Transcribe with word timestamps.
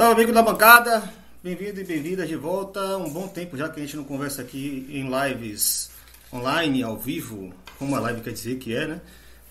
Salve, 0.00 0.14
amigo 0.14 0.32
da 0.32 0.40
bancada. 0.40 1.12
Bem-vindo 1.44 1.78
e 1.78 1.84
bem-vinda 1.84 2.26
de 2.26 2.34
volta. 2.34 2.96
Um 2.96 3.10
bom 3.10 3.28
tempo 3.28 3.54
já 3.54 3.68
que 3.68 3.78
a 3.78 3.84
gente 3.84 3.98
não 3.98 4.02
conversa 4.02 4.40
aqui 4.40 4.86
em 4.88 5.10
lives 5.10 5.90
online, 6.32 6.82
ao 6.82 6.96
vivo, 6.96 7.52
como 7.78 7.94
a 7.94 8.00
live 8.00 8.22
quer 8.22 8.32
dizer 8.32 8.56
que 8.56 8.74
é, 8.74 8.86
né? 8.86 9.00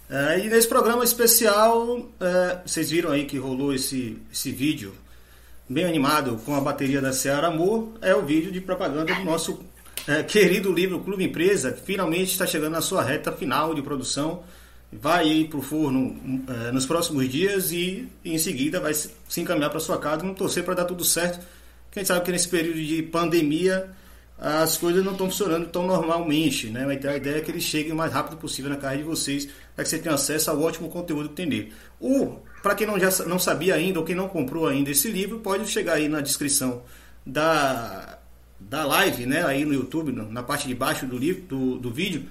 É, 0.09 0.39
e 0.39 0.49
nesse 0.49 0.67
programa 0.67 1.03
especial, 1.03 1.99
é, 2.19 2.57
vocês 2.65 2.89
viram 2.89 3.11
aí 3.11 3.25
que 3.25 3.37
rolou 3.37 3.75
esse, 3.75 4.17
esse 4.33 4.51
vídeo 4.51 4.91
bem 5.69 5.85
animado 5.85 6.41
com 6.43 6.55
a 6.55 6.61
bateria 6.61 6.99
da 6.99 7.13
Seara 7.13 7.49
Amor. 7.49 7.93
É 8.01 8.15
o 8.15 8.25
vídeo 8.25 8.51
de 8.51 8.59
propaganda 8.59 9.13
do 9.13 9.23
nosso 9.23 9.63
é, 10.07 10.23
querido 10.23 10.73
livro 10.73 11.01
Clube 11.01 11.25
Empresa, 11.25 11.73
que 11.73 11.81
finalmente 11.83 12.31
está 12.31 12.47
chegando 12.47 12.71
na 12.71 12.81
sua 12.81 13.03
reta 13.03 13.31
final 13.31 13.75
de 13.75 13.83
produção 13.83 14.41
vai 14.91 15.27
ir 15.27 15.49
para 15.49 15.59
o 15.59 15.61
forno 15.61 16.43
é, 16.47 16.71
nos 16.71 16.85
próximos 16.85 17.29
dias 17.29 17.71
e 17.71 18.07
em 18.25 18.37
seguida 18.37 18.79
vai 18.79 18.93
se 18.93 19.11
encaminhar 19.37 19.69
para 19.69 19.79
sua 19.79 19.99
casa. 19.99 20.21
Vamos 20.21 20.37
torcer 20.37 20.63
para 20.63 20.73
dar 20.73 20.85
tudo 20.85 21.03
certo. 21.03 21.45
Quem 21.91 22.03
sabe 22.03 22.25
que 22.25 22.31
nesse 22.31 22.47
período 22.47 22.81
de 22.81 23.03
pandemia 23.03 23.89
as 24.41 24.77
coisas 24.77 25.03
não 25.03 25.11
estão 25.11 25.27
funcionando 25.27 25.67
tão 25.67 25.85
normalmente, 25.85 26.67
né? 26.67 26.85
Mas 26.85 27.05
a 27.05 27.17
ideia 27.17 27.37
é 27.37 27.41
que 27.41 27.51
eles 27.51 27.63
cheguem 27.63 27.91
o 27.91 27.95
mais 27.95 28.13
rápido 28.13 28.37
possível 28.37 28.71
na 28.71 28.77
casa 28.77 28.97
de 28.97 29.03
vocês, 29.03 29.49
para 29.75 29.83
que 29.83 29.89
você 29.89 29.99
tenha 29.99 30.15
acesso 30.15 30.49
ao 30.49 30.61
ótimo 30.61 30.87
conteúdo 30.87 31.27
que 31.29 31.35
tem 31.35 31.45
nele. 31.45 31.73
Ou, 31.99 32.41
para 32.63 32.73
quem 32.73 32.87
não, 32.87 32.97
já, 32.97 33.25
não 33.25 33.37
sabia 33.37 33.75
ainda, 33.75 33.99
ou 33.99 34.05
quem 34.05 34.15
não 34.15 34.29
comprou 34.29 34.65
ainda 34.65 34.89
esse 34.91 35.11
livro, 35.11 35.39
pode 35.39 35.67
chegar 35.67 35.95
aí 35.95 36.07
na 36.07 36.21
descrição 36.21 36.83
da, 37.25 38.17
da 38.57 38.85
live, 38.85 39.25
né? 39.25 39.43
Aí 39.45 39.65
no 39.65 39.73
YouTube, 39.73 40.13
na 40.13 40.41
parte 40.41 40.69
de 40.69 40.73
baixo 40.73 41.05
do, 41.05 41.17
livro, 41.17 41.41
do, 41.41 41.77
do 41.77 41.91
vídeo, 41.91 42.23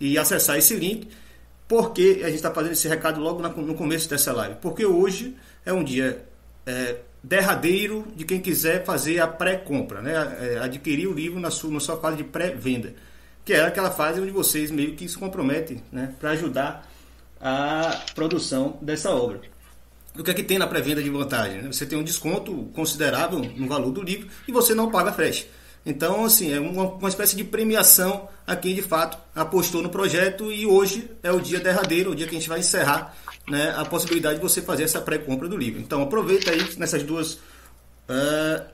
e 0.00 0.18
acessar 0.18 0.58
esse 0.58 0.74
link 0.74 1.06
por 1.72 1.94
que 1.94 2.22
a 2.22 2.26
gente 2.26 2.34
está 2.34 2.50
fazendo 2.50 2.72
esse 2.72 2.86
recado 2.86 3.18
logo 3.18 3.40
no 3.48 3.74
começo 3.74 4.06
dessa 4.06 4.30
live? 4.30 4.56
Porque 4.60 4.84
hoje 4.84 5.34
é 5.64 5.72
um 5.72 5.82
dia 5.82 6.22
é, 6.66 6.96
derradeiro 7.22 8.06
de 8.14 8.26
quem 8.26 8.42
quiser 8.42 8.84
fazer 8.84 9.20
a 9.20 9.26
pré-compra, 9.26 10.02
né? 10.02 10.12
É, 10.38 10.58
adquirir 10.58 11.06
o 11.06 11.14
livro 11.14 11.40
na 11.40 11.50
sua, 11.50 11.70
na 11.70 11.80
sua 11.80 11.96
fase 11.96 12.18
de 12.18 12.24
pré-venda, 12.24 12.92
que 13.42 13.54
é 13.54 13.62
aquela 13.62 13.90
fase 13.90 14.20
onde 14.20 14.30
vocês 14.30 14.70
meio 14.70 14.94
que 14.94 15.08
se 15.08 15.16
comprometem 15.16 15.82
né? 15.90 16.12
para 16.20 16.32
ajudar 16.32 16.86
a 17.40 18.02
produção 18.14 18.76
dessa 18.82 19.10
obra. 19.10 19.40
O 20.14 20.22
que 20.22 20.30
é 20.30 20.34
que 20.34 20.42
tem 20.42 20.58
na 20.58 20.66
pré-venda 20.66 21.02
de 21.02 21.08
vantagem? 21.08 21.62
Você 21.72 21.86
tem 21.86 21.96
um 21.96 22.04
desconto 22.04 22.68
considerável 22.74 23.38
no 23.38 23.66
valor 23.66 23.92
do 23.92 24.02
livro 24.02 24.28
e 24.46 24.52
você 24.52 24.74
não 24.74 24.90
paga 24.90 25.10
frete. 25.10 25.48
Então, 25.84 26.24
assim, 26.24 26.52
é 26.52 26.60
uma, 26.60 26.84
uma 26.84 27.08
espécie 27.08 27.34
de 27.34 27.42
premiação 27.42 28.28
a 28.46 28.54
quem 28.54 28.74
de 28.74 28.82
fato 28.82 29.18
apostou 29.34 29.82
no 29.82 29.88
projeto 29.88 30.52
e 30.52 30.64
hoje 30.64 31.10
é 31.22 31.32
o 31.32 31.40
dia 31.40 31.58
derradeiro, 31.58 32.12
o 32.12 32.14
dia 32.14 32.26
que 32.26 32.36
a 32.36 32.38
gente 32.38 32.48
vai 32.48 32.60
encerrar 32.60 33.14
né, 33.48 33.74
a 33.76 33.84
possibilidade 33.84 34.36
de 34.36 34.42
você 34.42 34.62
fazer 34.62 34.84
essa 34.84 35.00
pré-compra 35.00 35.48
do 35.48 35.56
livro. 35.56 35.80
Então, 35.80 36.02
aproveita 36.02 36.50
aí 36.50 36.76
nessas 36.76 37.02
duas. 37.02 37.34
Uh, 38.08 38.64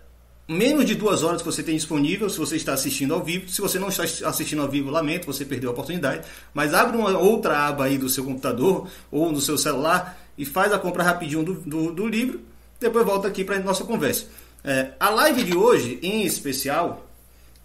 menos 0.46 0.86
de 0.86 0.94
duas 0.94 1.22
horas 1.22 1.42
que 1.42 1.46
você 1.46 1.62
tem 1.62 1.76
disponível 1.76 2.28
se 2.30 2.38
você 2.38 2.56
está 2.56 2.72
assistindo 2.72 3.14
ao 3.14 3.22
vivo. 3.22 3.48
Se 3.48 3.60
você 3.60 3.78
não 3.78 3.88
está 3.88 4.02
assistindo 4.28 4.62
ao 4.62 4.68
vivo, 4.68 4.90
lamento, 4.90 5.26
você 5.26 5.44
perdeu 5.44 5.70
a 5.70 5.72
oportunidade. 5.72 6.26
Mas 6.52 6.74
abre 6.74 6.96
uma 6.96 7.16
outra 7.18 7.66
aba 7.66 7.84
aí 7.84 7.96
do 7.96 8.08
seu 8.08 8.24
computador 8.24 8.88
ou 9.10 9.32
no 9.32 9.40
seu 9.40 9.56
celular 9.56 10.18
e 10.36 10.44
faz 10.44 10.72
a 10.72 10.78
compra 10.78 11.02
rapidinho 11.02 11.42
do, 11.42 11.54
do, 11.54 11.92
do 11.92 12.06
livro. 12.06 12.40
Depois 12.80 13.04
volta 13.04 13.28
aqui 13.28 13.44
para 13.44 13.56
a 13.56 13.60
nossa 13.60 13.84
conversa. 13.84 14.26
É, 14.64 14.92
a 14.98 15.10
live 15.10 15.44
de 15.44 15.56
hoje, 15.56 15.98
em 16.02 16.24
especial, 16.24 17.07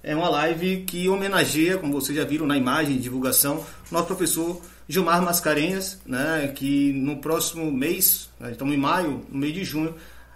é 0.04 0.14
uma 0.14 0.28
live 0.28 0.84
que 0.86 1.08
homenageia, 1.08 1.78
como 1.78 1.94
vocês 1.94 2.18
já 2.18 2.26
viram 2.26 2.46
na 2.46 2.58
imagem 2.58 2.98
de 2.98 3.04
divulgação, 3.04 3.66
nosso 3.90 4.06
professor 4.06 4.62
Gilmar 4.88 5.22
Mascarenhas, 5.22 5.98
né, 6.06 6.52
que 6.54 6.92
no 6.92 7.18
próximo 7.18 7.72
mês, 7.72 8.30
né, 8.38 8.52
estamos 8.52 8.74
em 8.74 8.78
maio, 8.78 9.26
no 9.30 9.40
mês 9.40 9.54
de 9.54 9.64
junho, 9.64 9.96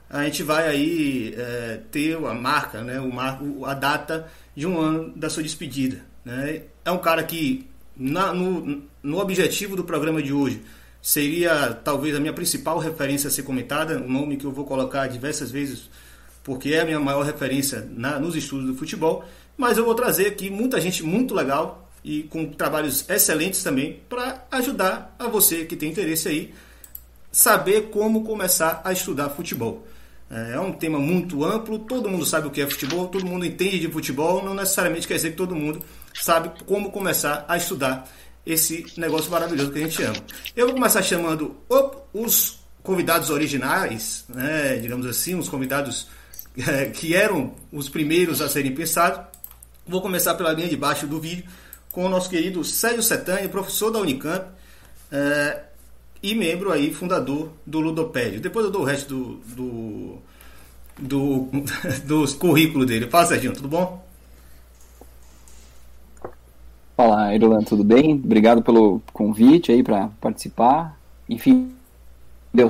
a 0.10 0.24
gente 0.24 0.42
vai 0.42 0.70
aí 0.70 1.36
é, 1.38 1.82
ter 1.92 2.16
a 2.16 2.34
marca, 2.34 2.82
né, 2.82 2.98
o 3.02 3.12
marco, 3.12 3.66
a 3.66 3.74
data 3.74 4.32
de 4.56 4.66
um 4.66 4.80
ano 4.80 5.12
da 5.14 5.30
sua 5.30 5.44
despedida. 5.44 6.02
Né? 6.24 6.62
É 6.86 6.92
um 6.92 7.00
cara 7.00 7.22
que, 7.24 7.68
na, 7.96 8.34
no, 8.34 8.84
no 9.04 9.20
objetivo 9.20 9.76
do 9.76 9.84
programa 9.84 10.24
de 10.24 10.32
hoje, 10.32 10.62
seria 11.02 11.74
talvez 11.74 12.16
a 12.16 12.22
minha 12.22 12.34
principal 12.34 12.80
referência 12.80 13.28
a 13.28 13.32
ser 13.32 13.44
comentada, 13.44 13.98
um 14.00 14.10
nome 14.10 14.38
que 14.38 14.46
eu 14.46 14.52
vou 14.52 14.64
colocar 14.64 15.08
diversas 15.08 15.52
vezes 15.52 15.90
porque 16.48 16.70
é 16.70 16.80
a 16.80 16.86
minha 16.86 16.98
maior 16.98 17.26
referência 17.26 17.86
na, 17.92 18.18
nos 18.18 18.34
estudos 18.34 18.68
do 18.68 18.74
futebol, 18.74 19.26
mas 19.58 19.78
eu 19.78 19.86
vou 19.86 19.96
trazer 19.96 20.28
aqui 20.28 20.50
muita 20.50 20.80
gente 20.80 21.04
muito 21.04 21.34
legal 21.34 21.90
e 22.04 22.24
com 22.24 22.46
trabalhos 22.46 23.10
excelentes 23.10 23.64
também 23.64 24.00
para 24.08 24.46
ajudar 24.52 25.16
a 25.20 25.28
você 25.28 25.66
que 25.66 25.76
tem 25.76 25.90
interesse 25.90 26.28
aí 26.30 26.54
saber 27.32 27.90
como 27.90 28.24
começar 28.24 28.82
a 28.84 28.94
estudar 28.94 29.30
futebol. 29.30 29.86
É, 30.30 30.54
é 30.54 30.60
um 30.60 30.72
tema 30.72 31.00
muito 31.00 31.44
amplo, 31.44 31.80
todo 31.80 32.10
mundo 32.10 32.26
sabe 32.26 32.48
o 32.48 32.52
que 32.52 32.62
é 32.62 32.68
futebol, 32.68 33.08
todo 33.08 33.26
mundo 33.26 33.46
entende 33.46 33.80
de 33.80 33.88
futebol, 33.90 34.44
não 34.44 34.54
necessariamente 34.54 35.08
quer 35.08 35.16
dizer 35.16 35.32
que 35.32 35.38
todo 35.38 35.56
mundo 35.56 35.82
sabe 36.14 36.52
como 36.66 36.92
começar 36.92 37.46
a 37.48 37.58
estudar 37.58 38.10
esse 38.46 38.86
negócio 38.98 39.30
maravilhoso 39.30 39.72
que 39.72 39.80
a 39.80 39.82
gente 39.82 40.04
ama. 40.04 40.16
Eu 40.56 40.68
vou 40.68 40.76
começar 40.76 41.02
chamando 41.02 41.56
os 42.14 42.60
convidados 42.82 43.30
originais, 43.30 44.24
né, 44.30 44.78
digamos 44.78 45.06
assim, 45.06 45.36
os 45.36 45.50
convidados 45.50 46.08
é, 46.68 46.86
que 46.86 47.14
eram 47.14 47.54
os 47.72 47.90
primeiros 47.90 48.42
a 48.42 48.50
serem 48.50 48.74
pensados. 48.74 49.37
Vou 49.88 50.02
começar 50.02 50.36
pela 50.36 50.52
linha 50.52 50.68
de 50.68 50.76
baixo 50.76 51.08
do 51.08 51.18
vídeo 51.20 51.46
com 51.94 52.06
o 52.06 52.10
nosso 52.10 52.30
querido 52.30 52.62
Sérgio 52.64 53.02
Setani, 53.02 53.48
professor 53.48 53.90
da 53.90 54.00
Unicamp 54.00 54.46
é, 55.10 55.62
e 56.22 56.36
membro 56.36 56.74
aí, 56.74 56.94
fundador 56.94 57.50
do 57.66 57.80
Ludopédio. 57.80 58.42
Depois 58.42 58.66
eu 58.66 58.72
dou 58.72 58.82
o 58.82 58.86
resto 58.86 59.16
do, 59.16 59.36
do, 59.56 60.18
do, 61.00 61.50
do 62.06 62.38
currículo 62.38 62.86
dele. 62.86 63.08
Fala, 63.08 63.28
Sérgio, 63.28 63.54
tudo 63.54 63.70
bom? 63.70 64.06
Fala, 66.98 67.34
Irolan, 67.34 67.64
tudo 67.64 67.84
bem? 67.84 68.16
Obrigado 68.16 68.62
pelo 68.62 69.02
convite 69.14 69.72
aí 69.72 69.82
para 69.82 70.10
participar. 70.20 71.00
Enfim, 71.30 71.72
deu 72.54 72.70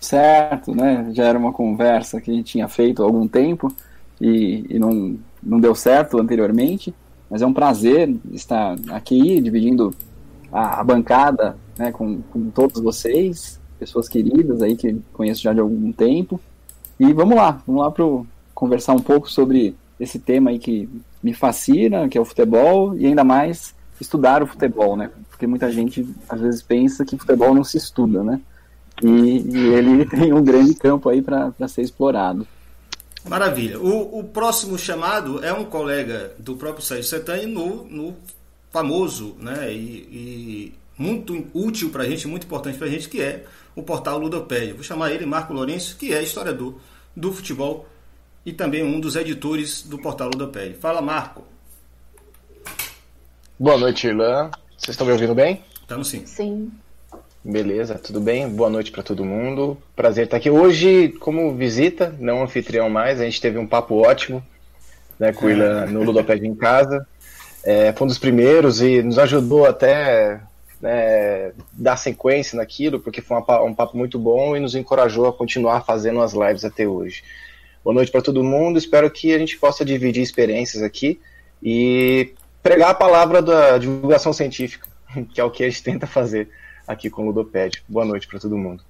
certo, 0.00 0.74
né? 0.74 1.12
Já 1.12 1.26
era 1.26 1.38
uma 1.38 1.52
conversa 1.52 2.20
que 2.20 2.30
a 2.30 2.34
gente 2.34 2.52
tinha 2.52 2.66
feito 2.66 3.02
há 3.02 3.06
algum 3.06 3.28
tempo 3.28 3.72
e, 4.20 4.66
e 4.68 4.78
não, 4.78 5.16
não 5.42 5.60
deu 5.60 5.74
certo 5.74 6.18
anteriormente, 6.18 6.94
mas 7.28 7.42
é 7.42 7.46
um 7.46 7.52
prazer 7.52 8.14
estar 8.32 8.76
aqui 8.90 9.40
dividindo 9.40 9.94
a, 10.52 10.80
a 10.80 10.84
bancada 10.84 11.56
né, 11.78 11.92
com, 11.92 12.20
com 12.22 12.50
todos 12.50 12.80
vocês, 12.80 13.60
pessoas 13.78 14.08
queridas 14.08 14.60
aí 14.62 14.76
que 14.76 15.00
conheço 15.12 15.42
já 15.42 15.52
de 15.52 15.60
algum 15.60 15.92
tempo. 15.92 16.40
E 16.98 17.12
vamos 17.12 17.36
lá, 17.36 17.62
vamos 17.66 17.82
lá 17.82 17.90
para 17.90 18.04
conversar 18.54 18.92
um 18.92 19.00
pouco 19.00 19.30
sobre 19.30 19.74
esse 19.98 20.18
tema 20.18 20.50
aí 20.50 20.58
que 20.58 20.88
me 21.22 21.32
fascina, 21.32 22.08
que 22.08 22.18
é 22.18 22.20
o 22.20 22.24
futebol, 22.24 22.96
e 22.96 23.06
ainda 23.06 23.24
mais 23.24 23.74
estudar 24.00 24.42
o 24.42 24.46
futebol, 24.46 24.96
né? 24.96 25.10
Porque 25.28 25.46
muita 25.46 25.70
gente 25.70 26.06
às 26.28 26.40
vezes 26.40 26.62
pensa 26.62 27.04
que 27.04 27.16
futebol 27.18 27.54
não 27.54 27.64
se 27.64 27.76
estuda, 27.76 28.22
né? 28.22 28.40
E, 29.02 29.08
e 29.08 29.58
ele 29.74 30.04
tem 30.08 30.32
um 30.32 30.42
grande 30.42 30.74
campo 30.74 31.08
aí 31.08 31.22
para 31.22 31.52
ser 31.68 31.82
explorado. 31.82 32.46
Maravilha. 33.28 33.78
O, 33.78 34.20
o, 34.20 34.24
próximo 34.24 34.78
chamado 34.78 35.44
é 35.44 35.52
um 35.52 35.64
colega 35.64 36.32
do 36.38 36.56
próprio 36.56 36.84
Sérgio 36.84 37.04
Setani 37.04 37.46
no, 37.46 37.84
no 37.84 38.16
famoso 38.70 39.36
né, 39.38 39.72
e, 39.72 39.76
e 39.76 40.74
muito 40.96 41.46
útil 41.52 41.90
para 41.90 42.04
a 42.04 42.06
gente, 42.06 42.26
muito 42.26 42.46
importante 42.46 42.78
para 42.78 42.86
a 42.86 42.90
gente, 42.90 43.08
que 43.08 43.20
é 43.20 43.44
o 43.74 43.82
portal 43.82 44.18
Ludopédia. 44.18 44.74
Vou 44.74 44.82
chamar 44.82 45.12
ele 45.12 45.26
Marco 45.26 45.52
Lourenço, 45.52 45.96
que 45.96 46.12
é 46.12 46.22
historiador 46.22 46.74
do 47.14 47.32
futebol 47.32 47.86
e 48.44 48.52
também 48.52 48.82
um 48.82 48.98
dos 48.98 49.16
editores 49.16 49.82
do 49.82 49.98
portal 49.98 50.28
Ludopédia. 50.28 50.76
Fala, 50.80 51.00
Marco. 51.00 51.44
Boa 53.58 53.76
noite, 53.76 54.06
Irlan. 54.06 54.50
Vocês 54.76 54.94
estão 54.94 55.06
me 55.06 55.12
ouvindo 55.12 55.34
bem? 55.34 55.62
Estamos 55.82 56.08
sim. 56.08 56.24
Sim. 56.24 56.72
Beleza, 57.42 57.94
tudo 57.94 58.20
bem? 58.20 58.46
Boa 58.46 58.68
noite 58.68 58.92
para 58.92 59.02
todo 59.02 59.24
mundo. 59.24 59.78
Prazer 59.96 60.24
estar 60.24 60.36
aqui 60.36 60.50
hoje 60.50 61.08
como 61.20 61.54
visita, 61.54 62.14
não 62.18 62.42
anfitrião 62.42 62.90
mais. 62.90 63.18
A 63.18 63.24
gente 63.24 63.40
teve 63.40 63.56
um 63.56 63.66
papo 63.66 63.94
ótimo 63.94 64.44
né, 65.18 65.32
com 65.32 65.46
o 65.46 65.50
Ilan 65.50 65.86
no 65.86 66.02
Ludopédia 66.02 66.46
em 66.46 66.54
casa. 66.54 67.06
É, 67.64 67.94
foi 67.94 68.04
um 68.04 68.08
dos 68.08 68.18
primeiros 68.18 68.82
e 68.82 69.02
nos 69.02 69.18
ajudou 69.18 69.64
até 69.64 70.38
né, 70.82 71.52
dar 71.72 71.96
sequência 71.96 72.58
naquilo, 72.58 73.00
porque 73.00 73.22
foi 73.22 73.38
uma, 73.38 73.62
um 73.62 73.74
papo 73.74 73.96
muito 73.96 74.18
bom 74.18 74.54
e 74.54 74.60
nos 74.60 74.74
encorajou 74.74 75.26
a 75.26 75.32
continuar 75.32 75.80
fazendo 75.86 76.20
as 76.20 76.34
lives 76.34 76.66
até 76.66 76.86
hoje. 76.86 77.24
Boa 77.82 77.94
noite 77.94 78.12
para 78.12 78.20
todo 78.20 78.44
mundo. 78.44 78.78
Espero 78.78 79.10
que 79.10 79.32
a 79.32 79.38
gente 79.38 79.56
possa 79.56 79.82
dividir 79.82 80.22
experiências 80.22 80.82
aqui 80.82 81.18
e 81.62 82.34
pregar 82.62 82.90
a 82.90 82.94
palavra 82.94 83.40
da 83.40 83.78
divulgação 83.78 84.30
científica, 84.30 84.86
que 85.32 85.40
é 85.40 85.44
o 85.44 85.50
que 85.50 85.64
a 85.64 85.70
gente 85.70 85.82
tenta 85.82 86.06
fazer 86.06 86.50
aqui 86.90 87.08
com 87.08 87.22
o 87.22 87.26
Ludopédio. 87.26 87.82
Boa 87.88 88.04
noite 88.04 88.26
para 88.26 88.38
todo 88.38 88.56
mundo. 88.58 88.82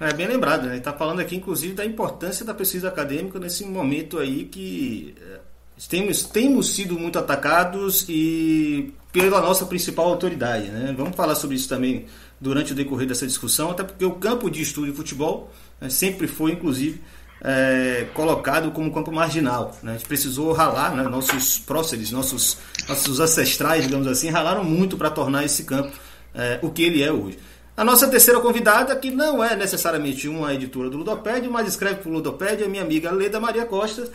É 0.00 0.12
bem 0.12 0.26
lembrado, 0.26 0.66
né? 0.66 0.76
Está 0.76 0.92
falando 0.92 1.20
aqui, 1.20 1.36
inclusive, 1.36 1.74
da 1.74 1.84
importância 1.84 2.44
da 2.44 2.54
pesquisa 2.54 2.88
acadêmica 2.88 3.38
nesse 3.38 3.64
momento 3.64 4.18
aí 4.18 4.44
que 4.44 5.14
é, 5.20 5.40
temos, 5.88 6.22
temos 6.22 6.74
sido 6.74 6.98
muito 6.98 7.18
atacados 7.18 8.06
e 8.08 8.92
pela 9.12 9.40
nossa 9.40 9.66
principal 9.66 10.06
autoridade, 10.06 10.68
né? 10.68 10.94
Vamos 10.96 11.14
falar 11.14 11.34
sobre 11.34 11.56
isso 11.56 11.68
também 11.68 12.06
durante 12.40 12.72
o 12.72 12.74
decorrer 12.74 13.06
dessa 13.06 13.26
discussão, 13.26 13.70
até 13.70 13.84
porque 13.84 14.04
o 14.04 14.12
campo 14.12 14.50
de 14.50 14.62
estudo 14.62 14.86
de 14.86 14.92
futebol 14.92 15.52
né, 15.80 15.88
sempre 15.88 16.26
foi, 16.26 16.52
inclusive, 16.52 17.00
é, 17.40 18.06
colocado 18.14 18.72
como 18.72 18.92
campo 18.92 19.12
marginal. 19.12 19.76
Né? 19.82 19.92
A 19.92 19.94
gente 19.94 20.08
precisou 20.08 20.52
ralar, 20.52 20.96
né? 20.96 21.04
nossos 21.04 21.58
próceres, 21.58 22.10
nossos, 22.10 22.58
nossos 22.88 23.20
ancestrais, 23.20 23.84
digamos 23.84 24.08
assim, 24.08 24.30
ralaram 24.30 24.64
muito 24.64 24.96
para 24.96 25.10
tornar 25.10 25.44
esse 25.44 25.62
campo 25.64 25.92
é, 26.34 26.58
o 26.62 26.70
que 26.70 26.82
ele 26.82 27.02
é 27.02 27.12
hoje. 27.12 27.38
A 27.76 27.84
nossa 27.84 28.06
terceira 28.08 28.38
convidada, 28.40 28.94
que 28.96 29.10
não 29.10 29.42
é 29.42 29.56
necessariamente 29.56 30.28
uma 30.28 30.52
editora 30.52 30.90
do 30.90 30.98
Ludopédio, 30.98 31.50
mas 31.50 31.66
escreve 31.68 31.96
para 31.96 32.10
o 32.10 32.12
Ludopédio, 32.12 32.66
é 32.66 32.68
minha 32.68 32.82
amiga 32.82 33.10
Leda 33.10 33.40
Maria 33.40 33.64
Costa, 33.64 34.10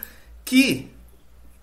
que 0.46 0.88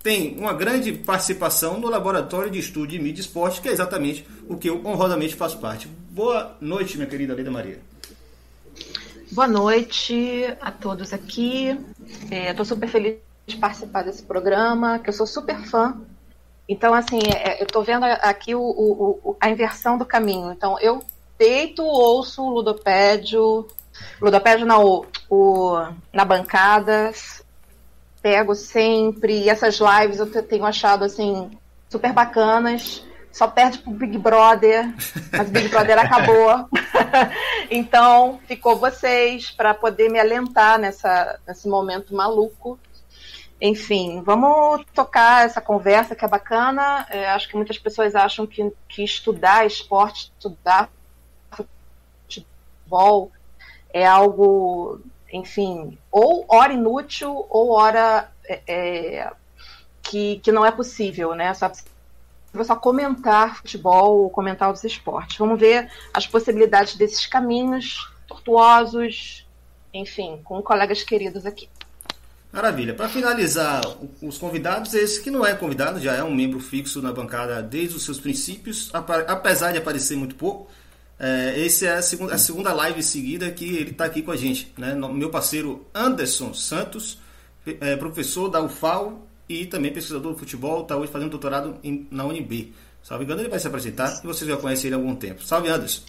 tem 0.03 0.35
uma 0.37 0.53
grande 0.53 0.91
participação 0.91 1.79
no 1.79 1.89
Laboratório 1.89 2.51
de 2.51 2.59
Estudo 2.59 2.87
de 2.87 2.99
Mídia 2.99 3.21
e 3.21 3.25
Esporte, 3.25 3.61
que 3.61 3.69
é 3.69 3.71
exatamente 3.71 4.27
o 4.47 4.57
que 4.57 4.69
eu 4.69 4.85
honrosamente 4.85 5.35
faço 5.35 5.57
parte. 5.57 5.87
Boa 5.87 6.55
noite, 6.61 6.97
minha 6.97 7.09
querida 7.09 7.33
Leda 7.33 7.49
Maria. 7.49 7.79
Boa 9.31 9.47
noite 9.47 10.45
a 10.61 10.71
todos 10.71 11.11
aqui. 11.11 11.75
Estou 12.29 12.63
é, 12.63 12.65
super 12.65 12.87
feliz 12.87 13.15
de 13.47 13.57
participar 13.57 14.03
desse 14.03 14.21
programa, 14.21 14.99
que 14.99 15.09
eu 15.09 15.13
sou 15.13 15.25
super 15.25 15.59
fã. 15.65 15.99
Então, 16.67 16.93
assim, 16.93 17.19
é, 17.33 17.61
eu 17.61 17.65
estou 17.65 17.83
vendo 17.83 18.03
aqui 18.03 18.55
o, 18.55 18.61
o, 18.61 19.37
a 19.39 19.49
inversão 19.49 19.97
do 19.97 20.05
caminho. 20.05 20.51
Então, 20.51 20.79
eu 20.79 21.03
deito, 21.37 21.83
ouço 21.83 22.43
o 22.43 22.49
ludopédio, 22.49 23.67
ludopédio 24.21 24.67
o, 24.79 25.05
o, 25.29 25.87
na 26.11 26.25
bancada, 26.25 27.11
pego 28.21 28.55
sempre, 28.55 29.43
e 29.43 29.49
essas 29.49 29.79
lives 29.79 30.19
eu 30.19 30.43
tenho 30.43 30.65
achado, 30.65 31.03
assim, 31.03 31.51
super 31.89 32.11
bacanas, 32.11 33.05
só 33.31 33.47
perde 33.47 33.79
pro 33.79 33.91
Big 33.91 34.17
Brother, 34.17 34.91
mas 35.31 35.49
o 35.49 35.51
Big 35.51 35.67
Brother 35.67 35.99
acabou. 35.99 36.69
então, 37.69 38.39
ficou 38.47 38.77
vocês 38.77 39.51
para 39.51 39.73
poder 39.73 40.09
me 40.09 40.19
alentar 40.19 40.79
nessa, 40.79 41.37
nesse 41.45 41.67
momento 41.67 42.15
maluco. 42.15 42.79
Enfim, 43.61 44.21
vamos 44.21 44.85
tocar 44.93 45.45
essa 45.45 45.61
conversa 45.61 46.15
que 46.15 46.25
é 46.25 46.27
bacana. 46.27 47.05
É, 47.09 47.29
acho 47.29 47.47
que 47.47 47.55
muitas 47.55 47.77
pessoas 47.77 48.15
acham 48.15 48.45
que, 48.45 48.71
que 48.87 49.03
estudar 49.03 49.65
esporte, 49.65 50.31
estudar 50.37 50.89
futebol 52.25 53.31
é 53.93 54.05
algo, 54.05 54.99
enfim, 55.31 55.97
ou 56.11 56.45
hora 56.49 56.73
inútil 56.73 57.45
ou 57.49 57.71
hora 57.71 58.29
é, 58.43 58.61
é, 58.67 59.31
que, 60.03 60.39
que 60.39 60.51
não 60.51 60.65
é 60.65 60.71
possível, 60.71 61.33
né? 61.33 61.53
Só, 61.53 61.71
só 62.63 62.75
comentar 62.75 63.55
futebol 63.55 64.23
ou 64.23 64.29
comentar 64.29 64.71
os 64.71 64.83
esportes. 64.83 65.37
Vamos 65.37 65.57
ver 65.57 65.89
as 66.13 66.27
possibilidades 66.27 66.95
desses 66.95 67.25
caminhos 67.25 68.11
tortuosos, 68.27 69.47
enfim, 69.93 70.41
com 70.43 70.61
colegas 70.61 71.01
queridos 71.03 71.45
aqui. 71.45 71.69
Maravilha. 72.55 72.93
Para 72.93 73.09
finalizar, 73.09 73.81
os 74.21 74.37
convidados, 74.37 74.93
esse 74.93 75.21
que 75.21 75.29
não 75.29 75.45
é 75.45 75.53
convidado, 75.53 75.99
já 75.99 76.13
é 76.13 76.23
um 76.23 76.33
membro 76.33 76.61
fixo 76.61 77.01
na 77.01 77.11
bancada 77.11 77.61
desde 77.61 77.97
os 77.97 78.05
seus 78.05 78.17
princípios, 78.17 78.89
apesar 78.93 79.73
de 79.73 79.77
aparecer 79.77 80.15
muito 80.15 80.35
pouco, 80.35 80.71
é, 81.19 81.59
esse 81.59 81.85
é 81.85 81.95
a 81.95 82.01
segunda, 82.01 82.33
a 82.33 82.37
segunda 82.37 82.71
live 82.71 83.03
seguida 83.03 83.51
que 83.51 83.65
ele 83.75 83.91
está 83.91 84.05
aqui 84.05 84.21
com 84.21 84.31
a 84.31 84.37
gente. 84.37 84.73
Né? 84.77 84.95
Meu 84.95 85.29
parceiro 85.29 85.85
Anderson 85.93 86.53
Santos, 86.53 87.19
é, 87.65 87.97
professor 87.97 88.47
da 88.47 88.61
UFAL 88.61 89.27
e 89.49 89.65
também 89.65 89.91
pesquisador 89.91 90.31
do 90.31 90.39
futebol, 90.39 90.83
está 90.83 90.95
hoje 90.95 91.11
fazendo 91.11 91.31
doutorado 91.31 91.75
em, 91.83 92.07
na 92.09 92.23
UNB. 92.23 92.73
Salve 93.03 93.25
engano, 93.25 93.41
ele 93.41 93.49
vai 93.49 93.59
se 93.59 93.67
apresentar 93.67 94.21
e 94.23 94.27
vocês 94.27 94.49
já 94.49 94.55
conhecem 94.55 94.87
ele 94.87 94.95
há 94.95 94.97
algum 94.97 95.13
tempo. 95.13 95.43
Salve, 95.43 95.67
Anderson. 95.67 96.03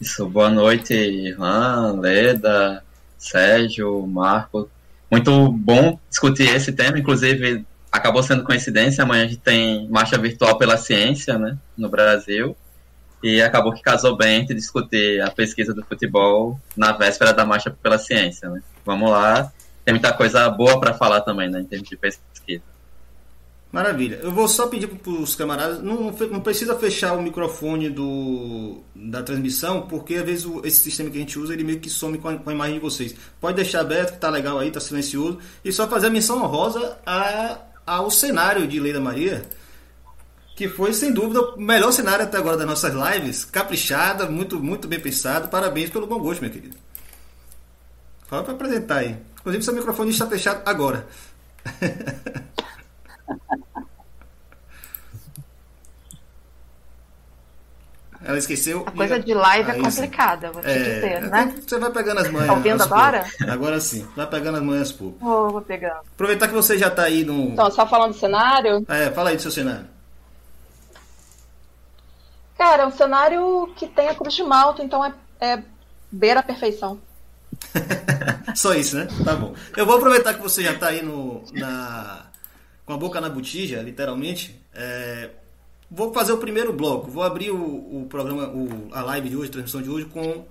Isso, 0.00 0.28
boa 0.28 0.50
noite, 0.50 0.94
Irlan, 0.94 2.00
Leda, 2.00 2.82
Sérgio, 3.16 4.04
Marco. 4.04 4.68
Muito 5.12 5.52
bom 5.52 5.98
discutir 6.08 6.48
esse 6.48 6.72
tema, 6.72 6.98
inclusive 6.98 7.66
acabou 7.92 8.22
sendo 8.22 8.44
coincidência, 8.44 9.04
amanhã 9.04 9.24
a 9.24 9.26
gente 9.26 9.40
tem 9.40 9.86
Marcha 9.90 10.16
Virtual 10.16 10.56
pela 10.56 10.78
Ciência, 10.78 11.38
né, 11.38 11.58
no 11.76 11.90
Brasil. 11.90 12.56
E 13.22 13.42
acabou 13.42 13.74
que 13.74 13.82
casou 13.82 14.16
bem 14.16 14.40
entre 14.40 14.54
discutir 14.54 15.20
a 15.20 15.30
pesquisa 15.30 15.74
do 15.74 15.84
futebol 15.84 16.58
na 16.74 16.92
véspera 16.92 17.34
da 17.34 17.44
Marcha 17.44 17.70
pela 17.70 17.98
Ciência. 17.98 18.48
Né? 18.48 18.62
Vamos 18.86 19.10
lá, 19.10 19.52
tem 19.84 19.92
muita 19.92 20.14
coisa 20.14 20.48
boa 20.48 20.80
para 20.80 20.94
falar 20.94 21.20
também 21.20 21.50
né, 21.50 21.60
em 21.60 21.64
termos 21.66 21.90
de 21.90 21.96
pesquisa. 21.96 22.71
Maravilha. 23.72 24.20
Eu 24.22 24.30
vou 24.30 24.46
só 24.46 24.66
pedir 24.66 24.86
para 24.86 25.10
os 25.10 25.34
camaradas, 25.34 25.82
não, 25.82 26.12
não 26.30 26.40
precisa 26.42 26.78
fechar 26.78 27.14
o 27.14 27.22
microfone 27.22 27.88
do, 27.88 28.82
da 28.94 29.22
transmissão, 29.22 29.86
porque 29.88 30.16
às 30.16 30.24
vezes 30.26 30.44
o, 30.44 30.60
esse 30.62 30.78
sistema 30.80 31.08
que 31.08 31.16
a 31.16 31.20
gente 31.20 31.38
usa, 31.38 31.54
ele 31.54 31.64
meio 31.64 31.80
que 31.80 31.88
some 31.88 32.18
com 32.18 32.28
a, 32.28 32.36
com 32.36 32.50
a 32.50 32.52
imagem 32.52 32.74
de 32.74 32.80
vocês. 32.80 33.14
Pode 33.40 33.56
deixar 33.56 33.80
aberto, 33.80 34.12
que 34.12 34.18
tá 34.18 34.28
legal 34.28 34.58
aí, 34.58 34.70
tá 34.70 34.78
silencioso. 34.78 35.38
E 35.64 35.72
só 35.72 35.88
fazer 35.88 36.08
a 36.08 36.10
menção 36.10 36.42
honrosa 36.42 36.98
a, 37.06 37.60
ao 37.86 38.10
cenário 38.10 38.68
de 38.68 38.78
Leida 38.78 39.00
Maria, 39.00 39.42
que 40.54 40.68
foi 40.68 40.92
sem 40.92 41.10
dúvida 41.10 41.40
o 41.40 41.58
melhor 41.58 41.92
cenário 41.92 42.26
até 42.26 42.36
agora 42.36 42.58
das 42.58 42.66
nossas 42.66 42.92
lives, 42.92 43.42
caprichada, 43.42 44.26
muito 44.26 44.60
muito 44.62 44.86
bem 44.86 45.00
pensado. 45.00 45.48
Parabéns 45.48 45.88
pelo 45.88 46.06
bom 46.06 46.18
gosto, 46.18 46.42
meu 46.42 46.50
querido. 46.50 46.76
Fala 48.26 48.42
para 48.42 48.52
apresentar 48.52 48.98
aí. 48.98 49.16
Inclusive 49.40 49.64
seu 49.64 49.74
microfone 49.74 50.10
está 50.10 50.26
fechado 50.26 50.60
agora. 50.66 51.08
Ela 58.24 58.38
esqueceu. 58.38 58.84
A 58.86 58.90
coisa 58.92 59.18
de 59.18 59.34
live 59.34 59.70
é 59.70 59.80
complicada, 59.80 60.52
vou 60.52 60.62
te 60.62 60.68
é, 60.68 60.78
dizer, 60.78 61.22
né? 61.22 61.54
Você 61.66 61.78
vai 61.78 61.90
pegando 61.90 62.20
as 62.20 62.30
manhas. 62.30 62.46
Tá 62.46 62.54
ouvindo 62.54 62.82
agora? 62.82 63.26
Agora 63.48 63.80
sim, 63.80 64.06
vai 64.14 64.26
pegando 64.26 64.58
as 64.58 64.62
manhas 64.62 64.92
pouco. 64.92 65.18
Oh, 65.20 65.50
vou 65.50 65.60
pegando. 65.60 66.00
Aproveitar 66.14 66.46
que 66.46 66.54
você 66.54 66.78
já 66.78 66.86
está 66.86 67.02
aí 67.02 67.24
no. 67.24 67.50
Então, 67.50 67.70
só 67.70 67.86
falando 67.86 68.12
do 68.12 68.18
cenário? 68.18 68.84
É, 68.88 69.10
fala 69.10 69.30
aí 69.30 69.36
do 69.36 69.42
seu 69.42 69.50
cenário. 69.50 69.86
Cara, 72.56 72.84
é 72.84 72.86
um 72.86 72.92
cenário 72.92 73.72
que 73.74 73.88
tem 73.88 74.08
a 74.08 74.14
Cruz 74.14 74.34
de 74.34 74.44
Malta, 74.44 74.84
então 74.84 75.04
é, 75.04 75.12
é 75.40 75.62
beira 76.10 76.40
a 76.40 76.44
perfeição. 76.44 77.00
Só 78.54 78.72
isso, 78.74 78.96
né? 78.96 79.08
Tá 79.24 79.34
bom. 79.34 79.54
Eu 79.76 79.84
vou 79.84 79.96
aproveitar 79.96 80.34
que 80.34 80.40
você 80.40 80.62
já 80.62 80.72
está 80.72 80.88
aí 80.88 81.02
no, 81.02 81.42
na, 81.52 82.26
com 82.92 82.94
a 82.94 82.98
boca 82.98 83.20
na 83.20 83.28
botija, 83.28 83.80
literalmente. 83.80 84.60
É, 84.74 85.30
vou 85.90 86.12
fazer 86.12 86.32
o 86.32 86.38
primeiro 86.38 86.72
bloco. 86.72 87.10
Vou 87.10 87.22
abrir 87.22 87.50
o, 87.50 87.56
o 88.02 88.06
programa, 88.08 88.48
o, 88.48 88.88
a 88.92 89.00
live 89.02 89.30
de 89.30 89.36
hoje, 89.36 89.48
a 89.48 89.52
transmissão 89.52 89.80
de 89.80 89.88
hoje, 89.88 90.06
com 90.06 90.44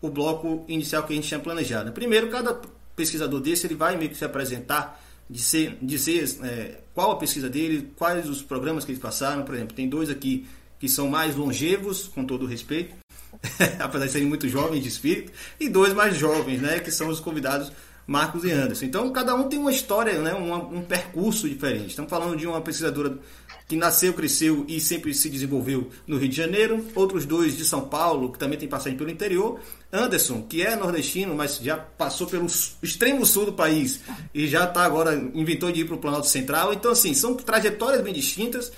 o 0.00 0.10
bloco 0.10 0.64
inicial 0.66 1.04
que 1.04 1.12
a 1.12 1.16
gente 1.16 1.28
tinha 1.28 1.40
planejado. 1.40 1.92
Primeiro, 1.92 2.28
cada 2.30 2.60
pesquisador 2.96 3.40
desse 3.40 3.66
ele 3.66 3.74
vai 3.74 3.96
meio 3.96 4.10
que 4.10 4.16
se 4.16 4.24
apresentar, 4.24 5.00
dizer, 5.30 5.78
dizer 5.80 6.28
é, 6.42 6.80
qual 6.92 7.12
a 7.12 7.16
pesquisa 7.16 7.48
dele, 7.48 7.92
quais 7.96 8.28
os 8.28 8.42
programas 8.42 8.84
que 8.84 8.90
eles 8.90 9.00
passaram. 9.00 9.44
Por 9.44 9.54
exemplo, 9.54 9.76
tem 9.76 9.88
dois 9.88 10.10
aqui 10.10 10.46
que 10.80 10.88
são 10.88 11.08
mais 11.08 11.36
longevos, 11.36 12.08
com 12.08 12.24
todo 12.24 12.44
respeito, 12.44 12.94
apesar 13.78 14.06
de 14.06 14.12
serem 14.12 14.26
muito 14.26 14.48
jovens 14.48 14.82
de 14.82 14.88
espírito, 14.88 15.32
e 15.60 15.68
dois 15.68 15.94
mais 15.94 16.16
jovens, 16.16 16.60
né, 16.60 16.80
que 16.80 16.90
são 16.90 17.08
os 17.08 17.20
convidados 17.20 17.70
Marcos 18.06 18.44
e 18.44 18.50
Anderson. 18.50 18.84
Então, 18.84 19.10
cada 19.12 19.34
um 19.34 19.48
tem 19.48 19.58
uma 19.58 19.70
história, 19.70 20.20
né, 20.20 20.34
um, 20.34 20.78
um 20.78 20.82
percurso 20.82 21.48
diferente. 21.48 21.88
Estamos 21.88 22.10
falando 22.10 22.36
de 22.36 22.46
uma 22.46 22.60
pesquisadora 22.60 23.18
que 23.66 23.76
nasceu, 23.76 24.12
cresceu 24.12 24.64
e 24.68 24.78
sempre 24.78 25.14
se 25.14 25.30
desenvolveu 25.30 25.90
no 26.06 26.18
Rio 26.18 26.28
de 26.28 26.36
Janeiro, 26.36 26.86
outros 26.94 27.24
dois 27.24 27.56
de 27.56 27.64
São 27.64 27.88
Paulo, 27.88 28.30
que 28.30 28.38
também 28.38 28.58
tem 28.58 28.68
passagem 28.68 28.98
pelo 28.98 29.10
interior, 29.10 29.58
Anderson, 29.90 30.42
que 30.42 30.62
é 30.62 30.76
nordestino, 30.76 31.34
mas 31.34 31.58
já 31.58 31.76
passou 31.76 32.26
pelo 32.26 32.46
extremo 32.82 33.24
sul 33.24 33.46
do 33.46 33.52
país 33.54 34.00
e 34.34 34.46
já 34.46 34.64
está 34.64 34.84
agora, 34.84 35.14
inventou 35.32 35.72
de 35.72 35.80
ir 35.80 35.84
para 35.86 35.94
o 35.94 35.98
Planalto 35.98 36.26
Central. 36.26 36.74
Então, 36.74 36.90
assim, 36.90 37.14
são 37.14 37.34
trajetórias 37.34 38.02
bem 38.02 38.12
distintas. 38.12 38.70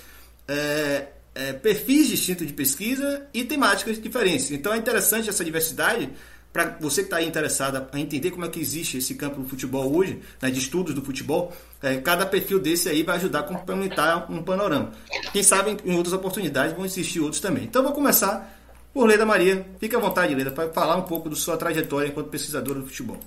É, 0.47 1.07
é, 1.37 1.53
perfis 1.53 2.07
distintos 2.07 2.47
de 2.47 2.53
pesquisa 2.53 3.27
e 3.33 3.43
temáticas 3.43 4.01
diferentes. 4.01 4.49
Então 4.49 4.73
é 4.73 4.77
interessante 4.77 5.29
essa 5.29 5.45
diversidade 5.45 6.09
para 6.57 6.75
você 6.79 7.03
que 7.03 7.07
está 7.07 7.21
interessado 7.21 7.87
a 7.91 7.99
entender 7.99 8.31
como 8.31 8.43
é 8.43 8.49
que 8.49 8.59
existe 8.59 8.97
esse 8.97 9.13
campo 9.13 9.39
do 9.39 9.47
futebol 9.47 9.95
hoje, 9.95 10.19
né, 10.41 10.49
de 10.49 10.57
estudos 10.57 10.95
do 10.95 11.03
futebol, 11.03 11.53
é, 11.83 11.97
cada 11.97 12.25
perfil 12.25 12.59
desse 12.59 12.89
aí 12.89 13.03
vai 13.03 13.17
ajudar 13.17 13.41
a 13.41 13.43
complementar 13.43 14.25
um 14.27 14.41
panorama. 14.41 14.91
Quem 15.31 15.43
sabe 15.43 15.77
em 15.85 15.95
outras 15.95 16.13
oportunidades 16.13 16.75
vão 16.75 16.83
existir 16.83 17.19
outros 17.19 17.39
também. 17.39 17.65
Então 17.65 17.83
vou 17.83 17.91
começar 17.91 18.57
por 18.91 19.05
Leda 19.05 19.23
Maria. 19.23 19.67
Fique 19.79 19.95
à 19.95 19.99
vontade, 19.99 20.33
Leda, 20.33 20.49
para 20.49 20.67
falar 20.69 20.95
um 20.95 21.03
pouco 21.03 21.29
da 21.29 21.35
sua 21.35 21.57
trajetória 21.57 22.07
enquanto 22.07 22.29
pesquisadora 22.29 22.79
do 22.79 22.87
futebol. 22.87 23.19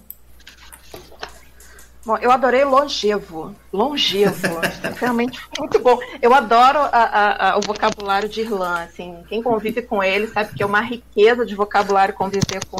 Bom, 2.04 2.16
eu 2.16 2.32
adorei 2.32 2.64
longevo. 2.64 3.54
Longevo. 3.72 4.60
realmente 4.98 5.40
muito 5.56 5.78
bom. 5.78 5.98
Eu 6.20 6.34
adoro 6.34 6.80
a, 6.80 6.88
a, 6.88 7.50
a, 7.50 7.58
o 7.58 7.60
vocabulário 7.60 8.28
de 8.28 8.40
Irlan. 8.40 8.82
Assim, 8.82 9.22
quem 9.28 9.40
convive 9.40 9.82
com 9.82 10.02
ele 10.02 10.26
sabe 10.26 10.52
que 10.54 10.62
é 10.64 10.66
uma 10.66 10.80
riqueza 10.80 11.46
de 11.46 11.54
vocabulário 11.54 12.14
conviver 12.14 12.64
com, 12.68 12.78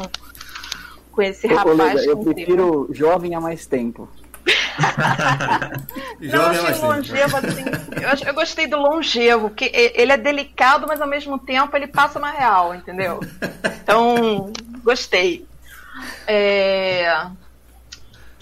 com 1.11 1.21
esse 1.21 1.47
Ô, 1.47 1.55
rapaz. 1.55 2.05
eu 2.05 2.17
prefiro 2.17 2.89
jovem 2.91 3.35
há 3.35 3.41
mais 3.41 3.65
tempo. 3.65 4.07
Não, 6.19 6.53
eu 6.53 6.67
achei 6.67 6.85
longevo 6.85 7.37
assim. 7.37 7.65
Eu, 8.01 8.27
eu, 8.27 8.33
gostei 8.33 8.67
do 8.67 8.77
longevo, 8.77 9.49
porque 9.49 9.71
ele 9.73 10.11
é 10.11 10.17
delicado, 10.17 10.85
mas 10.87 11.01
ao 11.01 11.07
mesmo 11.07 11.37
tempo 11.37 11.75
ele 11.75 11.87
passa 11.87 12.17
uma 12.17 12.31
real, 12.31 12.73
entendeu? 12.73 13.19
Então, 13.83 14.51
gostei. 14.83 15.45
É... 16.25 17.27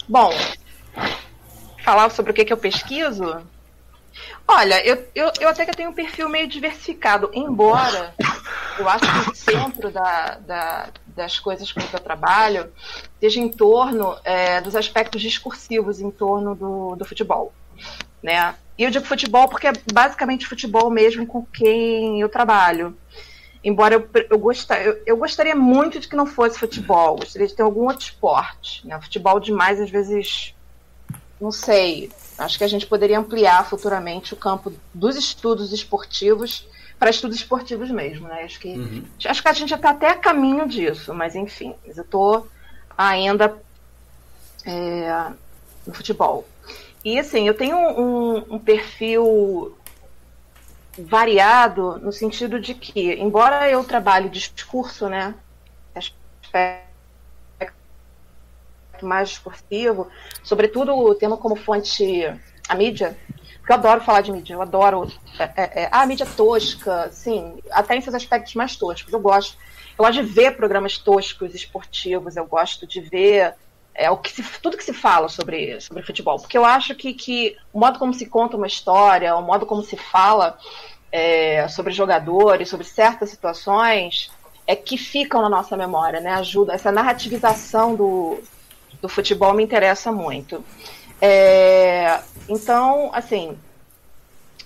Bom, 0.08 0.32
falar 1.84 2.10
sobre 2.10 2.32
o 2.32 2.34
que, 2.34 2.44
que 2.44 2.52
eu 2.52 2.56
pesquiso? 2.56 3.42
Olha, 4.46 4.84
eu, 4.84 5.06
eu, 5.14 5.30
eu 5.40 5.48
até 5.48 5.64
que 5.64 5.76
tenho 5.76 5.90
um 5.90 5.94
perfil 5.94 6.28
meio 6.28 6.48
diversificado, 6.48 7.30
embora 7.32 8.12
eu 8.78 8.88
acho 8.88 9.04
que 9.04 9.30
o 9.30 9.34
centro 9.34 9.90
da, 9.90 10.38
da, 10.44 10.88
das 11.20 11.38
coisas 11.38 11.70
com 11.70 11.80
que 11.80 11.94
eu 11.94 12.00
trabalho 12.00 12.72
esteja 13.14 13.40
em 13.40 13.48
torno 13.48 14.16
é, 14.24 14.58
dos 14.62 14.74
aspectos 14.74 15.20
discursivos 15.20 16.00
em 16.00 16.10
torno 16.10 16.54
do, 16.54 16.96
do 16.96 17.04
futebol. 17.04 17.52
Né? 18.22 18.54
E 18.78 18.84
eu 18.84 18.90
digo 18.90 19.04
futebol 19.04 19.46
porque 19.46 19.66
é 19.66 19.72
basicamente 19.92 20.46
futebol 20.46 20.88
mesmo 20.88 21.26
com 21.26 21.44
quem 21.44 22.22
eu 22.22 22.28
trabalho. 22.30 22.96
Embora 23.62 23.96
eu, 23.96 24.08
eu, 24.30 24.38
gostar, 24.38 24.82
eu, 24.82 24.98
eu 25.04 25.16
gostaria 25.18 25.54
muito 25.54 26.00
de 26.00 26.08
que 26.08 26.16
não 26.16 26.24
fosse 26.24 26.58
futebol, 26.58 27.18
gostaria 27.18 27.46
de 27.46 27.54
ter 27.54 27.62
algum 27.62 27.82
outro 27.82 28.06
esporte. 28.06 28.86
Né? 28.86 28.98
Futebol 29.02 29.38
demais, 29.38 29.78
às 29.78 29.90
vezes, 29.90 30.54
não 31.38 31.52
sei. 31.52 32.10
Acho 32.38 32.56
que 32.56 32.64
a 32.64 32.68
gente 32.68 32.86
poderia 32.86 33.18
ampliar 33.18 33.68
futuramente 33.68 34.32
o 34.32 34.38
campo 34.38 34.72
dos 34.94 35.16
estudos 35.16 35.70
esportivos 35.74 36.66
para 37.00 37.08
estudos 37.08 37.38
esportivos 37.38 37.90
mesmo, 37.90 38.28
né? 38.28 38.42
Acho 38.44 38.60
que, 38.60 38.68
uhum. 38.68 39.02
acho 39.24 39.42
que 39.42 39.48
a 39.48 39.52
gente 39.54 39.70
já 39.70 39.76
está 39.76 39.90
até 39.90 40.10
a 40.10 40.16
caminho 40.16 40.68
disso, 40.68 41.14
mas 41.14 41.34
enfim, 41.34 41.74
eu 41.86 42.02
estou 42.02 42.46
ainda 42.96 43.56
é, 44.66 45.32
no 45.86 45.94
futebol. 45.94 46.46
E 47.02 47.18
assim, 47.18 47.48
eu 47.48 47.54
tenho 47.54 47.78
um, 47.78 48.54
um 48.54 48.58
perfil 48.58 49.74
variado 50.98 51.98
no 52.00 52.12
sentido 52.12 52.60
de 52.60 52.74
que, 52.74 53.14
embora 53.14 53.70
eu 53.70 53.82
trabalhe 53.82 54.28
discurso, 54.28 55.08
né, 55.08 55.34
aspecto 55.94 56.84
mais 59.00 59.30
discursivo, 59.30 60.08
sobretudo 60.42 60.94
o 60.94 61.14
tema 61.14 61.38
como 61.38 61.56
fonte 61.56 62.26
a 62.68 62.74
mídia, 62.74 63.16
eu 63.70 63.76
adoro 63.76 64.00
falar 64.00 64.20
de 64.20 64.32
mídia, 64.32 64.54
eu 64.54 64.62
adoro 64.62 65.10
é, 65.38 65.44
é, 65.44 65.82
é, 65.82 65.88
a 65.92 66.04
mídia 66.04 66.26
tosca, 66.26 67.08
sim, 67.12 67.58
até 67.70 67.96
em 67.96 68.00
seus 68.00 68.14
aspectos 68.14 68.54
mais 68.54 68.76
toscos. 68.76 69.12
Eu 69.12 69.20
gosto, 69.20 69.56
eu 69.98 70.04
gosto 70.04 70.22
de 70.22 70.22
ver 70.22 70.56
programas 70.56 70.98
toscos 70.98 71.54
esportivos, 71.54 72.36
eu 72.36 72.46
gosto 72.46 72.86
de 72.86 73.00
ver 73.00 73.54
é, 73.94 74.10
o 74.10 74.16
que 74.16 74.30
se, 74.30 74.42
tudo 74.60 74.76
que 74.76 74.84
se 74.84 74.92
fala 74.92 75.28
sobre, 75.28 75.80
sobre 75.80 76.02
futebol, 76.02 76.38
porque 76.38 76.58
eu 76.58 76.64
acho 76.64 76.94
que, 76.94 77.14
que 77.14 77.56
o 77.72 77.78
modo 77.78 77.98
como 77.98 78.12
se 78.12 78.26
conta 78.26 78.56
uma 78.56 78.66
história, 78.66 79.36
o 79.36 79.42
modo 79.42 79.64
como 79.66 79.82
se 79.82 79.96
fala 79.96 80.58
é, 81.12 81.68
sobre 81.68 81.92
jogadores, 81.92 82.68
sobre 82.68 82.86
certas 82.86 83.30
situações, 83.30 84.30
é 84.66 84.74
que 84.74 84.96
ficam 84.96 85.42
na 85.42 85.48
nossa 85.48 85.76
memória, 85.76 86.20
né? 86.20 86.32
Ajuda 86.32 86.74
essa 86.74 86.92
narrativização 86.92 87.94
do, 87.94 88.40
do 89.00 89.08
futebol 89.08 89.52
me 89.54 89.62
interessa 89.62 90.12
muito. 90.12 90.64
É, 91.20 92.20
então, 92.48 93.10
assim, 93.12 93.56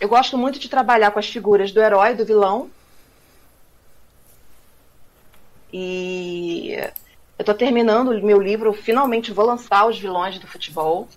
eu 0.00 0.08
gosto 0.08 0.38
muito 0.38 0.58
de 0.58 0.68
trabalhar 0.68 1.10
com 1.10 1.18
as 1.18 1.28
figuras 1.28 1.72
do 1.72 1.80
herói 1.80 2.12
e 2.12 2.14
do 2.14 2.24
vilão. 2.24 2.70
E 5.72 6.74
eu 6.76 7.42
estou 7.42 7.54
terminando 7.54 8.08
o 8.08 8.24
meu 8.24 8.40
livro, 8.40 8.72
finalmente 8.72 9.32
vou 9.32 9.44
lançar 9.44 9.86
os 9.86 9.98
vilões 9.98 10.38
do 10.38 10.46
futebol. 10.46 11.08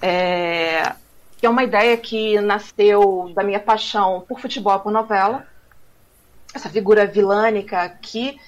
É, 0.00 0.94
que 1.38 1.46
é 1.46 1.50
uma 1.50 1.64
ideia 1.64 1.96
que 1.96 2.40
nasceu 2.40 3.32
da 3.34 3.42
minha 3.42 3.60
paixão 3.60 4.24
por 4.28 4.40
futebol, 4.40 4.78
por 4.80 4.92
novela. 4.92 5.46
Essa 6.54 6.70
figura 6.70 7.06
vilânica 7.06 7.88
que 8.00 8.38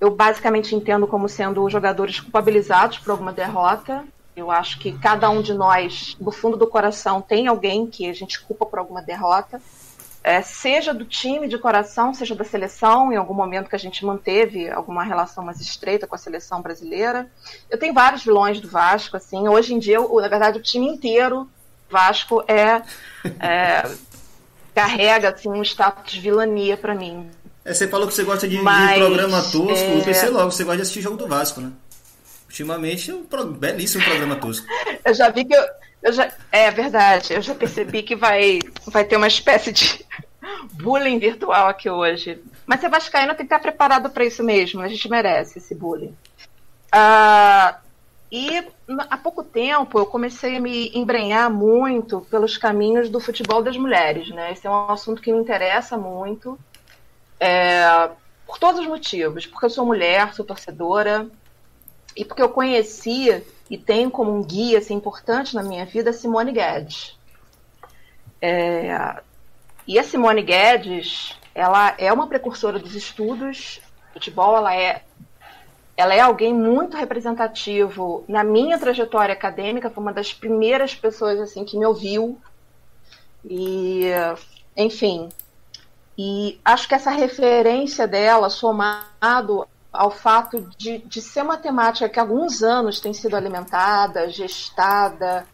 eu 0.00 0.10
basicamente 0.10 0.74
entendo 0.74 1.06
como 1.06 1.28
sendo 1.28 1.68
jogadores 1.70 2.20
culpabilizados 2.20 2.98
por 2.98 3.12
alguma 3.12 3.32
derrota. 3.32 4.04
Eu 4.36 4.50
acho 4.50 4.78
que 4.78 4.92
cada 4.98 5.30
um 5.30 5.40
de 5.40 5.54
nós, 5.54 6.16
do 6.20 6.32
fundo 6.32 6.56
do 6.56 6.66
coração, 6.66 7.22
tem 7.22 7.46
alguém 7.46 7.86
que 7.86 8.08
a 8.08 8.12
gente 8.12 8.40
culpa 8.40 8.66
por 8.66 8.78
alguma 8.78 9.00
derrota. 9.00 9.60
É, 10.24 10.40
seja 10.40 10.94
do 10.94 11.04
time 11.04 11.46
de 11.46 11.58
coração, 11.58 12.14
seja 12.14 12.34
da 12.34 12.44
seleção, 12.44 13.12
em 13.12 13.16
algum 13.16 13.34
momento 13.34 13.68
que 13.68 13.76
a 13.76 13.78
gente 13.78 14.04
manteve 14.06 14.70
alguma 14.70 15.04
relação 15.04 15.44
mais 15.44 15.60
estreita 15.60 16.06
com 16.06 16.14
a 16.14 16.18
seleção 16.18 16.62
brasileira. 16.62 17.30
Eu 17.70 17.78
tenho 17.78 17.92
vários 17.92 18.24
vilões 18.24 18.58
do 18.58 18.68
Vasco, 18.68 19.16
assim. 19.16 19.46
Hoje 19.46 19.74
em 19.74 19.78
dia, 19.78 19.96
eu, 19.96 20.20
na 20.20 20.28
verdade, 20.28 20.58
o 20.58 20.62
time 20.62 20.88
inteiro 20.88 21.48
Vasco 21.90 22.42
é, 22.48 22.82
é 23.38 23.88
carrega 24.74 25.28
assim, 25.28 25.48
um 25.48 25.62
status 25.62 26.12
de 26.12 26.20
vilania 26.20 26.76
para 26.76 26.94
mim. 26.94 27.30
É, 27.64 27.72
você 27.72 27.86
falou 27.86 28.06
que 28.06 28.14
você 28.14 28.24
gosta 28.24 28.48
de, 28.48 28.60
Mas, 28.60 28.94
de 28.94 29.00
programa 29.00 29.42
tosco, 29.42 29.68
é... 29.70 29.98
eu 29.98 30.02
pensei 30.02 30.28
logo, 30.28 30.50
você 30.50 30.64
gosta 30.64 30.76
de 30.76 30.82
assistir 30.82 31.00
jogo 31.00 31.16
do 31.16 31.26
Vasco, 31.26 31.60
né? 31.60 31.70
Ultimamente 32.54 33.10
é 33.10 33.14
um 33.14 33.24
pro... 33.24 33.46
belíssimo 33.46 34.04
programa 34.04 34.36
tosco. 34.36 34.64
eu 35.04 35.12
já 35.12 35.28
vi 35.28 35.44
que 35.44 35.52
eu, 35.52 35.64
eu 36.04 36.12
já 36.12 36.32
é 36.52 36.70
verdade, 36.70 37.34
eu 37.34 37.42
já 37.42 37.52
percebi 37.52 38.04
que 38.04 38.14
vai 38.14 38.60
vai 38.86 39.04
ter 39.04 39.16
uma 39.16 39.26
espécie 39.26 39.72
de 39.72 40.06
bullying 40.74 41.18
virtual 41.18 41.66
aqui 41.66 41.90
hoje. 41.90 42.40
Mas 42.64 42.78
você 42.78 42.88
vascaíno 42.88 43.34
tem 43.34 43.38
que 43.38 43.42
estar 43.52 43.58
preparado 43.58 44.08
para 44.08 44.24
isso 44.24 44.44
mesmo, 44.44 44.80
a 44.80 44.86
gente 44.86 45.10
merece 45.10 45.58
esse 45.58 45.74
bullying. 45.74 46.16
Ah, 46.92 47.80
e 48.30 48.64
há 49.10 49.16
pouco 49.16 49.42
tempo 49.42 49.98
eu 49.98 50.06
comecei 50.06 50.56
a 50.56 50.60
me 50.60 50.92
embrenhar 50.94 51.50
muito 51.50 52.20
pelos 52.30 52.56
caminhos 52.56 53.08
do 53.08 53.18
futebol 53.18 53.64
das 53.64 53.76
mulheres, 53.76 54.28
né? 54.28 54.52
Esse 54.52 54.68
é 54.68 54.70
um 54.70 54.90
assunto 54.90 55.20
que 55.20 55.32
me 55.32 55.40
interessa 55.40 55.98
muito, 55.98 56.56
é, 57.40 58.10
por 58.46 58.60
todos 58.60 58.80
os 58.80 58.86
motivos. 58.86 59.44
Porque 59.44 59.66
eu 59.66 59.70
sou 59.70 59.84
mulher, 59.84 60.32
sou 60.34 60.44
torcedora, 60.44 61.28
e 62.16 62.24
porque 62.24 62.42
eu 62.42 62.48
conheci 62.48 63.42
e 63.68 63.78
tenho 63.78 64.10
como 64.10 64.34
um 64.34 64.42
guia 64.42 64.78
assim, 64.78 64.94
importante 64.94 65.54
na 65.54 65.62
minha 65.62 65.84
vida 65.84 66.10
a 66.10 66.12
Simone 66.12 66.52
Guedes. 66.52 67.18
É, 68.40 69.20
e 69.86 69.98
a 69.98 70.02
Simone 70.02 70.42
Guedes, 70.42 71.38
ela 71.54 71.94
é 71.98 72.12
uma 72.12 72.26
precursora 72.26 72.78
dos 72.78 72.94
estudos 72.94 73.80
futebol, 74.12 74.56
ela 74.56 74.74
é 74.74 75.02
ela 75.96 76.12
é 76.12 76.20
alguém 76.20 76.52
muito 76.52 76.96
representativo 76.96 78.24
na 78.26 78.42
minha 78.42 78.78
trajetória 78.78 79.32
acadêmica, 79.32 79.90
foi 79.90 80.02
uma 80.02 80.12
das 80.12 80.32
primeiras 80.34 80.92
pessoas 80.92 81.38
assim 81.38 81.64
que 81.64 81.78
me 81.78 81.86
ouviu. 81.86 82.36
E, 83.44 84.06
enfim, 84.76 85.28
e 86.18 86.58
acho 86.64 86.88
que 86.88 86.94
essa 86.94 87.10
referência 87.10 88.08
dela, 88.08 88.50
somado 88.50 89.68
ao 89.94 90.10
fato 90.10 90.60
de, 90.76 90.98
de 90.98 91.22
ser 91.22 91.42
uma 91.42 91.56
temática 91.56 92.08
que 92.08 92.18
há 92.18 92.22
alguns 92.22 92.62
anos 92.62 93.00
tem 93.00 93.14
sido 93.14 93.36
alimentada, 93.36 94.28
gestada 94.28 95.46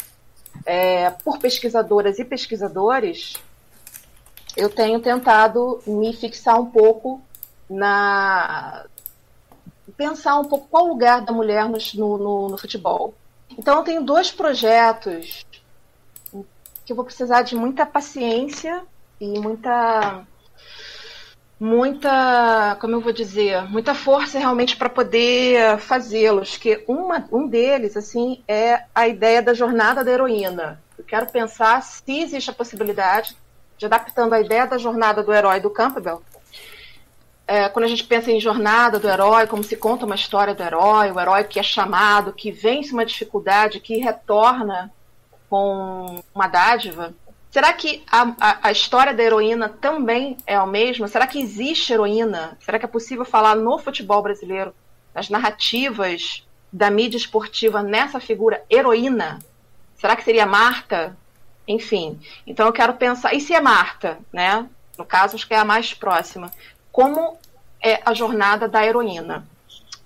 é, 0.64 1.10
por 1.10 1.38
pesquisadoras 1.38 2.18
e 2.18 2.24
pesquisadores, 2.24 3.34
eu 4.56 4.68
tenho 4.68 4.98
tentado 5.00 5.80
me 5.86 6.12
fixar 6.12 6.58
um 6.58 6.66
pouco 6.66 7.20
na, 7.68 8.84
pensar 9.96 10.38
um 10.38 10.44
pouco 10.46 10.66
qual 10.68 10.86
o 10.86 10.88
lugar 10.88 11.20
da 11.20 11.32
mulher 11.32 11.68
no, 11.68 11.78
no, 12.18 12.48
no 12.48 12.58
futebol. 12.58 13.14
Então, 13.50 13.78
eu 13.78 13.84
tenho 13.84 14.02
dois 14.02 14.30
projetos 14.30 15.44
que 16.84 16.92
eu 16.92 16.96
vou 16.96 17.04
precisar 17.04 17.42
de 17.42 17.54
muita 17.54 17.84
paciência 17.84 18.82
e 19.20 19.38
muita 19.38 20.26
muita, 21.60 22.76
como 22.80 22.96
eu 22.96 23.00
vou 23.00 23.12
dizer, 23.12 23.62
muita 23.68 23.94
força 23.94 24.38
realmente 24.38 24.76
para 24.76 24.88
poder 24.88 25.78
fazê-los. 25.78 26.56
Que 26.56 26.82
uma, 26.88 27.28
um 27.30 27.46
deles, 27.46 27.96
assim, 27.96 28.42
é 28.48 28.84
a 28.94 29.06
ideia 29.06 29.42
da 29.42 29.54
jornada 29.54 30.02
da 30.02 30.10
heroína. 30.10 30.82
Eu 30.98 31.04
quero 31.04 31.26
pensar 31.26 31.82
se 31.82 32.20
existe 32.20 32.50
a 32.50 32.54
possibilidade 32.54 33.36
de 33.78 33.86
adaptando 33.86 34.32
a 34.32 34.40
ideia 34.40 34.66
da 34.66 34.78
jornada 34.78 35.22
do 35.22 35.32
herói 35.32 35.60
do 35.60 35.70
Campbell 35.70 36.22
é, 37.50 37.68
quando 37.68 37.84
a 37.84 37.88
gente 37.88 38.04
pensa 38.04 38.30
em 38.30 38.38
jornada 38.38 39.00
do 39.00 39.08
herói, 39.08 39.44
como 39.48 39.64
se 39.64 39.76
conta 39.76 40.06
uma 40.06 40.14
história 40.14 40.54
do 40.54 40.62
herói, 40.62 41.10
o 41.10 41.18
herói 41.18 41.42
que 41.42 41.58
é 41.58 41.64
chamado, 41.64 42.32
que 42.32 42.52
vence 42.52 42.92
uma 42.92 43.04
dificuldade, 43.04 43.80
que 43.80 43.96
retorna 43.96 44.88
com 45.48 46.22
uma 46.32 46.46
dádiva. 46.46 47.12
Será 47.50 47.72
que 47.72 48.04
a, 48.10 48.34
a, 48.40 48.68
a, 48.68 48.72
história 48.72 49.12
da 49.12 49.22
heroína 49.22 49.68
também 49.68 50.36
é 50.46 50.54
a 50.54 50.66
mesma? 50.66 51.08
Será 51.08 51.26
que 51.26 51.40
existe 51.40 51.92
heroína? 51.92 52.56
Será 52.60 52.78
que 52.78 52.84
é 52.84 52.88
possível 52.88 53.24
falar 53.24 53.56
no 53.56 53.76
futebol 53.78 54.22
brasileiro, 54.22 54.72
nas 55.12 55.28
narrativas 55.28 56.46
da 56.72 56.90
mídia 56.90 57.16
esportiva, 57.16 57.82
nessa 57.82 58.20
figura 58.20 58.62
heroína? 58.70 59.40
Será 59.96 60.14
que 60.14 60.22
seria 60.22 60.46
Marta? 60.46 61.16
Enfim, 61.66 62.20
então 62.46 62.66
eu 62.66 62.72
quero 62.72 62.94
pensar. 62.94 63.34
E 63.34 63.40
se 63.40 63.52
é 63.52 63.60
Marta, 63.60 64.18
né? 64.32 64.68
No 64.96 65.04
caso, 65.04 65.34
acho 65.34 65.46
que 65.46 65.54
é 65.54 65.58
a 65.58 65.64
mais 65.64 65.92
próxima 65.92 66.52
como 66.92 67.38
é 67.82 68.00
a 68.04 68.12
jornada 68.14 68.68
da 68.68 68.84
heroína. 68.84 69.46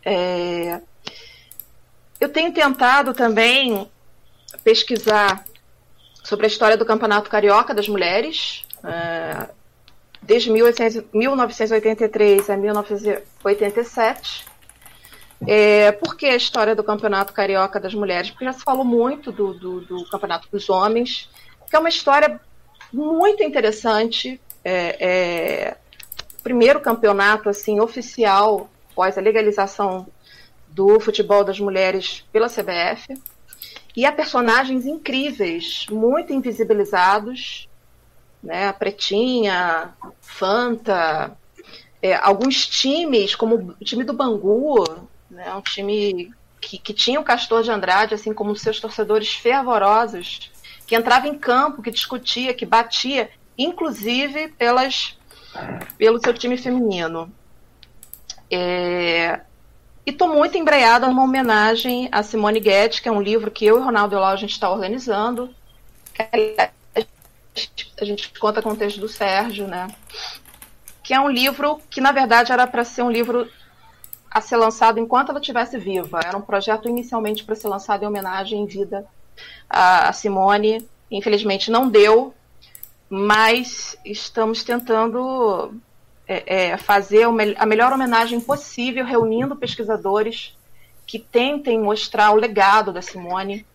É, 0.05 0.81
eu 2.21 2.29
tenho 2.29 2.53
tentado 2.53 3.13
também 3.13 3.91
pesquisar 4.63 5.45
sobre 6.25 6.47
a 6.47 6.49
história 6.49 6.77
do 6.77 6.85
Campeonato 6.87 7.31
Carioca 7.31 7.73
das 7.73 7.87
Mulheres, 7.87 8.65
é, 8.83 9.47
desde 10.23 10.51
1983 10.51 12.51
a 12.51 12.57
1987. 12.57 14.47
É, 15.47 15.93
por 15.93 16.17
que 16.17 16.25
a 16.25 16.35
história 16.35 16.75
do 16.75 16.83
Campeonato 16.83 17.35
Carioca 17.35 17.79
das 17.79 17.95
Mulheres? 17.95 18.31
Porque 18.31 18.47
já 18.47 18.55
se 18.55 18.65
falou 18.65 18.87
muito 18.87 19.31
do, 19.31 19.53
do, 19.53 19.83
do 19.83 20.09
Campeonato 20.09 20.49
dos 20.51 20.71
Homens, 20.71 21.29
que 21.69 21.77
é 21.77 21.79
uma 21.79 21.91
história 21.91 22.41
muito 22.91 23.43
interessante. 23.43 24.41
É, 24.65 25.07
é, 25.07 25.77
primeiro 26.43 26.81
campeonato 26.81 27.51
assim 27.51 27.81
oficial 27.81 28.71
após 28.93 29.19
a 29.19 29.21
legalização 29.21 30.07
do 30.69 30.99
futebol 30.99 31.45
das 31.45 31.61
mulheres 31.61 32.25
pela 32.33 32.49
CBF. 32.49 33.15
E 33.97 34.05
há 34.05 34.13
personagens 34.13 34.87
incríveis, 34.87 35.87
muito 35.91 36.33
invisibilizados, 36.33 37.69
né? 38.43 38.69
A 38.69 38.73
Pretinha, 38.73 39.95
Fanta, 40.21 41.37
é, 42.03 42.15
alguns 42.17 42.67
times, 42.67 43.35
como 43.35 43.75
o 43.81 43.85
time 43.85 44.05
do 44.05 44.13
Bangu, 44.13 44.85
né? 45.31 45.55
um 45.55 45.63
time 45.63 46.31
que, 46.61 46.77
que 46.77 46.93
tinha 46.93 47.19
o 47.19 47.25
Castor 47.25 47.63
de 47.63 47.71
Andrade, 47.71 48.15
assim 48.15 48.35
como 48.35 48.55
seus 48.55 48.79
torcedores 48.79 49.33
fervorosos, 49.35 50.51
que 50.87 50.95
entrava 50.95 51.27
em 51.27 51.39
campo, 51.39 51.81
que 51.81 51.91
discutia, 51.91 52.53
que 52.53 52.67
batia, 52.67 53.31
inclusive 53.57 54.49
pelas, 54.49 55.17
pelo 55.97 56.21
seu 56.21 56.35
time 56.35 56.59
feminino. 56.59 57.33
É, 58.51 59.41
e 60.07 60.11
estou 60.11 60.29
muito 60.29 60.59
embreada 60.59 61.07
numa 61.09 61.23
homenagem 61.23 62.09
a 62.13 62.23
Simone 62.23 62.61
Guedes, 62.61 63.01
que 63.01 63.09
é 63.09 63.13
um 63.13 63.23
livro 63.23 63.51
que 63.51 63.65
eu 63.65 63.79
e 63.79 63.83
Ronaldo 63.83 64.15
Elau 64.15 64.31
a 64.31 64.37
gente 64.37 64.53
está 64.53 64.71
organizando. 64.71 65.55
A 68.01 68.05
gente 68.05 68.39
conta 68.39 68.61
com 68.61 68.71
o 68.71 68.77
texto 68.77 69.01
do 69.01 69.09
Sérgio, 69.09 69.67
né? 69.67 69.89
Que 71.03 71.15
é 71.15 71.21
um 71.21 71.31
livro 71.31 71.81
que, 71.89 72.01
na 72.01 72.13
verdade, 72.13 72.53
era 72.53 72.67
para 72.67 72.85
ser 72.85 73.03
um 73.03 73.11
livro 73.11 73.49
a 74.31 74.41
ser 74.41 74.57
lançado 74.57 74.99
enquanto 74.99 75.31
ela 75.31 75.39
estivesse 75.39 75.79
viva. 75.79 76.21
Era 76.23 76.37
um 76.37 76.43
projeto 76.43 76.89
inicialmente 76.89 77.45
para 77.45 77.55
ser 77.55 77.69
lançado 77.69 78.03
em 78.03 78.07
homenagem 78.07 78.61
em 78.61 78.67
vida 78.67 79.07
a 79.71 80.13
Simone. 80.13 80.87
Infelizmente 81.11 81.71
não 81.71 81.89
deu, 81.89 82.35
mas 83.09 83.97
estamos 84.05 84.65
tentando 84.65 85.73
é, 86.27 86.71
é, 86.71 86.77
fazer 86.77 87.27
a 87.57 87.67
melhor 87.67 87.93
homenagem 87.93 88.41
possível, 88.41 89.05
reunindo 89.05 89.57
pesquisadores 89.57 90.57
que 91.07 91.19
tentem 91.19 91.79
mostrar 91.79 92.33
o 92.33 92.37
legado 92.37 92.93
da 92.93 93.03
Simone 93.03 93.67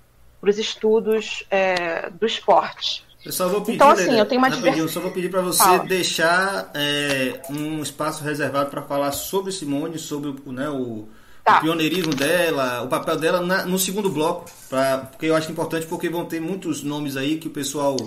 para 0.41 0.49
os 0.49 0.57
estudos 0.57 1.43
é, 1.49 2.09
do 2.09 2.25
esporte. 2.25 3.03
Eu 3.23 3.33
só 3.33 3.49
vou 3.49 3.61
pedir, 3.61 3.75
então, 3.75 3.89
assim, 3.89 4.17
eu 4.17 4.25
tenho 4.25 4.39
uma 4.39 4.49
divers... 4.49 4.91
só 4.91 5.01
vou 5.01 5.11
pedir 5.11 5.29
para 5.29 5.41
você 5.41 5.61
Fala. 5.61 5.85
deixar 5.85 6.71
é, 6.73 7.41
um 7.49 7.81
espaço 7.81 8.23
reservado 8.23 8.69
para 8.69 8.81
falar 8.81 9.11
sobre 9.11 9.51
Simone, 9.51 9.99
sobre 9.99 10.33
né, 10.45 10.69
o, 10.69 11.07
tá. 11.43 11.57
o 11.57 11.61
pioneirismo 11.61 12.15
dela, 12.15 12.81
o 12.81 12.87
papel 12.87 13.17
dela 13.17 13.41
na, 13.41 13.65
no 13.65 13.77
segundo 13.77 14.09
bloco, 14.09 14.49
pra, 14.69 14.99
porque 14.99 15.25
eu 15.25 15.35
acho 15.35 15.51
importante 15.51 15.85
porque 15.85 16.09
vão 16.09 16.25
ter 16.25 16.39
muitos 16.39 16.81
nomes 16.81 17.17
aí 17.17 17.37
que 17.37 17.47
o 17.47 17.51
pessoal, 17.51 17.97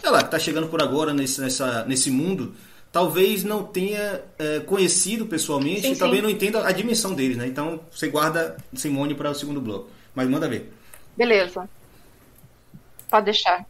sei 0.00 0.10
lá, 0.10 0.18
que 0.20 0.26
está 0.26 0.38
chegando 0.38 0.68
por 0.68 0.80
agora 0.80 1.12
nesse, 1.12 1.40
nessa, 1.40 1.84
nesse 1.84 2.08
mundo, 2.08 2.54
talvez 2.92 3.44
não 3.44 3.62
tenha 3.62 4.22
é, 4.38 4.60
conhecido 4.60 5.26
pessoalmente 5.26 5.82
sim, 5.82 5.92
e 5.92 5.96
também 5.96 6.20
não 6.20 6.30
entenda 6.30 6.66
a 6.66 6.72
dimensão 6.72 7.14
deles, 7.14 7.36
né? 7.36 7.46
Então 7.46 7.80
você 7.90 8.08
guarda 8.08 8.56
Simone 8.74 9.14
para 9.14 9.30
o 9.30 9.34
segundo 9.34 9.60
bloco. 9.60 9.88
Mas 10.14 10.28
manda 10.28 10.48
ver. 10.48 10.72
Beleza. 11.16 11.68
Pode 13.08 13.26
deixar. 13.26 13.64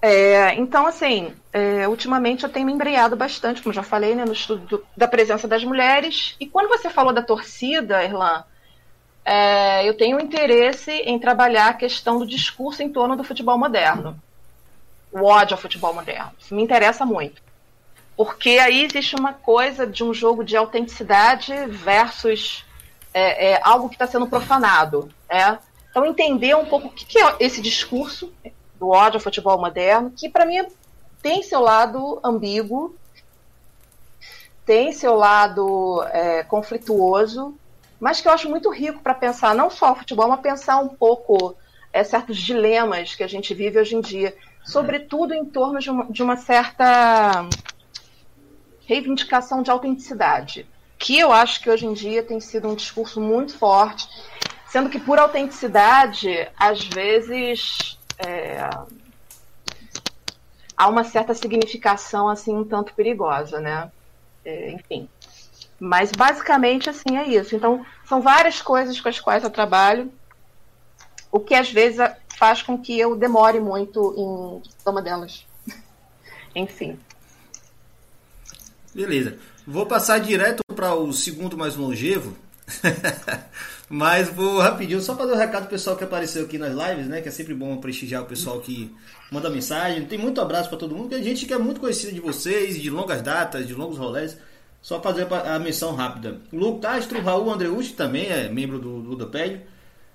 É, 0.00 0.54
então, 0.54 0.86
assim, 0.86 1.34
é, 1.52 1.88
ultimamente 1.88 2.44
eu 2.44 2.50
tenho 2.50 2.66
me 2.66 2.72
embreado 2.72 3.16
bastante, 3.16 3.62
como 3.62 3.72
já 3.72 3.82
falei, 3.82 4.14
né, 4.14 4.24
no 4.24 4.32
estudo 4.32 4.66
do, 4.66 4.86
da 4.96 5.08
presença 5.08 5.48
das 5.48 5.64
mulheres. 5.64 6.36
E 6.38 6.46
quando 6.46 6.68
você 6.68 6.88
falou 6.88 7.12
da 7.12 7.22
torcida, 7.22 8.04
Irlan, 8.04 8.44
é, 9.24 9.88
eu 9.88 9.96
tenho 9.96 10.20
interesse 10.20 10.92
em 10.92 11.18
trabalhar 11.18 11.68
a 11.68 11.74
questão 11.74 12.18
do 12.18 12.26
discurso 12.26 12.82
em 12.82 12.92
torno 12.92 13.16
do 13.16 13.24
futebol 13.24 13.58
moderno. 13.58 14.18
O 15.10 15.24
ódio 15.24 15.54
ao 15.54 15.60
futebol 15.60 15.94
moderno. 15.94 16.30
Isso 16.38 16.54
me 16.54 16.62
interessa 16.62 17.04
muito. 17.04 17.45
Porque 18.16 18.50
aí 18.58 18.84
existe 18.84 19.14
uma 19.14 19.32
coisa 19.32 19.86
de 19.86 20.02
um 20.02 20.14
jogo 20.14 20.42
de 20.42 20.56
autenticidade 20.56 21.52
versus 21.66 22.64
é, 23.12 23.52
é, 23.52 23.60
algo 23.62 23.88
que 23.88 23.94
está 23.94 24.06
sendo 24.06 24.26
profanado. 24.26 25.10
É? 25.28 25.58
Então, 25.90 26.04
entender 26.04 26.54
um 26.56 26.66
pouco 26.66 26.88
o 26.88 26.90
que, 26.90 27.04
que 27.04 27.18
é 27.18 27.36
esse 27.40 27.60
discurso 27.60 28.32
do 28.78 28.88
ódio 28.88 29.16
ao 29.16 29.22
futebol 29.22 29.58
moderno, 29.58 30.12
que 30.14 30.28
para 30.28 30.46
mim 30.46 30.66
tem 31.22 31.42
seu 31.42 31.60
lado 31.60 32.20
ambíguo, 32.22 32.94
tem 34.64 34.92
seu 34.92 35.14
lado 35.14 36.02
é, 36.10 36.42
conflituoso, 36.42 37.54
mas 37.98 38.20
que 38.20 38.28
eu 38.28 38.32
acho 38.32 38.50
muito 38.50 38.70
rico 38.70 39.00
para 39.00 39.14
pensar 39.14 39.54
não 39.54 39.70
só 39.70 39.92
o 39.92 39.96
futebol, 39.96 40.28
mas 40.28 40.40
pensar 40.40 40.78
um 40.78 40.88
pouco 40.88 41.56
é, 41.92 42.04
certos 42.04 42.36
dilemas 42.36 43.14
que 43.14 43.22
a 43.22 43.28
gente 43.28 43.54
vive 43.54 43.78
hoje 43.78 43.94
em 43.94 44.00
dia, 44.00 44.36
sobretudo 44.64 45.32
em 45.32 45.44
torno 45.44 45.78
de 45.78 45.90
uma, 45.90 46.04
de 46.04 46.22
uma 46.22 46.36
certa 46.36 47.48
reivindicação 48.86 49.62
de 49.62 49.70
autenticidade, 49.70 50.66
que 50.98 51.18
eu 51.18 51.32
acho 51.32 51.60
que 51.60 51.68
hoje 51.68 51.86
em 51.86 51.92
dia 51.92 52.22
tem 52.22 52.40
sido 52.40 52.68
um 52.68 52.74
discurso 52.74 53.20
muito 53.20 53.56
forte, 53.58 54.08
sendo 54.66 54.88
que 54.88 54.98
por 54.98 55.18
autenticidade, 55.18 56.48
às 56.56 56.84
vezes 56.84 57.98
é, 58.18 58.70
há 60.76 60.88
uma 60.88 61.04
certa 61.04 61.34
significação 61.34 62.28
assim 62.28 62.54
um 62.54 62.64
tanto 62.64 62.94
perigosa, 62.94 63.60
né? 63.60 63.90
É, 64.44 64.70
enfim. 64.70 65.08
Mas 65.78 66.12
basicamente 66.12 66.88
assim 66.88 67.16
é 67.16 67.26
isso. 67.26 67.54
Então, 67.54 67.84
são 68.06 68.20
várias 68.20 68.62
coisas 68.62 69.00
com 69.00 69.08
as 69.08 69.20
quais 69.20 69.42
eu 69.42 69.50
trabalho, 69.50 70.12
o 71.30 71.40
que 71.40 71.54
às 71.54 71.70
vezes 71.70 71.98
faz 72.36 72.62
com 72.62 72.78
que 72.78 72.98
eu 72.98 73.16
demore 73.16 73.60
muito 73.60 74.14
em 74.16 74.90
uma 74.90 75.02
delas. 75.02 75.46
Enfim. 76.54 76.98
Beleza. 78.96 79.36
Vou 79.66 79.84
passar 79.84 80.18
direto 80.20 80.62
para 80.74 80.94
o 80.94 81.12
segundo 81.12 81.54
mais 81.54 81.76
longevo. 81.76 82.34
Mas 83.90 84.30
vou 84.30 84.58
rapidinho 84.58 85.02
só 85.02 85.14
fazer 85.14 85.32
um 85.32 85.36
recado 85.36 85.68
pessoal 85.68 85.96
que 85.96 86.02
apareceu 86.02 86.44
aqui 86.44 86.56
nas 86.56 86.72
lives, 86.72 87.06
né? 87.06 87.20
Que 87.20 87.28
é 87.28 87.30
sempre 87.30 87.52
bom 87.52 87.76
prestigiar 87.76 88.22
o 88.22 88.26
pessoal 88.26 88.58
que 88.58 88.90
manda 89.30 89.50
mensagem. 89.50 90.06
Tem 90.06 90.18
muito 90.18 90.40
abraço 90.40 90.70
para 90.70 90.78
todo 90.78 90.94
mundo, 90.94 91.10
que 91.10 91.14
a 91.14 91.22
gente 91.22 91.44
que 91.44 91.52
é 91.52 91.58
muito 91.58 91.78
conhecida 91.78 92.10
de 92.10 92.20
vocês, 92.20 92.80
de 92.80 92.88
longas 92.88 93.20
datas, 93.20 93.68
de 93.68 93.74
longos 93.74 93.98
rolés. 93.98 94.38
Só 94.80 95.00
fazer 95.02 95.26
a 95.30 95.58
menção 95.58 95.94
rápida. 95.94 96.40
Lu 96.50 96.78
Castro, 96.78 97.20
Raul 97.20 97.52
Andreucci 97.52 97.92
também 97.92 98.28
é 98.28 98.48
membro 98.48 98.78
do 98.78 98.88
Ludopédio. 98.88 99.60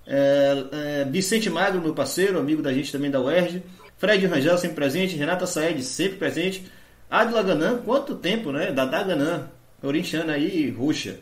É, 0.08 0.66
é, 0.72 1.06
Vicente 1.06 1.52
Magro, 1.52 1.80
meu 1.80 1.94
parceiro, 1.94 2.40
amigo 2.40 2.64
da 2.64 2.74
gente 2.74 2.92
também 2.92 3.12
da 3.12 3.22
UERJ. 3.22 3.62
Fred 4.00 4.26
Rangel, 4.26 4.58
sempre 4.58 4.76
presente. 4.76 5.16
Renata 5.16 5.46
Saed, 5.46 5.84
sempre 5.84 6.18
presente. 6.18 6.66
Adila 7.12 7.44
Ganã, 7.44 7.78
quanto 7.84 8.16
tempo, 8.16 8.54
né? 8.54 8.72
Ganã, 8.72 9.50
Orinchana 9.84 10.34
aí, 10.34 10.70
Ruxa. 10.70 11.20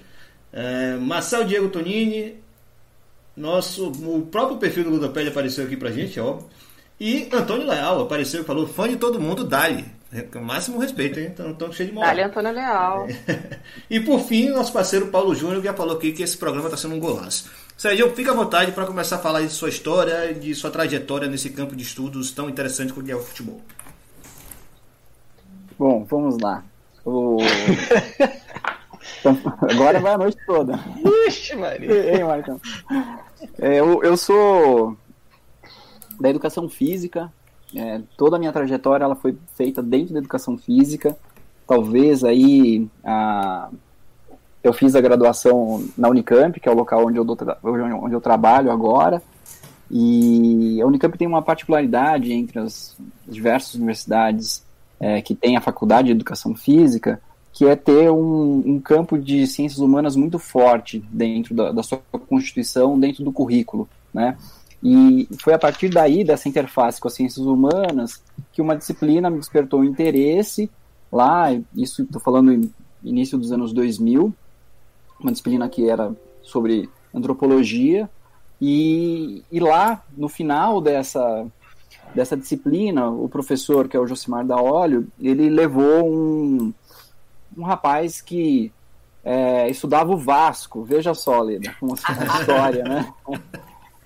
É, 0.53 0.95
Marcel 0.95 1.43
Diego 1.43 1.69
Tonini, 1.69 2.35
nosso, 3.35 3.89
o 3.89 4.27
próprio 4.27 4.57
perfil 4.57 4.83
do 4.83 4.91
Ludopédia 4.91 5.31
apareceu 5.31 5.65
aqui 5.65 5.75
pra 5.75 5.91
gente, 5.91 6.19
é 6.19 6.21
óbvio. 6.21 6.47
E 6.99 7.27
Antônio 7.31 7.65
Leal 7.65 8.01
apareceu 8.01 8.41
e 8.41 8.45
falou: 8.45 8.67
fã 8.67 8.87
de 8.87 8.97
todo 8.97 9.19
mundo, 9.19 9.43
Dali. 9.43 9.85
Com 10.31 10.41
máximo 10.41 10.79
respeito, 10.79 11.19
hein? 11.19 11.29
Então, 11.31 11.53
tão 11.53 11.71
cheio 11.71 11.89
de 11.89 11.95
moral. 11.95 12.09
Dali 12.09 12.23
Antônio 12.23 12.51
Leal. 12.51 13.07
É. 13.27 13.59
E 13.89 13.99
por 13.99 14.19
fim, 14.21 14.49
nosso 14.49 14.73
parceiro 14.73 15.07
Paulo 15.07 15.33
Júnior 15.33 15.63
já 15.63 15.73
falou 15.73 15.95
aqui 15.95 16.11
que 16.11 16.21
esse 16.21 16.37
programa 16.37 16.67
está 16.67 16.77
sendo 16.77 16.95
um 16.95 16.99
golaço. 16.99 17.49
Sérgio, 17.77 18.13
fica 18.15 18.31
à 18.31 18.35
vontade 18.35 18.71
para 18.73 18.85
começar 18.85 19.15
a 19.15 19.19
falar 19.19 19.41
de 19.41 19.49
sua 19.49 19.69
história, 19.69 20.33
de 20.33 20.53
sua 20.53 20.69
trajetória 20.69 21.27
nesse 21.27 21.49
campo 21.51 21.75
de 21.75 21.83
estudos 21.83 22.31
tão 22.31 22.49
interessante 22.49 22.91
como 22.91 23.09
é 23.09 23.15
o 23.15 23.21
futebol. 23.21 23.61
Bom, 25.79 26.03
vamos 26.03 26.37
lá. 26.39 26.61
O... 27.05 27.37
então, 29.21 29.39
agora 29.61 30.01
vai 30.01 30.13
a 30.13 30.17
noite 30.17 30.37
toda. 30.45 30.77
Ixi, 31.25 31.55
Maria. 31.55 31.89
Ei, 31.89 32.21
Marcão. 32.21 32.59
É, 33.57 33.79
eu, 33.79 34.03
eu 34.03 34.17
sou 34.17 34.97
da 36.19 36.29
educação 36.29 36.67
física. 36.67 37.31
É, 37.73 38.01
toda 38.17 38.35
a 38.35 38.39
minha 38.39 38.51
trajetória 38.51 39.05
ela 39.05 39.15
foi 39.15 39.37
feita 39.55 39.81
dentro 39.81 40.11
da 40.11 40.19
educação 40.19 40.57
física. 40.57 41.17
Talvez 41.65 42.25
aí 42.25 42.85
a, 43.01 43.69
eu 44.61 44.73
fiz 44.73 44.97
a 44.97 45.01
graduação 45.01 45.87
na 45.97 46.09
Unicamp, 46.09 46.59
que 46.59 46.67
é 46.67 46.71
o 46.73 46.75
local 46.75 47.05
onde 47.05 47.17
eu, 47.17 47.23
dou, 47.23 47.37
onde 47.63 48.13
eu 48.13 48.19
trabalho 48.19 48.69
agora. 48.69 49.23
E 49.89 50.81
a 50.81 50.85
Unicamp 50.85 51.17
tem 51.17 51.25
uma 51.27 51.41
particularidade 51.41 52.33
entre 52.33 52.59
as 52.59 52.97
diversas 53.25 53.75
universidades 53.75 54.67
é, 54.99 55.21
que 55.21 55.33
tem 55.33 55.55
a 55.55 55.61
faculdade 55.61 56.07
de 56.07 56.11
educação 56.11 56.55
física, 56.55 57.21
que 57.51 57.65
é 57.65 57.75
ter 57.75 58.11
um, 58.11 58.63
um 58.65 58.79
campo 58.79 59.17
de 59.17 59.47
ciências 59.47 59.79
humanas 59.79 60.15
muito 60.15 60.37
forte 60.37 61.03
dentro 61.11 61.55
da, 61.55 61.71
da, 61.71 61.83
sua 61.83 61.97
constituição, 62.27 62.99
dentro 62.99 63.23
do 63.23 63.31
currículo, 63.31 63.87
né? 64.13 64.37
E 64.81 65.27
foi 65.41 65.53
a 65.53 65.59
partir 65.59 65.89
daí, 65.89 66.23
dessa 66.23 66.47
interface 66.47 67.01
com 67.01 67.07
as 67.07 67.13
ciências 67.13 67.45
humanas, 67.45 68.21
que 68.53 68.61
uma 68.61 68.77
disciplina 68.77 69.29
me 69.29 69.39
despertou 69.39 69.83
interesse 69.83 70.69
lá, 71.11 71.49
isso 71.75 72.03
estou 72.03 72.21
falando 72.21 72.53
em 72.53 72.71
início 73.03 73.37
dos 73.37 73.51
anos 73.51 73.73
2000, 73.73 74.33
uma 75.19 75.31
disciplina 75.31 75.67
que 75.67 75.89
era 75.89 76.13
sobre 76.41 76.89
antropologia, 77.13 78.09
e, 78.61 79.43
e 79.51 79.59
lá, 79.59 80.03
no 80.15 80.29
final 80.29 80.81
dessa, 80.81 81.45
dessa 82.13 82.35
disciplina, 82.35 83.09
o 83.09 83.29
professor, 83.29 83.87
que 83.87 83.95
é 83.95 83.99
o 83.99 84.07
Josimar 84.07 84.45
da 84.45 84.57
Óleo, 84.57 85.07
ele 85.19 85.49
levou 85.49 86.09
um, 86.09 86.73
um 87.57 87.63
rapaz 87.63 88.21
que 88.21 88.71
é, 89.23 89.69
estudava 89.69 90.11
o 90.11 90.17
Vasco, 90.17 90.83
veja 90.83 91.13
só, 91.13 91.41
Leda, 91.41 91.75
como 91.79 91.93
a 91.93 92.39
história, 92.39 92.83
né? 92.83 93.13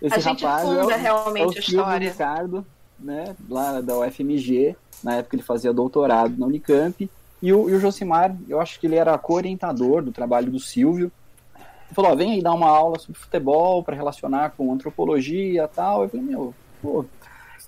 Esse 0.01 0.15
a 0.15 0.19
gente 0.19 0.43
rapaz 0.43 0.67
é 0.67 0.83
o, 0.83 0.87
realmente 0.87 1.55
é 1.55 1.57
a 1.57 1.59
história. 1.59 2.11
Ricardo, 2.11 2.65
né, 2.99 3.35
lá 3.49 3.79
da 3.79 3.97
UFMG, 3.99 4.75
na 5.01 5.15
época 5.15 5.35
ele 5.35 5.43
fazia 5.43 5.71
doutorado 5.71 6.37
na 6.37 6.45
Unicamp, 6.45 7.09
e 7.41 7.53
o, 7.53 7.69
e 7.69 7.73
o 7.73 7.79
Josimar, 7.79 8.35
eu 8.49 8.59
acho 8.59 8.79
que 8.79 8.87
ele 8.87 8.95
era 8.95 9.17
co-orientador 9.17 10.01
do 10.01 10.11
trabalho 10.11 10.51
do 10.51 10.59
Silvio, 10.59 11.11
ele 11.55 11.95
falou, 11.95 12.11
ó, 12.11 12.15
vem 12.15 12.33
aí 12.33 12.41
dar 12.41 12.53
uma 12.53 12.67
aula 12.67 12.99
sobre 12.99 13.19
futebol 13.19 13.81
para 13.83 13.95
relacionar 13.95 14.51
com 14.57 14.73
antropologia 14.73 15.63
e 15.63 15.67
tal, 15.67 16.03
eu 16.03 16.09
falei, 16.09 16.25
meu, 16.25 16.53
pô, 16.81 17.05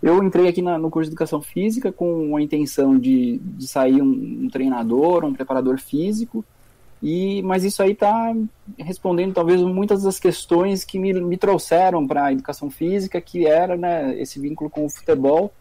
eu 0.05 0.23
entrei 0.23 0.47
aqui 0.47 0.61
na, 0.61 0.77
no 0.77 0.91
curso 0.91 1.09
de 1.09 1.15
Educação 1.15 1.41
Física 1.41 1.91
com 1.91 2.37
a 2.37 2.41
intenção 2.41 2.95
de, 2.95 3.39
de 3.39 3.67
sair 3.67 4.03
um, 4.03 4.43
um 4.43 4.49
treinador, 4.51 5.25
um 5.25 5.33
preparador 5.33 5.79
físico, 5.79 6.45
e, 7.01 7.41
mas 7.41 7.63
isso 7.63 7.81
aí 7.81 7.93
está 7.93 8.31
respondendo 8.77 9.33
talvez 9.33 9.59
muitas 9.61 10.03
das 10.03 10.19
questões 10.19 10.83
que 10.83 10.99
me, 10.99 11.11
me 11.11 11.37
trouxeram 11.37 12.07
para 12.07 12.25
a 12.25 12.31
educação 12.31 12.69
física, 12.69 13.19
que 13.19 13.47
era 13.47 13.75
né, 13.75 14.15
esse 14.19 14.39
vínculo 14.39 14.69
com 14.69 14.85
o 14.85 14.89
futebol. 14.89 15.51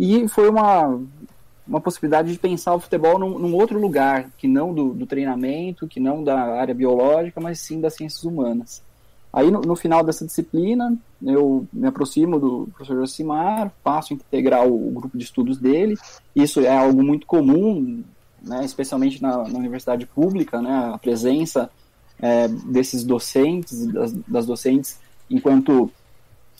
E 0.00 0.26
foi 0.26 0.48
uma, 0.48 0.98
uma 1.68 1.80
possibilidade 1.80 2.32
de 2.32 2.38
pensar 2.38 2.74
o 2.74 2.80
futebol 2.80 3.18
num, 3.18 3.38
num 3.38 3.54
outro 3.54 3.78
lugar, 3.78 4.30
que 4.38 4.48
não 4.48 4.72
do, 4.72 4.94
do, 4.94 5.06
treinamento, 5.06 5.86
que 5.86 6.00
não 6.00 6.24
da 6.24 6.38
área 6.38 6.74
biológica, 6.74 7.42
mas 7.42 7.60
sim 7.60 7.78
das 7.78 7.94
ciências 7.94 8.24
humanas. 8.24 8.82
Aí, 9.32 9.50
no, 9.50 9.60
no 9.62 9.74
final 9.74 10.04
dessa 10.04 10.26
disciplina, 10.26 10.96
eu 11.22 11.66
me 11.72 11.86
aproximo 11.86 12.38
do 12.38 12.68
professor 12.74 12.96
Josimar, 12.96 13.72
passo 13.82 14.12
a 14.12 14.16
integrar 14.16 14.66
o, 14.66 14.88
o 14.88 14.90
grupo 14.90 15.16
de 15.16 15.24
estudos 15.24 15.56
dele. 15.56 15.96
Isso 16.36 16.60
é 16.60 16.76
algo 16.76 17.02
muito 17.02 17.26
comum 17.26 18.04
né, 18.42 18.64
especialmente 18.64 19.22
na, 19.22 19.48
na, 19.48 19.58
universidade 19.58 20.04
pública, 20.06 20.60
né, 20.60 20.90
a 20.92 20.98
presença 20.98 21.70
é, 22.20 22.48
desses 22.48 23.04
docentes, 23.04 23.86
das, 23.86 24.12
das, 24.12 24.46
docentes, 24.46 24.98
enquanto 25.30 25.90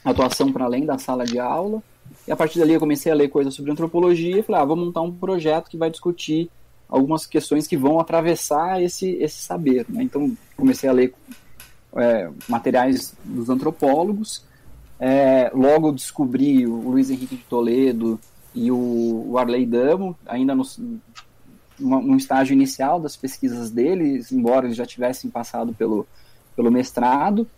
atuação 0.04 0.52
para 0.52 0.64
além 0.64 0.86
da 0.86 0.98
sala 0.98 1.24
de 1.24 1.38
aula. 1.38 1.82
E 2.26 2.32
a 2.32 2.36
partir 2.36 2.58
dali 2.58 2.72
eu 2.72 2.80
comecei 2.80 3.10
a 3.10 3.14
ler 3.14 3.28
coisas 3.28 3.54
sobre 3.54 3.70
antropologia 3.70 4.38
e 4.38 4.42
falei, 4.42 4.62
ah, 4.62 4.64
vou 4.64 4.76
montar 4.76 5.02
um 5.02 5.12
projeto 5.12 5.68
que 5.68 5.76
vai 5.76 5.90
discutir 5.90 6.50
algumas 6.88 7.26
questões 7.26 7.66
que 7.66 7.76
vão 7.76 7.98
atravessar 7.98 8.82
esse, 8.82 9.10
esse 9.14 9.40
saber. 9.40 9.86
Né? 9.88 10.02
Então 10.02 10.36
comecei 10.56 10.88
a 10.88 10.92
ler 10.92 11.14
é, 11.96 12.30
materiais 12.48 13.14
dos 13.24 13.48
antropólogos, 13.48 14.44
é, 14.98 15.50
logo 15.52 15.92
descobri 15.92 16.66
o 16.66 16.90
Luiz 16.90 17.10
Henrique 17.10 17.36
de 17.36 17.42
Toledo 17.44 18.20
e 18.54 18.70
o, 18.70 19.26
o 19.30 19.38
Arley 19.38 19.66
Damo, 19.66 20.16
ainda 20.26 20.54
no, 20.54 20.64
um 21.80 22.16
estágio 22.16 22.54
inicial 22.54 23.00
das 23.00 23.16
pesquisas 23.16 23.70
deles, 23.70 24.30
embora 24.30 24.66
eles 24.66 24.76
já 24.76 24.86
tivessem 24.86 25.30
passado 25.30 25.74
pelo, 25.74 26.06
pelo 26.54 26.70
mestrado. 26.70 27.48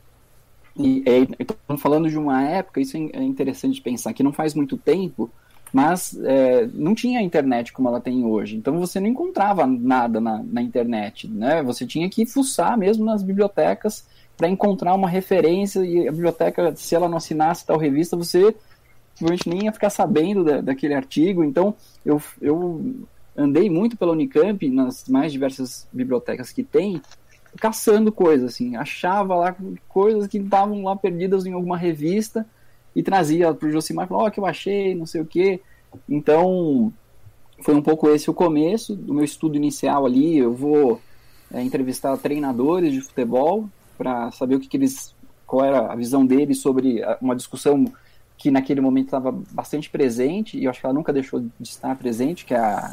E 0.76 1.04
estamos 1.38 1.82
falando 1.82 2.08
de 2.08 2.18
uma 2.18 2.42
época, 2.42 2.80
isso 2.80 2.96
é, 2.96 3.10
é 3.12 3.22
interessante 3.22 3.80
pensar, 3.80 4.12
que 4.12 4.22
não 4.22 4.32
faz 4.32 4.54
muito 4.54 4.76
tempo, 4.76 5.30
mas 5.72 6.18
é, 6.24 6.66
não 6.72 6.94
tinha 6.94 7.20
internet 7.20 7.72
como 7.72 7.88
ela 7.88 8.00
tem 8.00 8.24
hoje. 8.24 8.56
Então 8.56 8.78
você 8.78 8.98
não 8.98 9.08
encontrava 9.08 9.66
nada 9.66 10.20
na, 10.20 10.42
na 10.42 10.62
internet, 10.62 11.28
né? 11.28 11.62
Você 11.62 11.86
tinha 11.86 12.08
que 12.08 12.24
fuçar 12.24 12.78
mesmo 12.78 13.04
nas 13.04 13.22
bibliotecas 13.22 14.06
para 14.36 14.48
encontrar 14.48 14.94
uma 14.94 15.08
referência 15.08 15.84
e 15.84 16.08
a 16.08 16.12
biblioteca, 16.12 16.74
se 16.76 16.94
ela 16.94 17.08
não 17.08 17.18
assinasse 17.18 17.66
tal 17.66 17.78
revista, 17.78 18.16
você 18.16 18.54
provavelmente 19.16 19.48
nem 19.48 19.64
ia 19.64 19.72
ficar 19.72 19.90
sabendo 19.90 20.42
da, 20.44 20.60
daquele 20.60 20.94
artigo. 20.94 21.44
Então 21.44 21.74
eu, 22.04 22.20
eu 22.40 23.04
andei 23.36 23.70
muito 23.70 23.96
pela 23.96 24.12
Unicamp, 24.12 24.68
nas 24.70 25.08
mais 25.08 25.32
diversas 25.32 25.86
bibliotecas 25.92 26.52
que 26.52 26.62
tem, 26.62 27.00
caçando 27.58 28.10
coisas, 28.10 28.52
assim, 28.52 28.76
achava 28.76 29.36
lá 29.36 29.56
coisas 29.88 30.26
que 30.26 30.38
estavam 30.38 30.82
lá 30.82 30.96
perdidas 30.96 31.46
em 31.46 31.52
alguma 31.52 31.76
revista 31.76 32.46
e 32.94 33.02
trazia 33.02 33.52
para 33.54 33.68
o 33.68 33.70
Josimar, 33.70 34.08
ó, 34.10 34.26
oh, 34.26 34.30
que 34.30 34.40
eu 34.40 34.46
achei, 34.46 34.94
não 34.94 35.06
sei 35.06 35.20
o 35.20 35.26
quê. 35.26 35.60
Então, 36.08 36.92
foi 37.60 37.74
um 37.74 37.82
pouco 37.82 38.08
esse 38.08 38.28
o 38.28 38.34
começo 38.34 38.94
do 38.96 39.14
meu 39.14 39.24
estudo 39.24 39.56
inicial 39.56 40.04
ali, 40.06 40.38
eu 40.38 40.52
vou 40.52 41.00
é, 41.52 41.62
entrevistar 41.62 42.16
treinadores 42.16 42.92
de 42.92 43.00
futebol 43.00 43.68
para 43.96 44.30
saber 44.32 44.56
o 44.56 44.60
que, 44.60 44.68
que 44.68 44.76
eles, 44.76 45.14
qual 45.46 45.64
era 45.64 45.92
a 45.92 45.96
visão 45.96 46.24
deles 46.24 46.60
sobre 46.60 47.02
uma 47.20 47.34
discussão 47.34 47.86
que 48.36 48.50
naquele 48.50 48.80
momento 48.80 49.06
estava 49.06 49.32
bastante 49.52 49.88
presente, 49.88 50.58
e 50.58 50.64
eu 50.64 50.70
acho 50.70 50.80
que 50.80 50.86
ela 50.86 50.94
nunca 50.94 51.12
deixou 51.12 51.40
de 51.40 51.50
estar 51.60 51.94
presente, 51.96 52.44
que 52.44 52.52
é 52.52 52.58
a, 52.58 52.92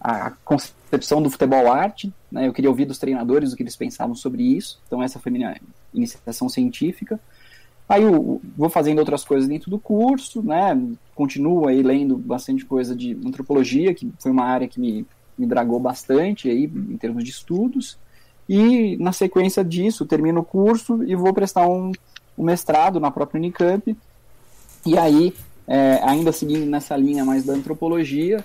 a, 0.00 0.26
a 0.26 0.30
concepção 0.44 1.20
do 1.20 1.30
futebol 1.30 1.70
arte. 1.70 2.12
Né? 2.30 2.46
Eu 2.46 2.52
queria 2.52 2.70
ouvir 2.70 2.84
dos 2.84 2.98
treinadores 2.98 3.52
o 3.52 3.56
que 3.56 3.62
eles 3.62 3.76
pensavam 3.76 4.14
sobre 4.14 4.42
isso. 4.42 4.80
Então, 4.86 5.02
essa 5.02 5.18
foi 5.18 5.32
minha 5.32 5.60
iniciação 5.92 6.48
científica. 6.48 7.20
Aí 7.88 8.02
eu 8.02 8.40
vou 8.56 8.70
fazendo 8.70 9.00
outras 9.00 9.24
coisas 9.24 9.48
dentro 9.48 9.70
do 9.70 9.78
curso, 9.78 10.42
né? 10.42 10.80
Continuo 11.14 11.68
aí 11.68 11.82
lendo 11.82 12.16
bastante 12.16 12.64
coisa 12.64 12.96
de 12.96 13.18
antropologia, 13.24 13.92
que 13.92 14.10
foi 14.18 14.30
uma 14.30 14.44
área 14.44 14.66
que 14.66 14.80
me, 14.80 15.04
me 15.36 15.46
dragou 15.46 15.78
bastante 15.78 16.48
aí 16.48 16.64
em 16.64 16.96
termos 16.96 17.22
de 17.24 17.30
estudos. 17.30 17.98
E 18.48 18.96
na 18.98 19.12
sequência 19.12 19.64
disso, 19.64 20.06
termino 20.06 20.40
o 20.40 20.44
curso 20.44 21.02
e 21.04 21.14
vou 21.14 21.32
prestar 21.32 21.66
um, 21.68 21.92
um 22.36 22.44
mestrado 22.44 22.98
na 22.98 23.10
própria 23.10 23.38
Unicamp. 23.38 23.96
E 24.84 24.98
aí, 24.98 25.32
é, 25.66 26.00
ainda 26.02 26.32
seguindo 26.32 26.66
nessa 26.66 26.96
linha 26.96 27.24
mais 27.24 27.44
da 27.44 27.52
antropologia, 27.52 28.44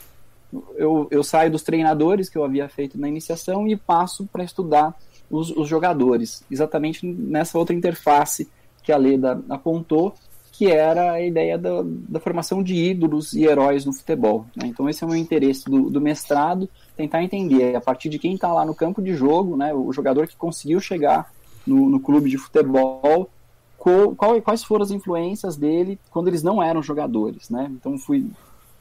eu, 0.76 1.08
eu 1.12 1.24
saio 1.24 1.52
dos 1.52 1.64
treinadores 1.64 2.30
que 2.30 2.38
eu 2.38 2.44
havia 2.44 2.70
feito 2.70 3.00
na 3.00 3.08
iniciação 3.08 3.68
e 3.68 3.76
passo 3.76 4.26
para 4.32 4.44
estudar 4.44 4.96
os, 5.30 5.50
os, 5.52 5.68
jogadores, 5.68 6.44
exatamente 6.50 7.06
nessa 7.06 7.58
outra 7.58 7.76
interface 7.76 8.48
que 8.82 8.92
a 8.92 8.98
Leda 8.98 9.42
apontou, 9.50 10.14
que 10.58 10.66
era 10.72 11.12
a 11.12 11.22
ideia 11.22 11.56
da, 11.56 11.84
da 11.86 12.20
formação 12.20 12.64
de 12.64 12.74
ídolos 12.74 13.34
e 13.34 13.44
heróis 13.44 13.86
no 13.86 13.94
futebol. 13.94 14.48
Né? 14.56 14.66
Então 14.66 14.90
esse 14.90 15.04
é 15.04 15.06
o 15.06 15.10
meu 15.12 15.20
interesse 15.20 15.66
do, 15.66 15.88
do 15.88 16.02
mestrado, 16.02 16.68
tentar 16.96 17.22
entender 17.22 17.76
a 17.76 17.82
partir 17.82 18.10
de 18.10 18.18
quem 18.18 18.34
está 18.34 18.52
lá 18.52 18.66
no 18.66 18.74
campo 18.74 19.00
de 19.00 19.14
jogo, 19.14 19.56
né, 19.56 19.72
o 19.72 19.94
jogador 19.94 20.26
que 20.28 20.36
conseguiu 20.36 20.80
chegar 20.80 21.32
no, 21.66 21.88
no 21.88 22.00
clube 22.00 22.28
de 22.28 22.40
futebol, 22.40 23.30
qual, 23.78 24.42
quais 24.42 24.64
foram 24.64 24.82
as 24.82 24.90
influências 24.90 25.56
dele 25.56 26.00
quando 26.10 26.28
eles 26.28 26.42
não 26.42 26.62
eram 26.62 26.82
jogadores, 26.82 27.52
né? 27.52 27.70
Então 27.72 27.96
fui 27.96 28.26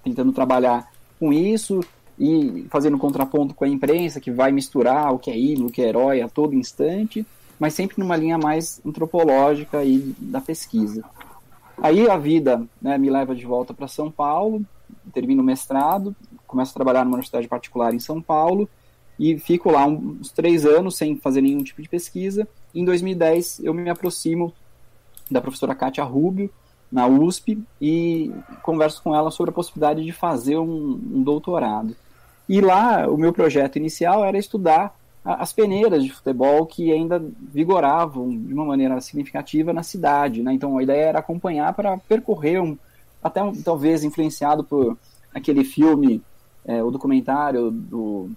tentando 0.02 0.32
trabalhar 0.32 0.90
com 1.20 1.30
isso 1.30 1.80
e 2.18 2.66
fazendo 2.70 2.96
contraponto 2.96 3.54
com 3.54 3.66
a 3.66 3.68
imprensa 3.68 4.18
que 4.18 4.30
vai 4.30 4.50
misturar 4.50 5.12
o 5.12 5.18
que 5.18 5.30
é 5.30 5.38
ídolo, 5.38 5.68
o 5.68 5.70
que 5.70 5.82
é 5.82 5.88
herói 5.88 6.22
a 6.22 6.28
todo 6.28 6.54
instante, 6.54 7.26
mas 7.60 7.74
sempre 7.74 7.96
numa 7.98 8.16
linha 8.16 8.38
mais 8.38 8.80
antropológica 8.84 9.84
e 9.84 10.14
da 10.18 10.40
pesquisa. 10.40 11.04
Aí 11.82 12.08
a 12.08 12.16
vida 12.16 12.66
né, 12.80 12.96
me 12.96 13.10
leva 13.10 13.34
de 13.34 13.44
volta 13.44 13.74
para 13.74 13.86
São 13.86 14.10
Paulo, 14.10 14.64
termino 15.12 15.42
o 15.42 15.44
mestrado, 15.44 16.14
começo 16.46 16.72
a 16.72 16.74
trabalhar 16.74 17.04
numa 17.04 17.14
universidade 17.14 17.48
particular 17.48 17.94
em 17.94 17.98
São 17.98 18.20
Paulo 18.20 18.68
e 19.18 19.38
fico 19.38 19.70
lá 19.70 19.86
uns 19.86 20.30
três 20.30 20.64
anos 20.64 20.96
sem 20.96 21.16
fazer 21.16 21.40
nenhum 21.40 21.62
tipo 21.62 21.82
de 21.82 21.88
pesquisa. 21.88 22.48
Em 22.74 22.84
2010 22.84 23.60
eu 23.64 23.74
me 23.74 23.88
aproximo 23.88 24.52
da 25.30 25.40
professora 25.40 25.74
Kátia 25.74 26.04
Rubio, 26.04 26.50
na 26.90 27.06
USP, 27.06 27.58
e 27.80 28.32
converso 28.62 29.02
com 29.02 29.14
ela 29.14 29.30
sobre 29.30 29.50
a 29.50 29.54
possibilidade 29.54 30.04
de 30.04 30.12
fazer 30.12 30.56
um, 30.56 31.00
um 31.12 31.22
doutorado. 31.22 31.96
E 32.48 32.60
lá, 32.60 33.08
o 33.08 33.16
meu 33.16 33.32
projeto 33.32 33.76
inicial 33.76 34.24
era 34.24 34.38
estudar 34.38 34.96
as 35.26 35.52
peneiras 35.52 36.04
de 36.04 36.12
futebol 36.12 36.64
que 36.64 36.92
ainda 36.92 37.20
vigoravam 37.52 38.30
de 38.30 38.54
uma 38.54 38.64
maneira 38.64 39.00
significativa 39.00 39.72
na 39.72 39.82
cidade. 39.82 40.40
Né? 40.40 40.52
Então 40.52 40.78
a 40.78 40.82
ideia 40.82 41.06
era 41.06 41.18
acompanhar 41.18 41.74
para 41.74 41.98
percorrer, 41.98 42.62
um, 42.62 42.78
até 43.20 43.42
um, 43.42 43.52
talvez 43.52 44.04
influenciado 44.04 44.62
por 44.62 44.96
aquele 45.34 45.64
filme, 45.64 46.22
é, 46.64 46.80
o 46.80 46.92
documentário 46.92 47.72
do, 47.72 48.30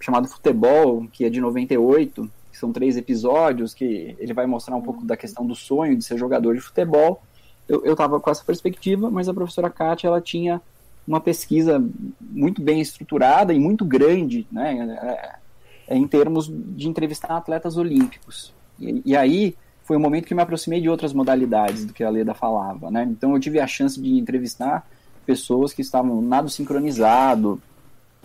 chamado 0.00 0.26
Futebol, 0.26 1.06
que 1.12 1.24
é 1.24 1.30
de 1.30 1.40
98, 1.40 2.28
que 2.50 2.58
são 2.58 2.72
três 2.72 2.96
episódios, 2.96 3.72
que 3.72 4.16
ele 4.18 4.34
vai 4.34 4.46
mostrar 4.46 4.74
um 4.74 4.82
pouco 4.82 5.04
da 5.04 5.16
questão 5.16 5.46
do 5.46 5.54
sonho 5.54 5.96
de 5.96 6.04
ser 6.04 6.18
jogador 6.18 6.54
de 6.54 6.60
futebol. 6.60 7.22
Eu 7.68 7.92
estava 7.92 8.20
com 8.20 8.30
essa 8.30 8.44
perspectiva, 8.44 9.10
mas 9.10 9.28
a 9.28 9.34
professora 9.34 9.70
Kátia, 9.70 10.08
ela 10.08 10.20
tinha 10.20 10.60
uma 11.06 11.20
pesquisa 11.20 11.82
muito 12.20 12.60
bem 12.60 12.80
estruturada 12.80 13.52
e 13.54 13.58
muito 13.58 13.84
grande, 13.84 14.46
né, 14.50 14.98
é, 15.02 15.43
em 15.88 16.06
termos 16.06 16.50
de 16.50 16.88
entrevistar 16.88 17.36
atletas 17.36 17.76
olímpicos. 17.76 18.52
E, 18.78 19.02
e, 19.04 19.16
aí 19.16 19.54
foi 19.84 19.96
um 19.96 20.00
momento 20.00 20.26
que 20.26 20.34
me 20.34 20.42
aproximei 20.42 20.80
de 20.80 20.88
outras 20.88 21.12
modalidades 21.12 21.84
do 21.84 21.92
que 21.92 22.02
a 22.02 22.10
Leda 22.10 22.34
falava, 22.34 22.90
né? 22.90 23.06
Então 23.10 23.34
eu 23.34 23.40
tive 23.40 23.60
a 23.60 23.66
chance 23.66 24.00
de 24.00 24.18
entrevistar 24.18 24.86
pessoas 25.26 25.72
que 25.72 25.82
estavam 25.82 26.20
nado 26.20 26.48
sincronizado, 26.48 27.60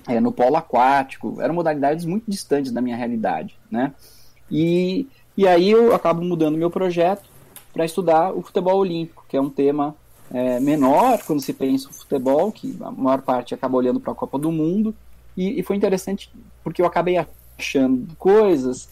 é, 0.07 0.19
no 0.19 0.31
polo 0.31 0.55
aquático, 0.55 1.39
eram 1.39 1.53
modalidades 1.53 2.05
muito 2.05 2.23
distantes 2.27 2.71
da 2.71 2.81
minha 2.81 2.95
realidade, 2.95 3.57
né? 3.69 3.93
E, 4.49 5.07
E 5.37 5.47
aí 5.47 5.71
eu 5.71 5.95
acabo 5.95 6.21
mudando 6.21 6.57
meu 6.57 6.69
projeto 6.69 7.29
para 7.71 7.85
estudar 7.85 8.33
o 8.33 8.41
futebol 8.41 8.77
olímpico, 8.77 9.25
que 9.29 9.37
é 9.37 9.41
um 9.41 9.49
tema 9.49 9.95
é, 10.31 10.59
menor 10.59 11.23
quando 11.25 11.41
se 11.41 11.53
pensa 11.53 11.89
o 11.89 11.93
futebol, 11.93 12.51
que 12.51 12.75
a 12.81 12.91
maior 12.91 13.21
parte 13.21 13.53
acaba 13.53 13.77
olhando 13.77 13.99
para 13.99 14.11
a 14.11 14.15
Copa 14.15 14.37
do 14.37 14.51
Mundo. 14.51 14.93
E, 15.37 15.59
e 15.59 15.63
foi 15.63 15.75
interessante 15.75 16.29
porque 16.63 16.81
eu 16.81 16.85
acabei 16.85 17.17
achando 17.59 18.15
coisas 18.15 18.87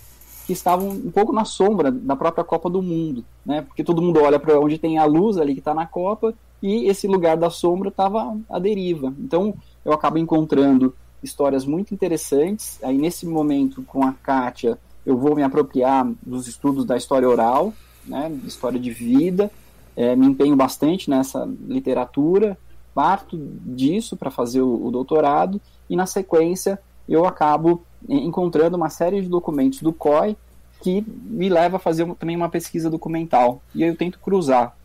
que 0.46 0.54
estavam 0.54 0.90
um 0.90 1.12
pouco 1.12 1.34
na 1.34 1.46
sombra 1.46 1.92
da 1.92 2.16
própria 2.16 2.44
Copa 2.44 2.70
do 2.70 2.82
Mundo, 2.82 3.24
né? 3.46 3.62
Porque 3.62 3.84
todo 3.84 4.02
mundo 4.02 4.22
olha 4.22 4.40
para 4.40 4.60
onde 4.60 4.78
tem 4.78 4.98
a 4.98 5.06
luz 5.06 5.38
ali 5.38 5.54
que 5.54 5.60
está 5.60 5.74
na 5.74 5.86
Copa 5.86 6.34
e 6.62 6.86
esse 6.88 7.08
lugar 7.08 7.38
da 7.38 7.50
sombra 7.50 7.90
estava 7.90 8.38
à 8.50 8.60
deriva. 8.60 9.14
Então 9.20 9.54
eu 9.84 9.92
acabo 9.92 10.18
encontrando 10.18 10.94
histórias 11.24 11.66
muito 11.66 11.94
interessantes. 11.94 12.80
Aí 12.84 12.98
nesse 12.98 13.26
momento 13.26 13.84
com 13.84 14.04
a 14.04 14.14
Kátia 14.14 14.78
eu 15.06 15.18
vou 15.18 15.36
me 15.36 15.44
apropriar 15.44 16.10
dos 16.22 16.48
estudos 16.48 16.86
da 16.86 16.96
história 16.96 17.28
oral, 17.28 17.74
né? 18.06 18.32
História 18.46 18.80
de 18.80 18.92
vida. 18.92 19.52
É, 19.96 20.16
me 20.16 20.28
empenho 20.28 20.56
bastante 20.56 21.10
nessa 21.10 21.50
literatura, 21.68 22.56
parto 22.94 23.36
disso 23.66 24.16
para 24.16 24.30
fazer 24.30 24.62
o, 24.62 24.86
o 24.86 24.92
doutorado 24.92 25.60
e 25.90 25.96
na 25.96 26.06
sequência 26.06 26.80
eu 27.08 27.26
acabo 27.26 27.84
encontrando 28.08 28.78
uma 28.78 28.90
série 28.90 29.22
de 29.22 29.28
documentos 29.28 29.82
do 29.82 29.94
COI 29.94 30.36
que 30.82 31.04
me 31.08 31.50
leva 31.50 31.78
a 31.78 31.80
fazer 31.80 32.06
também 32.16 32.36
uma 32.36 32.50
pesquisa 32.50 32.90
documental. 32.90 33.62
E 33.74 33.84
aí 33.84 33.90
eu 33.90 33.96
tento 33.96 34.20
cruzar 34.20 34.76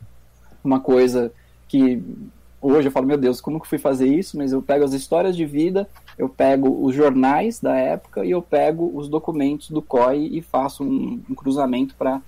uma 0.65 0.81
coisa 0.81 1.33
que 1.69 2.03
hoje 2.61 2.89
eu 2.89 2.93
falo, 2.93 3.07
meu 3.07 3.19
Deus, 3.19 3.41
como 3.41 3.61
que 3.61 3.67
fui 3.67 3.79
fazer 3.79 4.07
isso? 4.07 4.39
Mas 4.39 4.53
eu 4.53 4.63
pego 4.63 4.85
as 4.85 4.93
histórias 4.93 5.37
de 5.37 5.45
vida, 5.45 5.89
eu 6.17 6.29
pego 6.29 6.85
os 6.85 6.95
jornais 6.95 7.61
da 7.61 7.77
época 7.77 8.25
e 8.25 8.31
eu 8.31 8.41
pego 8.41 8.91
os 8.95 9.09
documentos 9.09 9.71
do 9.71 9.83
COI 9.83 10.29
e 10.33 10.41
faço 10.41 10.85
um, 10.85 11.21
um 11.29 11.35
cruzamento 11.35 11.95
para 11.97 12.23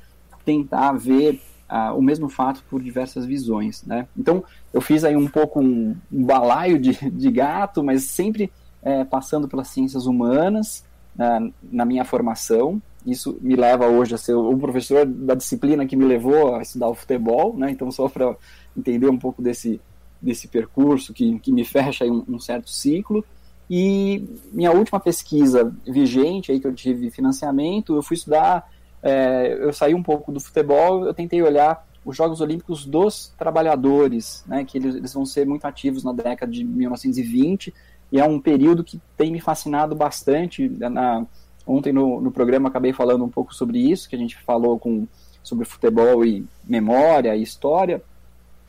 tentar 0.45 0.93
ver 0.93 1.41
uh, 1.71 1.97
o 1.97 2.03
mesmo 2.03 2.29
fato 2.29 2.63
por 2.69 2.83
diversas 2.83 3.25
visões, 3.25 3.83
né? 3.85 4.07
Então, 4.17 4.45
eu 4.73 4.81
fiz 4.81 5.05
aí 5.05 5.17
um 5.17 5.29
pouco 5.29 5.61
um, 5.61 5.97
um 6.13 6.25
balaio 6.25 6.79
de, 6.79 6.93
de 7.11 7.31
gato, 7.31 7.83
mas 7.83 8.05
sempre 8.05 8.53
é, 8.85 9.03
passando 9.03 9.49
pelas 9.49 9.69
ciências 9.69 10.07
humanas 10.07 10.85
na, 11.17 11.49
na 11.63 11.85
minha 11.85 12.05
formação. 12.05 12.81
Isso 13.07 13.37
me 13.41 13.57
leva 13.57 13.87
hoje 13.87 14.15
a 14.15 14.19
ser 14.19 14.35
o 14.35 14.57
professor 14.59 15.07
da 15.07 15.35
disciplina 15.35 15.87
que 15.87 15.97
me 15.97 16.05
levou 16.05 16.55
a 16.55 16.63
estudar 16.63 16.89
o 16.89 16.95
futebol, 16.95 17.57
né? 17.57 17.71
Então, 17.71 17.91
só 17.91 18.09
para 18.09 18.37
entender 18.77 19.09
um 19.09 19.19
pouco 19.19 19.43
desse, 19.43 19.81
desse 20.21 20.49
percurso 20.49 21.13
que, 21.13 21.39
que 21.41 21.53
me 21.53 21.65
fecha 21.65 22.05
um, 22.05 22.25
um, 22.29 22.39
certo 22.39 22.71
ciclo. 22.71 23.25
E 23.69 24.27
minha 24.53 24.73
última 24.73 25.01
pesquisa 25.01 25.75
vigente, 25.87 26.53
aí 26.53 26.61
que 26.61 26.67
eu 26.67 26.75
tive 26.75 27.11
financiamento, 27.11 27.95
eu 27.95 28.03
fui 28.03 28.17
estudar, 28.17 28.71
é, 29.03 29.59
eu 29.61 29.73
saí 29.73 29.95
um 29.95 30.03
pouco 30.03 30.33
do 30.33 30.41
futebol, 30.41 31.07
eu 31.07 31.15
tentei 31.15 31.43
olhar 31.43 31.87
os 32.05 32.17
Jogos 32.17 32.41
Olímpicos 32.41 32.85
dos 32.85 33.33
Trabalhadores, 33.39 34.45
né, 34.47 34.65
que 34.65 34.77
eles, 34.77 34.95
eles 34.95 35.13
vão 35.15 35.25
ser 35.25 35.47
muito 35.47 35.65
ativos 35.65 36.05
na 36.05 36.13
década 36.13 36.53
de 36.53 36.63
1920, 36.63 37.73
e 38.11 38.21
é 38.21 38.25
um 38.25 38.41
período 38.41 38.85
que 38.85 39.01
tem 39.17 39.33
me 39.33 39.41
fascinado 39.41 39.95
bastante. 39.95 40.69
Na, 40.69 41.27
ontem 41.67 41.93
no, 41.93 42.21
no 42.21 42.31
programa 42.31 42.69
acabei 42.69 42.93
falando 42.93 43.25
um 43.25 43.29
pouco 43.29 43.55
sobre 43.55 43.79
isso, 43.79 44.09
que 44.09 44.17
a 44.17 44.19
gente 44.19 44.37
falou 44.43 44.79
com, 44.79 45.07
sobre 45.43 45.65
futebol 45.65 46.25
e 46.25 46.45
memória 46.65 47.35
e 47.37 47.43
história. 47.43 48.03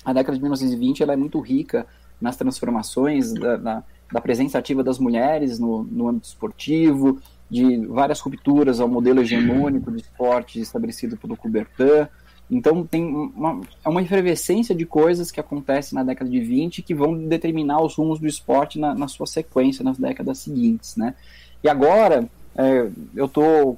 A 0.03 0.13
década 0.13 0.35
de 0.35 0.41
1920 0.41 1.03
ela 1.03 1.13
é 1.13 1.17
muito 1.17 1.39
rica 1.39 1.85
nas 2.19 2.37
transformações 2.37 3.33
da, 3.33 3.57
da, 3.57 3.83
da 4.11 4.21
presença 4.21 4.57
ativa 4.57 4.83
das 4.83 4.99
mulheres 4.99 5.59
no, 5.59 5.83
no 5.83 6.07
âmbito 6.07 6.27
esportivo, 6.27 7.19
de 7.49 7.85
várias 7.85 8.19
rupturas 8.19 8.79
ao 8.79 8.87
modelo 8.87 9.21
hegemônico 9.21 9.91
de 9.91 10.01
esporte 10.01 10.59
estabelecido 10.59 11.17
pelo 11.17 11.37
Coubertin, 11.37 12.07
então 12.49 12.85
tem 12.85 13.03
uma, 13.03 13.61
é 13.83 13.89
uma 13.89 14.01
efervescência 14.01 14.75
de 14.75 14.85
coisas 14.85 15.31
que 15.31 15.39
acontecem 15.39 15.95
na 15.95 16.03
década 16.03 16.29
de 16.29 16.39
20 16.39 16.83
que 16.83 16.93
vão 16.93 17.17
determinar 17.17 17.81
os 17.81 17.95
rumos 17.95 18.19
do 18.19 18.27
esporte 18.27 18.79
na, 18.79 18.93
na 18.93 19.07
sua 19.07 19.25
sequência 19.25 19.83
nas 19.83 19.97
décadas 19.97 20.39
seguintes, 20.39 20.95
né? 20.95 21.15
E 21.63 21.69
agora 21.69 22.29
é, 22.55 22.87
eu 23.15 23.25
estou 23.25 23.77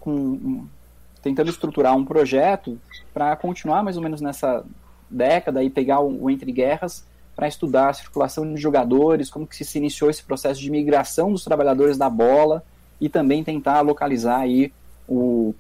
tentando 1.22 1.50
estruturar 1.50 1.96
um 1.96 2.04
projeto 2.04 2.78
para 3.14 3.36
continuar 3.36 3.84
mais 3.84 3.96
ou 3.96 4.04
menos 4.04 4.20
nessa 4.20 4.66
década 5.10 5.64
e 5.64 5.70
pegar 5.70 6.02
o, 6.02 6.24
o 6.24 6.30
entre 6.30 6.52
guerras 6.52 7.06
para 7.36 7.48
estudar 7.48 7.90
a 7.90 7.94
circulação 7.94 8.54
de 8.54 8.60
jogadores, 8.60 9.30
como 9.30 9.48
que 9.48 9.64
se 9.64 9.78
iniciou 9.78 10.10
esse 10.10 10.24
processo 10.24 10.60
de 10.60 10.70
migração 10.70 11.32
dos 11.32 11.44
trabalhadores 11.44 11.98
da 11.98 12.10
bola 12.10 12.64
e 13.00 13.08
também 13.08 13.44
tentar 13.44 13.80
localizar 13.82 14.40
aí 14.40 14.74
o 15.08 15.54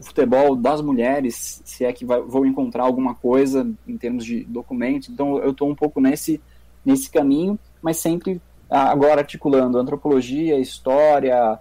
futebol 0.00 0.56
das 0.56 0.80
mulheres, 0.80 1.62
se 1.64 1.84
é 1.84 1.92
que 1.92 2.04
vai, 2.04 2.20
vou 2.20 2.46
encontrar 2.46 2.84
alguma 2.84 3.14
coisa 3.14 3.68
em 3.86 3.96
termos 3.96 4.24
de 4.24 4.44
documentos. 4.44 5.08
Então 5.08 5.38
eu 5.38 5.50
estou 5.50 5.68
um 5.68 5.74
pouco 5.74 6.00
nesse, 6.00 6.40
nesse 6.84 7.10
caminho, 7.10 7.58
mas 7.82 7.98
sempre 7.98 8.40
agora 8.70 9.20
articulando 9.20 9.78
antropologia, 9.78 10.58
história, 10.58 11.58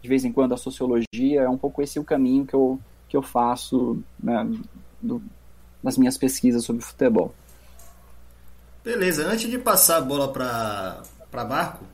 de 0.00 0.08
vez 0.08 0.24
em 0.24 0.32
quando 0.32 0.54
a 0.54 0.56
sociologia, 0.56 1.42
é 1.42 1.48
um 1.48 1.58
pouco 1.58 1.82
esse 1.82 1.98
o 1.98 2.04
caminho 2.04 2.46
que 2.46 2.54
eu, 2.54 2.78
que 3.08 3.16
eu 3.16 3.22
faço 3.22 4.02
né, 4.22 4.48
do, 5.00 5.22
nas 5.82 5.98
minhas 5.98 6.16
pesquisas 6.16 6.64
sobre 6.64 6.82
futebol. 6.82 7.34
Beleza, 8.84 9.26
antes 9.26 9.48
de 9.48 9.58
passar 9.58 9.98
a 9.98 10.00
bola 10.00 10.32
para 10.32 11.02
Marco, 11.48 11.84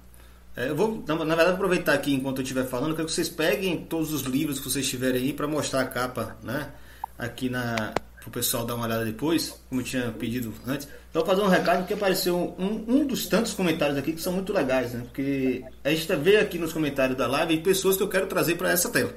eu 0.67 0.75
vou, 0.75 1.05
na, 1.07 1.15
verdade, 1.15 1.51
aproveitar 1.51 1.95
aqui 1.95 2.13
enquanto 2.13 2.39
eu 2.39 2.43
estiver 2.43 2.65
falando, 2.65 2.95
quero 2.95 3.07
que 3.07 3.13
vocês 3.13 3.29
peguem 3.29 3.85
todos 3.85 4.13
os 4.13 4.23
livros 4.23 4.59
que 4.59 4.69
vocês 4.69 4.89
tiverem 4.89 5.23
aí 5.23 5.33
para 5.33 5.47
mostrar 5.47 5.83
a 5.83 5.87
capa, 5.87 6.37
né? 6.43 6.73
Aqui 7.19 7.49
na 7.49 7.93
o 8.29 8.31
pessoal 8.31 8.65
dar 8.65 8.75
uma 8.75 8.87
olhada 8.87 9.05
depois, 9.05 9.59
como 9.69 9.81
eu 9.81 9.85
tinha 9.85 10.13
pedido 10.13 10.53
antes. 10.67 10.87
Então, 11.11 11.25
fazer 11.25 11.43
um 11.43 11.49
recado 11.49 11.79
porque 11.79 11.95
apareceu 11.95 12.55
um, 12.59 12.85
um 12.87 13.07
dos 13.07 13.27
tantos 13.27 13.55
comentários 13.55 13.97
aqui 13.97 14.13
que 14.13 14.21
são 14.21 14.33
muito 14.33 14.53
legais, 14.53 14.93
né? 14.93 15.01
Porque 15.05 15.65
a 15.83 15.91
gente 15.91 16.15
vê 16.17 16.37
aqui 16.37 16.59
nos 16.59 16.73
comentários 16.73 17.17
da 17.17 17.27
live 17.27 17.59
pessoas 17.59 17.97
que 17.97 18.03
eu 18.03 18.09
quero 18.09 18.27
trazer 18.27 18.57
para 18.57 18.71
essa 18.71 18.91
tela. 18.91 19.15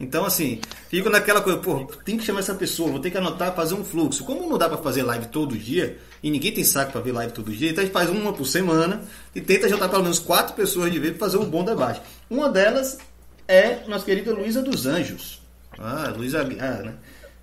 Então, 0.00 0.24
assim, 0.24 0.60
fico 0.88 1.08
naquela 1.08 1.40
coisa, 1.40 1.58
pô, 1.58 1.84
tem 2.04 2.16
que 2.16 2.24
chamar 2.24 2.40
essa 2.40 2.54
pessoa, 2.54 2.90
vou 2.90 3.00
ter 3.00 3.10
que 3.10 3.18
anotar, 3.18 3.54
fazer 3.54 3.74
um 3.74 3.84
fluxo. 3.84 4.24
Como 4.24 4.48
não 4.48 4.58
dá 4.58 4.68
para 4.68 4.78
fazer 4.78 5.02
live 5.02 5.26
todo 5.26 5.56
dia, 5.56 5.98
e 6.22 6.30
ninguém 6.30 6.52
tem 6.52 6.64
saco 6.64 6.92
para 6.92 7.00
ver 7.00 7.12
live 7.12 7.32
todo 7.32 7.52
dia, 7.52 7.70
então 7.70 7.82
a 7.82 7.86
gente 7.86 7.92
faz 7.92 8.08
uma 8.08 8.32
por 8.32 8.46
semana 8.46 9.02
e 9.34 9.40
tenta 9.40 9.68
juntar 9.68 9.88
pelo 9.88 10.02
menos 10.02 10.18
quatro 10.18 10.54
pessoas 10.54 10.90
de 10.90 10.98
vez 10.98 11.16
para 11.16 11.26
fazer 11.26 11.38
um 11.38 11.48
bom 11.48 11.64
debate. 11.64 12.00
Uma 12.28 12.48
delas 12.48 12.98
é 13.46 13.80
nossa 13.86 14.04
querida 14.04 14.32
Luísa 14.32 14.62
dos 14.62 14.86
Anjos. 14.86 15.40
Ah, 15.78 16.12
Luísa 16.16 16.40
Aguiar, 16.40 16.82
né? 16.82 16.94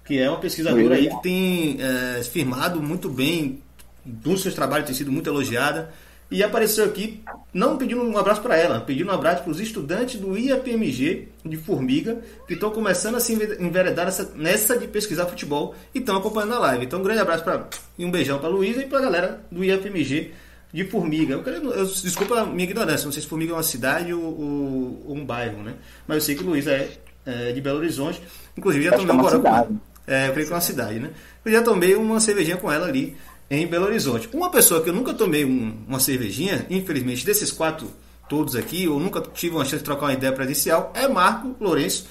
Que 0.05 0.19
é 0.19 0.29
uma 0.29 0.39
pesquisadora 0.39 0.95
aí 0.95 1.09
que 1.09 1.21
tem 1.21 1.77
é, 1.79 2.23
firmado 2.23 2.81
muito 2.81 3.09
bem, 3.09 3.61
dos 4.03 4.41
seus 4.41 4.55
trabalhos 4.55 4.87
tem 4.87 4.95
sido 4.95 5.11
muito 5.11 5.29
elogiada 5.29 5.93
e 6.31 6.43
apareceu 6.43 6.85
aqui, 6.85 7.23
não 7.51 7.77
pedindo 7.77 8.03
um 8.03 8.17
abraço 8.17 8.41
para 8.41 8.55
ela, 8.55 8.79
pedindo 8.81 9.09
um 9.09 9.13
abraço 9.13 9.41
para 9.41 9.51
os 9.51 9.59
estudantes 9.59 10.19
do 10.19 10.37
IAPMG 10.37 11.27
de 11.43 11.57
Formiga, 11.57 12.21
que 12.47 12.53
estão 12.53 12.69
começando 12.69 13.15
a 13.15 13.19
se 13.19 13.33
enveredar 13.33 14.05
nessa, 14.05 14.31
nessa 14.35 14.77
de 14.77 14.87
pesquisar 14.87 15.25
futebol 15.25 15.73
e 15.93 15.97
estão 15.97 16.17
acompanhando 16.17 16.53
a 16.53 16.59
live. 16.59 16.85
Então, 16.85 16.99
um 16.99 17.03
grande 17.03 17.21
abraço 17.21 17.43
para 17.43 17.67
e 17.97 18.05
um 18.05 18.11
beijão 18.11 18.37
para 18.37 18.47
Luísa 18.47 18.83
e 18.83 18.85
para 18.85 18.99
a 18.99 19.01
galera 19.01 19.41
do 19.51 19.63
IAPMG 19.63 20.31
de 20.71 20.85
Formiga. 20.85 21.33
Eu, 21.33 21.43
quero, 21.43 21.71
eu, 21.71 21.85
desculpa 21.85 22.41
a 22.41 22.45
minha 22.45 22.69
ignorância, 22.69 23.05
não 23.05 23.11
sei 23.11 23.23
se 23.23 23.27
Formiga 23.27 23.53
é 23.53 23.55
uma 23.55 23.63
cidade 23.63 24.13
ou, 24.13 24.23
ou, 24.23 25.03
ou 25.07 25.15
um 25.15 25.25
bairro, 25.25 25.63
né? 25.63 25.73
Mas 26.07 26.17
eu 26.17 26.21
sei 26.21 26.35
que 26.35 26.43
Luísa 26.43 26.71
é, 26.71 26.91
é, 27.25 27.51
de 27.51 27.59
Belo 27.59 27.79
Horizonte. 27.79 28.21
Inclusive, 28.55 28.85
já 28.85 28.91
tomei 28.91 29.09
é 29.09 29.13
um 29.13 29.41
com 29.41 29.47
ela. 29.47 29.69
É, 30.05 30.27
eu 30.27 30.33
creio 30.33 30.47
que 30.47 30.53
é 30.53 30.55
uma 30.55 30.61
cidade, 30.61 30.99
né? 30.99 31.09
Eu 31.43 31.51
já 31.51 31.61
tomei 31.61 31.95
uma 31.95 32.19
cervejinha 32.19 32.57
com 32.57 32.71
ela 32.71 32.87
ali 32.87 33.15
em 33.49 33.65
Belo 33.65 33.85
Horizonte. 33.85 34.29
Uma 34.33 34.51
pessoa 34.51 34.81
que 34.83 34.89
eu 34.89 34.93
nunca 34.93 35.13
tomei 35.13 35.43
um, 35.43 35.75
uma 35.87 35.99
cervejinha, 35.99 36.65
infelizmente, 36.69 37.25
desses 37.25 37.51
quatro 37.51 37.89
todos 38.27 38.55
aqui, 38.55 38.87
ou 38.87 38.99
nunca 38.99 39.21
tive 39.21 39.55
uma 39.55 39.65
chance 39.65 39.77
de 39.77 39.83
trocar 39.83 40.05
uma 40.05 40.13
ideia 40.13 40.31
presencial, 40.31 40.91
é 40.93 41.07
Marco 41.07 41.55
Lourenço. 41.59 42.07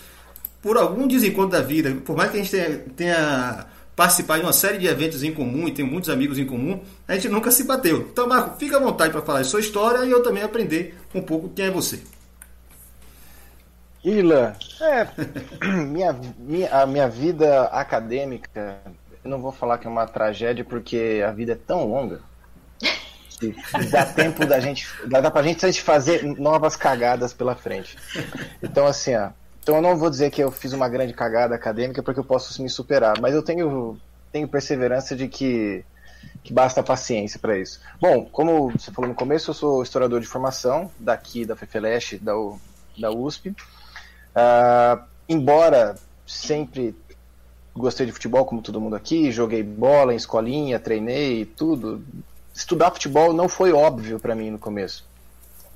Por 0.60 0.76
algum 0.76 1.06
desencontro 1.06 1.52
da 1.52 1.62
vida, 1.62 1.96
por 2.04 2.16
mais 2.16 2.32
que 2.32 2.38
a 2.38 2.42
gente 2.42 2.50
tenha, 2.50 2.78
tenha 2.96 3.66
participado 3.94 4.40
de 4.40 4.46
uma 4.46 4.52
série 4.52 4.78
de 4.78 4.88
eventos 4.88 5.22
em 5.22 5.32
comum 5.32 5.68
e 5.68 5.72
tenha 5.72 5.88
muitos 5.88 6.10
amigos 6.10 6.36
em 6.38 6.44
comum, 6.44 6.80
a 7.06 7.14
gente 7.14 7.28
nunca 7.28 7.52
se 7.52 7.62
bateu. 7.62 8.08
Então, 8.12 8.26
Marco, 8.26 8.58
fica 8.58 8.76
à 8.76 8.80
vontade 8.80 9.12
para 9.12 9.22
falar 9.22 9.40
a 9.40 9.44
sua 9.44 9.60
história 9.60 10.04
e 10.04 10.10
eu 10.10 10.22
também 10.22 10.42
aprender 10.42 10.96
um 11.14 11.22
pouco 11.22 11.48
quem 11.50 11.66
é 11.66 11.70
você. 11.70 12.00
Ila, 14.04 14.56
é, 14.82 15.08
minha, 15.86 16.12
minha, 16.36 16.70
a 16.70 16.86
minha 16.86 17.08
vida 17.08 17.64
acadêmica 17.66 18.80
eu 19.28 19.30
não 19.30 19.42
vou 19.42 19.52
falar 19.52 19.76
que 19.76 19.86
é 19.86 19.90
uma 19.90 20.06
tragédia 20.06 20.64
porque 20.64 21.22
a 21.26 21.30
vida 21.30 21.52
é 21.52 21.54
tão 21.54 21.86
longa. 21.86 22.20
Que 23.38 23.54
dá 23.90 24.06
tempo 24.06 24.44
da 24.46 24.58
gente. 24.58 24.88
Dá 25.06 25.30
pra 25.30 25.42
gente, 25.42 25.60
gente 25.60 25.82
fazer 25.82 26.24
novas 26.24 26.74
cagadas 26.74 27.32
pela 27.32 27.54
frente. 27.54 27.96
Então, 28.62 28.86
assim, 28.86 29.14
ó. 29.14 29.30
Então 29.62 29.76
eu 29.76 29.82
não 29.82 29.98
vou 29.98 30.08
dizer 30.08 30.30
que 30.30 30.42
eu 30.42 30.50
fiz 30.50 30.72
uma 30.72 30.88
grande 30.88 31.12
cagada 31.12 31.54
acadêmica 31.54 32.02
porque 32.02 32.18
eu 32.18 32.24
posso 32.24 32.62
me 32.62 32.70
superar, 32.70 33.20
mas 33.20 33.34
eu 33.34 33.42
tenho, 33.42 34.00
tenho 34.32 34.48
perseverança 34.48 35.14
de 35.14 35.28
que, 35.28 35.84
que 36.42 36.54
basta 36.54 36.82
paciência 36.82 37.38
para 37.38 37.58
isso. 37.58 37.78
Bom, 38.00 38.24
como 38.24 38.70
você 38.70 38.90
falou 38.90 39.10
no 39.10 39.14
começo, 39.14 39.50
eu 39.50 39.54
sou 39.54 39.82
historiador 39.82 40.22
de 40.22 40.26
formação, 40.26 40.90
daqui 40.98 41.44
da 41.44 41.54
FEFELESH, 41.54 42.18
da, 42.22 42.34
U, 42.34 42.58
da 42.98 43.10
USP. 43.10 43.50
Uh, 43.50 45.04
embora 45.28 45.96
sempre 46.26 46.96
gostei 47.78 48.06
de 48.06 48.12
futebol 48.12 48.44
como 48.44 48.60
todo 48.60 48.80
mundo 48.80 48.96
aqui, 48.96 49.30
joguei 49.30 49.62
bola 49.62 50.12
em 50.12 50.16
escolinha, 50.16 50.78
treinei 50.78 51.44
tudo. 51.44 52.04
Estudar 52.54 52.90
futebol 52.90 53.32
não 53.32 53.48
foi 53.48 53.72
óbvio 53.72 54.18
para 54.18 54.34
mim 54.34 54.50
no 54.50 54.58
começo. 54.58 55.06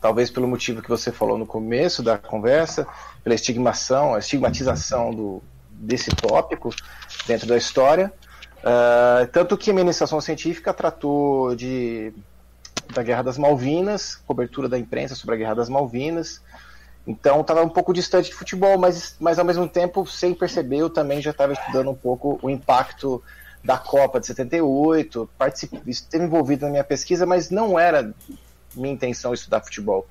Talvez 0.00 0.30
pelo 0.30 0.48
motivo 0.48 0.82
que 0.82 0.88
você 0.88 1.12
falou 1.12 1.38
no 1.38 1.46
começo 1.46 2.02
da 2.02 2.18
conversa, 2.18 2.86
pela 3.22 3.34
estigmação, 3.34 4.14
a 4.14 4.18
estigmatização 4.18 5.14
do, 5.14 5.42
desse 5.70 6.10
tópico 6.10 6.74
dentro 7.26 7.46
da 7.46 7.56
história. 7.56 8.12
Uh, 8.58 9.26
tanto 9.32 9.56
que 9.56 9.70
a 9.70 9.74
minha 9.74 9.92
científica 9.92 10.72
tratou 10.74 11.54
de, 11.54 12.12
da 12.92 13.02
Guerra 13.02 13.22
das 13.22 13.38
Malvinas, 13.38 14.16
cobertura 14.26 14.68
da 14.68 14.78
imprensa 14.78 15.14
sobre 15.14 15.34
a 15.36 15.38
Guerra 15.38 15.54
das 15.54 15.68
Malvinas, 15.68 16.40
então 17.06 17.40
estava 17.40 17.62
um 17.62 17.68
pouco 17.68 17.92
distante 17.92 18.30
de 18.30 18.34
futebol, 18.34 18.78
mas, 18.78 19.16
mas 19.18 19.38
ao 19.38 19.44
mesmo 19.44 19.68
tempo, 19.68 20.06
sem 20.06 20.34
perceber, 20.34 20.78
eu 20.78 20.90
também 20.90 21.20
já 21.20 21.30
estava 21.30 21.52
estudando 21.52 21.90
um 21.90 21.94
pouco 21.94 22.38
o 22.42 22.48
impacto 22.48 23.22
da 23.62 23.76
Copa 23.76 24.20
de 24.20 24.26
78, 24.26 25.28
esteve 25.86 26.24
envolvido 26.24 26.64
na 26.64 26.70
minha 26.70 26.84
pesquisa, 26.84 27.24
mas 27.26 27.50
não 27.50 27.78
era 27.78 28.12
minha 28.74 28.92
intenção 28.92 29.32
estudar 29.34 29.60
futebol. 29.60 30.06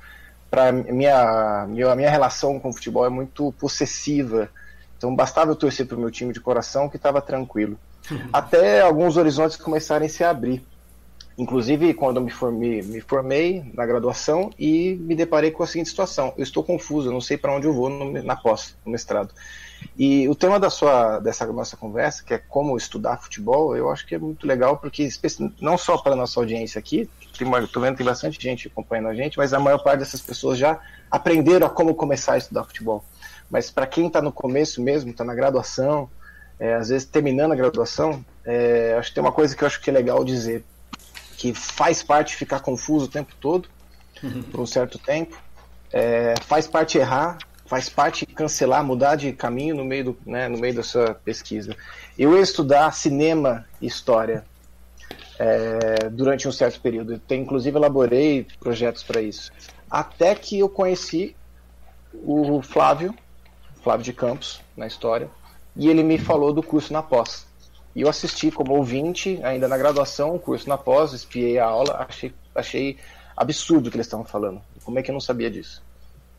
Para 0.49 0.71
minha, 0.71 1.65
minha 1.67 1.95
minha 1.95 2.09
relação 2.09 2.59
com 2.59 2.69
o 2.69 2.73
futebol 2.73 3.05
é 3.05 3.09
muito 3.09 3.53
possessiva, 3.53 4.49
então 4.97 5.15
bastava 5.15 5.51
eu 5.51 5.55
torcer 5.55 5.85
para 5.85 5.97
o 5.97 5.99
meu 5.99 6.11
time 6.11 6.33
de 6.33 6.39
coração 6.39 6.89
que 6.89 6.97
estava 6.97 7.21
tranquilo. 7.21 7.79
Uhum. 8.09 8.29
Até 8.33 8.81
alguns 8.81 9.15
horizontes 9.17 9.57
começarem 9.57 10.07
a 10.07 10.09
se 10.09 10.23
abrir. 10.23 10.63
Inclusive, 11.37 11.93
quando 11.93 12.19
me 12.19 12.29
formei, 12.29 12.81
me 12.81 12.99
formei 13.01 13.63
na 13.73 13.85
graduação 13.85 14.49
e 14.59 14.95
me 15.01 15.15
deparei 15.15 15.51
com 15.51 15.63
a 15.63 15.67
seguinte 15.67 15.89
situação: 15.89 16.33
eu 16.37 16.43
estou 16.43 16.63
confuso, 16.63 17.07
eu 17.07 17.13
não 17.13 17.21
sei 17.21 17.37
para 17.37 17.53
onde 17.53 17.67
eu 17.67 17.73
vou 17.73 17.89
no, 17.89 18.21
na 18.23 18.35
pós, 18.35 18.75
no 18.85 18.91
mestrado. 18.91 19.33
E 19.97 20.27
o 20.29 20.35
tema 20.35 20.59
da 20.59 20.69
sua, 20.69 21.19
dessa 21.19 21.45
nossa 21.47 21.75
conversa, 21.75 22.23
que 22.23 22.33
é 22.33 22.37
como 22.37 22.77
estudar 22.77 23.17
futebol, 23.17 23.75
eu 23.75 23.89
acho 23.89 24.05
que 24.05 24.15
é 24.15 24.19
muito 24.19 24.45
legal, 24.45 24.77
porque 24.77 25.07
não 25.59 25.77
só 25.77 25.97
para 25.97 26.13
a 26.13 26.15
nossa 26.15 26.39
audiência 26.39 26.77
aqui, 26.77 27.09
estou 27.31 27.81
vendo 27.81 27.93
que 27.93 27.97
tem 27.97 28.05
bastante 28.05 28.41
gente 28.41 28.67
acompanhando 28.67 29.07
a 29.07 29.15
gente, 29.15 29.37
mas 29.37 29.53
a 29.53 29.59
maior 29.59 29.79
parte 29.79 29.99
dessas 29.99 30.21
pessoas 30.21 30.57
já 30.57 30.79
aprenderam 31.09 31.65
a 31.65 31.69
como 31.69 31.95
começar 31.95 32.33
a 32.33 32.37
estudar 32.37 32.63
futebol. 32.63 33.03
Mas 33.49 33.71
para 33.71 33.87
quem 33.87 34.07
está 34.07 34.21
no 34.21 34.31
começo 34.31 34.81
mesmo, 34.81 35.11
está 35.11 35.23
na 35.23 35.33
graduação, 35.33 36.09
é, 36.59 36.75
às 36.75 36.89
vezes 36.89 37.07
terminando 37.07 37.51
a 37.51 37.55
graduação, 37.55 38.23
é, 38.45 38.95
acho 38.97 39.09
que 39.09 39.15
tem 39.15 39.23
uma 39.23 39.31
coisa 39.31 39.55
que 39.55 39.63
eu 39.63 39.67
acho 39.67 39.81
que 39.81 39.89
é 39.89 39.93
legal 39.93 40.23
dizer 40.23 40.63
que 41.41 41.55
faz 41.55 42.03
parte 42.03 42.35
ficar 42.35 42.59
confuso 42.59 43.05
o 43.05 43.07
tempo 43.07 43.33
todo, 43.39 43.67
por 44.51 44.59
um 44.59 44.65
certo 44.67 44.99
tempo, 44.99 45.35
é, 45.91 46.35
faz 46.45 46.67
parte 46.67 46.99
errar, 46.99 47.39
faz 47.65 47.89
parte 47.89 48.27
cancelar, 48.27 48.83
mudar 48.83 49.15
de 49.15 49.33
caminho 49.33 49.75
no 49.75 49.83
meio, 49.83 50.03
do, 50.03 50.17
né, 50.23 50.47
no 50.47 50.59
meio 50.59 50.75
da 50.75 50.83
sua 50.83 51.15
pesquisa. 51.15 51.75
Eu 52.15 52.37
ia 52.37 52.43
estudar 52.43 52.91
cinema 52.93 53.65
e 53.81 53.87
história 53.87 54.45
é, 55.39 56.09
durante 56.11 56.47
um 56.47 56.51
certo 56.51 56.79
período. 56.79 57.19
Eu, 57.27 57.35
inclusive, 57.35 57.75
elaborei 57.75 58.45
projetos 58.59 59.01
para 59.01 59.19
isso. 59.19 59.51
Até 59.89 60.35
que 60.35 60.59
eu 60.59 60.69
conheci 60.69 61.35
o 62.13 62.61
Flávio, 62.61 63.15
Flávio 63.83 64.03
de 64.03 64.13
Campos, 64.13 64.61
na 64.77 64.85
história, 64.85 65.27
e 65.75 65.89
ele 65.89 66.03
me 66.03 66.19
falou 66.19 66.53
do 66.53 66.61
curso 66.61 66.93
na 66.93 67.01
pós. 67.01 67.47
E 67.95 68.01
eu 68.01 68.09
assisti 68.09 68.49
como 68.51 68.73
ouvinte, 68.73 69.39
ainda 69.43 69.67
na 69.67 69.77
graduação, 69.77 70.37
curso 70.39 70.67
na 70.69 70.77
pós, 70.77 71.13
espiei 71.13 71.59
a 71.59 71.65
aula, 71.65 72.05
achei, 72.07 72.33
achei 72.55 72.97
absurdo 73.35 73.87
o 73.87 73.91
que 73.91 73.97
eles 73.97 74.07
estavam 74.07 74.25
falando. 74.25 74.61
Como 74.83 74.97
é 74.97 75.03
que 75.03 75.11
eu 75.11 75.13
não 75.13 75.19
sabia 75.19 75.51
disso? 75.51 75.83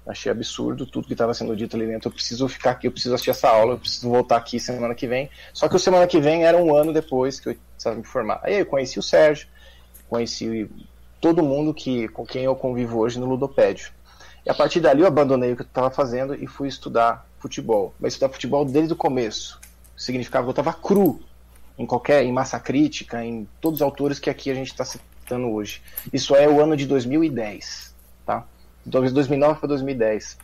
Achei 0.07 0.33
absurdo 0.33 0.85
tudo 0.85 1.07
que 1.07 1.13
estava 1.13 1.33
sendo 1.33 1.55
dito 1.55 1.77
ali 1.77 1.87
dentro. 1.87 2.09
Eu 2.09 2.13
preciso 2.13 2.49
ficar 2.49 2.73
aqui, 2.73 2.89
eu 2.89 2.93
preciso 2.93 3.15
assistir 3.15 3.31
essa 3.31 3.49
aula, 3.49 3.75
eu 3.75 3.79
preciso 3.79 4.09
voltar 4.09 4.37
aqui 4.37 4.59
semana 4.59 4.95
que 4.95 5.07
vem. 5.07 5.31
Só 5.53 5.69
que 5.69 5.77
o 5.77 5.79
semana 5.79 6.07
que 6.07 6.21
vem 6.21 6.45
era 6.45 6.57
um 6.57 6.75
ano 6.75 6.93
depois 6.93 7.39
que 7.39 7.51
eu 7.51 7.57
precisava 7.75 7.97
me 7.97 8.05
formar. 8.05 8.41
Aí 8.43 8.59
eu 8.59 8.67
conheci 8.67 8.99
o 8.99 9.03
Sérgio, 9.03 9.47
conheci 10.09 10.69
todo 11.21 11.43
mundo 11.43 11.73
que, 11.73 12.09
com 12.09 12.27
quem 12.27 12.45
eu 12.45 12.57
convivo 12.57 12.99
hoje 12.99 13.21
no 13.21 13.27
Ludopédio. 13.27 13.93
E 14.45 14.51
a 14.51 14.55
partir 14.55 14.81
dali 14.81 15.03
eu 15.03 15.07
abandonei 15.07 15.53
o 15.53 15.57
que 15.57 15.63
eu 15.63 15.67
estava 15.67 15.91
fazendo 15.91 16.35
e 16.35 16.49
fui 16.49 16.67
estudar 16.67 17.25
futebol. 17.39 17.95
Mas 18.01 18.15
estudar 18.15 18.33
futebol 18.33 18.65
desde 18.65 18.93
o 18.93 18.97
começo. 18.97 19.61
Significava 19.97 20.45
que 20.45 20.49
eu 20.49 20.63
estava 20.63 20.73
cru 20.73 21.21
em 21.83 21.87
qualquer, 21.87 22.25
em 22.25 22.33
massa 22.33 22.61
crítica, 22.61 23.25
em 23.25 23.47
todos 23.61 23.81
os 23.81 23.83
autores 23.83 24.21
que 24.21 24.31
aqui 24.31 24.51
a 24.51 24.55
gente 24.55 24.71
está 24.71 24.85
citando 24.85 25.51
hoje. 25.51 25.83
Isso 26.13 26.37
é 26.37 26.49
o 26.49 26.61
ano 26.61 26.77
de 26.77 26.87
2010, 26.87 27.93
tá? 28.25 28.47
Talvez 28.91 29.13
2009 29.13 29.59
para 29.59 29.69
2010. 29.69 30.39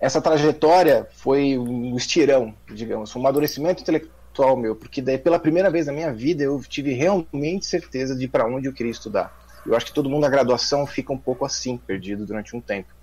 Essa 0.00 0.20
trajetória 0.20 1.08
foi 1.10 1.58
um 1.58 1.96
estirão, 1.96 2.54
digamos, 2.72 3.14
um 3.16 3.18
amadurecimento 3.18 3.82
intelectual 3.82 4.56
meu, 4.56 4.76
porque 4.76 5.02
daí 5.02 5.18
pela 5.18 5.40
primeira 5.40 5.70
vez 5.70 5.86
na 5.86 5.92
minha 5.92 6.12
vida 6.12 6.44
eu 6.44 6.60
tive 6.60 6.92
realmente 6.92 7.66
certeza 7.66 8.14
de 8.14 8.28
para 8.28 8.46
onde 8.46 8.68
eu 8.68 8.72
queria 8.72 8.92
estudar. 8.92 9.36
Eu 9.66 9.74
acho 9.74 9.86
que 9.86 9.92
todo 9.92 10.08
mundo 10.08 10.22
na 10.22 10.28
graduação 10.28 10.86
fica 10.86 11.12
um 11.12 11.18
pouco 11.18 11.44
assim, 11.44 11.76
perdido 11.76 12.24
durante 12.24 12.54
um 12.54 12.60
tempo. 12.60 12.94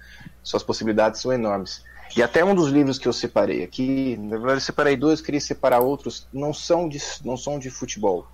Suas 0.42 0.64
possibilidades 0.64 1.20
são 1.20 1.34
enormes. 1.34 1.84
E 2.16 2.24
até 2.24 2.44
um 2.44 2.56
dos 2.56 2.70
livros 2.70 2.98
que 2.98 3.08
eu 3.08 3.14
separei 3.14 3.64
aqui, 3.64 4.18
na 4.18 4.38
verdade 4.38 4.58
eu 4.58 4.62
separei 4.62 4.96
dois, 4.96 5.22
queria 5.22 5.42
separar 5.42 5.80
outros, 5.80 6.28
não 6.32 6.54
são 6.54 6.88
de, 6.88 7.00
não 7.24 7.38
são 7.38 7.60
de 7.60 7.70
futebol. 7.70 8.28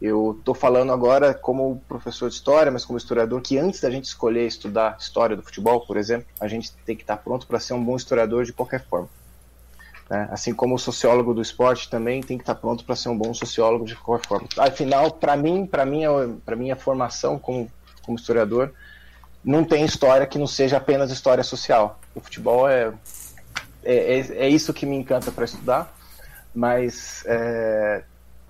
Eu 0.00 0.36
estou 0.38 0.54
falando 0.54 0.92
agora 0.92 1.32
como 1.32 1.80
professor 1.88 2.28
de 2.28 2.34
história, 2.34 2.70
mas 2.70 2.84
como 2.84 2.98
historiador, 2.98 3.40
que 3.40 3.56
antes 3.56 3.80
da 3.80 3.90
gente 3.90 4.04
escolher 4.04 4.46
estudar 4.46 4.96
história 4.98 5.36
do 5.36 5.42
futebol, 5.42 5.86
por 5.86 5.96
exemplo, 5.96 6.26
a 6.40 6.48
gente 6.48 6.72
tem 6.84 6.96
que 6.96 7.02
estar 7.02 7.16
pronto 7.16 7.46
para 7.46 7.60
ser 7.60 7.74
um 7.74 7.82
bom 7.82 7.96
historiador 7.96 8.44
de 8.44 8.52
qualquer 8.52 8.84
forma. 8.84 9.08
Né? 10.10 10.28
Assim 10.30 10.52
como 10.52 10.74
o 10.74 10.78
sociólogo 10.78 11.32
do 11.32 11.40
esporte 11.40 11.88
também 11.88 12.20
tem 12.20 12.36
que 12.36 12.42
estar 12.42 12.56
pronto 12.56 12.84
para 12.84 12.96
ser 12.96 13.08
um 13.08 13.16
bom 13.16 13.32
sociólogo 13.32 13.86
de 13.86 13.96
qualquer 13.96 14.26
forma. 14.26 14.48
Afinal, 14.58 15.10
para 15.10 15.36
mim, 15.36 15.64
para 15.64 15.86
minha, 15.86 16.10
para 16.44 16.56
minha 16.56 16.76
formação 16.76 17.38
como, 17.38 17.70
como 18.02 18.18
historiador, 18.18 18.72
não 19.44 19.64
tem 19.64 19.84
história 19.84 20.26
que 20.26 20.38
não 20.38 20.46
seja 20.46 20.78
apenas 20.78 21.10
história 21.10 21.44
social. 21.44 22.00
O 22.14 22.20
futebol 22.20 22.68
é, 22.68 22.92
é, 23.82 23.94
é, 23.94 24.18
é 24.46 24.48
isso 24.48 24.72
que 24.72 24.86
me 24.86 24.96
encanta 24.96 25.30
para 25.30 25.44
estudar, 25.44 25.94
mas 26.54 27.22
é, 27.26 28.02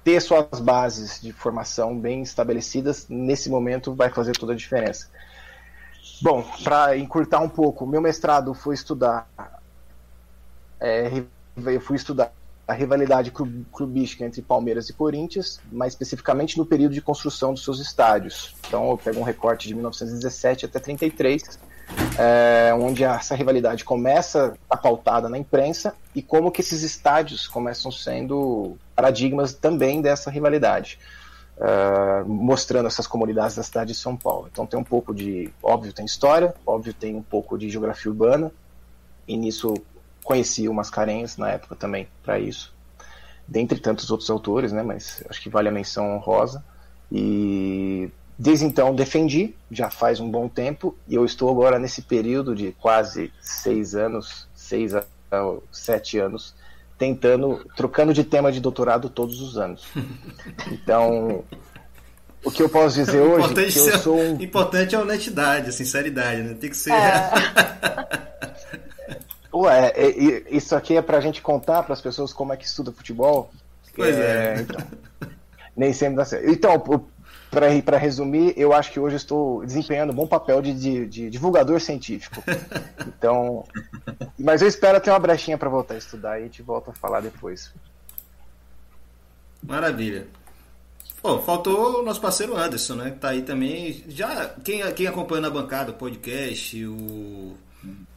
ter 0.04 0.20
suas 0.20 0.60
bases 0.60 1.20
de 1.20 1.32
formação 1.32 1.98
bem 1.98 2.22
estabelecidas 2.22 3.06
nesse 3.08 3.50
momento 3.50 3.94
vai 3.94 4.10
fazer 4.10 4.32
toda 4.32 4.52
a 4.52 4.56
diferença. 4.56 5.08
Bom, 6.22 6.44
para 6.62 6.96
encurtar 6.96 7.40
um 7.40 7.48
pouco, 7.48 7.84
meu 7.86 8.00
mestrado 8.00 8.54
foi 8.54 8.74
estudar, 8.74 9.26
é, 10.78 11.24
eu 11.56 11.80
fui 11.80 11.96
estudar 11.96 12.32
a 12.66 12.72
rivalidade 12.72 13.30
clubística 13.30 14.24
entre 14.24 14.40
Palmeiras 14.40 14.88
e 14.88 14.92
Corinthians, 14.94 15.60
mais 15.70 15.92
especificamente 15.92 16.56
no 16.56 16.64
período 16.64 16.92
de 16.92 17.02
construção 17.02 17.52
dos 17.52 17.62
seus 17.62 17.78
estádios. 17.78 18.54
Então, 18.66 18.90
eu 18.90 18.96
pego 18.96 19.20
um 19.20 19.22
recorte 19.22 19.68
de 19.68 19.74
1917 19.74 20.64
até 20.64 20.78
33, 20.78 21.58
é, 22.18 22.72
onde 22.74 23.04
essa 23.04 23.34
rivalidade 23.34 23.84
começa 23.84 24.56
a 24.68 24.76
pautada 24.76 25.28
na 25.28 25.36
imprensa 25.36 25.94
e 26.14 26.22
como 26.22 26.50
que 26.50 26.62
esses 26.62 26.82
estádios 26.82 27.46
começam 27.46 27.92
sendo 27.92 28.78
paradigmas 28.96 29.52
também 29.52 30.00
dessa 30.00 30.30
rivalidade. 30.30 30.98
Uh, 31.56 32.28
mostrando 32.28 32.88
essas 32.88 33.06
comunidades 33.06 33.54
da 33.54 33.62
cidade 33.62 33.92
de 33.92 33.96
São 33.96 34.16
Paulo. 34.16 34.48
Então 34.50 34.66
tem 34.66 34.76
um 34.76 34.82
pouco 34.82 35.14
de, 35.14 35.52
óbvio 35.62 35.92
tem 35.92 36.04
história, 36.04 36.52
óbvio 36.66 36.92
tem 36.92 37.14
um 37.14 37.22
pouco 37.22 37.56
de 37.56 37.70
geografia 37.70 38.10
urbana, 38.10 38.50
e 39.28 39.36
nisso 39.36 39.72
conheci 40.24 40.68
o 40.68 40.74
Mascarenhas 40.74 41.36
na 41.36 41.50
época 41.50 41.76
também 41.76 42.08
para 42.24 42.38
isso, 42.38 42.74
dentre 43.46 43.78
tantos 43.78 44.10
outros 44.10 44.30
autores, 44.30 44.72
né? 44.72 44.82
Mas 44.82 45.22
acho 45.28 45.40
que 45.40 45.50
vale 45.50 45.68
a 45.68 45.72
menção 45.72 46.16
honrosa. 46.16 46.64
E 47.12 48.10
desde 48.36 48.64
então 48.64 48.94
defendi, 48.94 49.54
já 49.70 49.90
faz 49.90 50.18
um 50.18 50.28
bom 50.28 50.48
tempo, 50.48 50.96
e 51.06 51.14
eu 51.14 51.24
estou 51.24 51.50
agora 51.50 51.78
nesse 51.78 52.02
período 52.02 52.54
de 52.54 52.72
quase 52.72 53.30
seis 53.40 53.94
anos, 53.94 54.48
seis 54.54 54.94
a 54.94 55.04
sete 55.70 56.18
anos, 56.18 56.54
tentando, 56.96 57.64
trocando 57.76 58.14
de 58.14 58.24
tema 58.24 58.50
de 58.50 58.60
doutorado 58.60 59.08
todos 59.08 59.40
os 59.40 59.58
anos. 59.58 59.86
Então, 60.70 61.44
o 62.44 62.50
que 62.50 62.62
eu 62.62 62.68
posso 62.68 62.94
dizer 62.96 63.20
hoje 63.20 63.52
é 63.52 63.70
que 63.70 63.78
eu 63.78 63.98
sou 63.98 64.16
um... 64.18 64.40
importante 64.40 64.94
é 64.94 64.98
a 64.98 65.00
honestidade, 65.00 65.70
a 65.70 65.72
sinceridade, 65.72 66.42
né? 66.42 66.54
Tem 66.54 66.70
que 66.70 66.76
ser. 66.76 66.92
É. 66.92 67.30
Ué, 69.54 69.92
é, 69.94 70.08
é, 70.08 70.44
isso 70.50 70.74
aqui 70.74 70.96
é 70.96 71.02
pra 71.02 71.20
gente 71.20 71.40
contar 71.40 71.84
para 71.84 71.92
as 71.92 72.00
pessoas 72.00 72.32
como 72.32 72.52
é 72.52 72.56
que 72.56 72.64
estuda 72.64 72.90
futebol? 72.90 73.52
Pois 73.94 74.16
é. 74.16 74.56
é. 74.56 74.60
Então, 74.60 74.80
nem 75.76 75.92
sempre 75.92 76.16
dá 76.16 76.24
certo. 76.24 76.50
Então, 76.50 77.08
para 77.50 77.96
resumir, 77.96 78.52
eu 78.56 78.72
acho 78.72 78.90
que 78.90 78.98
hoje 78.98 79.14
estou 79.14 79.64
desempenhando 79.64 80.10
um 80.10 80.16
bom 80.16 80.26
papel 80.26 80.60
de, 80.60 80.74
de, 80.74 81.06
de 81.06 81.30
divulgador 81.30 81.80
científico. 81.80 82.42
Então, 83.06 83.64
mas 84.38 84.60
eu 84.60 84.66
espero 84.66 85.00
ter 85.00 85.10
uma 85.10 85.18
brechinha 85.20 85.56
para 85.56 85.68
voltar 85.68 85.94
a 85.94 85.98
estudar 85.98 86.38
e 86.38 86.42
a 86.42 86.46
gente 86.46 86.62
volta 86.62 86.90
a 86.90 86.94
falar 86.94 87.20
depois. 87.20 87.72
Maravilha. 89.62 90.26
Pô, 91.22 91.38
faltou 91.38 92.00
o 92.00 92.04
nosso 92.04 92.20
parceiro 92.20 92.56
Anderson, 92.56 92.96
né? 92.96 93.10
Que 93.12 93.18
tá 93.18 93.28
aí 93.30 93.42
também. 93.42 94.04
Já 94.08 94.46
quem, 94.64 94.82
quem 94.92 95.06
acompanha 95.06 95.42
na 95.42 95.50
bancada 95.50 95.92
o 95.92 95.94
podcast, 95.94 96.84
o 96.84 97.56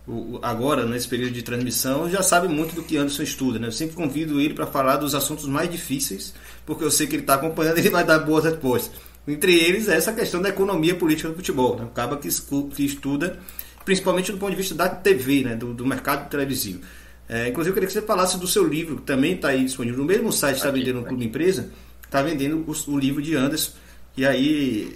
o, 0.08 0.39
agora, 0.41 0.86
nesse 0.86 1.08
período 1.08 1.34
de 1.34 1.43
transmissão, 1.43 2.10
já 2.10 2.24
sabe 2.24 2.47
muito 2.47 2.74
do 2.74 2.82
que 2.82 2.95
Anderson 2.95 3.24
estuda. 3.24 3.60
Né? 3.60 3.68
Eu 3.68 3.72
sempre 3.74 3.95
convido 3.95 4.39
ele 4.39 4.53
para 4.53 4.66
falar 4.66 4.95
dos 4.95 5.14
assuntos 5.14 5.45
mais 5.45 5.70
difíceis, 5.70 6.34
porque 6.66 6.84
eu 6.84 6.89
sei 6.89 7.08
que 7.08 7.16
ele 7.16 7.24
está 7.24 7.34
acompanhando 7.34 7.78
e 7.80 7.82
ele 7.82 7.89
vai 7.89 8.05
dar 8.05 8.20
boas 8.20 8.45
respostas. 8.45 9.01
Entre 9.28 9.53
eles, 9.53 9.89
essa 9.89 10.14
questão 10.14 10.41
da 10.41 10.47
economia 10.47 10.95
política 10.95 11.28
do 11.28 11.36
futebol. 11.36 11.76
Né? 11.76 11.84
Acaba 11.84 12.16
que, 12.16 12.30
que 12.74 12.86
estuda, 12.86 13.38
principalmente 13.84 14.32
do 14.32 14.38
ponto 14.38 14.51
de 14.51 14.55
vista 14.55 14.74
da 14.74 14.88
TV, 14.88 15.43
né? 15.43 15.55
do, 15.55 15.74
do 15.74 15.86
mercado 15.86 16.30
televisivo. 16.30 16.80
É, 17.28 17.49
inclusive, 17.49 17.72
eu 17.72 17.74
queria 17.74 17.88
que 17.88 17.93
você 17.93 18.01
falasse 18.01 18.39
do 18.39 18.47
seu 18.47 18.66
livro, 18.66 18.95
que 18.95 19.01
também 19.01 19.34
está 19.34 19.49
aí 19.49 19.66
disponível 19.66 19.99
no 19.99 20.05
mesmo 20.05 20.32
site 20.32 20.53
que 20.53 20.60
está 20.60 20.72
vendendo 20.72 21.01
no 21.01 21.05
Clube 21.05 21.26
Empresa, 21.26 21.70
está 22.01 22.22
vendendo 22.22 22.64
o, 22.66 22.91
o, 22.91 22.97
livro 22.97 23.22
de 23.22 23.36
Anderson. 23.36 23.74
E 24.16 24.26
aí, 24.26 24.95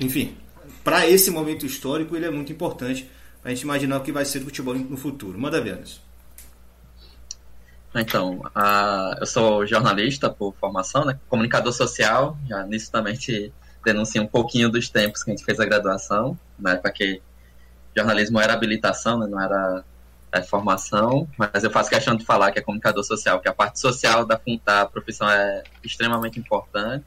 enfim, 0.00 0.34
para 0.82 1.08
esse 1.08 1.30
momento 1.30 1.64
histórico, 1.64 2.16
ele 2.16 2.26
é 2.26 2.30
muito 2.30 2.50
importante 2.50 3.08
para 3.42 3.50
a 3.50 3.54
gente 3.54 3.64
imaginar 3.64 3.98
o 3.98 4.00
que 4.02 4.12
vai 4.12 4.24
ser 4.24 4.38
do 4.38 4.44
futebol 4.46 4.74
no 4.74 4.96
futuro. 4.96 5.38
Manda 5.38 5.60
ver, 5.60 5.74
Anderson. 5.74 6.00
Então, 7.94 8.40
eu 9.20 9.26
sou 9.26 9.66
jornalista 9.66 10.30
por 10.30 10.54
formação, 10.58 11.04
né? 11.04 11.18
comunicador 11.28 11.72
social, 11.72 12.38
já 12.48 12.62
nisso 12.64 12.90
também 12.90 13.14
te 13.14 13.52
denuncio 13.84 14.22
um 14.22 14.26
pouquinho 14.26 14.70
dos 14.70 14.88
tempos 14.88 15.22
que 15.22 15.30
a 15.30 15.34
gente 15.34 15.44
fez 15.44 15.60
a 15.60 15.66
graduação, 15.66 16.38
na 16.58 16.72
época 16.72 16.92
que 16.92 17.20
jornalismo 17.94 18.40
era 18.40 18.54
habilitação, 18.54 19.18
né? 19.18 19.26
não 19.26 19.38
era 19.38 19.84
é, 20.30 20.40
formação, 20.40 21.28
mas 21.36 21.64
eu 21.64 21.70
faço 21.70 21.90
questão 21.90 22.16
de 22.16 22.24
falar 22.24 22.52
que 22.52 22.58
é 22.58 22.62
comunicador 22.62 23.04
social, 23.04 23.40
que 23.40 23.48
a 23.48 23.52
parte 23.52 23.78
social 23.78 24.24
da, 24.24 24.40
da 24.64 24.86
profissão 24.86 25.28
é 25.28 25.62
extremamente 25.84 26.38
importante. 26.38 27.04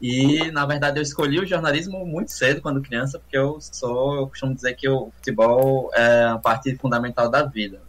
E, 0.00 0.50
na 0.50 0.64
verdade, 0.64 0.98
eu 0.98 1.02
escolhi 1.02 1.38
o 1.38 1.46
jornalismo 1.46 2.06
muito 2.06 2.32
cedo, 2.32 2.62
quando 2.62 2.80
criança, 2.80 3.18
porque 3.18 3.36
eu 3.36 3.58
sou, 3.60 4.16
eu 4.16 4.26
costumo 4.26 4.54
dizer 4.54 4.74
que 4.74 4.88
o 4.88 5.10
futebol 5.16 5.90
é 5.92 6.24
a 6.24 6.38
parte 6.38 6.74
fundamental 6.76 7.28
da 7.28 7.42
vida. 7.42 7.80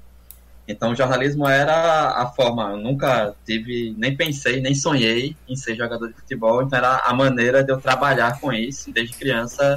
Então, 0.67 0.91
o 0.91 0.95
jornalismo 0.95 1.47
era 1.47 2.09
a 2.09 2.27
forma, 2.27 2.71
eu 2.71 2.77
nunca 2.77 3.33
tive, 3.45 3.95
nem 3.97 4.15
pensei, 4.15 4.61
nem 4.61 4.75
sonhei 4.75 5.35
em 5.47 5.55
ser 5.55 5.75
jogador 5.75 6.07
de 6.07 6.13
futebol, 6.13 6.61
então 6.61 6.77
era 6.77 6.97
a 6.97 7.13
maneira 7.13 7.63
de 7.63 7.71
eu 7.71 7.79
trabalhar 7.79 8.39
com 8.39 8.51
isso. 8.53 8.91
Desde 8.91 9.15
criança, 9.15 9.75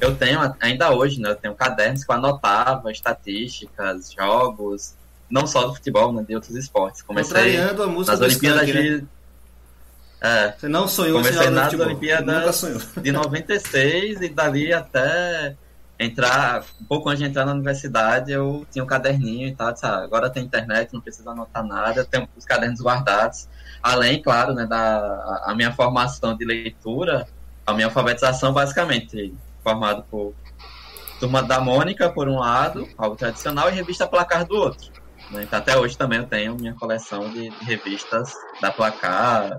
eu 0.00 0.14
tenho, 0.16 0.40
ainda 0.60 0.94
hoje, 0.94 1.20
né, 1.20 1.30
eu 1.30 1.36
tenho 1.36 1.54
cadernos 1.54 2.04
que 2.04 2.10
eu 2.10 2.16
anotava 2.16 2.90
estatísticas, 2.90 4.12
jogos, 4.12 4.94
não 5.30 5.46
só 5.46 5.66
do 5.66 5.74
futebol, 5.74 6.12
né, 6.12 6.24
de 6.26 6.34
outros 6.34 6.56
esportes. 6.56 7.02
Comecei 7.02 7.58
nas 7.58 8.20
Olimpíadas 8.20 8.66
de... 8.66 8.90
Né? 9.02 9.06
É, 10.20 10.52
Você 10.52 10.68
não 10.68 10.88
sonhou 10.88 11.18
Comecei 11.18 11.50
nas 11.50 11.72
Olimpíadas 11.74 12.62
de 13.02 13.12
96 13.12 14.22
e 14.22 14.28
dali 14.28 14.72
até 14.72 15.56
entrar, 15.98 16.64
um 16.80 16.84
pouco 16.84 17.08
antes 17.08 17.22
de 17.22 17.28
entrar 17.28 17.44
na 17.44 17.52
universidade, 17.52 18.30
eu 18.30 18.66
tinha 18.70 18.84
um 18.84 18.86
caderninho 18.86 19.48
e 19.48 19.54
tal, 19.54 19.74
sabe? 19.76 20.04
agora 20.04 20.28
tem 20.28 20.44
internet, 20.44 20.92
não 20.92 21.00
precisa 21.00 21.30
anotar 21.30 21.64
nada, 21.64 22.04
tenho 22.04 22.28
os 22.36 22.44
cadernos 22.44 22.80
guardados. 22.80 23.48
Além, 23.82 24.20
claro, 24.20 24.52
né, 24.52 24.66
da 24.66 25.42
a 25.44 25.54
minha 25.54 25.72
formação 25.72 26.36
de 26.36 26.44
leitura, 26.44 27.26
a 27.66 27.72
minha 27.72 27.86
alfabetização 27.86 28.52
basicamente 28.52 29.34
formado 29.62 30.04
por 30.10 30.34
Turma 31.18 31.42
da 31.42 31.60
Mônica 31.60 32.10
por 32.10 32.28
um 32.28 32.38
lado, 32.38 32.86
algo 32.98 33.16
tradicional, 33.16 33.70
e 33.70 33.72
revista 33.72 34.06
Placar 34.06 34.44
do 34.44 34.54
outro. 34.54 34.90
Né? 35.30 35.44
Então, 35.44 35.58
até 35.58 35.76
hoje 35.76 35.96
também 35.96 36.18
eu 36.18 36.26
tenho 36.26 36.54
minha 36.54 36.74
coleção 36.74 37.30
de 37.30 37.48
revistas 37.62 38.32
da 38.60 38.70
Placar, 38.70 39.58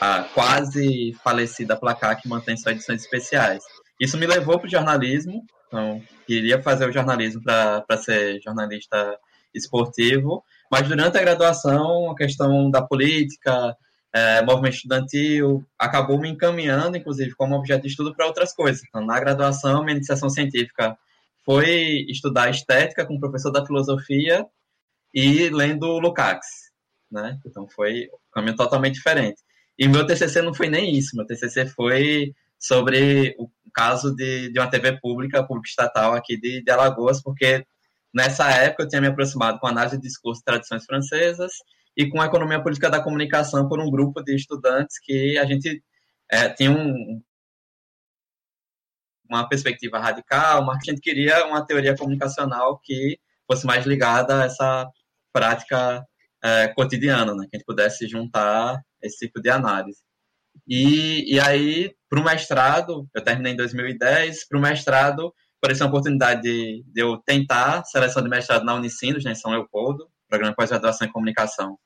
a 0.00 0.24
quase 0.24 1.12
falecida 1.22 1.76
Placar, 1.76 2.20
que 2.20 2.28
mantém 2.28 2.56
só 2.56 2.70
edições 2.70 3.02
especiais. 3.02 3.62
Isso 4.00 4.16
me 4.16 4.26
levou 4.26 4.58
para 4.58 4.66
o 4.66 4.70
jornalismo, 4.70 5.44
então, 5.70 6.02
queria 6.26 6.60
fazer 6.60 6.88
o 6.88 6.92
jornalismo 6.92 7.42
para 7.42 7.96
ser 7.96 8.40
jornalista 8.40 9.16
esportivo, 9.54 10.42
mas 10.70 10.88
durante 10.88 11.16
a 11.16 11.20
graduação, 11.20 12.10
a 12.10 12.16
questão 12.16 12.68
da 12.70 12.82
política, 12.82 13.76
é, 14.12 14.42
movimento 14.42 14.74
estudantil, 14.74 15.64
acabou 15.78 16.18
me 16.18 16.28
encaminhando, 16.28 16.96
inclusive, 16.96 17.34
como 17.36 17.54
objeto 17.54 17.82
de 17.82 17.88
estudo 17.88 18.14
para 18.14 18.26
outras 18.26 18.52
coisas. 18.52 18.82
Então, 18.88 19.04
na 19.04 19.20
graduação, 19.20 19.84
minha 19.84 19.96
iniciação 19.96 20.28
científica 20.28 20.98
foi 21.44 22.04
estudar 22.08 22.50
estética 22.50 23.06
com 23.06 23.14
o 23.14 23.20
professor 23.20 23.52
da 23.52 23.64
filosofia 23.64 24.44
e 25.14 25.48
lendo 25.50 25.98
Lukács, 25.98 26.48
né? 27.10 27.38
Então, 27.46 27.68
foi 27.68 28.08
um 28.12 28.32
caminho 28.32 28.56
totalmente 28.56 28.94
diferente. 28.94 29.40
E 29.80 29.88
meu 29.88 30.06
TCC 30.06 30.42
não 30.42 30.52
foi 30.52 30.68
nem 30.68 30.94
isso, 30.94 31.16
meu 31.16 31.24
TCC 31.26 31.66
foi 31.68 32.34
sobre 32.58 33.34
o 33.38 33.50
caso 33.72 34.14
de, 34.14 34.52
de 34.52 34.60
uma 34.60 34.70
TV 34.70 35.00
pública, 35.00 35.42
pública 35.42 35.70
estatal 35.70 36.12
aqui 36.12 36.38
de, 36.38 36.62
de 36.62 36.70
Alagoas, 36.70 37.22
porque 37.22 37.64
nessa 38.12 38.50
época 38.50 38.82
eu 38.82 38.88
tinha 38.88 39.00
me 39.00 39.06
aproximado 39.06 39.58
com 39.58 39.66
análise 39.66 39.96
de 39.96 40.02
discurso 40.02 40.42
de 40.42 40.44
tradições 40.44 40.84
francesas 40.84 41.52
e 41.96 42.06
com 42.10 42.20
a 42.20 42.26
economia 42.26 42.62
política 42.62 42.90
da 42.90 43.02
comunicação 43.02 43.66
por 43.70 43.80
um 43.80 43.90
grupo 43.90 44.22
de 44.22 44.36
estudantes 44.36 44.98
que 45.02 45.38
a 45.38 45.46
gente 45.46 45.82
é, 46.30 46.50
tinha 46.50 46.70
um, 46.70 47.22
uma 49.30 49.48
perspectiva 49.48 49.98
radical, 49.98 50.62
mas 50.62 50.76
a 50.82 50.90
gente 50.90 51.00
queria 51.00 51.46
uma 51.46 51.64
teoria 51.64 51.96
comunicacional 51.96 52.78
que 52.84 53.18
fosse 53.46 53.64
mais 53.66 53.86
ligada 53.86 54.42
a 54.42 54.44
essa 54.44 54.86
prática 55.32 56.04
é, 56.44 56.68
cotidiana, 56.68 57.34
né? 57.34 57.46
que 57.48 57.56
a 57.56 57.58
gente 57.58 57.66
pudesse 57.66 58.06
juntar 58.06 58.78
esse 59.02 59.26
tipo 59.26 59.40
de 59.40 59.50
análise. 59.50 60.00
E, 60.66 61.34
e 61.34 61.40
aí, 61.40 61.94
para 62.08 62.20
o 62.20 62.24
mestrado, 62.24 63.08
eu 63.14 63.22
terminei 63.22 63.52
em 63.52 63.56
2010, 63.56 64.48
para 64.48 64.58
o 64.58 64.62
mestrado, 64.62 65.34
apareceu 65.58 65.86
a 65.86 65.88
oportunidade 65.88 66.42
de, 66.42 66.84
de, 66.86 67.00
eu 67.00 67.18
tentar 67.18 67.84
seleção 67.84 68.22
de 68.22 68.28
mestrado 68.28 68.64
na 68.64 68.74
Unicinos, 68.74 69.24
né, 69.24 69.32
em 69.32 69.34
São 69.34 69.50
Leopoldo, 69.50 70.08
programa 70.28 70.52
de 70.52 70.56
pós-graduação 70.56 71.06
em 71.06 71.12
comunicação, 71.12 71.78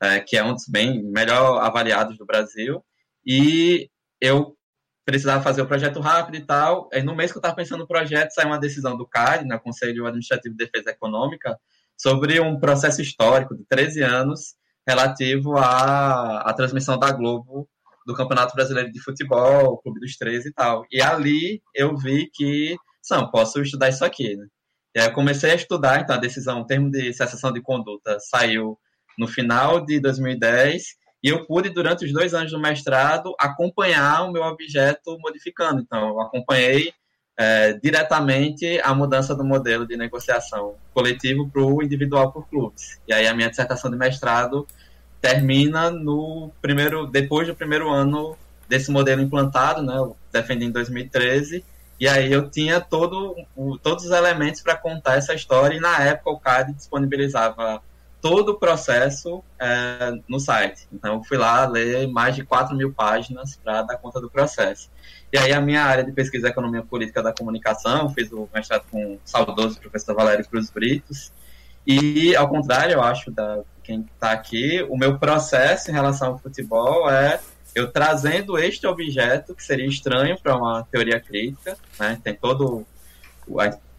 é, 0.00 0.20
que 0.20 0.36
é 0.36 0.44
um 0.44 0.54
dos 0.54 0.66
bem 0.68 1.02
melhor 1.04 1.62
avaliados 1.62 2.18
do 2.18 2.26
Brasil, 2.26 2.84
e 3.24 3.88
eu 4.20 4.56
precisava 5.04 5.42
fazer 5.42 5.62
o 5.62 5.66
projeto 5.66 6.00
rápido 6.00 6.36
e 6.36 6.46
tal. 6.46 6.88
E 6.92 7.02
no 7.02 7.14
mês 7.14 7.30
que 7.30 7.38
eu 7.38 7.40
estava 7.40 7.56
pensando 7.56 7.80
no 7.80 7.88
projeto, 7.88 8.30
saiu 8.30 8.48
uma 8.48 8.58
decisão 8.58 8.96
do 8.96 9.06
CAD, 9.06 9.44
né, 9.44 9.58
Conselho 9.58 10.06
Administrativo 10.06 10.56
de 10.56 10.64
Defesa 10.64 10.90
Econômica, 10.90 11.58
sobre 11.96 12.40
um 12.40 12.58
processo 12.58 13.00
histórico 13.00 13.56
de 13.56 13.64
13 13.64 14.02
anos 14.02 14.54
relativo 14.86 15.56
à, 15.56 16.40
à 16.40 16.52
transmissão 16.52 16.98
da 16.98 17.12
Globo 17.12 17.68
do 18.06 18.14
Campeonato 18.14 18.54
Brasileiro 18.54 18.90
de 18.90 19.00
Futebol, 19.00 19.78
Clube 19.78 20.00
dos 20.00 20.16
Três 20.16 20.44
e 20.44 20.52
tal. 20.52 20.84
E 20.90 21.00
ali 21.00 21.62
eu 21.74 21.96
vi 21.96 22.28
que, 22.32 22.76
não, 23.10 23.30
posso 23.30 23.60
estudar 23.60 23.88
isso 23.88 24.04
aqui, 24.04 24.36
né? 24.36 24.46
E 24.94 25.00
aí 25.00 25.06
eu 25.06 25.12
comecei 25.12 25.52
a 25.52 25.54
estudar, 25.54 26.00
então 26.00 26.16
a 26.16 26.18
decisão, 26.18 26.60
o 26.60 26.66
termo 26.66 26.90
de 26.90 27.12
cessação 27.12 27.52
de 27.52 27.62
conduta 27.62 28.18
saiu 28.20 28.78
no 29.18 29.26
final 29.26 29.84
de 29.84 30.00
2010 30.00 30.82
e 31.22 31.28
eu 31.28 31.46
pude, 31.46 31.70
durante 31.70 32.04
os 32.04 32.12
dois 32.12 32.34
anos 32.34 32.50
do 32.50 32.60
mestrado, 32.60 33.32
acompanhar 33.38 34.24
o 34.24 34.32
meu 34.32 34.42
objeto 34.42 35.16
modificando. 35.20 35.80
Então, 35.80 36.08
eu 36.08 36.20
acompanhei 36.20 36.92
é, 37.36 37.72
diretamente 37.74 38.80
a 38.82 38.94
mudança 38.94 39.34
do 39.34 39.44
modelo 39.44 39.86
de 39.86 39.96
negociação 39.96 40.74
coletivo 40.92 41.48
para 41.48 41.62
o 41.62 41.82
individual 41.82 42.32
por 42.32 42.48
clubes. 42.48 43.00
E 43.06 43.12
aí 43.12 43.26
a 43.26 43.34
minha 43.34 43.48
dissertação 43.48 43.90
de 43.90 43.96
mestrado 43.96 44.66
termina 45.20 45.90
no 45.90 46.50
primeiro, 46.60 47.06
depois 47.06 47.46
do 47.46 47.54
primeiro 47.54 47.90
ano 47.90 48.36
desse 48.68 48.90
modelo 48.90 49.22
implantado, 49.22 49.82
né? 49.82 49.94
Defendi 50.32 50.64
em 50.64 50.70
2013 50.70 51.64
e 52.02 52.08
aí 52.08 52.32
eu 52.32 52.50
tinha 52.50 52.80
todo, 52.80 53.36
o, 53.54 53.78
todos 53.78 54.04
os 54.04 54.10
elementos 54.10 54.60
para 54.60 54.76
contar 54.76 55.18
essa 55.18 55.34
história 55.34 55.76
e 55.76 55.80
na 55.80 56.02
época 56.02 56.30
o 56.30 56.40
CAD 56.40 56.72
disponibilizava 56.72 57.80
todo 58.22 58.50
o 58.50 58.58
processo 58.58 59.44
é, 59.58 60.14
no 60.26 60.40
site. 60.40 60.86
Então 60.90 61.16
eu 61.16 61.24
fui 61.24 61.36
lá 61.36 61.66
ler 61.66 62.06
mais 62.06 62.34
de 62.34 62.44
4 62.44 62.74
mil 62.74 62.94
páginas 62.94 63.56
para 63.62 63.82
dar 63.82 63.98
conta 63.98 64.20
do 64.20 64.30
processo. 64.30 64.88
E 65.30 65.36
aí 65.36 65.52
a 65.52 65.60
minha 65.60 65.82
área 65.82 66.04
de 66.04 66.12
pesquisa 66.12 66.46
é 66.46 66.50
economia 66.50 66.82
política 66.82 67.22
da 67.22 67.32
comunicação, 67.32 68.08
fiz 68.10 68.32
o 68.32 68.48
mestrado 68.54 68.84
com 68.90 69.14
o 69.14 69.20
saudoso 69.24 69.80
professor 69.80 70.14
Valério 70.14 70.48
Cruz 70.48 70.70
Britos, 70.70 71.32
e 71.86 72.34
ao 72.36 72.48
contrário, 72.48 72.94
eu 72.94 73.02
acho, 73.02 73.30
da, 73.30 73.60
quem 73.82 74.06
está 74.14 74.32
aqui, 74.32 74.86
o 74.88 74.96
meu 74.96 75.18
processo 75.18 75.90
em 75.90 75.92
relação 75.92 76.28
ao 76.28 76.38
futebol 76.38 77.10
é 77.10 77.40
eu 77.74 77.90
trazendo 77.90 78.58
este 78.58 78.86
objeto, 78.86 79.54
que 79.54 79.64
seria 79.64 79.86
estranho 79.86 80.38
para 80.40 80.56
uma 80.56 80.84
teoria 80.84 81.18
crítica, 81.18 81.76
né? 81.98 82.20
tem 82.22 82.34
todo. 82.34 82.86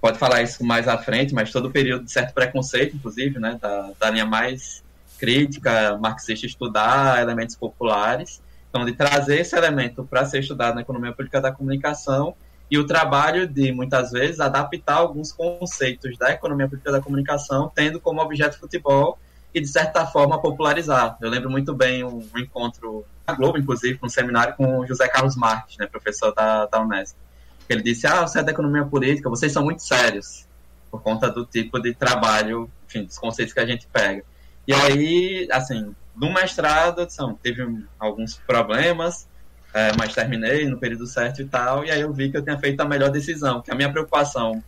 Pode 0.03 0.19
falar 0.19 0.41
isso 0.41 0.65
mais 0.65 0.85
à 0.85 0.97
frente, 0.97 1.33
mas 1.33 1.49
todo 1.49 1.69
o 1.69 1.71
período 1.71 2.03
de 2.03 2.11
certo 2.11 2.33
preconceito, 2.33 2.93
inclusive, 2.93 3.39
né? 3.39 3.57
da, 3.61 3.91
da 3.97 4.09
linha 4.09 4.25
mais 4.25 4.83
crítica, 5.17 5.97
marxista, 5.97 6.45
estudar 6.45 7.21
elementos 7.21 7.55
populares. 7.55 8.41
Então, 8.69 8.83
de 8.83 8.91
trazer 8.91 9.39
esse 9.39 9.55
elemento 9.55 10.03
para 10.03 10.25
ser 10.25 10.41
estudado 10.41 10.75
na 10.75 10.81
economia 10.81 11.13
política 11.13 11.39
da 11.39 11.53
comunicação 11.53 12.35
e 12.69 12.77
o 12.77 12.85
trabalho 12.85 13.47
de, 13.47 13.71
muitas 13.71 14.11
vezes, 14.11 14.41
adaptar 14.41 14.95
alguns 14.95 15.31
conceitos 15.31 16.17
da 16.17 16.31
economia 16.31 16.67
política 16.67 16.91
da 16.91 16.99
comunicação, 16.99 17.71
tendo 17.73 17.97
como 17.97 18.19
objeto 18.19 18.59
futebol 18.59 19.17
e, 19.53 19.61
de 19.61 19.67
certa 19.67 20.05
forma, 20.05 20.37
popularizar. 20.37 21.15
Eu 21.21 21.29
lembro 21.29 21.49
muito 21.49 21.73
bem 21.73 22.03
um, 22.03 22.27
encontro 22.35 23.05
na 23.25 23.33
Globo, 23.33 23.57
inclusive, 23.57 23.97
um 24.03 24.09
seminário 24.09 24.53
com 24.55 24.79
o 24.79 24.85
José 24.85 25.07
Carlos 25.07 25.37
Marques, 25.37 25.77
né, 25.77 25.87
professor 25.87 26.33
da, 26.33 26.65
da 26.65 26.81
Unesco. 26.81 27.22
Ele 27.69 27.81
disse, 27.81 28.05
ah, 28.07 28.21
você 28.21 28.39
é 28.39 28.43
da 28.43 28.51
economia 28.51 28.85
política, 28.85 29.29
vocês 29.29 29.51
são 29.51 29.63
muito 29.63 29.83
sérios. 29.83 30.45
por 30.91 31.01
conta 31.01 31.29
do 31.29 31.43
tipo 31.43 31.79
de 31.79 31.93
trabalho, 31.93 32.69
enfim, 32.87 33.03
dos 33.03 33.17
conceitos 33.17 33.53
que 33.53 33.59
a 33.59 33.65
gente 33.65 33.87
pega. 33.87 34.23
E 34.67 34.73
aí, 34.73 35.47
assim, 35.51 35.95
no 36.15 36.31
mestrado, 36.31 37.09
são, 37.09 37.33
teve 37.33 37.65
alguns 37.99 38.35
problemas, 38.35 39.27
é, 39.73 39.91
mas 39.97 40.13
terminei 40.13 40.67
no 40.67 40.77
período 40.77 41.07
certo 41.07 41.41
e 41.41 41.45
tal, 41.45 41.83
e 41.83 41.89
aí 41.89 42.01
eu 42.01 42.13
vi 42.13 42.29
que 42.29 42.37
eu 42.37 42.43
tinha 42.43 42.59
feito 42.59 42.79
a 42.79 42.85
melhor 42.85 43.09
decisão, 43.09 43.59
que 43.61 43.71
a 43.71 43.75
minha 43.75 43.91
preocupação 43.91 44.63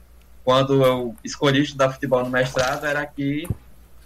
quando 0.46 0.86
eu 0.86 1.16
escolhi 1.24 1.64
estudar 1.64 1.92
futebol 1.92 2.24
no 2.24 2.30
mestrado 2.30 2.86
era 2.86 3.04
que 3.06 3.48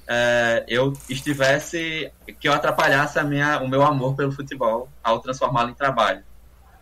é, 0.07 0.63
eu 0.67 0.93
estivesse, 1.09 2.11
que 2.39 2.47
eu 2.47 2.53
atrapalhasse 2.53 3.19
a 3.19 3.23
minha, 3.23 3.59
o 3.59 3.67
meu 3.67 3.83
amor 3.83 4.15
pelo 4.15 4.31
futebol 4.31 4.89
ao 5.03 5.19
transformá-lo 5.19 5.69
em 5.69 5.73
trabalho. 5.73 6.23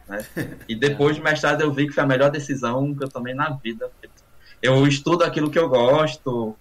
Né? 0.07 0.25
E 0.67 0.75
depois 0.75 1.17
do 1.17 1.23
mestrado 1.23 1.61
eu 1.61 1.71
vi 1.71 1.87
que 1.87 1.93
foi 1.93 2.03
a 2.03 2.07
melhor 2.07 2.29
decisão 2.31 2.93
que 2.95 3.03
eu 3.03 3.09
tomei 3.09 3.33
na 3.33 3.49
vida. 3.49 3.89
Eu 4.61 4.87
estudo 4.87 5.23
aquilo 5.23 5.49
que 5.49 5.59
eu 5.59 5.69
gosto, 5.69 6.55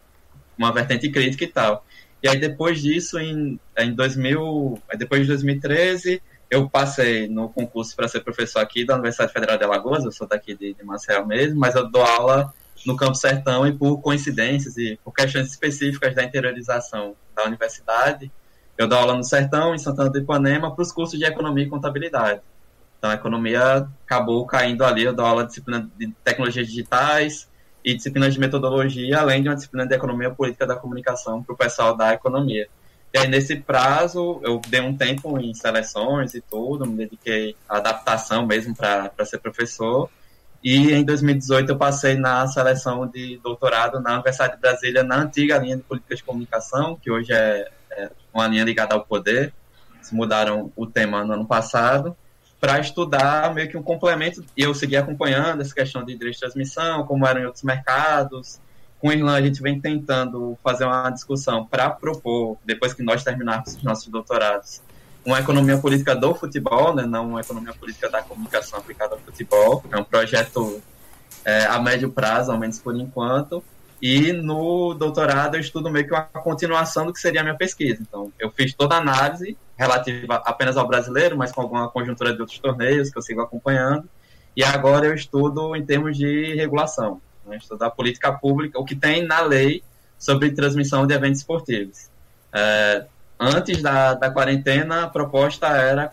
uma 0.58 0.72
vertente 0.72 1.10
crítica 1.10 1.44
e 1.44 1.48
tal. 1.48 1.84
E 2.22 2.28
aí 2.28 2.38
depois 2.38 2.80
disso, 2.80 3.18
em, 3.18 3.60
em 3.78 3.94
2000, 3.94 4.82
depois 4.98 5.22
de 5.22 5.28
2013, 5.28 6.22
eu 6.50 6.68
passei 6.68 7.28
no 7.28 7.48
concurso 7.48 7.94
para 7.94 8.08
ser 8.08 8.20
professor 8.20 8.60
aqui 8.60 8.84
da 8.84 8.94
Universidade 8.94 9.32
Federal 9.32 9.58
de 9.58 9.64
Alagoas, 9.64 10.04
eu 10.04 10.12
sou 10.12 10.26
daqui 10.26 10.54
de, 10.54 10.74
de 10.74 10.84
Marcel 10.84 11.26
mesmo, 11.26 11.58
mas 11.58 11.74
eu 11.74 11.88
dou 11.90 12.02
aula 12.02 12.52
no 12.86 12.96
Campo 12.96 13.14
Sertão 13.14 13.66
e 13.66 13.72
por 13.72 14.00
coincidências 14.00 14.76
e 14.76 14.98
por 15.02 15.12
questões 15.12 15.48
específicas 15.48 16.14
da 16.14 16.22
interiorização 16.22 17.14
da 17.34 17.44
universidade, 17.44 18.30
eu 18.78 18.86
dou 18.86 18.98
aula 18.98 19.14
no 19.14 19.24
Sertão, 19.24 19.74
em 19.74 19.78
Santana 19.78 20.10
do 20.10 20.18
Ipanema, 20.18 20.74
para 20.74 20.82
os 20.82 20.92
cursos 20.92 21.18
de 21.18 21.24
Economia 21.24 21.64
e 21.64 21.68
Contabilidade. 21.68 22.40
Então, 22.98 23.10
a 23.10 23.14
economia 23.14 23.88
acabou 24.04 24.46
caindo 24.46 24.84
ali, 24.84 25.04
eu 25.04 25.12
dou 25.12 25.24
aula 25.24 25.42
de 25.42 25.48
disciplina 25.48 25.88
de 25.96 26.08
tecnologias 26.24 26.66
digitais 26.66 27.48
e 27.84 27.94
disciplinas 27.94 28.34
de 28.34 28.40
metodologia, 28.40 29.20
além 29.20 29.42
de 29.42 29.48
uma 29.48 29.54
disciplina 29.54 29.86
de 29.86 29.94
economia 29.94 30.30
política 30.30 30.66
da 30.66 30.76
comunicação 30.76 31.42
para 31.42 31.54
o 31.54 31.56
pessoal 31.56 31.96
da 31.96 32.12
economia. 32.12 32.68
E 33.14 33.18
aí, 33.18 33.28
nesse 33.28 33.56
prazo, 33.56 34.40
eu 34.42 34.60
dei 34.68 34.80
um 34.80 34.96
tempo 34.96 35.38
em 35.38 35.54
seleções 35.54 36.34
e 36.34 36.40
tudo, 36.40 36.86
me 36.86 36.96
dediquei 36.96 37.56
à 37.68 37.76
adaptação 37.76 38.44
mesmo 38.44 38.74
para 38.74 39.24
ser 39.24 39.38
professor, 39.38 40.10
e 40.62 40.92
em 40.92 41.04
2018 41.04 41.70
eu 41.70 41.76
passei 41.78 42.16
na 42.16 42.46
seleção 42.48 43.06
de 43.06 43.38
doutorado 43.38 44.00
na 44.00 44.14
Universidade 44.14 44.54
de 44.54 44.60
Brasília, 44.60 45.04
na 45.04 45.18
antiga 45.20 45.58
linha 45.58 45.76
de 45.76 45.82
políticas 45.84 46.18
de 46.18 46.24
comunicação, 46.24 46.96
que 46.96 47.08
hoje 47.08 47.32
é, 47.32 47.68
é 47.92 48.10
uma 48.34 48.48
linha 48.48 48.64
ligada 48.64 48.94
ao 48.94 49.04
poder. 49.04 49.52
Se 50.02 50.12
mudaram 50.12 50.72
o 50.74 50.84
tema 50.84 51.24
no 51.24 51.34
ano 51.34 51.46
passado, 51.46 52.16
para 52.60 52.78
estudar 52.78 53.52
meio 53.54 53.68
que 53.68 53.76
um 53.76 53.82
complemento. 53.82 54.44
E 54.56 54.62
eu 54.62 54.74
segui 54.74 54.96
acompanhando 54.96 55.60
essa 55.60 55.74
questão 55.74 56.04
de 56.04 56.14
direito 56.14 56.34
de 56.34 56.40
transmissão, 56.40 57.04
como 57.04 57.26
eram 57.26 57.42
em 57.42 57.46
outros 57.46 57.62
mercados. 57.62 58.58
Com 58.98 59.10
a 59.10 59.14
Irlanda, 59.14 59.38
a 59.38 59.42
gente 59.42 59.62
vem 59.62 59.80
tentando 59.80 60.58
fazer 60.62 60.84
uma 60.84 61.10
discussão 61.10 61.66
para 61.66 61.90
propor, 61.90 62.56
depois 62.64 62.94
que 62.94 63.02
nós 63.02 63.22
terminarmos 63.22 63.76
os 63.76 63.82
nossos 63.82 64.08
doutorados, 64.08 64.80
uma 65.24 65.40
economia 65.40 65.76
política 65.76 66.14
do 66.14 66.34
futebol, 66.34 66.94
né, 66.94 67.04
não 67.04 67.30
uma 67.30 67.40
economia 67.40 67.74
política 67.74 68.08
da 68.08 68.22
comunicação 68.22 68.78
aplicada 68.78 69.14
ao 69.14 69.20
futebol. 69.20 69.84
É 69.90 69.96
um 69.96 70.04
projeto 70.04 70.80
é, 71.44 71.66
a 71.66 71.78
médio 71.80 72.10
prazo, 72.10 72.52
ao 72.52 72.58
menos 72.58 72.78
por 72.78 72.96
enquanto. 72.96 73.62
E 74.00 74.32
no 74.32 74.94
doutorado 74.94 75.56
eu 75.56 75.60
estudo 75.60 75.90
meio 75.90 76.06
que 76.06 76.12
uma 76.12 76.22
continuação 76.22 77.06
do 77.06 77.12
que 77.12 77.20
seria 77.20 77.40
a 77.40 77.44
minha 77.44 77.56
pesquisa. 77.56 77.98
Então, 78.00 78.32
eu 78.38 78.50
fiz 78.50 78.74
toda 78.74 78.94
a 78.94 78.98
análise 78.98 79.56
relativa 79.76 80.36
apenas 80.44 80.76
ao 80.76 80.86
brasileiro, 80.86 81.36
mas 81.36 81.52
com 81.52 81.60
alguma 81.60 81.88
conjuntura 81.88 82.34
de 82.34 82.40
outros 82.40 82.58
torneios 82.58 83.10
que 83.10 83.18
eu 83.18 83.22
sigo 83.22 83.40
acompanhando. 83.40 84.08
E 84.56 84.64
agora 84.64 85.06
eu 85.06 85.14
estudo 85.14 85.76
em 85.76 85.84
termos 85.84 86.16
de 86.16 86.54
regulação, 86.54 87.20
né, 87.44 87.56
estudar 87.56 87.90
política 87.90 88.32
pública, 88.32 88.78
o 88.78 88.84
que 88.84 88.94
tem 88.94 89.26
na 89.26 89.40
lei 89.40 89.82
sobre 90.18 90.50
transmissão 90.52 91.06
de 91.06 91.14
eventos 91.14 91.40
esportivos. 91.40 92.08
É, 92.52 93.04
antes 93.38 93.82
da, 93.82 94.14
da 94.14 94.30
quarentena, 94.30 95.04
a 95.04 95.08
proposta 95.08 95.66
era 95.68 96.12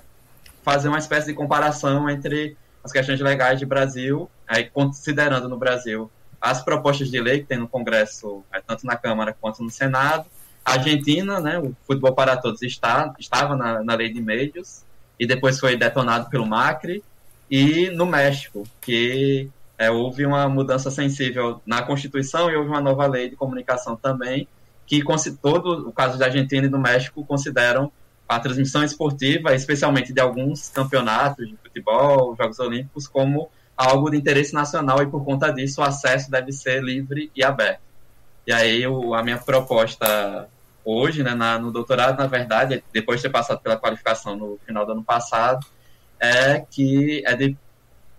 fazer 0.62 0.90
uma 0.90 0.98
espécie 0.98 1.28
de 1.28 1.34
comparação 1.34 2.10
entre 2.10 2.58
as 2.84 2.92
questões 2.92 3.20
legais 3.22 3.60
de 3.60 3.66
Brasil, 3.66 4.30
aí 4.48 4.66
considerando 4.66 5.48
no 5.48 5.58
Brasil 5.58 6.12
as 6.44 6.62
propostas 6.62 7.10
de 7.10 7.22
lei 7.22 7.40
que 7.40 7.46
tem 7.46 7.58
no 7.58 7.70
Congresso, 7.70 8.44
é, 8.54 8.60
tanto 8.60 8.86
na 8.86 8.98
Câmara 8.98 9.34
quanto 9.40 9.64
no 9.64 9.70
Senado. 9.70 10.26
A 10.66 10.74
Argentina, 10.74 11.40
né, 11.40 11.58
o 11.58 11.74
Futebol 11.88 12.14
para 12.14 12.36
Todos 12.36 12.62
está, 12.62 13.14
estava 13.18 13.56
na, 13.56 13.82
na 13.82 13.96
lei 13.96 14.12
de 14.12 14.22
meios 14.22 14.84
e 15.18 15.26
depois 15.26 15.58
foi 15.58 15.78
detonado 15.78 16.30
pelo 16.30 16.46
Macri. 16.46 17.02
E 17.50 17.90
no 17.92 18.06
México, 18.06 18.64
que 18.82 19.50
é, 19.78 19.90
houve 19.90 20.26
uma 20.26 20.50
mudança 20.50 20.92
sensível 20.92 21.62
na 21.66 21.82
Constituição 21.82 22.52
e 22.52 22.58
houve 22.58 22.68
uma 22.68 22.82
nova 22.82 23.08
lei 23.08 23.30
de 23.30 23.38
comunicação 23.38 23.96
também, 23.96 24.46
que 24.86 25.02
todo 25.42 25.88
o 25.88 25.94
caso 25.94 26.20
da 26.20 26.26
Argentina 26.26 26.66
e 26.66 26.70
do 26.70 26.78
México 26.78 27.24
consideram 27.24 27.90
a 28.28 28.38
transmissão 28.38 28.84
esportiva, 28.84 29.56
especialmente 29.56 30.12
de 30.12 30.20
alguns 30.20 30.68
campeonatos 30.70 31.48
de 31.48 31.56
futebol, 31.56 32.36
Jogos 32.36 32.60
Olímpicos, 32.60 33.08
como 33.08 33.50
algo 33.76 34.10
de 34.10 34.18
interesse 34.18 34.54
nacional 34.54 35.02
e 35.02 35.08
por 35.08 35.24
conta 35.24 35.52
disso 35.52 35.82
o 35.82 35.84
acesso 35.84 36.30
deve 36.30 36.52
ser 36.52 36.84
livre 36.84 37.32
e 37.36 37.44
aberto. 37.44 37.82
E 38.46 38.52
aí 38.52 38.86
o, 38.86 39.14
a 39.14 39.24
minha 39.24 39.38
proposta 39.38 40.48
hoje, 40.86 41.24
né, 41.24 41.34
na, 41.34 41.58
no 41.58 41.72
doutorado, 41.72 42.18
na 42.18 42.28
verdade, 42.28 42.84
depois 42.92 43.20
de 43.20 43.28
ter 43.28 43.32
passado 43.32 43.62
pela 43.62 43.78
qualificação 43.78 44.36
no 44.36 44.60
final 44.66 44.86
do 44.86 44.92
ano 44.92 45.04
passado, 45.04 45.66
é 46.20 46.60
que 46.60 47.24
é 47.26 47.36
de 47.36 47.58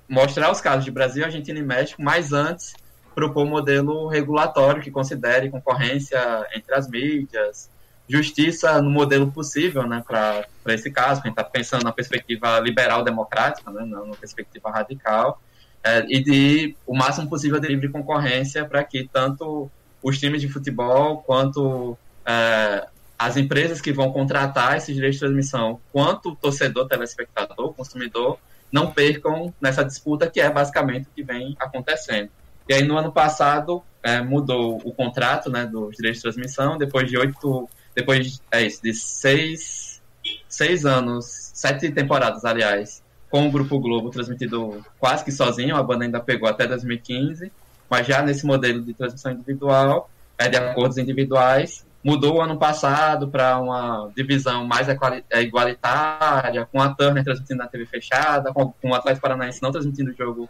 mostrar 0.09 0.51
os 0.51 0.61
casos 0.61 0.85
de 0.85 0.91
Brasil, 0.91 1.25
Argentina 1.25 1.59
e 1.59 1.63
México, 1.63 2.03
mas 2.03 2.33
antes 2.33 2.75
propor 3.15 3.45
um 3.45 3.51
modelo 3.51 4.09
regulatório 4.09 4.83
que 4.83 4.91
considere 4.91 5.51
concorrência 5.51 6.19
entre 6.55 6.75
as 6.75 6.89
mídias, 6.89 7.71
justiça 8.09 8.81
no 8.83 8.91
modelo 8.91 9.31
possível 9.31 9.87
né, 9.87 10.03
para 10.07 10.47
esse 10.69 10.91
caso, 10.91 11.21
a 11.21 11.25
gente 11.25 11.29
está 11.29 11.45
pensando 11.45 11.85
na 11.85 11.93
perspectiva 11.93 12.59
liberal-democrática, 12.61 13.71
né, 13.71 13.85
não 13.87 14.07
na 14.07 14.15
perspectiva 14.15 14.71
radical, 14.71 15.41
é, 15.83 16.05
e 16.09 16.23
de 16.23 16.77
o 16.87 16.97
máximo 16.97 17.29
possível 17.29 17.59
de 17.61 17.69
livre 17.69 17.89
concorrência 17.89 18.65
para 18.65 18.83
que 18.85 19.09
tanto 19.11 19.71
os 20.03 20.19
times 20.19 20.41
de 20.41 20.49
futebol 20.49 21.19
quanto 21.19 21.97
é, 22.27 22.87
as 23.19 23.37
empresas 23.37 23.81
que 23.81 23.93
vão 23.93 24.13
contratar 24.13 24.77
esses 24.77 24.95
direitos 24.95 25.19
de 25.19 25.27
transmissão, 25.27 25.81
quanto 25.93 26.31
o 26.31 26.37
torcedor, 26.37 26.87
telespectador, 26.89 27.73
consumidor, 27.73 28.39
não 28.71 28.91
percam 28.91 29.55
nessa 29.61 29.85
disputa 29.85 30.29
que 30.29 30.41
é 30.41 30.51
basicamente 30.51 31.07
o 31.07 31.11
que 31.15 31.23
vem 31.23 31.55
acontecendo. 31.61 32.31
E 32.69 32.75
aí, 32.75 32.83
no 32.83 32.97
ano 32.97 33.13
passado, 33.13 33.83
é, 34.03 34.21
mudou 34.21 34.81
o 34.85 34.93
contrato 34.93 35.51
né, 35.51 35.65
dos 35.65 35.97
direitos 35.97 36.21
de 36.21 36.23
transmissão, 36.23 36.77
depois 36.77 37.09
de 37.09 37.17
oito. 37.17 37.69
Depois 37.95 38.40
é 38.51 38.62
isso, 38.62 38.82
de 38.82 38.92
seis, 38.92 40.03
seis 40.49 40.84
anos, 40.84 41.51
sete 41.55 41.90
temporadas, 41.90 42.45
aliás, 42.45 43.03
com 43.30 43.47
o 43.47 43.51
Grupo 43.51 43.78
Globo 43.78 44.11
transmitido 44.11 44.84
quase 44.99 45.24
que 45.24 45.32
sozinho, 45.32 45.76
a 45.76 45.82
banda 45.82 46.05
ainda 46.05 46.20
pegou 46.20 46.49
até 46.49 46.66
2015, 46.66 47.51
mas 47.88 48.07
já 48.07 48.22
nesse 48.22 48.47
modelo 48.47 48.80
de 48.82 48.95
transmissão 48.95 49.32
individual, 49.32 50.11
é 50.38 50.49
de 50.49 50.57
acordos 50.57 50.99
individuais, 50.99 51.84
mudou 52.05 52.42
ano 52.42 52.59
passado 52.59 53.28
para 53.28 53.59
uma 53.59 54.11
divisão 54.14 54.66
mais 54.66 54.88
é, 54.88 55.42
igualitária, 55.42 56.68
com 56.70 56.80
a 56.80 56.95
Turner 56.95 57.24
transmitindo 57.24 57.59
na 57.59 57.66
TV 57.66 57.86
fechada, 57.86 58.53
com, 58.53 58.72
com 58.80 58.90
o 58.90 58.95
Atlético 58.95 59.22
Paranaense 59.22 59.62
não 59.62 59.72
transmitindo 59.72 60.11
o 60.11 60.14
jogo 60.14 60.49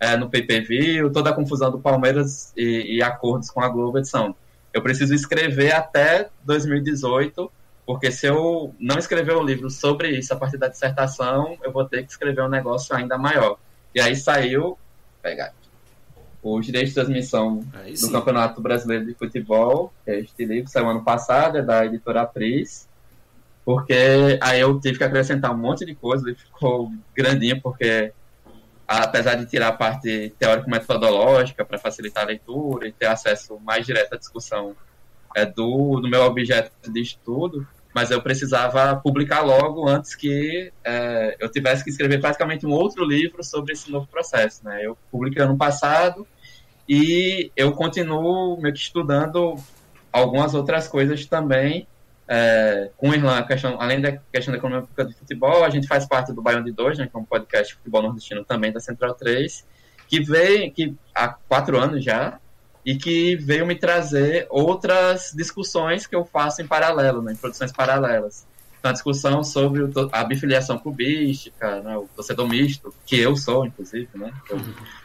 é, 0.00 0.16
no 0.16 0.28
PPV, 0.28 1.10
toda 1.12 1.30
a 1.30 1.34
confusão 1.34 1.70
do 1.70 1.78
Palmeiras 1.78 2.52
e, 2.56 2.96
e, 2.96 3.02
acordos 3.02 3.50
com 3.50 3.60
a 3.60 3.68
Globo 3.68 3.98
edição. 3.98 4.34
Eu 4.74 4.82
preciso 4.82 5.14
escrever 5.14 5.72
até 5.72 6.28
2018, 6.44 7.50
porque 7.86 8.10
se 8.10 8.26
eu 8.26 8.74
não 8.80 8.98
escrever 8.98 9.36
um 9.36 9.42
livro 9.42 9.70
sobre 9.70 10.10
isso 10.10 10.34
a 10.34 10.36
partir 10.36 10.58
da 10.58 10.66
dissertação, 10.66 11.56
eu 11.62 11.70
vou 11.70 11.84
ter 11.84 12.04
que 12.04 12.10
escrever 12.10 12.42
um 12.42 12.48
negócio 12.48 12.94
ainda 12.94 13.16
maior. 13.16 13.56
E 13.94 14.00
aí 14.00 14.16
saiu, 14.16 14.76
pegar 15.22 15.54
os 16.42 16.66
direitos 16.66 16.90
de 16.90 16.96
transmissão 16.96 17.64
do 18.00 18.10
Campeonato 18.10 18.60
Brasileiro 18.60 19.06
de 19.06 19.14
Futebol, 19.14 19.94
que 20.04 20.10
é 20.10 20.20
este 20.20 20.44
livro, 20.44 20.68
saiu 20.68 20.90
ano 20.90 21.02
passado, 21.02 21.56
é 21.56 21.62
da 21.62 21.86
editora 21.86 22.22
Apris, 22.22 22.86
porque 23.64 24.38
aí 24.42 24.60
eu 24.60 24.78
tive 24.78 24.98
que 24.98 25.04
acrescentar 25.04 25.52
um 25.52 25.56
monte 25.56 25.86
de 25.86 25.94
coisa, 25.94 26.28
ele 26.28 26.36
ficou 26.36 26.92
grandinho, 27.16 27.62
porque 27.62 28.12
apesar 28.86 29.34
de 29.34 29.46
tirar 29.46 29.68
a 29.68 29.72
parte 29.72 30.34
teórico-metodológica 30.38 31.64
para 31.64 31.78
facilitar 31.78 32.24
a 32.24 32.26
leitura 32.26 32.88
e 32.88 32.92
ter 32.92 33.06
acesso 33.06 33.58
mais 33.60 33.86
direto 33.86 34.14
à 34.14 34.18
discussão 34.18 34.76
é, 35.34 35.44
do, 35.44 36.00
do 36.00 36.08
meu 36.08 36.22
objeto 36.22 36.70
de 36.90 37.00
estudo, 37.00 37.66
mas 37.94 38.10
eu 38.10 38.20
precisava 38.20 38.96
publicar 38.96 39.40
logo 39.40 39.88
antes 39.88 40.14
que 40.14 40.72
é, 40.84 41.36
eu 41.38 41.48
tivesse 41.48 41.84
que 41.84 41.90
escrever 41.90 42.20
praticamente 42.20 42.66
um 42.66 42.70
outro 42.70 43.04
livro 43.04 43.42
sobre 43.42 43.72
esse 43.72 43.90
novo 43.90 44.06
processo. 44.06 44.64
Né? 44.64 44.80
Eu 44.84 44.98
publiquei 45.10 45.42
ano 45.42 45.56
passado 45.56 46.26
e 46.88 47.50
eu 47.56 47.72
continuo 47.72 48.60
meio 48.60 48.74
que 48.74 48.80
estudando 48.80 49.54
algumas 50.12 50.54
outras 50.54 50.86
coisas 50.88 51.24
também, 51.26 51.86
é, 52.26 52.90
com 52.96 53.12
Irlanda, 53.12 53.46
questão, 53.46 53.80
além 53.80 54.00
da 54.00 54.12
questão 54.32 54.52
da 54.52 54.58
economia 54.58 54.86
de 55.06 55.14
futebol, 55.14 55.64
a 55.64 55.70
gente 55.70 55.86
faz 55.86 56.06
parte 56.06 56.32
do 56.32 56.42
Baião 56.42 56.62
de 56.62 56.72
Dois, 56.72 56.98
né, 56.98 57.06
que 57.06 57.16
é 57.16 57.18
um 57.18 57.24
podcast 57.24 57.68
de 57.68 57.78
futebol 57.78 58.02
nordestino 58.02 58.44
também 58.44 58.72
da 58.72 58.80
Central 58.80 59.14
3, 59.14 59.64
que 60.08 60.22
vem 60.22 60.70
que 60.70 60.94
há 61.14 61.28
quatro 61.28 61.78
anos 61.78 62.02
já 62.02 62.38
e 62.84 62.96
que 62.96 63.36
veio 63.36 63.66
me 63.66 63.74
trazer 63.74 64.46
outras 64.50 65.32
discussões 65.34 66.06
que 66.06 66.14
eu 66.14 66.24
faço 66.24 66.62
em 66.62 66.66
paralelo, 66.66 67.20
né, 67.22 67.32
em 67.32 67.36
produções 67.36 67.72
paralelas. 67.72 68.46
Então, 68.78 68.90
a 68.90 68.92
discussão 68.92 69.42
sobre 69.42 69.82
a 70.12 70.24
bifiliação 70.24 70.78
clubística, 70.78 71.80
né, 71.80 71.96
o 71.96 72.08
torcedor 72.14 72.48
misto, 72.48 72.94
que 73.06 73.18
eu 73.18 73.36
sou, 73.36 73.66
inclusive, 73.66 74.08
né, 74.14 74.32
eu 74.50 74.60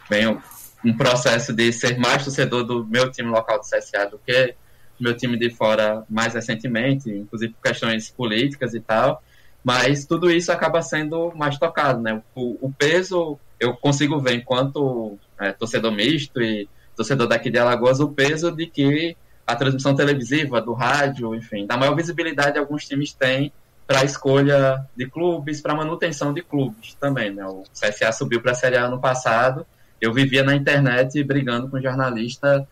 venho 0.09 0.41
um 0.83 0.95
processo 0.95 1.51
de 1.53 1.71
ser 1.73 1.97
mais 1.97 2.23
torcedor 2.23 2.63
do 2.63 2.85
meu 2.85 3.11
time 3.11 3.29
local 3.29 3.59
do 3.59 3.65
CSA 3.65 4.05
do 4.09 4.17
que 4.19 4.55
meu 4.99 5.15
time 5.15 5.37
de 5.37 5.49
fora 5.49 6.03
mais 6.09 6.33
recentemente, 6.33 7.09
inclusive 7.09 7.53
por 7.53 7.61
questões 7.61 8.09
políticas 8.09 8.73
e 8.73 8.79
tal, 8.79 9.23
mas 9.63 10.05
tudo 10.05 10.31
isso 10.31 10.51
acaba 10.51 10.81
sendo 10.81 11.31
mais 11.35 11.57
tocado, 11.57 12.01
né? 12.01 12.21
O, 12.35 12.67
o 12.67 12.71
peso 12.71 13.37
eu 13.59 13.75
consigo 13.75 14.19
ver 14.19 14.35
enquanto 14.35 15.17
é, 15.39 15.51
torcedor 15.51 15.91
misto 15.91 16.41
e 16.41 16.67
torcedor 16.95 17.27
daqui 17.27 17.49
de 17.49 17.57
Alagoas 17.57 17.99
o 17.99 18.09
peso 18.09 18.51
de 18.51 18.65
que 18.67 19.15
a 19.45 19.55
transmissão 19.55 19.95
televisiva, 19.95 20.61
do 20.61 20.73
rádio, 20.73 21.33
enfim, 21.33 21.65
da 21.65 21.75
maior 21.75 21.95
visibilidade 21.95 22.57
alguns 22.57 22.87
times 22.87 23.13
têm 23.13 23.51
para 23.87 24.03
escolha 24.03 24.85
de 24.95 25.07
clubes, 25.07 25.59
para 25.59 25.73
manutenção 25.73 26.31
de 26.31 26.43
clubes 26.43 26.93
também, 26.93 27.33
né? 27.33 27.43
O 27.45 27.63
CSA 27.73 28.11
subiu 28.11 28.39
para 28.39 28.51
a 28.51 28.55
Série 28.55 28.77
A 28.77 28.85
ano 28.85 28.99
passado, 29.01 29.65
eu 29.99 30.13
vivia 30.13 30.43
na 30.43 30.55
internet 30.55 31.21
brigando 31.23 31.67
com 31.67 31.81
jornalista 31.81 32.67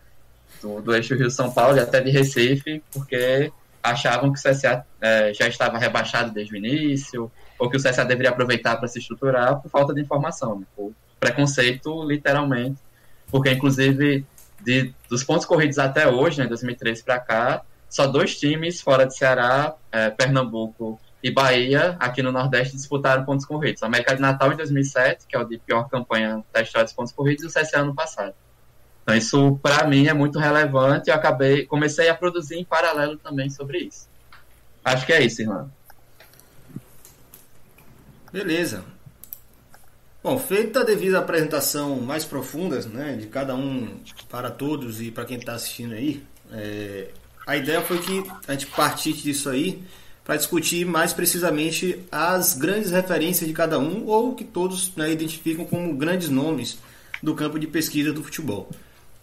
do, 0.62 0.80
do 0.80 0.94
eixo 0.94 1.14
Rio-São 1.14 1.50
Paulo 1.50 1.76
e 1.76 1.80
até 1.80 2.00
de 2.00 2.10
Recife, 2.10 2.82
porque 2.92 3.52
achavam 3.82 4.32
que 4.32 4.38
o 4.38 4.42
CSA 4.42 4.84
é, 5.00 5.32
já 5.32 5.48
estava 5.48 5.78
rebaixado 5.78 6.32
desde 6.32 6.54
o 6.54 6.56
início, 6.56 7.30
ou 7.58 7.68
que 7.68 7.76
o 7.76 7.82
CSA 7.82 8.04
deveria 8.04 8.30
aproveitar 8.30 8.76
para 8.76 8.88
se 8.88 8.98
estruturar 8.98 9.60
por 9.60 9.70
falta 9.70 9.94
de 9.94 10.00
informação, 10.00 10.58
né? 10.58 10.66
por 10.76 10.92
preconceito, 11.18 12.04
literalmente, 12.04 12.78
porque 13.30 13.50
inclusive 13.50 14.24
de, 14.60 14.92
dos 15.08 15.24
pontos 15.24 15.46
corridos 15.46 15.78
até 15.78 16.08
hoje, 16.08 16.38
né, 16.38 16.46
2013 16.46 17.02
para 17.02 17.18
cá, 17.18 17.62
só 17.88 18.06
dois 18.06 18.38
times 18.38 18.80
fora 18.80 19.06
de 19.06 19.16
Ceará, 19.16 19.74
é, 19.90 20.10
Pernambuco 20.10 21.00
e 21.22 21.30
Bahia, 21.30 21.96
aqui 21.98 22.22
no 22.22 22.30
Nordeste, 22.30 22.76
disputaram 22.76 23.24
pontos 23.24 23.44
corridos. 23.46 23.82
América 23.82 24.14
de 24.14 24.20
Natal 24.20 24.52
em 24.52 24.56
2007, 24.56 25.26
que 25.26 25.36
é 25.36 25.38
o 25.38 25.44
de 25.44 25.58
pior 25.58 25.88
campanha 25.88 26.44
da 26.52 26.60
história 26.60 26.84
dos 26.84 26.92
pontos 26.92 27.12
corridos, 27.12 27.44
e 27.44 27.46
o 27.46 27.50
CSA 27.50 27.80
ano 27.80 27.94
passado. 27.94 28.34
Então 29.08 29.16
isso 29.16 29.58
para 29.62 29.88
mim 29.88 30.06
é 30.06 30.12
muito 30.12 30.38
relevante. 30.38 31.08
Eu 31.08 31.14
acabei, 31.14 31.64
comecei 31.64 32.10
a 32.10 32.14
produzir 32.14 32.56
em 32.56 32.64
paralelo 32.64 33.16
também 33.16 33.48
sobre 33.48 33.78
isso. 33.78 34.06
Acho 34.84 35.06
que 35.06 35.14
é 35.14 35.22
isso, 35.22 35.40
irmão. 35.40 35.72
Beleza. 38.30 38.84
Bom, 40.22 40.38
feita 40.38 40.80
a 40.80 40.84
devida 40.84 41.20
apresentação 41.20 41.96
mais 42.02 42.26
profunda, 42.26 42.82
né, 42.82 43.16
de 43.16 43.28
cada 43.28 43.54
um 43.54 43.98
para 44.28 44.50
todos 44.50 45.00
e 45.00 45.10
para 45.10 45.24
quem 45.24 45.38
está 45.38 45.54
assistindo 45.54 45.94
aí, 45.94 46.22
é, 46.52 47.08
a 47.46 47.56
ideia 47.56 47.80
foi 47.80 47.98
que 48.00 48.22
a 48.46 48.52
gente 48.52 48.66
partisse 48.66 49.22
disso 49.22 49.48
aí 49.48 49.82
para 50.22 50.36
discutir 50.36 50.84
mais 50.84 51.14
precisamente 51.14 52.04
as 52.12 52.52
grandes 52.52 52.90
referências 52.90 53.48
de 53.48 53.54
cada 53.54 53.78
um 53.78 54.04
ou 54.04 54.34
que 54.34 54.44
todos 54.44 54.94
né, 54.96 55.10
identificam 55.10 55.64
como 55.64 55.96
grandes 55.96 56.28
nomes 56.28 56.78
do 57.22 57.34
campo 57.34 57.58
de 57.58 57.66
pesquisa 57.66 58.12
do 58.12 58.22
futebol. 58.22 58.68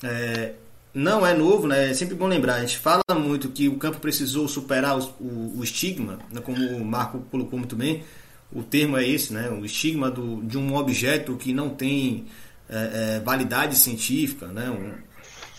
É, 0.04 0.54
não 0.94 1.28
é 1.28 1.34
novo, 1.34 1.68
né? 1.68 1.92
É 1.92 1.94
sempre 1.94 2.16
bom 2.16 2.28
lembrar. 2.28 2.56
A 2.56 2.62
gente 2.62 2.78
fala 2.78 3.04
muito 3.14 3.50
que 3.50 3.68
o 3.68 3.78
campo 3.78 4.00
precisou 4.00 4.48
superar 4.48 4.98
o, 4.98 5.04
o, 5.20 5.60
o 5.60 5.64
estigma, 5.64 6.20
né? 6.32 6.40
como 6.42 6.58
o 6.58 6.86
Marco 6.86 7.20
colocou 7.30 7.60
muito 7.60 7.76
bem. 7.76 8.04
O 8.52 8.64
termo 8.64 8.98
é 8.98 9.08
esse, 9.08 9.34
né? 9.34 9.50
O 9.50 9.66
estigma 9.66 10.10
do, 10.10 10.42
de 10.44 10.58
um 10.58 10.76
objeto 10.76 11.36
que 11.36 11.52
não 11.52 11.70
tem 11.70 12.26
é, 12.70 13.18
é, 13.18 13.20
validade 13.20 13.76
científica, 13.76 14.48
né? 14.48 14.70
Um, 14.70 14.94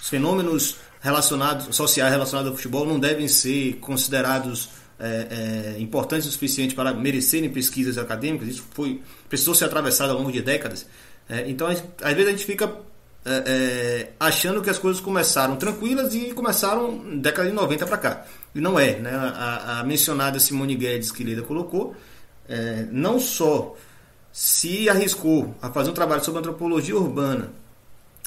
os 0.01 0.09
fenômenos 0.09 0.77
relacionados, 1.01 1.75
sociais 1.77 2.11
relacionados 2.11 2.51
ao 2.51 2.57
futebol 2.57 2.87
não 2.87 2.99
devem 2.99 3.29
ser 3.29 3.75
considerados 3.75 4.71
é, 4.99 5.75
é, 5.77 5.81
importantes 5.81 6.27
o 6.27 6.31
suficiente 6.33 6.75
para 6.75 6.95
merecerem 6.95 7.51
pesquisas 7.51 7.99
acadêmicas. 7.99 8.49
Isso 8.49 8.65
foi 8.71 9.03
precisou 9.29 9.55
ser 9.55 9.67
atravessado 9.67 10.11
ao 10.11 10.19
longo 10.19 10.33
de 10.33 10.41
décadas. 10.41 10.87
É, 11.29 11.49
então, 11.51 11.67
às 11.67 12.15
vezes 12.15 12.29
a 12.29 12.31
gente 12.31 12.45
fica 12.45 12.73
é, 13.29 13.43
é, 13.45 14.13
achando 14.21 14.63
que 14.63 14.71
as 14.71 14.79
coisas 14.79 15.03
começaram 15.03 15.57
tranquilas 15.57 16.15
e 16.15 16.33
começaram 16.33 17.19
década 17.19 17.49
de 17.49 17.55
90 17.57 17.85
para 17.85 17.99
cá. 17.99 18.27
E 18.55 18.61
não 18.61 18.79
é. 18.79 19.01
Né? 19.01 19.11
A, 19.13 19.81
a, 19.81 19.85
mencionada 19.85 20.39
Simone 20.39 20.77
Guedes 20.77 21.11
que 21.11 21.25
Leda 21.25 21.43
colocou, 21.43 21.97
é, 22.49 22.87
não 22.93 23.19
só 23.19 23.75
se 24.33 24.89
arriscou 24.89 25.57
a 25.61 25.71
fazer 25.71 25.91
um 25.91 25.93
trabalho 25.93 26.25
sobre 26.25 26.39
antropologia 26.39 26.95
urbana, 26.95 27.51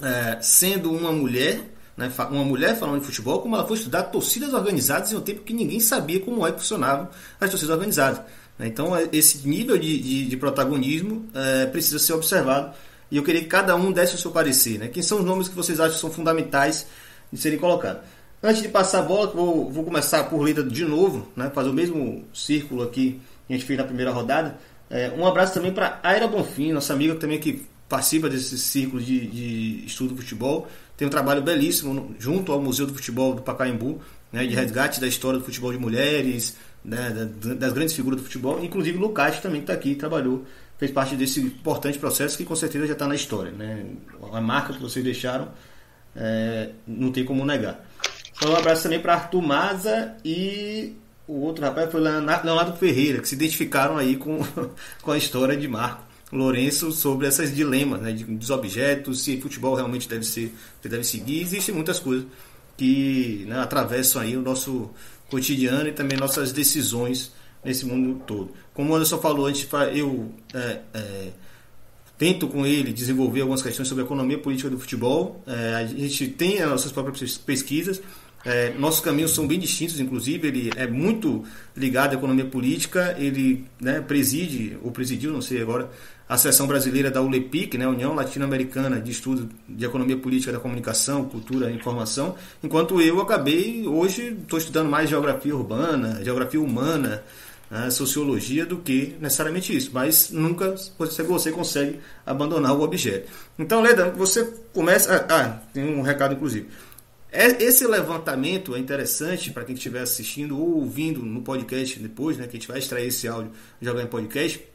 é, 0.04 0.38
sendo 0.42 0.92
uma 0.92 1.14
mulher, 1.14 1.62
né, 1.96 2.12
uma 2.30 2.44
mulher 2.44 2.78
falando 2.78 3.00
de 3.00 3.06
futebol, 3.06 3.42
como 3.42 3.56
ela 3.56 3.66
foi 3.66 3.78
estudar 3.78 4.04
torcidas 4.04 4.54
organizadas 4.54 5.14
em 5.14 5.16
um 5.16 5.22
tempo 5.22 5.44
que 5.44 5.54
ninguém 5.54 5.80
sabia 5.80 6.20
como 6.20 6.46
é 6.46 6.52
que 6.52 6.60
funcionavam 6.60 7.08
as 7.40 7.50
torcidas 7.50 7.74
organizadas. 7.74 8.22
Né? 8.58 8.68
Então, 8.68 8.94
é, 8.94 9.08
esse 9.14 9.48
nível 9.48 9.78
de, 9.78 9.98
de, 9.98 10.26
de 10.26 10.36
protagonismo 10.36 11.26
precisa 11.72 12.00
ser 12.00 12.12
observado 12.12 12.74
e 13.12 13.18
eu 13.18 13.24
queria 13.24 13.42
que 13.42 13.48
cada 13.48 13.76
um 13.76 13.92
desse 13.92 14.16
o 14.16 14.18
seu 14.18 14.32
parecer. 14.32 14.80
Né? 14.80 14.88
Quem 14.88 15.02
são 15.02 15.20
os 15.20 15.26
nomes 15.26 15.48
que 15.48 15.56
vocês 15.56 15.80
acham 15.80 15.94
que 15.94 16.02
são 16.02 16.12
fundamentais 16.12 16.86
de 17.32 17.40
serem 17.40 17.58
colocados? 17.58 18.02
Antes 18.42 18.62
de 18.62 18.70
passar 18.70 19.00
a 19.00 19.02
bola, 19.02 19.28
vou, 19.28 19.70
vou 19.70 19.84
começar 19.84 20.24
por 20.26 20.46
Lida 20.46 20.64
de 20.64 20.86
novo, 20.86 21.28
né? 21.36 21.52
fazer 21.54 21.70
o 21.70 21.74
mesmo 21.74 22.24
círculo 22.34 22.84
aqui 22.84 23.20
que 23.48 23.54
a 23.54 23.58
gente 23.58 23.66
fez 23.66 23.78
na 23.78 23.86
primeira 23.86 24.12
rodada. 24.12 24.58
É, 24.90 25.12
um 25.16 25.26
abraço 25.26 25.54
também 25.54 25.74
para 25.74 26.00
Aira 26.04 26.28
Bonfim, 26.28 26.72
nossa 26.72 26.94
amiga 26.94 27.16
também 27.16 27.40
que 27.40 27.66
participa 27.88 28.30
desse 28.30 28.58
círculo 28.58 29.02
de, 29.02 29.28
de 29.28 29.86
estudo 29.86 30.14
do 30.14 30.22
futebol. 30.22 30.68
Tem 30.96 31.08
um 31.08 31.12
trabalho 31.12 31.42
belíssimo 31.42 32.16
junto 32.20 32.52
ao 32.52 32.62
Museu 32.62 32.86
do 32.86 32.94
Futebol 32.94 33.34
do 33.34 33.42
Pacaembu, 33.42 34.00
né, 34.32 34.46
de 34.46 34.54
resgate 34.54 35.02
da 35.02 35.08
história 35.08 35.40
do 35.40 35.46
futebol 35.46 35.72
de 35.72 35.80
mulheres, 35.80 36.56
né, 36.84 37.30
das 37.58 37.74
grandes 37.74 37.96
figuras 37.96 38.20
do 38.20 38.24
futebol. 38.24 38.64
Inclusive 38.64 38.98
o 38.98 39.02
Lucas 39.02 39.40
também 39.40 39.62
está 39.62 39.74
aqui, 39.74 39.96
trabalhou 39.96 40.46
fez 40.80 40.92
parte 40.92 41.16
desse 41.16 41.42
importante 41.42 42.00
processo 42.00 42.38
que 42.38 42.46
com 42.46 42.56
certeza 42.56 42.88
já 42.88 42.94
está 42.94 43.06
na 43.06 43.14
história. 43.14 43.52
Né? 43.52 43.86
A 44.32 44.40
marca 44.40 44.74
que 44.74 44.82
vocês 44.82 45.04
deixaram 45.04 45.50
é, 46.16 46.70
não 46.88 47.12
tem 47.12 47.26
como 47.26 47.46
negar. 47.46 47.86
Então, 48.36 48.54
um 48.54 48.56
abraço 48.56 48.84
também 48.84 49.02
para 49.02 49.16
Arthur 49.16 49.42
Maza 49.42 50.16
e 50.24 50.96
o 51.28 51.42
outro 51.42 51.64
rapaz 51.64 51.92
foi 51.92 52.00
Leonardo 52.00 52.78
Ferreira, 52.78 53.20
que 53.20 53.28
se 53.28 53.36
identificaram 53.36 53.98
aí 53.98 54.16
com, 54.16 54.40
com 55.04 55.12
a 55.12 55.18
história 55.18 55.56
de 55.56 55.68
Marco 55.68 56.04
Lourenço 56.32 56.92
sobre 56.92 57.28
esses 57.28 57.54
dilemas 57.54 58.02
né, 58.02 58.14
dos 58.14 58.50
objetos, 58.50 59.24
se 59.24 59.42
futebol 59.42 59.76
realmente 59.76 60.08
deve 60.08 60.24
ser, 60.24 60.54
deve 60.82 61.04
seguir. 61.04 61.42
Existem 61.42 61.76
muitas 61.76 62.00
coisas 62.00 62.26
que 62.78 63.46
né, 63.48 63.60
atravessam 63.60 64.22
aí 64.22 64.38
o 64.38 64.42
nosso 64.42 64.90
cotidiano 65.30 65.90
e 65.90 65.92
também 65.92 66.18
nossas 66.18 66.54
decisões 66.54 67.32
nesse 67.64 67.86
mundo 67.86 68.22
todo. 68.26 68.52
Como 68.74 68.92
o 68.92 68.96
Anderson 68.96 69.18
falou, 69.18 69.46
a 69.46 69.54
gente, 69.54 69.68
eu 69.94 70.32
é, 70.54 70.80
é, 70.94 71.28
tento 72.18 72.48
com 72.48 72.66
ele 72.66 72.92
desenvolver 72.92 73.42
algumas 73.42 73.62
questões 73.62 73.88
sobre 73.88 74.04
a 74.04 74.06
economia 74.06 74.38
política 74.38 74.70
do 74.70 74.80
futebol. 74.80 75.44
É, 75.48 75.76
a 75.76 75.86
gente 75.86 76.28
tem 76.28 76.62
as 76.62 76.70
nossas 76.70 76.92
próprias 76.92 77.38
pesquisas. 77.38 78.02
É, 78.46 78.74
nossos 78.78 79.02
caminhos 79.02 79.32
são 79.32 79.46
bem 79.46 79.60
distintos, 79.60 80.00
inclusive 80.00 80.48
ele 80.48 80.72
é 80.78 80.88
muito 80.88 81.44
ligado 81.76 82.12
à 82.12 82.16
economia 82.16 82.46
política, 82.46 83.14
ele 83.20 83.66
né, 83.82 84.00
preside, 84.00 84.78
ou 84.82 84.92
presidiu, 84.92 85.34
não 85.34 85.42
sei 85.42 85.62
agora, 85.62 85.90
a 86.28 86.38
seção 86.38 86.66
brasileira 86.66 87.12
da 87.12 87.22
ULEPIC, 87.22 87.78
né, 87.78 87.88
União 87.88 88.14
Latino-Americana 88.14 89.02
de 89.02 89.12
Estudo 89.12 89.50
de 89.68 89.84
Economia 89.84 90.16
Política 90.16 90.54
da 90.54 90.60
Comunicação, 90.60 91.26
Cultura 91.26 91.70
e 91.70 91.76
Informação, 91.76 92.36
enquanto 92.64 93.02
eu 93.02 93.20
acabei, 93.20 93.86
hoje, 93.88 94.38
estou 94.42 94.60
estudando 94.60 94.90
mais 94.90 95.10
geografia 95.10 95.56
urbana, 95.56 96.24
geografia 96.24 96.62
humana, 96.62 97.24
né, 97.70 97.90
sociologia 97.90 98.66
do 98.66 98.80
que 98.80 99.16
necessariamente 99.20 99.76
isso, 99.76 99.92
mas 99.94 100.32
nunca 100.32 100.76
você, 100.98 101.52
consegue 101.52 102.00
abandonar 102.26 102.74
o 102.76 102.82
objeto. 102.82 103.30
Então, 103.58 103.82
Leda, 103.82 104.10
você 104.12 104.46
começa. 104.74 105.16
Ah, 105.16 105.26
ah, 105.30 105.50
tem 105.74 105.84
um 105.84 106.02
recado 106.02 106.34
inclusive. 106.34 106.68
É, 107.32 107.64
esse 107.64 107.86
levantamento 107.86 108.76
é 108.76 108.80
interessante 108.80 109.52
para 109.52 109.64
quem 109.64 109.76
estiver 109.76 110.02
assistindo 110.02 110.60
ou 110.60 110.78
ouvindo 110.78 111.22
no 111.22 111.42
podcast 111.42 112.00
depois, 112.00 112.38
né, 112.38 112.48
que 112.48 112.58
a 112.58 112.60
gente 112.60 112.68
vai 112.68 112.80
extrair 112.80 113.08
esse 113.08 113.28
áudio 113.28 113.52
e 113.80 113.86
jogar 113.86 114.02
em 114.02 114.08
podcast, 114.08 114.68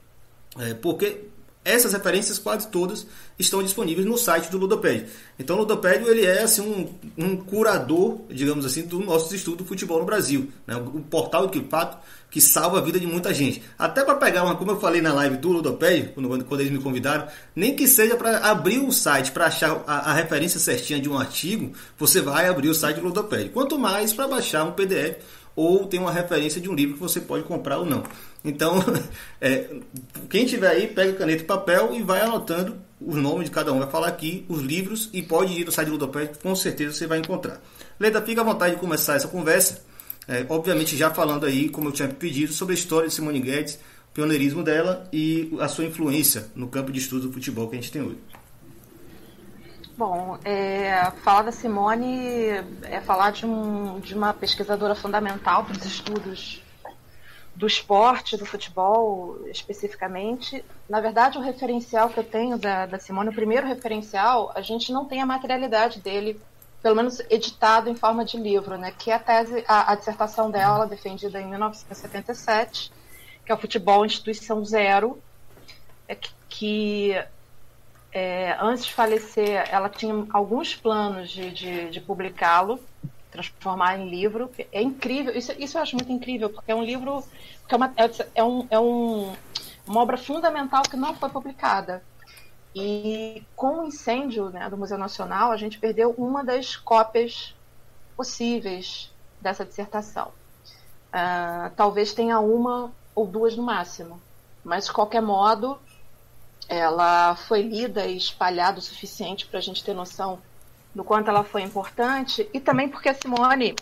é, 0.61 0.73
porque 0.75 1.25
essas 1.65 1.93
referências 1.93 2.39
quase 2.39 2.69
todas 2.69 3.07
estão 3.39 3.63
disponíveis 3.63 4.07
no 4.07 4.19
site 4.19 4.51
do 4.51 4.59
Ludopédio. 4.59 5.07
Então 5.39 5.57
o 5.57 5.61
Ludopédio 5.61 6.09
ele 6.09 6.27
é 6.27 6.43
assim, 6.43 6.61
um, 6.61 7.25
um 7.25 7.37
curador, 7.37 8.21
digamos 8.29 8.67
assim, 8.67 8.83
do 8.83 9.01
nosso 9.01 9.35
estudo 9.35 9.59
do 9.59 9.65
futebol 9.65 9.99
no 9.99 10.05
Brasil. 10.05 10.49
Né? 10.67 10.77
O 10.77 11.01
portal 11.01 11.49
que 11.49 11.61
fato 11.65 11.99
que 12.31 12.41
salva 12.41 12.79
a 12.79 12.81
vida 12.83 12.99
de 12.99 13.07
muita 13.07 13.33
gente. 13.33 13.63
Até 13.79 14.05
para 14.05 14.17
pegar 14.17 14.43
uma, 14.43 14.57
como 14.57 14.73
eu 14.73 14.81
falei 14.81 15.01
na 15.01 15.13
live 15.13 15.37
do 15.37 15.53
Ludopédio, 15.53 16.11
quando, 16.15 16.45
quando 16.45 16.61
eles 16.61 16.73
me 16.73 16.81
convidaram, 16.81 17.29
nem 17.55 17.77
que 17.77 17.87
seja 17.87 18.17
para 18.17 18.39
abrir 18.39 18.81
o 18.81 18.91
site 18.91 19.31
para 19.31 19.47
achar 19.47 19.85
a, 19.87 20.11
a, 20.11 20.15
referência 20.15 20.59
certinha 20.59 21.01
de 21.01 21.09
um 21.09 21.17
artigo, 21.17 21.73
você 21.97 22.21
vai 22.21 22.49
abrir 22.49 22.69
o 22.69 22.75
site 22.75 22.97
do 22.97 23.07
Ludopédio. 23.07 23.53
Quanto 23.53 23.79
mais 23.79 24.13
para 24.13 24.27
baixar 24.27 24.65
um 24.65 24.73
PDF 24.73 25.19
ou 25.55 25.87
tem 25.87 26.01
uma 26.01 26.11
referência 26.11 26.61
de 26.61 26.69
um 26.69 26.75
livro 26.75 26.95
que 26.95 27.01
você 27.01 27.21
pode 27.21 27.45
comprar 27.45 27.79
ou 27.79 27.87
não. 27.87 28.03
Então, 28.45 28.85
é, 29.41 29.71
quem 30.29 30.45
tiver 30.45 30.69
aí, 30.69 30.87
pega 30.87 31.15
caneta 31.15 31.43
e 31.43 31.47
papel 31.47 31.95
e 31.95 32.03
vai 32.03 32.21
anotando 32.21 32.77
os 33.01 33.17
nomes 33.17 33.47
de 33.47 33.51
cada 33.51 33.73
um. 33.73 33.79
Vai 33.79 33.91
falar 33.91 34.09
aqui 34.09 34.45
os 34.49 34.61
livros 34.61 35.09
e 35.13 35.23
pode 35.23 35.59
ir 35.59 35.65
no 35.65 35.73
site 35.73 35.87
do 35.87 35.93
Ludopédia, 35.93 36.35
com 36.43 36.55
certeza 36.55 36.93
você 36.93 37.07
vai 37.07 37.19
encontrar. 37.19 37.61
Leda, 37.99 38.21
fica 38.21 38.43
à 38.43 38.45
vontade 38.45 38.75
de 38.75 38.81
começar 38.81 39.15
essa 39.15 39.29
conversa. 39.29 39.83
É, 40.29 40.45
obviamente, 40.49 40.97
já 40.97 41.11
falando 41.11 41.47
aí, 41.47 41.69
como 41.69 41.89
eu 41.89 41.93
tinha 41.93 42.09
pedido, 42.09 42.53
sobre 42.53 42.75
a 42.75 42.79
história 42.79 43.09
de 43.09 43.15
Simone 43.15 43.41
Guedes, 43.41 43.79
pioneirismo 44.13 44.63
dela 44.63 45.09
e 45.13 45.55
a 45.61 45.69
sua 45.69 45.85
influência 45.85 46.49
no 46.55 46.69
campo 46.69 46.93
de 46.93 46.99
estudo 46.99 47.29
do 47.29 47.33
futebol 47.33 47.69
que 47.69 47.77
a 47.77 47.81
gente 47.81 47.93
tem 47.93 48.03
hoje. 48.03 48.19
Bom, 49.97 50.39
é, 50.45 51.13
falar 51.23 51.43
da 51.43 51.53
Simone 51.53 52.49
é 52.83 53.01
falar 53.05 53.31
de, 53.31 53.47
um, 53.47 54.01
de 54.01 54.15
uma 54.15 54.33
pesquisadora 54.33 54.95
fundamental 54.95 55.65
para 55.65 55.77
os 55.77 55.85
estudos 55.85 56.64
do 57.55 57.67
esporte, 57.67 58.37
do 58.37 58.45
futebol 58.45 59.39
especificamente. 59.47 60.65
Na 60.89 61.01
verdade, 61.01 61.39
o 61.39 61.41
referencial 61.41 62.09
que 62.09 62.19
eu 62.19 62.25
tenho 62.25 62.59
da, 62.59 62.87
da 62.87 62.99
Simone, 62.99 63.29
o 63.29 63.35
primeiro 63.35 63.67
referencial, 63.67 64.51
a 64.55 64.61
gente 64.61 64.93
não 64.93 65.05
tem 65.05 65.23
a 65.23 65.27
materialidade 65.27 66.01
dele, 66.01 66.41
pelo 66.83 66.97
menos 66.97 67.21
editado 67.31 67.89
em 67.89 67.95
forma 67.95 68.25
de 68.25 68.37
livro, 68.37 68.77
né? 68.77 68.93
Que 68.99 69.11
é 69.11 69.15
a 69.15 69.19
tese, 69.19 69.65
a, 69.69 69.93
a 69.93 69.95
dissertação 69.95 70.51
dela, 70.51 70.87
defendida 70.87 71.41
em 71.41 71.47
1977, 71.47 72.91
que 73.47 73.53
é 73.53 73.55
o 73.55 73.59
Futebol 73.59 74.05
Instituição 74.05 74.65
Zero, 74.65 75.23
é 76.09 76.15
que, 76.15 76.31
que 76.49 77.25
é, 78.13 78.57
antes 78.61 78.87
de 78.87 78.93
falecer, 78.93 79.69
ela 79.71 79.89
tinha 79.89 80.27
alguns 80.31 80.75
planos 80.75 81.31
de, 81.31 81.51
de, 81.51 81.91
de 81.91 82.01
publicá-lo, 82.01 82.81
transformar 83.35 83.99
em 83.99 84.09
livro. 84.09 84.51
É 84.73 84.81
incrível, 84.81 85.37
isso, 85.37 85.53
isso 85.59 85.77
eu 85.77 85.83
acho 85.83 85.97
muito 85.97 86.13
incrível, 86.13 86.49
porque 86.49 86.71
é 86.71 86.75
um 86.75 86.85
livro, 86.85 87.25
é, 87.69 87.77
uma, 87.77 87.93
é, 87.97 88.11
é, 88.37 88.45
um, 88.45 88.67
é 88.71 88.79
um, 88.79 89.35
uma 89.87 90.01
obra 90.01 90.17
fundamental 90.17 90.83
que 90.83 90.97
não 90.97 91.15
foi 91.15 91.29
publicada. 91.29 92.03
E 92.75 93.43
com 93.55 93.81
o 93.81 93.87
incêndio 93.87 94.51
né, 94.51 94.69
do 94.69 94.77
Museu 94.77 94.99
Nacional, 94.99 95.51
a 95.51 95.57
gente 95.57 95.79
perdeu 95.79 96.11
uma 96.17 96.45
das 96.45 96.77
cópias 96.77 97.55
possíveis 98.17 99.13
dessa 99.41 99.65
dissertação. 99.65 100.29
Uh, 101.09 101.71
talvez 101.77 102.13
tenha 102.13 102.41
uma 102.41 102.93
ou 103.15 103.27
duas 103.27 103.57
no 103.57 103.63
máximo, 103.63 104.21
mas 104.65 104.87
de 104.87 104.93
qualquer 104.93 105.23
modo, 105.23 105.79
ela 106.69 107.37
foi 107.37 107.63
lida 107.63 108.07
e 108.07 108.17
espalhada 108.17 108.81
o 108.81 108.83
suficiente 108.83 109.47
para 109.47 109.59
a 109.59 109.63
gente 109.63 109.85
ter 109.85 109.95
noção 109.95 110.41
do 110.95 111.03
quanto 111.03 111.29
ela 111.29 111.45
foi 111.45 111.63
importante 111.63 112.49
e 112.53 112.61
também 112.61 112.89
porque 112.89 113.09
a 113.09 113.15
Simone 113.15 113.75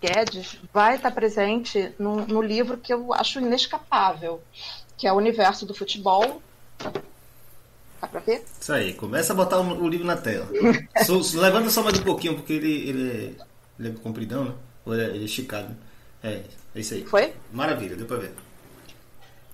Guedes 0.00 0.58
vai 0.72 0.96
estar 0.96 1.10
presente 1.10 1.92
no, 1.98 2.26
no 2.26 2.40
livro 2.40 2.76
que 2.76 2.92
eu 2.92 3.12
acho 3.12 3.40
inescapável, 3.40 4.40
que 4.96 5.06
é 5.06 5.12
o 5.12 5.16
Universo 5.16 5.66
do 5.66 5.74
Futebol. 5.74 6.40
Dá 8.00 8.06
para 8.06 8.20
ver? 8.20 8.44
Isso 8.60 8.72
aí, 8.72 8.94
começa 8.94 9.32
a 9.32 9.36
botar 9.36 9.58
o, 9.58 9.82
o 9.82 9.88
livro 9.88 10.06
na 10.06 10.16
tela. 10.16 10.48
so, 11.04 11.40
levanta 11.40 11.68
só 11.70 11.82
mais 11.82 11.98
um 11.98 12.04
pouquinho, 12.04 12.36
porque 12.36 12.52
ele, 12.52 12.88
ele, 12.88 13.10
é, 13.10 13.44
ele 13.78 13.88
é 13.88 14.00
compridão, 14.00 14.44
né? 14.44 14.54
Ou 14.86 14.94
ele 14.94 15.02
é, 15.02 15.06
ele 15.08 15.22
é 15.22 15.24
esticado. 15.24 15.76
É, 16.22 16.42
é 16.74 16.80
isso 16.80 16.94
aí. 16.94 17.04
Foi? 17.04 17.34
Maravilha, 17.52 17.96
deu 17.96 18.06
para 18.06 18.18
ver. 18.18 18.32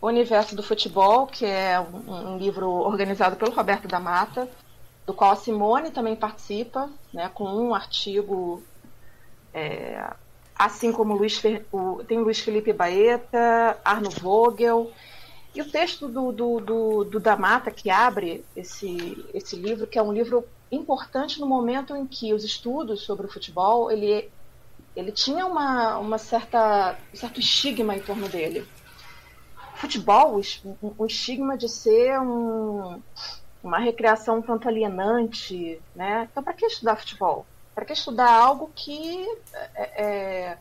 O 0.01 0.09
Universo 0.09 0.55
do 0.55 0.63
Futebol, 0.63 1.27
que 1.27 1.47
é 1.47 1.81
um, 1.81 2.35
um, 2.35 2.39
livro 2.39 2.69
organizado 2.69 3.37
pelo 3.37 3.53
Roberto 3.53 3.89
da 3.89 3.99
Mata, 3.99 4.47
do 5.07 5.13
qual 5.13 5.33
a 5.33 5.37
Simone 5.37 5.91
também 5.91 6.17
participa, 6.17 6.91
né, 7.13 7.31
com 7.33 7.45
um 7.45 7.75
artigo, 7.75 8.63
é, 9.53 10.13
assim 10.55 10.93
como 10.93 11.15
Luiz, 11.15 11.41
o, 11.73 12.03
tem 12.05 12.19
Luiz 12.19 12.41
Felipe 12.41 12.73
Baeta, 12.73 13.79
Arno 13.85 14.11
Vogel, 14.11 14.91
e 15.55 15.61
o 15.61 15.71
texto 15.71 16.09
do, 16.09 16.33
do, 16.33 16.61
do, 16.61 17.05
do 17.05 17.21
da 17.21 17.37
Mata, 17.37 17.71
que 17.71 17.89
abre 17.91 18.45
esse, 18.57 19.25
esse 19.33 19.55
livro, 19.55 19.87
que 19.87 19.99
é 19.99 20.03
um 20.03 20.13
livro 20.13 20.45
importante 20.71 21.39
no 21.39 21.47
momento 21.47 21.95
em 21.95 22.07
que 22.07 22.33
os 22.35 22.43
estudos 22.43 23.03
sobre 23.03 23.27
o 23.27 23.31
futebol, 23.31 23.91
ele, 23.91 24.29
ele 24.97 25.13
tinha 25.13 25.47
uma, 25.47 25.99
uma 25.99 26.19
certa, 26.19 26.99
um 27.13 27.17
certo 27.17 27.39
estigma 27.39 27.95
em 27.95 28.01
torno 28.01 28.29
dele. 28.29 28.67
Futebol, 29.77 30.41
um 30.99 31.07
estigma 31.07 31.57
de 31.57 31.69
ser 31.69 32.19
um, 32.21 33.01
uma 33.65 33.79
recreação 33.79 34.43
tanto 34.43 34.69
alienante, 34.69 35.81
né? 35.97 36.29
Então, 36.31 36.43
para 36.43 36.53
que 36.53 36.67
estudar 36.67 36.97
futebol? 36.97 37.47
Para 37.75 37.85
que 37.85 37.95
estudar 37.95 38.31
algo 38.31 38.71
que, 38.75 39.27
é, 39.75 40.03
é, 40.05 40.59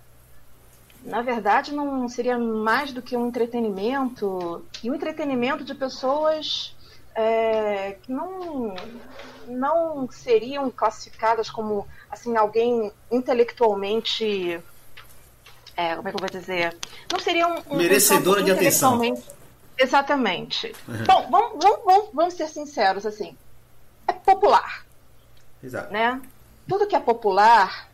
na 1.04 1.22
verdade, 1.22 1.74
não 1.74 2.08
seria 2.08 2.38
mais 2.38 2.94
do 2.94 3.02
que 3.02 3.18
um 3.18 3.28
entretenimento 3.28 4.66
e 4.82 4.90
um 4.90 4.96
entretenimento 4.96 5.64
de 5.64 5.76
pessoas 5.76 6.76
é, 7.14 7.98
que 8.02 8.12
não 8.12 8.74
não 9.46 10.10
seriam 10.10 10.72
classificadas 10.72 11.50
como 11.50 11.86
assim 12.10 12.38
alguém 12.38 12.92
intelectualmente 13.12 14.60
é, 15.76 15.96
como 15.96 16.08
é 16.08 16.12
que 16.12 16.18
eu 16.18 16.28
vou 16.28 16.30
dizer? 16.30 16.78
Não 17.12 17.20
seria 17.20 17.48
um. 17.48 17.76
Merecedora 17.76 18.44
de 18.44 18.52
atenção. 18.52 19.02
Exatamente. 19.84 20.74
Uhum. 20.88 21.04
Bom, 21.04 21.30
vamos, 21.30 21.64
vamos, 21.86 22.10
vamos, 22.14 22.34
ser 22.36 22.48
sinceros, 22.48 23.06
assim. 23.06 23.38
É 24.08 24.14
popular. 24.14 24.86
Exato. 25.62 25.92
Né? 25.92 26.22
Tudo 26.68 26.88
que 26.88 26.96
é 26.96 27.00
popular, 27.00 27.90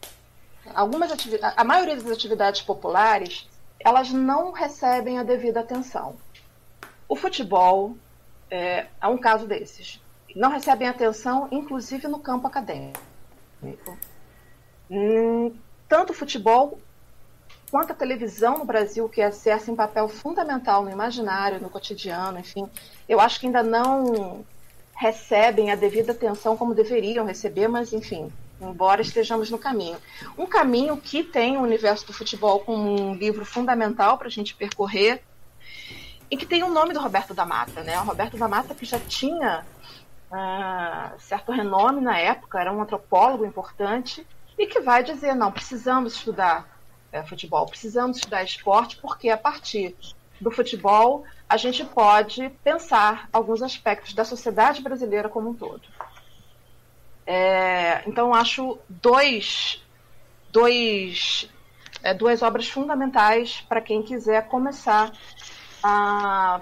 algumas 0.73 1.11
a 1.57 1.63
maioria 1.63 1.95
das 1.95 2.11
atividades 2.11 2.61
populares, 2.61 3.49
elas 3.79 4.11
não 4.11 4.51
recebem 4.51 5.17
a 5.17 5.23
devida 5.23 5.61
atenção. 5.61 6.15
O 7.07 7.15
futebol 7.15 7.97
é, 8.51 8.85
é 9.01 9.07
um 9.07 9.17
caso 9.17 9.47
desses. 9.47 9.99
Não 10.35 10.51
recebem 10.51 10.87
atenção, 10.87 11.47
inclusive 11.51 12.07
no 12.07 12.19
campo 12.19 12.47
acadêmico. 12.47 13.01
Hum, 14.89 15.55
tanto 15.87 16.11
o 16.11 16.15
futebol 16.15 16.79
quanto 17.69 17.91
a 17.91 17.95
televisão 17.95 18.57
no 18.57 18.65
Brasil, 18.65 19.07
que 19.07 19.21
exerce 19.21 19.69
um 19.69 19.75
papel 19.75 20.07
fundamental 20.07 20.83
no 20.83 20.91
imaginário, 20.91 21.59
no 21.59 21.69
cotidiano, 21.69 22.39
enfim, 22.39 22.69
eu 23.07 23.19
acho 23.19 23.39
que 23.39 23.45
ainda 23.45 23.63
não 23.63 24.45
recebem 24.95 25.71
a 25.71 25.75
devida 25.75 26.11
atenção 26.11 26.57
como 26.57 26.73
deveriam 26.73 27.25
receber, 27.25 27.67
mas 27.67 27.93
enfim, 27.93 28.31
embora 28.59 29.01
estejamos 29.01 29.49
no 29.49 29.57
caminho. 29.57 29.97
Um 30.37 30.45
caminho 30.45 30.97
que 30.97 31.23
tem 31.23 31.57
o 31.57 31.61
universo 31.61 32.05
do 32.07 32.13
futebol 32.13 32.59
como 32.59 33.01
um 33.01 33.15
livro 33.15 33.45
fundamental 33.45 34.17
para 34.17 34.27
a 34.27 34.31
gente 34.31 34.55
percorrer 34.55 35.23
e 36.29 36.35
que 36.35 36.45
tem 36.45 36.63
o 36.63 36.69
nome 36.69 36.93
do 36.93 36.99
Roberto 36.99 37.33
da 37.33 37.45
Mata, 37.45 37.81
né? 37.81 37.99
O 37.99 38.03
Roberto 38.03 38.37
da 38.37 38.47
Mata 38.47 38.75
que 38.75 38.85
já 38.85 38.99
tinha 38.99 39.65
uh, 40.31 41.19
certo 41.19 41.51
renome 41.51 42.01
na 42.01 42.17
época, 42.19 42.59
era 42.59 42.71
um 42.71 42.81
antropólogo 42.81 43.45
importante 43.45 44.27
e 44.57 44.67
que 44.67 44.81
vai 44.81 45.03
dizer, 45.03 45.33
não, 45.33 45.51
precisamos 45.51 46.13
estudar 46.13 46.78
é, 47.11 47.23
futebol. 47.23 47.65
Precisamos 47.65 48.17
estudar 48.17 48.43
esporte 48.43 48.97
porque 48.97 49.29
a 49.29 49.37
partir 49.37 49.95
do 50.39 50.51
futebol 50.51 51.23
a 51.47 51.57
gente 51.57 51.83
pode 51.83 52.49
pensar 52.63 53.27
alguns 53.33 53.61
aspectos 53.61 54.13
da 54.13 54.23
sociedade 54.23 54.81
brasileira 54.81 55.27
como 55.27 55.49
um 55.49 55.53
todo. 55.53 55.81
É, 57.25 58.07
então 58.07 58.33
acho 58.33 58.77
dois, 58.87 59.83
dois, 60.51 61.49
é, 62.01 62.13
duas 62.13 62.41
obras 62.41 62.67
fundamentais 62.67 63.61
para 63.67 63.81
quem 63.81 64.01
quiser 64.01 64.47
começar 64.47 65.11
a 65.83 66.61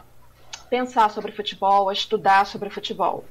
pensar 0.70 1.10
sobre 1.10 1.32
futebol, 1.32 1.90
a 1.90 1.94
estudar 1.94 2.46
sobre 2.46 2.70
futebol. 2.70 3.24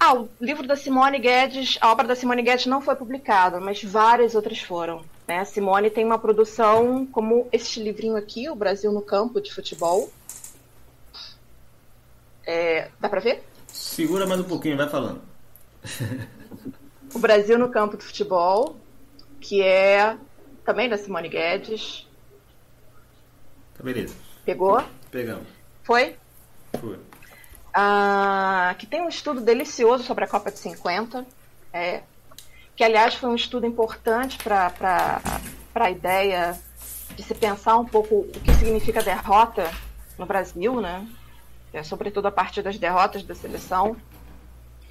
Ah, 0.00 0.14
o 0.14 0.28
livro 0.40 0.66
da 0.66 0.76
Simone 0.76 1.18
Guedes, 1.18 1.76
a 1.80 1.90
obra 1.90 2.06
da 2.06 2.14
Simone 2.14 2.42
Guedes 2.42 2.66
não 2.66 2.80
foi 2.80 2.94
publicada, 2.94 3.58
mas 3.58 3.82
várias 3.82 4.36
outras 4.36 4.60
foram. 4.60 5.04
Né? 5.26 5.40
A 5.40 5.44
Simone 5.44 5.90
tem 5.90 6.04
uma 6.04 6.18
produção 6.18 7.04
como 7.06 7.48
este 7.50 7.82
livrinho 7.82 8.16
aqui, 8.16 8.48
O 8.48 8.54
Brasil 8.54 8.92
no 8.92 9.02
Campo 9.02 9.40
de 9.40 9.52
Futebol. 9.52 10.08
É, 12.46 12.88
dá 13.00 13.08
pra 13.08 13.20
ver? 13.20 13.42
Segura 13.66 14.24
mais 14.24 14.40
um 14.40 14.44
pouquinho, 14.44 14.76
vai 14.76 14.88
falando. 14.88 15.20
o 17.12 17.18
Brasil 17.18 17.58
no 17.58 17.68
Campo 17.68 17.96
de 17.96 18.04
Futebol, 18.04 18.76
que 19.40 19.62
é 19.62 20.16
também 20.64 20.88
da 20.88 20.96
Simone 20.96 21.28
Guedes. 21.28 22.06
Tá 23.76 23.82
beleza. 23.82 24.14
Pegou? 24.44 24.80
Pegamos. 25.10 25.46
Foi? 25.82 26.14
Foi. 26.80 27.07
Ah, 27.80 28.74
que 28.76 28.86
tem 28.86 29.00
um 29.00 29.08
estudo 29.08 29.40
delicioso 29.40 30.02
sobre 30.02 30.24
a 30.24 30.26
Copa 30.26 30.50
de 30.50 30.58
50, 30.58 31.24
é, 31.72 32.02
que 32.74 32.82
aliás 32.82 33.14
foi 33.14 33.30
um 33.30 33.36
estudo 33.36 33.66
importante 33.66 34.36
para 34.36 35.22
a 35.76 35.88
ideia 35.88 36.60
de 37.14 37.22
se 37.22 37.36
pensar 37.36 37.78
um 37.78 37.84
pouco 37.84 38.16
o 38.16 38.40
que 38.40 38.52
significa 38.54 39.00
derrota 39.00 39.70
no 40.18 40.26
Brasil, 40.26 40.80
né? 40.80 41.06
É, 41.72 41.84
sobretudo 41.84 42.26
a 42.26 42.32
partir 42.32 42.62
das 42.62 42.76
derrotas 42.76 43.22
da 43.22 43.36
seleção. 43.36 43.96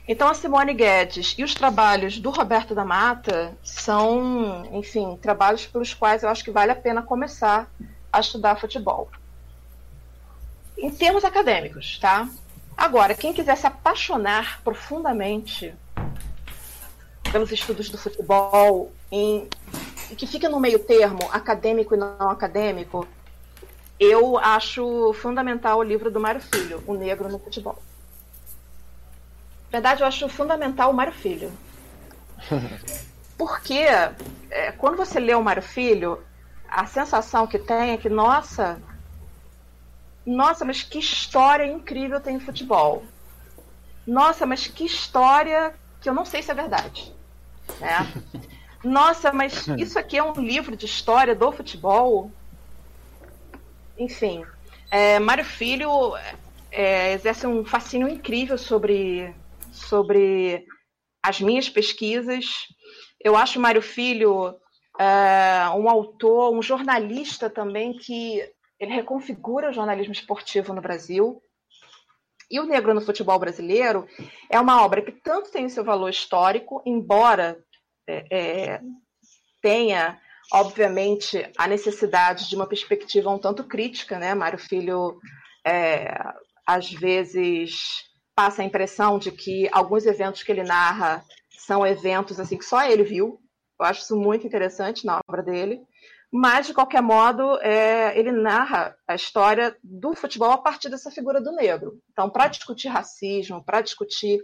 Então, 0.08 0.30
a 0.30 0.34
Simone 0.34 0.74
Guedes 0.74 1.36
e 1.38 1.44
os 1.44 1.54
trabalhos 1.54 2.18
do 2.18 2.30
Roberto 2.30 2.74
da 2.74 2.86
Mata 2.86 3.54
são, 3.62 4.66
enfim, 4.72 5.20
trabalhos 5.22 5.66
pelos 5.66 5.94
quais 5.94 6.24
eu 6.24 6.30
acho 6.30 6.42
que 6.42 6.52
vale 6.52 6.72
a 6.72 6.76
pena 6.76 7.02
começar 7.02 7.70
a 8.14 8.22
estudar 8.22 8.56
futebol. 8.56 9.12
Em 10.78 10.90
termos 10.90 11.26
acadêmicos, 11.26 12.00
tá? 12.00 12.30
Agora, 12.78 13.16
quem 13.16 13.34
quiser 13.34 13.58
se 13.58 13.66
apaixonar 13.66 14.62
profundamente 14.64 15.74
pelos 17.32 17.52
estudos 17.52 17.90
do 17.90 17.98
futebol, 17.98 18.92
em, 19.12 19.50
que 20.16 20.28
fica 20.28 20.48
no 20.48 20.60
meio 20.60 20.80
termo, 20.80 21.28
acadêmico 21.32 21.96
e 21.96 21.98
não 21.98 22.30
acadêmico, 22.30 23.08
eu 24.00 24.38
acho 24.38 25.12
fundamental 25.14 25.80
o 25.80 25.84
livro 25.84 26.12
do 26.12 26.20
Mário 26.20 26.40
Filho, 26.40 26.84
O 26.86 26.94
Negro 26.94 27.28
no 27.30 27.40
Futebol. 27.40 27.82
Na 29.66 29.80
verdade, 29.80 30.02
eu 30.02 30.08
acho 30.08 30.30
fundamental 30.30 30.92
o 30.92 30.94
Mário 30.94 31.14
Filho. 31.14 31.52
Porque 33.38 33.86
é, 34.52 34.72
quando 34.78 34.98
você 34.98 35.20
lê 35.20 35.34
o 35.34 35.44
Mário 35.44 35.64
Filho, 35.64 36.24
a 36.70 36.86
sensação 36.86 37.48
que 37.48 37.58
tem 37.58 37.92
é 37.92 37.98
que, 37.98 38.10
nossa, 38.10 38.80
nossa, 40.28 40.66
mas 40.66 40.84
que 40.84 41.00
história 41.00 41.66
incrível 41.66 42.20
tem 42.20 42.36
o 42.36 42.42
futebol. 42.42 43.06
Nossa, 44.06 44.46
mas 44.46 44.68
que 44.68 44.86
história 44.86 45.74
que 46.02 46.10
eu 46.10 46.14
não 46.14 46.26
sei 46.26 46.44
se 46.44 46.52
é 46.52 46.54
verdade. 46.54 47.14
Né? 47.80 48.14
Nossa, 48.84 49.32
mas 49.32 49.68
isso 49.70 49.98
aqui 49.98 50.18
é 50.18 50.24
um 50.24 50.34
livro 50.34 50.76
de 50.76 50.86
história 50.86 51.34
do 51.34 51.50
futebol? 51.52 52.30
Enfim, 53.98 54.46
é, 54.92 55.18
Mário 55.18 55.46
Filho 55.46 56.16
é, 56.72 57.14
exerce 57.14 57.48
um 57.48 57.64
fascínio 57.66 58.10
incrível 58.10 58.58
sobre 58.58 59.34
sobre 59.72 60.66
as 61.24 61.40
minhas 61.40 61.70
pesquisas. 61.70 62.46
Eu 63.24 63.36
acho 63.36 63.60
Mário 63.60 63.82
Filho 63.82 64.50
uh, 64.50 65.78
um 65.78 65.90
autor, 65.90 66.54
um 66.54 66.62
jornalista 66.62 67.50
também 67.50 67.94
que 67.94 68.44
ele 68.80 68.94
reconfigura 68.94 69.70
o 69.70 69.74
jornalismo 69.74 70.14
esportivo 70.14 70.74
no 70.74 70.82
Brasil. 70.82 71.42
E 72.50 72.60
o 72.60 72.66
Negro 72.66 72.94
no 72.94 73.02
Futebol 73.02 73.38
Brasileiro 73.38 74.08
é 74.50 74.60
uma 74.60 74.84
obra 74.84 75.02
que 75.02 75.12
tanto 75.12 75.52
tem 75.52 75.66
o 75.66 75.70
seu 75.70 75.84
valor 75.84 76.10
histórico, 76.10 76.82
embora 76.86 77.62
é, 78.08 78.26
é, 78.32 78.82
tenha, 79.62 80.20
obviamente, 80.54 81.52
a 81.58 81.68
necessidade 81.68 82.48
de 82.48 82.56
uma 82.56 82.68
perspectiva 82.68 83.30
um 83.30 83.40
tanto 83.40 83.66
crítica, 83.66 84.18
né? 84.18 84.34
Mário 84.34 84.58
Filho, 84.58 85.20
é, 85.66 86.14
às 86.66 86.90
vezes, 86.90 88.06
passa 88.34 88.62
a 88.62 88.66
impressão 88.66 89.20
de 89.20 89.32
que 89.32 89.68
alguns 89.72 90.06
eventos 90.06 90.44
que 90.44 90.52
ele 90.52 90.64
narra 90.64 91.26
são 91.50 91.86
eventos 91.86 92.40
assim 92.40 92.58
que 92.58 92.64
só 92.64 92.84
ele 92.84 93.04
viu. 93.04 93.42
Eu 93.80 93.86
acho 93.86 94.02
isso 94.02 94.16
muito 94.16 94.48
interessante 94.48 95.06
na 95.06 95.20
obra 95.28 95.44
dele. 95.44 95.82
Mas, 96.32 96.68
de 96.68 96.74
qualquer 96.74 97.02
modo, 97.02 97.58
é, 97.62 98.18
ele 98.20 98.32
narra 98.32 98.96
a 99.08 99.16
história 99.16 99.76
do 99.82 100.14
futebol 100.14 100.52
a 100.52 100.58
partir 100.58 100.90
dessa 100.90 101.10
figura 101.10 101.40
do 101.40 101.54
negro. 101.54 102.02
Então, 102.12 102.30
para 102.30 102.48
discutir 102.48 102.90
racismo, 102.90 103.64
para 103.64 103.82
discutir 103.82 104.42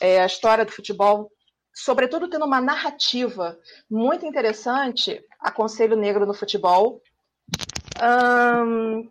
é, 0.00 0.20
a 0.20 0.26
história 0.26 0.64
do 0.64 0.72
futebol, 0.72 1.30
sobretudo 1.74 2.28
tendo 2.28 2.44
uma 2.44 2.60
narrativa 2.60 3.58
muito 3.90 4.24
interessante, 4.24 5.20
aconselho 5.40 5.96
Negro 5.96 6.26
no 6.26 6.34
Futebol. 6.34 7.02
Um, 8.02 9.10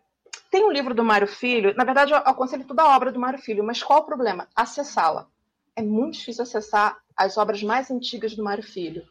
tem 0.50 0.64
um 0.64 0.72
livro 0.72 0.94
do 0.94 1.04
Mário 1.04 1.28
Filho, 1.28 1.74
na 1.76 1.84
verdade 1.84 2.14
eu 2.14 2.18
aconselho 2.18 2.64
toda 2.64 2.84
a 2.84 2.96
obra 2.96 3.12
do 3.12 3.20
Mário 3.20 3.40
Filho, 3.40 3.64
mas 3.64 3.82
qual 3.82 4.00
o 4.00 4.06
problema? 4.06 4.48
Acessá-la. 4.56 5.28
É 5.76 5.82
muito 5.82 6.20
difícil 6.20 6.44
acessar 6.44 6.98
as 7.18 7.38
obras 7.38 7.64
mais 7.64 7.90
antigas 7.90 8.36
do 8.36 8.44
Mário 8.44 8.64
Filho, 8.64 9.04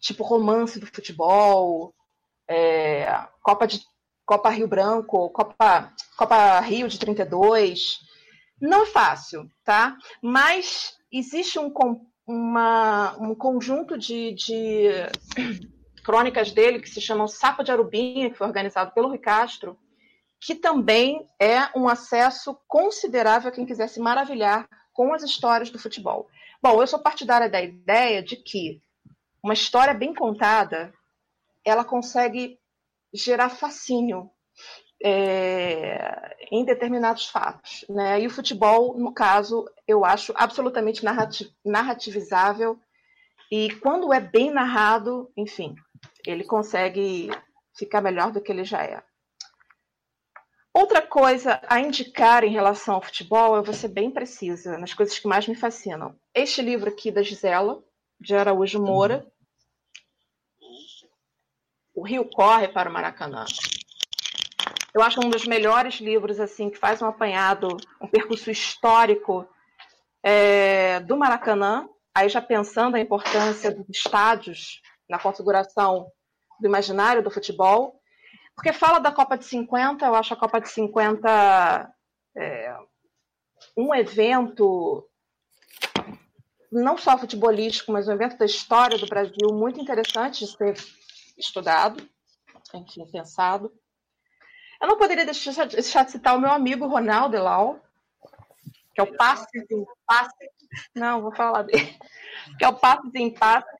tipo 0.00 0.24
Romance 0.24 0.80
do 0.80 0.86
Futebol, 0.86 1.94
é, 2.48 3.06
Copa, 3.42 3.66
de, 3.66 3.82
Copa 4.24 4.48
Rio 4.48 4.66
Branco, 4.66 5.30
Copa, 5.30 5.92
Copa 6.16 6.60
Rio 6.60 6.88
de 6.88 6.98
32. 6.98 8.00
Não 8.60 8.82
é 8.82 8.86
fácil, 8.86 9.48
tá? 9.64 9.96
Mas 10.22 10.96
existe 11.12 11.58
um, 11.58 11.72
uma, 12.26 13.16
um 13.18 13.34
conjunto 13.34 13.96
de, 13.96 14.32
de 14.32 14.88
crônicas 16.04 16.50
dele 16.50 16.80
que 16.80 16.88
se 16.88 17.00
chamam 17.00 17.28
Sapo 17.28 17.62
de 17.62 17.70
Arubinha, 17.70 18.30
que 18.30 18.36
foi 18.36 18.46
organizado 18.46 18.92
pelo 18.92 19.08
Rui 19.08 19.18
Castro, 19.18 19.78
que 20.40 20.54
também 20.54 21.26
é 21.38 21.68
um 21.76 21.88
acesso 21.88 22.58
considerável 22.66 23.48
a 23.48 23.52
quem 23.52 23.66
quiser 23.66 23.88
se 23.88 24.00
maravilhar 24.00 24.68
com 24.92 25.12
as 25.12 25.22
histórias 25.22 25.70
do 25.70 25.78
futebol. 25.78 26.28
Bom, 26.62 26.80
eu 26.80 26.86
sou 26.86 26.98
partidária 26.98 27.48
da 27.48 27.62
ideia 27.62 28.22
de 28.22 28.36
que 28.36 28.80
uma 29.42 29.54
história 29.54 29.94
bem 29.94 30.14
contada, 30.14 30.92
ela 31.68 31.84
consegue 31.84 32.58
gerar 33.12 33.48
fascínio 33.48 34.30
é, 35.02 36.36
em 36.50 36.64
determinados 36.64 37.26
fatos. 37.26 37.84
Né? 37.88 38.20
E 38.20 38.26
o 38.26 38.30
futebol, 38.30 38.98
no 38.98 39.12
caso, 39.12 39.64
eu 39.86 40.04
acho 40.04 40.32
absolutamente 40.36 41.04
narrativizável. 41.64 42.78
E 43.50 43.74
quando 43.76 44.12
é 44.12 44.20
bem 44.20 44.50
narrado, 44.50 45.30
enfim, 45.36 45.74
ele 46.26 46.44
consegue 46.44 47.30
ficar 47.76 48.00
melhor 48.00 48.32
do 48.32 48.40
que 48.40 48.52
ele 48.52 48.64
já 48.64 48.82
é. 48.82 49.02
Outra 50.74 51.00
coisa 51.00 51.60
a 51.66 51.80
indicar 51.80 52.44
em 52.44 52.52
relação 52.52 52.96
ao 52.96 53.02
futebol, 53.02 53.56
eu 53.56 53.64
vou 53.64 53.74
ser 53.74 53.88
bem 53.88 54.10
precisa, 54.10 54.78
nas 54.78 54.94
coisas 54.94 55.18
que 55.18 55.26
mais 55.26 55.48
me 55.48 55.54
fascinam. 55.54 56.14
Este 56.34 56.62
livro 56.62 56.88
aqui 56.88 57.10
da 57.10 57.22
Gisela, 57.22 57.82
de 58.20 58.36
Araújo 58.36 58.80
Moura, 58.80 59.26
O 61.98 62.02
Rio 62.04 62.24
Corre 62.24 62.68
para 62.68 62.88
o 62.88 62.92
Maracanã. 62.92 63.44
Eu 64.94 65.02
acho 65.02 65.18
um 65.18 65.28
dos 65.28 65.44
melhores 65.44 65.96
livros 65.96 66.38
assim 66.38 66.70
que 66.70 66.78
faz 66.78 67.02
um 67.02 67.06
apanhado, 67.06 67.76
um 68.00 68.06
percurso 68.06 68.52
histórico 68.52 69.44
é, 70.22 71.00
do 71.00 71.16
Maracanã, 71.16 71.88
aí 72.14 72.28
já 72.28 72.40
pensando 72.40 72.94
a 72.94 73.00
importância 73.00 73.74
dos 73.74 73.84
estádios 73.90 74.80
na 75.10 75.18
configuração 75.18 76.06
do 76.60 76.68
imaginário 76.68 77.20
do 77.20 77.32
futebol, 77.32 78.00
porque 78.54 78.72
fala 78.72 79.00
da 79.00 79.10
Copa 79.10 79.36
de 79.36 79.46
50, 79.46 80.06
eu 80.06 80.14
acho 80.14 80.32
a 80.32 80.36
Copa 80.36 80.60
de 80.60 80.68
50 80.68 81.92
é, 82.36 82.76
um 83.76 83.92
evento 83.92 85.04
não 86.70 86.96
só 86.96 87.18
futebolístico, 87.18 87.90
mas 87.90 88.06
um 88.06 88.12
evento 88.12 88.38
da 88.38 88.46
história 88.46 88.96
do 88.96 89.06
Brasil 89.08 89.48
muito 89.52 89.80
interessante 89.80 90.44
de 90.44 90.52
ser 90.56 90.76
estudado, 91.38 92.08
enfim, 92.74 93.10
pensado. 93.10 93.72
Eu 94.80 94.88
não 94.88 94.98
poderia 94.98 95.24
deixar, 95.24 95.66
deixar 95.66 96.04
de 96.04 96.12
citar 96.12 96.36
o 96.36 96.40
meu 96.40 96.50
amigo 96.50 96.86
Ronaldo 96.86 97.36
Elau, 97.36 97.80
que 98.94 99.00
é 99.00 99.02
o 99.02 99.16
passe 99.16 99.46
em 99.70 99.86
passe. 100.06 100.50
Não, 100.94 101.22
vou 101.22 101.34
falar 101.34 101.62
dele. 101.62 101.98
Que 102.58 102.64
é 102.64 102.68
o 102.68 102.74
passe 102.74 103.10
em 103.14 103.32
passe 103.32 103.78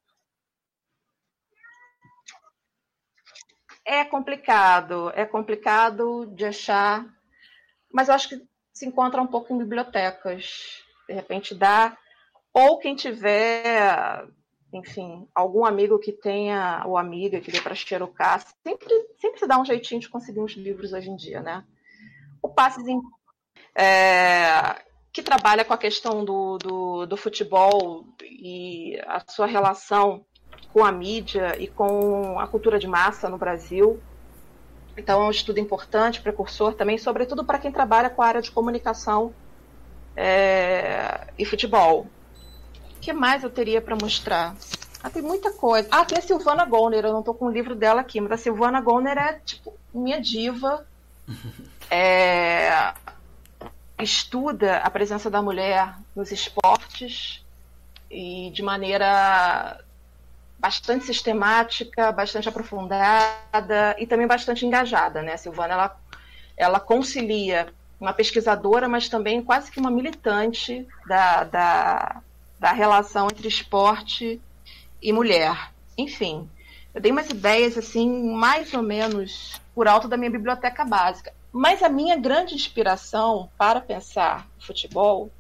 É 3.90 4.04
complicado, 4.04 5.10
é 5.14 5.24
complicado 5.24 6.26
de 6.26 6.44
achar, 6.44 7.06
mas 7.90 8.08
eu 8.08 8.14
acho 8.14 8.28
que 8.28 8.46
se 8.70 8.84
encontra 8.84 9.22
um 9.22 9.26
pouco 9.26 9.50
em 9.50 9.56
bibliotecas. 9.56 10.84
De 11.08 11.14
repente 11.14 11.54
dá, 11.54 11.96
ou 12.52 12.78
quem 12.78 12.94
tiver, 12.94 14.28
enfim, 14.72 15.26
algum 15.34 15.64
amigo 15.64 15.98
que 15.98 16.12
tenha, 16.12 16.82
ou 16.86 16.96
amiga 16.96 17.40
que 17.40 17.50
dê 17.50 17.60
para 17.60 17.74
xerocar, 17.74 18.44
sempre, 18.62 18.88
sempre 19.18 19.38
se 19.38 19.46
dá 19.46 19.58
um 19.58 19.64
jeitinho 19.64 20.00
de 20.00 20.08
conseguir 20.08 20.40
uns 20.40 20.52
livros 20.52 20.92
hoje 20.92 21.10
em 21.10 21.16
dia, 21.16 21.40
né? 21.40 21.64
O 22.42 22.48
Passezinho, 22.48 23.02
é, 23.74 24.82
que 25.12 25.22
trabalha 25.22 25.64
com 25.64 25.72
a 25.72 25.78
questão 25.78 26.24
do, 26.24 26.58
do, 26.58 27.06
do 27.06 27.16
futebol 27.16 28.04
e 28.22 29.00
a 29.06 29.22
sua 29.28 29.46
relação 29.46 30.24
com 30.72 30.84
a 30.84 30.92
mídia 30.92 31.56
e 31.58 31.66
com 31.66 32.38
a 32.38 32.46
cultura 32.46 32.78
de 32.78 32.86
massa 32.86 33.28
no 33.28 33.38
Brasil. 33.38 34.00
Então, 34.96 35.22
é 35.22 35.26
um 35.26 35.30
estudo 35.30 35.58
importante, 35.60 36.20
precursor 36.20 36.74
também, 36.74 36.98
sobretudo 36.98 37.44
para 37.44 37.58
quem 37.58 37.72
trabalha 37.72 38.10
com 38.10 38.20
a 38.20 38.26
área 38.26 38.42
de 38.42 38.50
comunicação 38.50 39.32
é, 40.16 41.28
e 41.38 41.44
futebol. 41.44 42.06
O 42.98 43.00
que 43.00 43.12
mais 43.12 43.44
eu 43.44 43.50
teria 43.50 43.80
para 43.80 43.94
mostrar? 43.94 44.56
Ah, 45.00 45.08
tem 45.08 45.22
muita 45.22 45.52
coisa. 45.52 45.88
Ah, 45.92 46.04
tem 46.04 46.18
a 46.18 46.20
Silvana 46.20 46.64
Goner, 46.64 47.04
eu 47.04 47.12
não 47.12 47.20
estou 47.20 47.32
com 47.32 47.46
o 47.46 47.50
livro 47.50 47.76
dela 47.76 48.00
aqui, 48.00 48.20
mas 48.20 48.32
a 48.32 48.36
Silvana 48.36 48.80
Goner 48.80 49.16
é, 49.16 49.34
tipo, 49.34 49.72
minha 49.94 50.20
diva. 50.20 50.84
É, 51.90 52.92
estuda 53.98 54.76
a 54.76 54.90
presença 54.90 55.30
da 55.30 55.40
mulher 55.40 55.94
nos 56.14 56.30
esportes 56.30 57.42
e 58.10 58.50
de 58.52 58.62
maneira 58.62 59.82
bastante 60.58 61.06
sistemática, 61.06 62.12
bastante 62.12 62.46
aprofundada 62.46 63.96
e 63.98 64.06
também 64.06 64.26
bastante 64.26 64.66
engajada, 64.66 65.22
né? 65.22 65.32
A 65.32 65.38
Silvana 65.38 65.72
ela, 65.72 65.96
ela 66.58 66.78
concilia 66.78 67.72
uma 67.98 68.12
pesquisadora, 68.12 68.86
mas 68.86 69.08
também 69.08 69.42
quase 69.42 69.70
que 69.70 69.80
uma 69.80 69.90
militante 69.90 70.86
da, 71.06 71.44
da, 71.44 72.22
da 72.58 72.72
relação 72.72 73.26
entre 73.26 73.48
esporte 73.48 74.40
e 75.00 75.12
mulher. 75.12 75.72
Enfim, 75.96 76.48
eu 76.94 77.00
dei 77.00 77.12
umas 77.12 77.28
ideias 77.28 77.76
assim, 77.78 78.32
mais 78.32 78.72
ou 78.74 78.82
menos 78.82 79.60
por 79.74 79.86
alto 79.86 80.08
da 80.08 80.16
minha 80.16 80.30
biblioteca 80.30 80.84
básica. 80.84 81.32
Mas 81.52 81.82
a 81.82 81.88
minha 81.88 82.16
grande 82.16 82.54
inspiração 82.54 83.48
para 83.56 83.80
pensar 83.80 84.46
futebol 84.58 85.30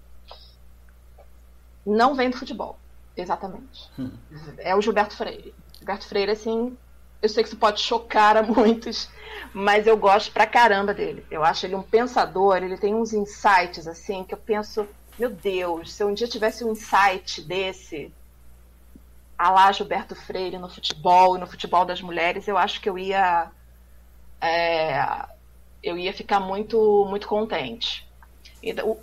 não 1.84 2.14
vem 2.14 2.30
do 2.30 2.36
futebol, 2.36 2.78
exatamente. 3.16 3.90
Hum. 3.98 4.10
É 4.58 4.74
o 4.74 4.80
Gilberto 4.80 5.16
Freire. 5.16 5.54
Gilberto 5.78 6.06
Freire, 6.06 6.32
assim, 6.32 6.76
eu 7.20 7.28
sei 7.28 7.42
que 7.42 7.48
isso 7.48 7.58
pode 7.58 7.80
chocar 7.80 8.36
a 8.36 8.42
muitos, 8.42 9.08
mas 9.52 9.86
eu 9.86 9.96
gosto 9.96 10.32
pra 10.32 10.46
caramba 10.46 10.94
dele. 10.94 11.26
Eu 11.30 11.42
acho 11.44 11.66
ele 11.66 11.74
um 11.74 11.82
pensador, 11.82 12.58
ele 12.58 12.76
tem 12.76 12.94
uns 12.94 13.12
insights, 13.12 13.86
assim, 13.88 14.24
que 14.24 14.34
eu 14.34 14.38
penso, 14.38 14.86
meu 15.18 15.30
Deus, 15.30 15.92
se 15.92 16.02
eu 16.02 16.08
um 16.08 16.14
dia 16.14 16.28
tivesse 16.28 16.64
um 16.64 16.72
insight 16.72 17.42
desse, 17.42 18.12
a 19.36 19.50
lá 19.50 19.72
Gilberto 19.72 20.14
Freire 20.14 20.58
no 20.58 20.68
futebol 20.68 21.36
e 21.36 21.40
no 21.40 21.46
futebol 21.46 21.84
das 21.84 22.00
mulheres, 22.00 22.46
eu 22.46 22.56
acho 22.56 22.80
que 22.80 22.88
eu 22.88 22.98
ia. 22.98 23.50
É, 24.40 25.26
eu 25.82 25.98
ia 25.98 26.12
ficar 26.12 26.40
muito, 26.40 27.06
muito 27.08 27.26
contente. 27.26 28.06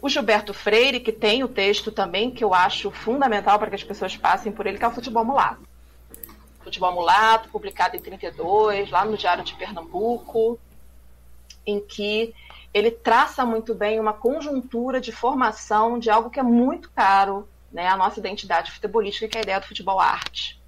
O 0.02 0.10
Gilberto 0.10 0.54
Freire, 0.54 1.00
que 1.00 1.14
tem 1.14 1.44
o 1.44 1.48
texto 1.48 1.92
também, 1.92 2.30
que 2.30 2.44
eu 2.44 2.54
acho 2.54 2.92
fundamental 2.92 3.58
para 3.58 3.70
que 3.70 3.76
as 3.76 3.84
pessoas 3.84 4.16
passem 4.18 4.52
por 4.52 4.68
ele, 4.68 4.78
que 4.78 4.84
é 4.84 4.88
o 4.88 4.92
Futebol 4.92 5.24
Mulato. 5.24 5.66
Futebol 6.62 6.92
Mulato, 6.92 7.48
publicado 7.50 7.96
em 7.96 8.02
32, 8.02 8.92
lá 8.92 9.06
no 9.06 9.16
Diário 9.16 9.46
de 9.46 9.56
Pernambuco, 9.56 10.60
em 11.66 11.80
que 11.80 12.34
ele 12.76 12.92
traça 12.92 13.46
muito 13.46 13.74
bem 13.74 14.02
uma 14.02 14.12
conjuntura 14.12 15.00
de 15.00 15.10
formação 15.10 15.98
de 15.98 16.10
algo 16.10 16.30
que 16.30 16.42
é 16.42 16.44
muito 16.44 16.92
caro 16.92 17.48
né, 17.72 17.88
à 17.88 17.96
nossa 17.96 18.20
identidade 18.20 18.70
futebolística, 18.70 19.30
que 19.30 19.38
é 19.38 19.40
a 19.40 19.44
ideia 19.44 19.60
do 19.62 19.66
futebol 19.66 19.98
arte, 19.98 20.62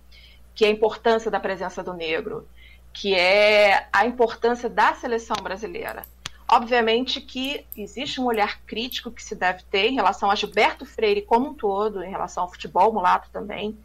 que 0.56 0.64
é 0.64 0.70
a 0.70 0.72
importância 0.72 1.30
da 1.30 1.38
presença 1.38 1.84
do 1.84 1.94
negro, 1.94 2.48
que 2.94 3.14
é 3.14 3.90
a 3.92 4.06
importância 4.06 4.70
da 4.70 4.94
seleção 4.94 5.36
brasileira. 5.44 6.04
Obviamente 6.48 7.20
que 7.20 7.66
existe 7.76 8.22
um 8.22 8.26
olhar 8.26 8.62
crítico 8.62 9.12
que 9.12 9.22
se 9.22 9.36
deve 9.36 9.64
ter 9.64 9.90
em 9.90 9.96
relação 9.96 10.32
a 10.32 10.36
Gilberto 10.36 10.86
Freire 10.86 11.24
como 11.24 11.50
um 11.50 11.54
todo, 11.54 12.02
em 12.02 12.10
relação 12.10 12.44
ao 12.44 12.50
futebol 12.50 12.94
mulato 12.94 13.30
também, 13.34 13.78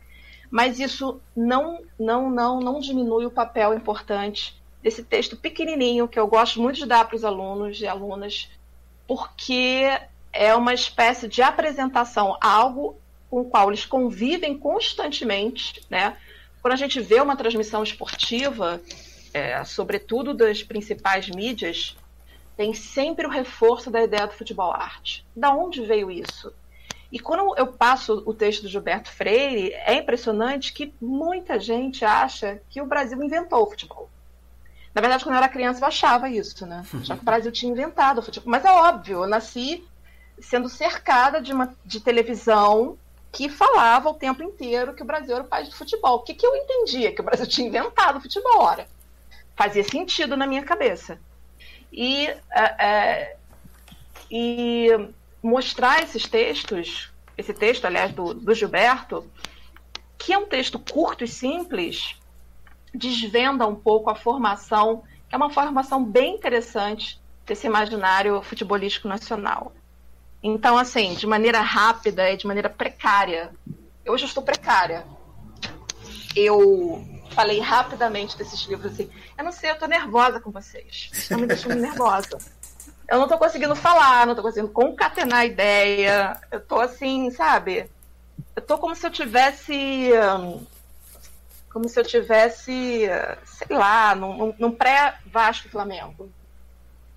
mas 0.49 0.79
isso 0.79 1.21
não, 1.35 1.83
não, 1.99 2.31
não, 2.31 2.61
não 2.61 2.79
diminui 2.79 3.27
o 3.27 3.33
papel 3.33 3.75
importante 3.75 4.62
desse 4.83 5.03
texto 5.03 5.37
pequenininho 5.37 6.09
que 6.09 6.19
eu 6.19 6.27
gosto 6.27 6.61
muito 6.61 6.77
de 6.77 6.87
dar 6.87 7.07
para 7.07 7.17
os 7.17 7.25
alunos 7.25 7.81
e 7.81 7.87
alunas, 7.87 8.51
porque 9.07 9.89
é 10.33 10.55
uma 10.55 10.75
espécie 10.75 11.29
de 11.29 11.43
apresentação 11.43 12.37
algo 12.41 12.99
com 13.31 13.41
o 13.41 13.45
qual 13.45 13.69
eles 13.69 13.87
convivem 13.87 14.59
constantemente, 14.59 15.83
né? 15.89 16.17
Quando 16.61 16.75
a 16.75 16.77
gente 16.77 17.01
vê 17.01 17.21
uma 17.21 17.37
transmissão 17.37 17.83
esportiva, 17.83 18.81
é, 19.33 19.65
sobretudo 19.65 20.35
das 20.35 20.63
principais 20.63 21.29
mídias, 21.29 21.97
tem 22.57 22.75
sempre 22.75 23.27
o 23.27 23.31
reforço 23.31 23.91
da 23.91 24.03
ideia 24.03 24.27
do 24.27 24.35
futebol 24.35 24.71
arte. 24.73 25.25
Da 25.35 25.55
onde 25.55 25.85
veio 25.85 26.11
isso? 26.11 26.53
E 27.11 27.19
quando 27.19 27.57
eu 27.59 27.67
passo 27.67 28.23
o 28.25 28.33
texto 28.33 28.63
do 28.63 28.69
Gilberto 28.69 29.11
Freire, 29.11 29.73
é 29.73 29.95
impressionante 29.95 30.73
que 30.73 30.95
muita 31.01 31.59
gente 31.59 32.05
acha 32.05 32.63
que 32.71 32.81
o 32.81 32.87
Brasil 32.87 33.23
inventou 33.23 33.63
o 33.63 33.71
futebol. 33.71 34.09
Na 34.95 35.01
verdade, 35.01 35.25
quando 35.25 35.35
eu 35.35 35.39
era 35.39 35.49
criança, 35.49 35.81
eu 35.81 35.89
achava 35.89 36.29
isso, 36.29 36.67
né? 36.67 36.85
Já 37.03 37.17
que 37.17 37.23
o 37.23 37.25
Brasil 37.25 37.51
tinha 37.51 37.73
inventado 37.73 38.19
o 38.19 38.23
futebol. 38.23 38.51
Mas 38.51 38.65
é 38.65 38.71
óbvio, 38.71 39.23
eu 39.23 39.29
nasci 39.29 39.85
sendo 40.41 40.69
cercada 40.69 41.41
de, 41.41 41.53
uma, 41.53 41.75
de 41.85 42.01
televisão 42.01 42.99
que 43.31 43.49
falava 43.49 44.11
o 44.11 44.15
tempo 44.15 44.43
inteiro 44.43 44.95
que 44.95 45.03
o 45.03 45.07
Brasil 45.07 45.35
era 45.35 45.45
o 45.45 45.49
país 45.49 45.69
do 45.69 45.75
futebol. 45.75 46.17
O 46.17 46.23
que, 46.23 46.35
que 46.35 46.47
eu 46.47 46.55
entendia? 46.55 47.13
Que 47.13 47.21
o 47.21 47.25
Brasil 47.25 47.47
tinha 47.47 47.69
inventado 47.69 48.19
o 48.19 48.21
futebol. 48.21 48.61
Ora, 48.61 48.87
fazia 49.57 49.85
sentido 49.85 50.37
na 50.37 50.47
minha 50.47 50.63
cabeça. 50.63 51.19
E, 51.91 52.27
é, 52.27 52.87
é 52.87 53.37
e 54.31 54.89
mostrar 55.43 56.03
esses 56.03 56.27
textos, 56.27 57.11
esse 57.37 57.53
texto, 57.53 57.85
aliás, 57.85 58.13
do, 58.13 58.33
do 58.33 58.55
Gilberto, 58.55 59.27
que 60.17 60.33
é 60.33 60.39
um 60.39 60.47
texto 60.47 60.79
curto 60.79 61.25
e 61.25 61.29
simples, 61.29 62.17
desvenda 62.95 63.67
um 63.67 63.75
pouco 63.75 64.11
a 64.11 64.15
formação, 64.15 65.03
que 65.29 65.35
é 65.35 65.37
uma 65.37 65.51
formação 65.51 66.05
bem 66.05 66.35
interessante 66.35 67.21
desse 67.47 67.67
imaginário 67.67 68.43
futebolístico 68.43 69.09
nacional. 69.09 69.73
Então, 70.43 70.77
assim, 70.77 71.15
de 71.15 71.27
maneira 71.27 71.61
rápida 71.61 72.31
e 72.31 72.37
de 72.37 72.47
maneira 72.47 72.69
precária, 72.69 73.53
eu 74.05 74.13
hoje 74.13 74.25
estou 74.25 74.43
precária. 74.43 75.07
Eu 76.35 77.05
falei 77.31 77.61
rapidamente 77.61 78.37
desses 78.37 78.61
livros 78.67 78.93
assim. 78.93 79.11
Eu 79.39 79.45
não 79.45 79.53
sei, 79.53 79.71
eu 79.71 79.75
estou 79.75 79.89
nervosa 79.89 80.41
com 80.41 80.51
vocês. 80.51 81.11
Estão 81.13 81.39
me 81.39 81.47
deixando 81.47 81.77
nervosa 81.81 82.39
eu 83.13 83.19
não 83.19 83.29
tô 83.29 83.37
conseguindo 83.37 83.77
falar, 83.77 84.27
não 84.27 84.35
tô 84.35 84.41
conseguindo 84.41 84.73
concatenar 84.73 85.41
a 85.41 85.45
ideia. 85.45 86.41
Eu 86.51 86.61
tô 86.61 86.81
assim, 86.81 87.31
sabe? 87.31 87.91
Eu 88.57 88.63
tô 88.63 88.79
como 88.79 88.95
se 88.95 89.07
eu 89.07 89.11
tivesse. 89.11 90.11
Como 91.73 91.89
se 91.89 91.99
eu 91.99 92.05
tivesse, 92.05 93.09
sei 93.45 93.77
lá, 93.77 94.15
num, 94.15 94.55
num 94.59 94.71
pré-Vasco 94.71 95.69
Flamengo. 95.69 96.31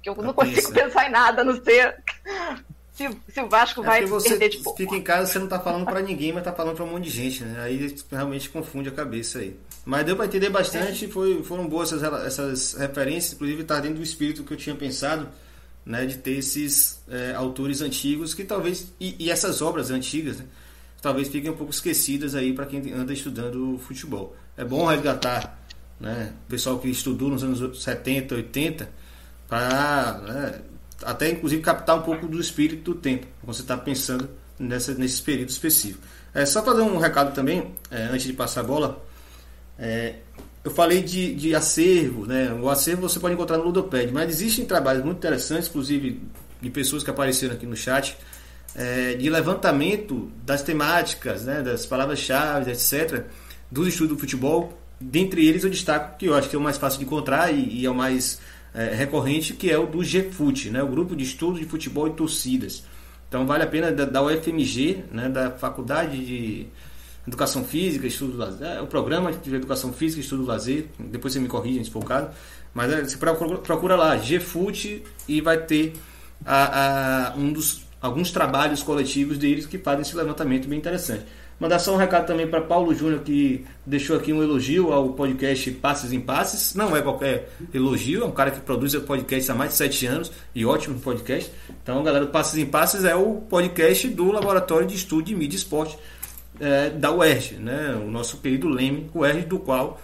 Que 0.02 0.10
eu 0.10 0.16
não 0.16 0.34
consigo 0.34 0.72
pensar 0.72 1.08
em 1.08 1.12
nada, 1.12 1.42
a 1.42 1.46
não 1.46 1.62
ser 1.64 1.98
se, 2.94 3.10
se, 3.28 3.42
o 3.42 3.50
Vasco 3.50 3.82
é 3.82 3.86
vai 3.86 4.06
você 4.06 4.30
perder 4.30 4.50
de 4.50 4.58
pouco. 4.60 4.78
Fica 4.78 4.96
em 4.96 5.02
casa, 5.02 5.32
você 5.32 5.40
não 5.40 5.48
tá 5.48 5.60
falando 5.60 5.86
para 5.86 6.02
ninguém, 6.02 6.32
mas 6.32 6.44
tá 6.44 6.54
falando 6.54 6.76
para 6.76 6.86
um 6.86 6.92
monte 6.92 7.04
de 7.04 7.10
gente, 7.10 7.44
né? 7.44 7.62
Aí 7.62 7.96
realmente 8.10 8.50
confunde 8.50 8.88
a 8.88 8.92
cabeça 8.94 9.40
aí. 9.40 9.60
Mas 9.84 10.06
deu 10.06 10.16
para 10.16 10.26
entender 10.26 10.50
bastante, 10.50 11.06
é. 11.06 11.08
foi, 11.08 11.44
foram 11.44 11.68
boas 11.68 11.92
essas, 11.92 12.26
essas 12.26 12.74
referências, 12.74 13.34
inclusive 13.34 13.64
tá 13.66 13.80
dentro 13.80 13.98
do 13.98 14.04
espírito 14.04 14.44
que 14.44 14.54
eu 14.54 14.58
tinha 14.58 14.76
pensado 14.76 15.28
né, 15.86 16.06
de 16.06 16.18
ter 16.18 16.38
esses 16.38 17.02
é, 17.08 17.34
autores 17.36 17.82
antigos 17.82 18.34
que 18.34 18.44
talvez 18.44 18.92
e, 19.00 19.16
e 19.20 19.30
essas 19.30 19.62
obras 19.62 19.92
antigas 19.92 20.40
né, 20.40 20.46
talvez 21.06 21.28
fiquem 21.28 21.52
um 21.52 21.56
pouco 21.56 21.72
esquecidas 21.72 22.34
aí 22.34 22.52
para 22.52 22.66
quem 22.66 22.92
anda 22.92 23.14
estudando 23.14 23.78
futebol. 23.78 24.36
É 24.58 24.66
bom 24.66 24.88
resgatar 24.88 25.56
né, 26.00 26.34
o 26.48 26.50
pessoal 26.50 26.80
que 26.80 26.90
estudou 26.90 27.30
nos 27.30 27.44
anos 27.44 27.84
70, 27.84 28.34
80 28.34 28.90
para 29.48 30.20
né, 30.28 30.62
até 31.04 31.30
inclusive 31.30 31.62
captar 31.62 32.00
um 32.00 32.02
pouco 32.02 32.26
do 32.28 32.42
espírito 32.42 32.94
do 32.94 33.00
tempo 33.00 33.28
quando 33.40 33.56
você 33.56 33.62
está 33.62 33.78
pensando 33.78 34.28
nessa, 34.58 34.96
nesses 34.96 35.20
períodos 35.20 35.54
específicos. 35.54 36.04
É, 36.34 36.44
só 36.44 36.64
para 36.64 36.74
dar 36.74 36.84
um 36.84 36.98
recado 36.98 37.36
também, 37.36 37.76
é, 37.92 38.06
antes 38.06 38.26
de 38.26 38.34
passar 38.34 38.62
a 38.62 38.64
bola, 38.64 39.06
é, 39.78 40.16
eu 40.64 40.72
falei 40.72 41.04
de, 41.04 41.36
de 41.36 41.54
acervo, 41.54 42.26
né? 42.26 42.52
O 42.52 42.68
acervo 42.68 43.08
você 43.08 43.20
pode 43.20 43.36
encontrar 43.36 43.60
no 43.60 43.66
Ludoped, 43.66 44.12
mas 44.12 44.32
existem 44.32 44.66
trabalhos 44.66 45.06
muito 45.06 45.18
interessantes, 45.18 45.70
inclusive 45.70 46.20
de 46.60 46.70
pessoas 46.72 47.04
que 47.04 47.12
apareceram 47.12 47.54
aqui 47.54 47.68
no 47.68 47.76
chat, 47.76 48.18
é, 48.76 49.14
de 49.14 49.30
levantamento 49.30 50.32
das 50.46 50.62
temáticas, 50.62 51.46
né? 51.46 51.62
das 51.62 51.86
palavras-chave, 51.86 52.72
etc., 52.72 53.24
do 53.72 53.88
estudo 53.88 54.16
do 54.16 54.20
futebol. 54.20 54.78
Dentre 55.00 55.46
eles 55.46 55.64
eu 55.64 55.70
destaco 55.70 56.18
que 56.18 56.26
eu 56.26 56.36
acho 56.36 56.50
que 56.50 56.56
é 56.56 56.60
o 56.60 56.62
mais 56.62 56.78
fácil 56.78 57.00
de 57.00 57.06
encontrar 57.06 57.52
e, 57.52 57.82
e 57.82 57.86
é 57.86 57.90
o 57.90 57.96
mais 57.96 58.40
é, 58.74 58.94
recorrente, 58.94 59.54
que 59.54 59.72
é 59.72 59.78
o 59.78 59.86
do 59.86 60.00
GFUT, 60.00 60.70
né? 60.70 60.84
o 60.84 60.88
Grupo 60.88 61.16
de 61.16 61.24
Estudo 61.24 61.60
de 61.60 61.66
Futebol 61.66 62.08
e 62.08 62.12
Torcidas. 62.12 62.84
Então 63.28 63.46
vale 63.46 63.64
a 63.64 63.68
pena 63.68 63.92
da, 63.92 64.06
da 64.06 64.22
UFMG, 64.24 65.06
né? 65.12 65.30
da 65.30 65.52
Faculdade 65.52 66.24
de 66.24 66.68
Educação 67.28 67.64
Física, 67.64 68.06
Estudo 68.06 68.38
Lazer, 68.38 68.68
é, 68.68 68.82
o 68.82 68.88
programa 68.88 69.32
de 69.32 69.56
Educação 69.56 69.92
Física, 69.92 70.22
Estudo 70.22 70.46
Lazer, 70.46 70.88
depois 71.00 71.34
você 71.34 71.40
me 71.40 71.48
corrige 71.48 71.84
se 71.84 71.90
for 71.90 72.04
o 72.04 72.06
caso, 72.06 72.30
mas 72.74 72.92
é, 72.92 73.04
você 73.04 73.18
procura, 73.18 73.58
procura 73.58 73.96
lá, 73.96 74.16
GFUT, 74.16 75.04
e 75.28 75.42
vai 75.42 75.58
ter 75.58 75.94
a, 76.46 77.30
a, 77.30 77.36
um 77.36 77.52
dos, 77.52 77.85
alguns 78.06 78.32
trabalhos 78.32 78.84
coletivos 78.84 79.38
deles 79.38 79.66
que 79.66 79.78
fazem 79.78 80.02
esse 80.02 80.16
levantamento 80.16 80.68
bem 80.68 80.78
interessante. 80.78 81.26
Mandar 81.60 81.80
só 81.80 81.94
um 81.94 81.98
recado 81.98 82.28
também 82.28 82.46
para 82.46 82.62
Paulo 82.62 82.94
Júnior, 82.94 83.22
que 83.22 83.66
deixou 83.86 84.18
aqui 84.18 84.34
um 84.34 84.44
elogio 84.44 84.92
ao 84.92 85.14
podcast 85.14 85.72
Passes 85.72 86.12
em 86.12 86.20
Passes. 86.20 86.76
Não 86.76 86.96
é 86.96 87.02
qualquer 87.02 87.50
elogio, 87.74 88.24
é 88.24 88.26
um 88.26 88.32
cara 88.32 88.52
que 88.52 88.60
produz 88.60 88.94
o 88.94 89.02
podcast 89.02 89.52
há 89.52 89.56
mais 89.56 89.72
de 89.72 89.78
sete 89.78 90.06
anos 90.06 90.32
e 90.54 90.66
ótimo 90.66 91.00
podcast. 91.00 91.52
Então, 91.82 92.04
galera, 92.04 92.28
Passes 92.28 92.58
em 92.58 92.66
Passes 92.66 93.06
é 93.06 93.16
o 93.16 93.36
podcast 93.36 94.08
do 94.10 94.32
Laboratório 94.32 94.86
de 94.86 94.96
Estudo 94.96 95.24
de 95.24 95.36
Mídia 95.36 95.56
e 95.56 95.60
Esporte 95.60 95.98
é, 96.60 96.90
da 96.90 97.12
UERJ, 97.12 97.56
né? 97.56 97.96
o 98.06 98.12
nosso 98.12 98.38
querido 98.38 98.68
Leme 98.68 99.10
UERJ, 99.16 99.46
do 99.46 99.60
qual 99.60 100.02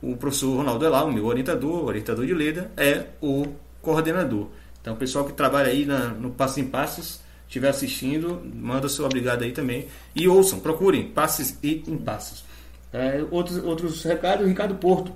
o 0.00 0.16
professor 0.16 0.56
Ronaldo 0.56 0.84
Elal, 0.86 1.12
meu 1.12 1.26
orientador, 1.26 1.84
orientador 1.84 2.26
de 2.26 2.34
Leda, 2.34 2.70
é 2.76 3.06
o 3.20 3.46
coordenador. 3.82 4.48
Então, 4.80 4.94
o 4.94 4.96
pessoal 4.96 5.24
que 5.24 5.32
trabalha 5.32 5.68
aí 5.68 5.84
na, 5.84 6.08
no 6.08 6.30
Passos 6.30 6.58
em 6.58 6.64
Passos, 6.64 7.23
estiver 7.46 7.68
assistindo, 7.68 8.42
manda 8.54 8.88
seu 8.88 9.04
obrigado 9.04 9.42
aí 9.42 9.52
também. 9.52 9.86
E 10.14 10.28
ouçam, 10.28 10.60
procurem 10.60 11.08
Passos 11.08 11.54
e 11.62 11.82
em 11.86 11.96
Passos. 11.96 12.44
É, 12.92 13.24
outros, 13.30 13.58
outros 13.64 14.02
recados, 14.04 14.46
Ricardo 14.46 14.74
Porto. 14.76 15.12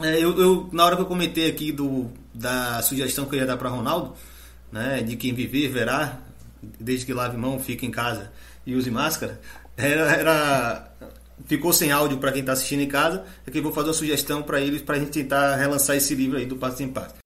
É, 0.00 0.22
eu, 0.22 0.38
eu, 0.38 0.68
na 0.72 0.84
hora 0.84 0.96
que 0.96 1.02
eu 1.02 1.06
comentei 1.06 1.48
aqui 1.48 1.72
do, 1.72 2.10
da 2.34 2.82
sugestão 2.82 3.24
que 3.24 3.34
eu 3.34 3.40
ia 3.40 3.46
dar 3.46 3.56
para 3.56 3.70
Ronaldo, 3.70 4.14
né, 4.70 5.02
de 5.02 5.16
quem 5.16 5.32
viver 5.32 5.68
verá, 5.68 6.18
desde 6.78 7.06
que 7.06 7.14
lave 7.14 7.36
mão, 7.36 7.58
fique 7.58 7.86
em 7.86 7.90
casa 7.90 8.30
e 8.66 8.74
use 8.74 8.90
máscara. 8.90 9.40
Era, 9.76 10.12
era 10.12 10.92
ficou 11.46 11.72
sem 11.72 11.92
áudio 11.92 12.18
para 12.18 12.32
quem 12.32 12.40
está 12.40 12.52
assistindo 12.52 12.80
em 12.80 12.88
casa, 12.88 13.24
é 13.46 13.50
que 13.50 13.58
eu 13.58 13.62
vou 13.62 13.72
fazer 13.72 13.88
uma 13.88 13.94
sugestão 13.94 14.42
para 14.42 14.60
eles 14.60 14.82
para 14.82 14.96
a 14.96 14.98
gente 14.98 15.10
tentar 15.10 15.56
relançar 15.56 15.96
esse 15.96 16.14
livro 16.14 16.38
aí 16.38 16.46
do 16.46 16.56
Passo 16.56 16.82
em 16.82 16.88
Passo. 16.88 17.25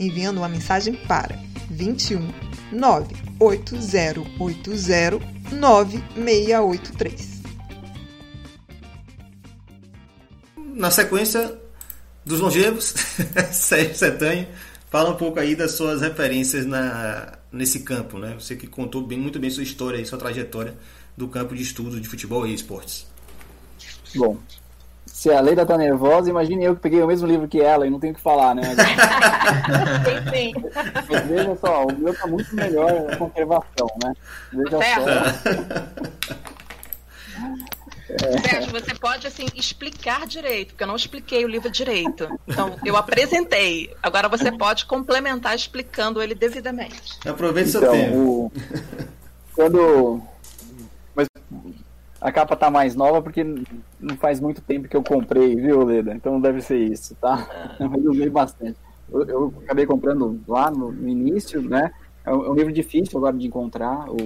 enviando 0.00 0.38
uma 0.38 0.48
mensagem 0.48 0.94
para 1.06 1.38
21 1.70 2.26
98080 2.72 5.20
9683. 5.52 7.40
Na 10.74 10.90
sequência 10.90 11.60
dos 12.24 12.40
longevos, 12.40 12.94
Sérgio 13.52 13.94
Setanho, 13.94 14.48
fala 14.88 15.10
um 15.10 15.16
pouco 15.16 15.38
aí 15.38 15.54
das 15.54 15.72
suas 15.72 16.00
referências 16.00 16.64
na, 16.64 17.38
nesse 17.52 17.80
campo, 17.80 18.18
né? 18.18 18.34
Você 18.38 18.56
que 18.56 18.66
contou 18.66 19.06
bem, 19.06 19.18
muito 19.18 19.38
bem 19.38 19.50
sua 19.50 19.62
história 19.62 19.98
e 19.98 20.06
sua 20.06 20.18
trajetória 20.18 20.74
do 21.16 21.28
campo 21.28 21.54
de 21.54 21.62
estudo 21.62 22.00
de 22.00 22.08
futebol 22.08 22.46
e 22.46 22.54
esportes. 22.54 23.06
Bom, 24.14 24.38
se 25.12 25.30
a 25.30 25.40
Leida 25.40 25.66
tá 25.66 25.76
nervosa, 25.76 26.30
imagine 26.30 26.64
eu 26.64 26.74
que 26.74 26.80
peguei 26.80 27.02
o 27.02 27.06
mesmo 27.06 27.26
livro 27.26 27.46
que 27.46 27.60
ela 27.60 27.86
e 27.86 27.90
não 27.90 28.00
tenho 28.00 28.12
o 28.12 28.16
que 28.16 28.22
falar, 28.22 28.54
né? 28.54 28.62
sim, 30.04 30.30
sim. 30.30 30.54
Mas 31.10 31.26
veja 31.26 31.56
só, 31.56 31.84
o 31.84 31.98
meu 31.98 32.14
tá 32.14 32.26
muito 32.26 32.54
melhor 32.54 32.90
na 33.02 33.16
conservação, 33.16 33.86
né? 34.02 34.14
Veja 34.52 34.78
só. 34.78 35.80
É. 38.08 38.48
Sérgio, 38.48 38.72
você 38.72 38.94
pode 38.94 39.26
assim 39.26 39.46
explicar 39.54 40.26
direito, 40.26 40.68
porque 40.68 40.82
eu 40.82 40.88
não 40.88 40.96
expliquei 40.96 41.44
o 41.44 41.48
livro 41.48 41.70
direito. 41.70 42.28
Então, 42.46 42.76
eu 42.84 42.96
apresentei. 42.96 43.94
Agora 44.02 44.28
você 44.28 44.50
pode 44.50 44.86
complementar 44.86 45.54
explicando 45.54 46.22
ele 46.22 46.34
devidamente. 46.34 47.18
Aproveite 47.26 47.70
então, 47.70 47.82
seu 47.82 47.92
tempo. 47.92 48.16
O... 48.16 48.52
Quando. 49.54 50.22
Mas 51.14 51.28
a 52.20 52.30
capa 52.30 52.54
tá 52.54 52.70
mais 52.70 52.94
nova 52.94 53.22
porque 53.22 53.42
não 53.42 54.16
faz 54.16 54.40
muito 54.40 54.60
tempo 54.60 54.88
que 54.88 54.96
eu 54.96 55.02
comprei, 55.02 55.56
viu, 55.56 55.84
Leda? 55.84 56.14
Então 56.14 56.40
deve 56.40 56.60
ser 56.60 56.78
isso, 56.78 57.16
tá? 57.20 57.76
Mas 57.78 57.92
eu 58.04 58.10
usei 58.10 58.28
bastante. 58.28 58.76
Eu, 59.10 59.24
eu, 59.26 59.54
acabei 59.64 59.86
comprando 59.86 60.40
lá 60.46 60.70
no, 60.70 60.92
no 60.92 61.08
início, 61.08 61.62
né? 61.62 61.90
É 62.24 62.32
um, 62.32 62.44
é 62.44 62.50
um 62.50 62.54
livro 62.54 62.72
difícil 62.72 63.18
agora 63.18 63.36
de 63.36 63.46
encontrar, 63.46 64.08
o 64.10 64.16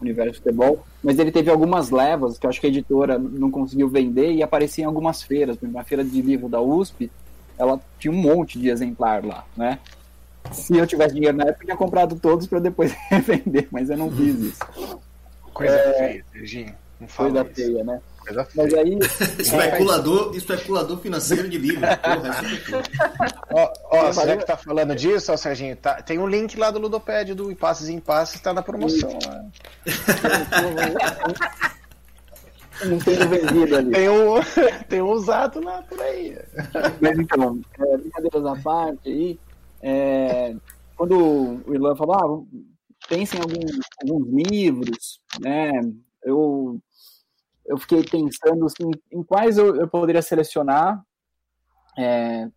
universo 0.00 0.38
futebol, 0.38 0.84
mas 1.02 1.18
ele 1.18 1.30
teve 1.30 1.50
algumas 1.50 1.90
levas 1.90 2.38
que 2.38 2.46
eu 2.46 2.50
acho 2.50 2.60
que 2.60 2.66
a 2.66 2.70
editora 2.70 3.18
não 3.18 3.50
conseguiu 3.50 3.88
vender 3.88 4.32
e 4.32 4.42
aparecia 4.42 4.84
em 4.84 4.86
algumas 4.86 5.22
feiras. 5.22 5.56
Na 5.62 5.82
feira 5.84 6.04
de 6.04 6.22
livro 6.22 6.48
da 6.48 6.60
USP, 6.60 7.10
ela 7.58 7.80
tinha 7.98 8.12
um 8.12 8.16
monte 8.16 8.58
de 8.58 8.68
exemplar 8.68 9.24
lá, 9.24 9.44
né? 9.56 9.78
Se 10.50 10.76
eu 10.76 10.86
tivesse 10.86 11.14
dinheiro 11.14 11.36
na 11.36 11.44
época, 11.44 11.62
eu 11.62 11.66
tinha 11.66 11.76
comprado 11.76 12.18
todos 12.18 12.46
para 12.46 12.58
depois 12.58 12.92
revender, 13.10 13.68
mas 13.70 13.90
eu 13.90 13.96
não 13.96 14.10
fiz 14.10 14.38
isso. 14.38 14.60
Coisa 15.52 15.74
é, 15.74 15.92
feia, 15.98 16.24
Serginho. 16.32 16.81
Coisa 17.06 17.44
feia, 17.44 17.84
né? 17.84 18.00
Coisa 18.20 18.44
feia. 18.44 18.64
Mas 18.64 18.74
aí, 18.74 18.98
especulador, 19.40 20.32
é, 20.32 20.36
especulador 20.36 20.98
financeiro 20.98 21.48
de 21.48 21.58
livro. 21.58 21.82
ó, 23.52 23.72
ó 23.90 24.12
você 24.12 24.36
que 24.36 24.46
tá 24.46 24.56
falando 24.56 24.94
disso, 24.94 25.32
ó, 25.32 25.36
Serginho, 25.36 25.76
tá, 25.76 26.02
tem 26.02 26.18
um 26.18 26.26
link 26.26 26.56
lá 26.56 26.70
do 26.70 26.78
Ludopédio 26.78 27.34
do 27.34 27.50
Impasses 27.50 27.88
em 27.88 27.98
Passes, 27.98 28.40
tá 28.40 28.52
na 28.52 28.62
promoção. 28.62 29.10
Né? 29.10 29.50
Não 32.84 32.98
tem 32.98 33.16
vendido 33.16 33.76
ali. 33.76 33.90
Tem 33.90 34.08
um, 34.08 34.34
tem 34.88 35.02
um 35.02 35.10
usado 35.10 35.62
lá 35.62 35.82
por 35.82 36.00
aí. 36.00 36.36
Mas 37.00 37.18
então, 37.18 37.60
é, 37.78 37.96
brincadeiras 37.96 38.44
à 38.44 38.56
parte 38.56 39.08
aí, 39.08 39.38
é, 39.82 40.54
quando 40.96 41.62
o 41.66 41.74
Ilan 41.74 41.94
falou, 41.96 42.14
ah, 42.14 42.56
pense 43.08 43.36
em 43.36 43.40
alguns, 43.40 43.78
alguns 44.02 44.28
livros, 44.28 45.20
né? 45.40 45.70
Eu 46.24 46.80
eu 47.66 47.78
fiquei 47.78 48.02
pensando 48.02 48.66
assim, 48.66 48.90
em 49.10 49.22
quais 49.22 49.58
eu, 49.58 49.76
eu 49.76 49.88
poderia 49.88 50.22
selecionar, 50.22 51.02
é, 51.98 52.48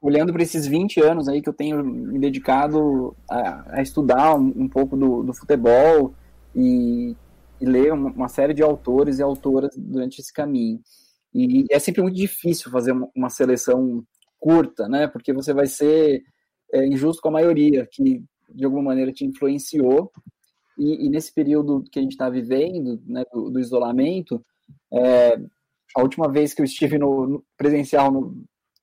olhando 0.00 0.32
para 0.32 0.42
esses 0.42 0.66
20 0.66 1.00
anos 1.00 1.28
aí 1.28 1.42
que 1.42 1.48
eu 1.48 1.54
tenho 1.54 1.82
me 1.84 2.18
dedicado 2.18 3.16
a, 3.28 3.78
a 3.78 3.82
estudar 3.82 4.36
um, 4.36 4.52
um, 4.56 4.68
pouco 4.68 4.96
do, 4.96 5.22
do 5.22 5.34
futebol 5.34 6.14
e, 6.54 7.16
e, 7.60 7.64
ler 7.64 7.92
uma, 7.92 8.10
uma, 8.10 8.28
série 8.28 8.54
de 8.54 8.62
autores 8.62 9.18
e 9.18 9.22
autoras 9.22 9.74
durante 9.76 10.20
esse 10.20 10.32
caminho. 10.32 10.80
E, 11.34 11.64
é 11.70 11.78
sempre 11.78 12.02
muito 12.02 12.16
difícil 12.16 12.70
fazer 12.70 12.92
uma, 12.92 13.08
uma, 13.14 13.30
seleção 13.30 14.04
curta, 14.38 14.88
né? 14.88 15.08
Porque 15.08 15.32
você 15.32 15.52
vai 15.52 15.66
ser 15.66 16.22
é, 16.72 16.86
injusto 16.86 17.20
com 17.20 17.28
a 17.28 17.32
maioria 17.32 17.86
que 17.90 18.22
de 18.48 18.64
alguma 18.64 18.82
maneira 18.82 19.12
te 19.12 19.24
influenciou 19.24 20.12
e, 20.78 21.06
e 21.06 21.08
nesse 21.08 21.32
período 21.32 21.84
que 21.90 21.98
a 21.98 22.02
gente 22.02 22.12
está 22.12 22.28
vivendo, 22.28 23.00
né, 23.06 23.24
do, 23.32 23.50
do 23.50 23.60
isolamento, 23.60 24.44
é, 24.92 25.38
a 25.96 26.02
última 26.02 26.30
vez 26.30 26.52
que 26.52 26.60
eu 26.60 26.64
estive 26.64 26.98
no, 26.98 27.26
no 27.26 27.44
presencial 27.56 28.10
no, 28.10 28.20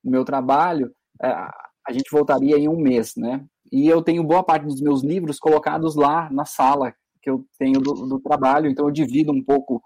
no, 0.03 0.11
meu 0.11 0.25
trabalho, 0.25 0.91
é, 1.21 1.27
a 1.27 1.91
gente 1.91 2.09
voltaria 2.11 2.57
em 2.57 2.67
um 2.67 2.77
mês, 2.77 3.15
né? 3.15 3.45
E 3.71 3.87
eu 3.87 4.01
tenho 4.01 4.23
boa 4.23 4.43
parte 4.43 4.65
dos 4.65 4.81
meus 4.81 5.03
livros 5.03 5.39
colocados 5.39 5.95
lá 5.95 6.29
na 6.31 6.45
sala 6.45 6.93
que 7.21 7.29
eu 7.29 7.45
tenho 7.57 7.79
do, 7.79 7.93
do 8.07 8.19
trabalho, 8.19 8.69
então 8.69 8.85
eu 8.85 8.91
divido 8.91 9.31
um 9.31 9.43
pouco 9.43 9.81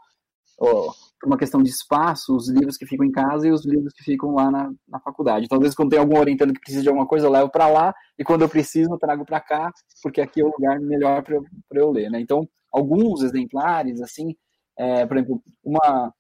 por 1.20 1.28
uma 1.28 1.38
questão 1.38 1.62
de 1.62 1.70
espaço, 1.70 2.36
os 2.36 2.50
livros 2.50 2.78
que 2.78 2.86
ficam 2.86 3.06
em 3.06 3.12
casa 3.12 3.48
e 3.48 3.52
os 3.52 3.66
livros 3.66 3.94
que 3.94 4.04
ficam 4.04 4.36
lá 4.36 4.52
na, 4.52 4.72
na 4.88 5.00
faculdade. 5.00 5.46
Então, 5.46 5.58
às 5.58 5.62
vezes, 5.62 5.76
quando 5.76 5.90
tem 5.90 6.00
algum 6.00 6.18
orientando 6.18 6.54
que 6.54 6.60
precisa 6.60 6.84
de 6.84 6.90
alguma 6.90 7.08
coisa, 7.08 7.26
eu 7.26 7.32
levo 7.32 7.50
para 7.50 7.68
lá, 7.68 7.94
e 8.18 8.24
quando 8.24 8.44
eu 8.44 8.50
preciso, 8.50 8.92
eu 8.92 9.00
trago 9.00 9.26
para 9.26 9.40
cá, 9.40 9.72
porque 10.04 10.22
aqui 10.22 10.42
é 10.42 10.44
o 10.44 10.52
lugar 10.52 10.80
melhor 10.80 11.24
para 11.24 11.36
eu, 11.36 11.44
eu 11.74 11.92
ler. 11.92 12.10
Né? 12.12 12.20
Então, 12.22 12.48
alguns 12.72 13.24
exemplares, 13.24 14.00
assim, 14.02 14.36
é, 14.78 15.06
por 15.06 15.18
exemplo, 15.18 15.42
uma, 15.64 16.14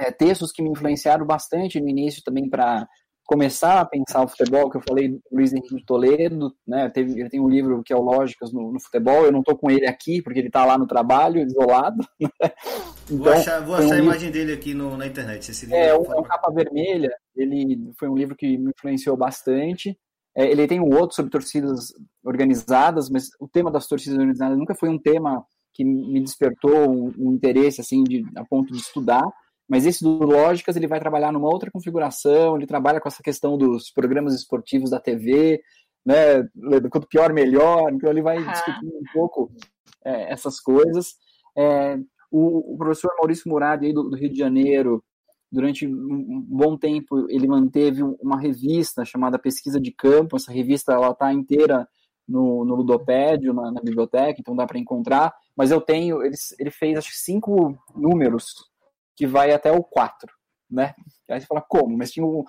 é, 0.00 0.10
textos 0.10 0.50
que 0.50 0.62
me 0.62 0.70
influenciaram 0.70 1.26
bastante 1.26 1.78
no 1.80 1.88
início 1.88 2.22
também 2.24 2.48
para 2.48 2.88
começar 3.30 3.80
a 3.80 3.84
pensar 3.84 4.24
o 4.24 4.28
futebol, 4.28 4.68
que 4.68 4.76
eu 4.76 4.82
falei 4.82 5.16
Luiz 5.30 5.52
Henrique 5.52 5.86
Toledo, 5.86 6.52
né, 6.66 6.90
teve, 6.90 7.12
ele 7.12 7.30
tem 7.30 7.38
um 7.38 7.48
livro 7.48 7.80
que 7.80 7.92
é 7.92 7.96
o 7.96 8.02
Lógicas 8.02 8.52
no, 8.52 8.72
no 8.72 8.80
futebol, 8.80 9.24
eu 9.24 9.30
não 9.30 9.38
estou 9.38 9.56
com 9.56 9.70
ele 9.70 9.86
aqui, 9.86 10.20
porque 10.20 10.40
ele 10.40 10.48
está 10.48 10.64
lá 10.64 10.76
no 10.76 10.86
trabalho, 10.86 11.40
isolado. 11.40 12.04
Né? 13.10 13.16
Então, 13.16 13.24
vou 13.24 13.32
achar, 13.32 13.60
vou 13.60 13.74
achar 13.74 13.88
um 13.88 13.92
a 13.92 13.98
imagem 13.98 14.30
livro, 14.30 14.32
dele 14.32 14.52
aqui 14.52 14.72
no, 14.72 14.96
na 14.96 15.04
internet. 15.04 15.50
Esse 15.50 15.72
é, 15.74 15.92
um, 15.96 16.12
é 16.12 16.16
um 16.16 16.22
capa 16.22 16.50
vermelha, 16.52 17.12
ele 17.34 17.92
foi 17.98 18.08
um 18.08 18.16
livro 18.16 18.36
que 18.36 18.56
me 18.56 18.70
influenciou 18.70 19.16
bastante, 19.16 19.98
é, 20.36 20.48
ele 20.48 20.66
tem 20.68 20.80
um 20.80 20.94
outro 20.96 21.16
sobre 21.16 21.30
torcidas 21.30 21.92
organizadas, 22.24 23.10
mas 23.10 23.30
o 23.40 23.48
tema 23.48 23.70
das 23.70 23.86
torcidas 23.86 24.16
organizadas 24.16 24.56
nunca 24.56 24.76
foi 24.76 24.88
um 24.88 24.98
tema 24.98 25.44
que 25.74 25.84
me 25.84 26.20
despertou 26.20 26.88
um, 26.88 27.12
um 27.18 27.32
interesse, 27.32 27.80
assim, 27.80 28.04
de, 28.04 28.24
a 28.36 28.44
ponto 28.44 28.72
de 28.72 28.78
estudar, 28.78 29.24
mas 29.70 29.86
esse 29.86 30.02
do 30.02 30.24
Lógicas, 30.24 30.74
ele 30.74 30.88
vai 30.88 30.98
trabalhar 30.98 31.30
numa 31.30 31.48
outra 31.48 31.70
configuração, 31.70 32.56
ele 32.56 32.66
trabalha 32.66 33.00
com 33.00 33.06
essa 33.06 33.22
questão 33.22 33.56
dos 33.56 33.88
programas 33.88 34.34
esportivos 34.34 34.90
da 34.90 34.98
TV, 34.98 35.62
né, 36.04 36.42
quanto 36.90 37.06
pior, 37.06 37.32
melhor, 37.32 37.92
então 37.92 38.10
ele 38.10 38.20
vai 38.20 38.38
uhum. 38.38 38.50
discutindo 38.50 38.96
um 38.96 39.12
pouco 39.12 39.48
é, 40.04 40.32
essas 40.32 40.58
coisas. 40.58 41.14
É, 41.56 41.96
o, 42.32 42.74
o, 42.74 42.76
professor 42.76 43.12
Maurício 43.16 43.48
Murad, 43.48 43.84
aí 43.84 43.92
do, 43.92 44.10
do, 44.10 44.16
Rio 44.16 44.32
de 44.32 44.38
Janeiro, 44.38 45.04
durante 45.52 45.86
um 45.86 46.44
bom 46.48 46.76
tempo, 46.76 47.30
ele 47.30 47.46
manteve 47.46 48.02
uma 48.02 48.40
revista 48.40 49.04
chamada 49.04 49.38
Pesquisa 49.38 49.80
de 49.80 49.92
Campo, 49.92 50.34
essa 50.34 50.50
revista 50.50 50.94
ela 50.94 51.10
está 51.10 51.32
inteira 51.32 51.86
no, 52.26 52.64
no 52.64 52.74
Ludopédio, 52.74 53.54
na, 53.54 53.70
na, 53.70 53.80
biblioteca, 53.80 54.40
então 54.40 54.56
dá 54.56 54.66
para 54.66 54.80
encontrar, 54.80 55.32
mas 55.56 55.70
eu 55.70 55.80
tenho, 55.80 56.24
ele, 56.24 56.34
ele 56.58 56.70
fez 56.72 56.98
acho 56.98 57.10
que 57.10 57.18
cinco 57.18 57.78
números 57.94 58.69
que 59.20 59.26
vai 59.26 59.52
até 59.52 59.70
o 59.70 59.84
4, 59.84 60.32
né? 60.70 60.94
Aí 61.30 61.38
você 61.38 61.46
fala, 61.46 61.62
como? 61.68 61.94
Mas 61.94 62.10
tinha 62.10 62.24
um 62.24 62.42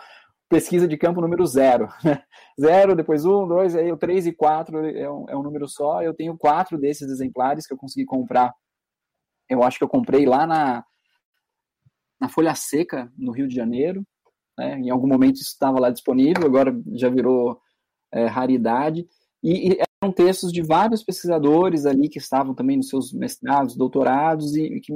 pesquisa 0.48 0.88
de 0.88 0.96
campo 0.96 1.20
número 1.20 1.46
0, 1.46 1.90
né? 2.02 2.24
0, 2.58 2.96
depois 2.96 3.26
1, 3.26 3.44
um, 3.44 3.46
2, 3.46 3.76
aí 3.76 3.92
o 3.92 3.98
3 3.98 4.28
e 4.28 4.32
4 4.32 4.88
é 4.88 5.12
um, 5.12 5.26
é 5.28 5.36
um 5.36 5.44
número 5.44 5.68
só. 5.68 6.02
Eu 6.02 6.14
tenho 6.14 6.38
quatro 6.38 6.78
desses 6.78 7.12
exemplares 7.12 7.68
que 7.68 7.74
eu 7.74 7.78
consegui 7.78 8.06
comprar. 8.06 8.54
Eu 9.50 9.62
acho 9.64 9.78
que 9.78 9.84
eu 9.84 9.90
comprei 9.90 10.26
lá 10.26 10.48
na, 10.48 10.86
na 12.18 12.30
Folha 12.30 12.56
Seca, 12.56 13.12
no 13.18 13.34
Rio 13.34 13.50
de 13.50 13.56
Janeiro. 13.56 14.02
Né? 14.58 14.80
Em 14.80 14.90
algum 14.92 15.08
momento 15.08 15.42
estava 15.42 15.78
lá 15.78 15.90
disponível, 15.90 16.46
agora 16.46 16.74
já 16.94 17.10
virou 17.10 17.60
é, 18.14 18.28
raridade. 18.28 19.06
E, 19.44 19.74
e 19.74 19.82
textos 20.10 20.52
de 20.52 20.64
vários 20.64 21.04
pesquisadores 21.04 21.86
ali 21.86 22.10
que 22.10 22.18
estavam 22.18 22.56
também 22.56 22.78
nos 22.78 22.88
seus 22.88 23.14
mestrados, 23.14 23.76
doutorados 23.76 24.56
e, 24.56 24.80
que 24.80 24.92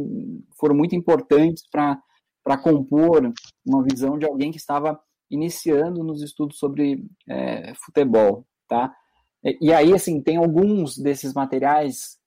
foram 0.58 0.74
muito 0.74 0.96
importantes 0.96 1.64
para 1.70 2.58
compor 2.58 3.32
uma 3.66 3.84
visão 3.84 4.18
de 4.18 4.26
alguém 4.26 4.52
que 4.52 4.58
estava 4.58 5.00
iniciando 5.30 6.04
nos 6.04 6.24
estudos 6.24 6.58
sobre 6.58 7.06
é, 7.28 7.74
futebol, 7.76 8.46
tá? 8.68 8.96
E, 9.44 9.68
e 9.68 9.74
aí, 9.74 9.94
assim, 9.94 10.22
tem 10.22 10.38
alguns 10.38 10.98
desses 10.98 11.34
materiais 11.34 12.18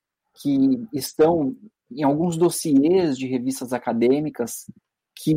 que 0.41 0.87
estão 0.93 1.57
em 1.91 2.05
alguns 2.05 2.37
dossiês 2.37 3.17
de 3.17 3.27
revistas 3.27 3.73
acadêmicas 3.73 4.71
que, 5.17 5.35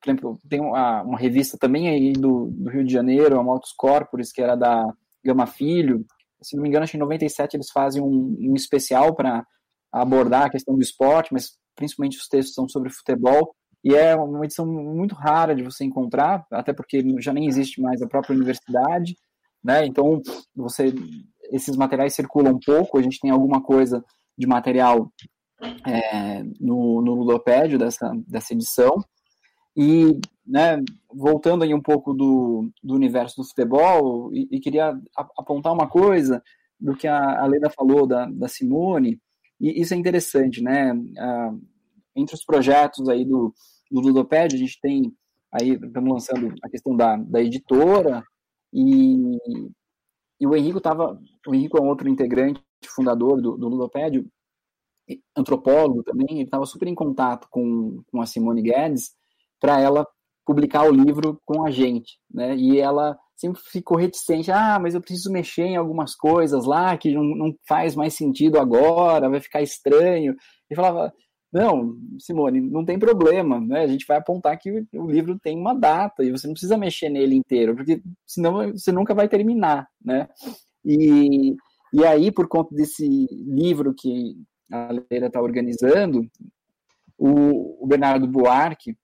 por 0.00 0.08
exemplo, 0.08 0.38
tem 0.48 0.60
uma, 0.60 1.02
uma 1.02 1.18
revista 1.18 1.58
também 1.58 1.88
aí 1.88 2.12
do, 2.12 2.50
do, 2.52 2.70
Rio 2.70 2.84
de 2.84 2.92
Janeiro, 2.92 3.38
a 3.38 3.42
Maltos 3.42 3.72
Corporis, 3.72 4.30
que 4.30 4.42
era 4.42 4.54
da 4.54 4.86
Gama 5.24 5.46
Filho, 5.46 6.06
se 6.46 6.56
não 6.56 6.62
me 6.62 6.68
engano, 6.68 6.84
acho 6.84 6.92
que 6.92 6.96
em 6.96 7.00
97 7.00 7.56
eles 7.56 7.70
fazem 7.70 8.02
um, 8.02 8.36
um 8.40 8.54
especial 8.54 9.14
para 9.14 9.44
abordar 9.92 10.44
a 10.46 10.50
questão 10.50 10.74
do 10.74 10.82
esporte, 10.82 11.32
mas 11.32 11.52
principalmente 11.74 12.18
os 12.18 12.28
textos 12.28 12.54
são 12.54 12.68
sobre 12.68 12.90
futebol, 12.90 13.54
e 13.84 13.94
é 13.94 14.16
uma 14.16 14.44
edição 14.44 14.66
muito 14.66 15.14
rara 15.14 15.54
de 15.54 15.62
você 15.62 15.84
encontrar, 15.84 16.44
até 16.50 16.72
porque 16.72 17.04
já 17.20 17.32
nem 17.32 17.46
existe 17.46 17.80
mais 17.80 18.02
a 18.02 18.08
própria 18.08 18.34
universidade, 18.34 19.16
né? 19.62 19.86
Então, 19.86 20.20
você 20.54 20.92
esses 21.52 21.76
materiais 21.76 22.14
circulam 22.14 22.54
um 22.54 22.60
pouco, 22.60 22.98
a 22.98 23.02
gente 23.02 23.20
tem 23.20 23.30
alguma 23.30 23.62
coisa 23.62 24.04
de 24.36 24.46
material 24.46 25.10
é, 25.86 26.42
no, 26.60 27.00
no 27.00 27.14
ludopédio 27.14 27.78
dessa, 27.78 28.10
dessa 28.26 28.52
edição. 28.52 28.92
E, 29.76 30.18
né, 30.46 30.82
voltando 31.12 31.62
aí 31.62 31.74
um 31.74 31.82
pouco 31.82 32.14
do, 32.14 32.70
do 32.82 32.94
universo 32.94 33.36
do 33.36 33.44
futebol, 33.44 34.32
e, 34.32 34.48
e 34.50 34.60
queria 34.60 34.98
apontar 35.14 35.72
uma 35.72 35.86
coisa 35.88 36.42
do 36.80 36.96
que 36.96 37.06
a, 37.06 37.42
a 37.42 37.46
Leda 37.46 37.68
falou 37.68 38.06
da, 38.06 38.26
da 38.26 38.48
Simone, 38.48 39.20
e 39.60 39.80
isso 39.80 39.94
é 39.94 39.96
interessante, 39.96 40.62
né? 40.62 40.92
Ah, 41.18 41.54
entre 42.14 42.34
os 42.34 42.44
projetos 42.44 43.08
aí 43.08 43.24
do, 43.24 43.54
do 43.90 44.00
Ludopédio, 44.00 44.56
a 44.56 44.60
gente 44.60 44.80
tem 44.80 45.14
aí, 45.52 45.72
estamos 45.72 46.10
lançando 46.10 46.54
a 46.62 46.68
questão 46.68 46.96
da, 46.96 47.16
da 47.16 47.42
editora, 47.42 48.24
e, 48.72 49.38
e 50.40 50.46
o 50.46 50.54
Henrico 50.54 50.78
estava, 50.78 51.20
o 51.46 51.54
Henrico 51.54 51.78
é 51.78 51.80
um 51.82 51.88
outro 51.88 52.08
integrante, 52.08 52.62
fundador 52.86 53.40
do, 53.40 53.56
do 53.56 53.68
Ludopédio, 53.68 54.26
antropólogo 55.36 56.02
também, 56.02 56.26
ele 56.30 56.42
estava 56.42 56.66
super 56.66 56.88
em 56.88 56.94
contato 56.94 57.46
com, 57.50 58.02
com 58.10 58.20
a 58.20 58.26
Simone 58.26 58.62
Guedes 58.62 59.15
para 59.60 59.80
ela 59.80 60.06
publicar 60.44 60.84
o 60.84 60.92
livro 60.92 61.40
com 61.44 61.66
a 61.66 61.70
gente, 61.70 62.18
né? 62.32 62.56
E 62.56 62.78
ela 62.78 63.18
sempre 63.36 63.60
ficou 63.60 63.98
reticente, 63.98 64.50
ah, 64.50 64.78
mas 64.80 64.94
eu 64.94 65.00
preciso 65.00 65.30
mexer 65.30 65.64
em 65.64 65.76
algumas 65.76 66.14
coisas 66.14 66.64
lá 66.64 66.96
que 66.96 67.12
não, 67.12 67.24
não 67.24 67.54
faz 67.68 67.94
mais 67.94 68.14
sentido 68.14 68.58
agora, 68.58 69.28
vai 69.28 69.40
ficar 69.40 69.60
estranho. 69.60 70.34
E 70.70 70.74
falava, 70.74 71.12
não, 71.52 71.96
Simone, 72.18 72.60
não 72.60 72.84
tem 72.84 72.98
problema, 72.98 73.60
né? 73.60 73.82
A 73.82 73.86
gente 73.86 74.06
vai 74.06 74.18
apontar 74.18 74.58
que 74.58 74.86
o 74.92 75.10
livro 75.10 75.38
tem 75.38 75.58
uma 75.58 75.74
data 75.74 76.24
e 76.24 76.30
você 76.30 76.46
não 76.46 76.54
precisa 76.54 76.76
mexer 76.76 77.08
nele 77.08 77.34
inteiro, 77.34 77.74
porque 77.74 78.02
senão 78.26 78.72
você 78.72 78.92
nunca 78.92 79.14
vai 79.14 79.28
terminar, 79.28 79.88
né? 80.04 80.28
E, 80.84 81.56
e 81.92 82.04
aí, 82.04 82.30
por 82.30 82.48
conta 82.48 82.74
desse 82.74 83.06
livro 83.30 83.94
que 83.94 84.36
a 84.70 84.92
Leira 85.10 85.28
está 85.28 85.40
organizando, 85.40 86.26
o, 87.18 87.82
o, 87.84 87.86
Bernardo 87.86 88.26
Buarque, 88.26 88.96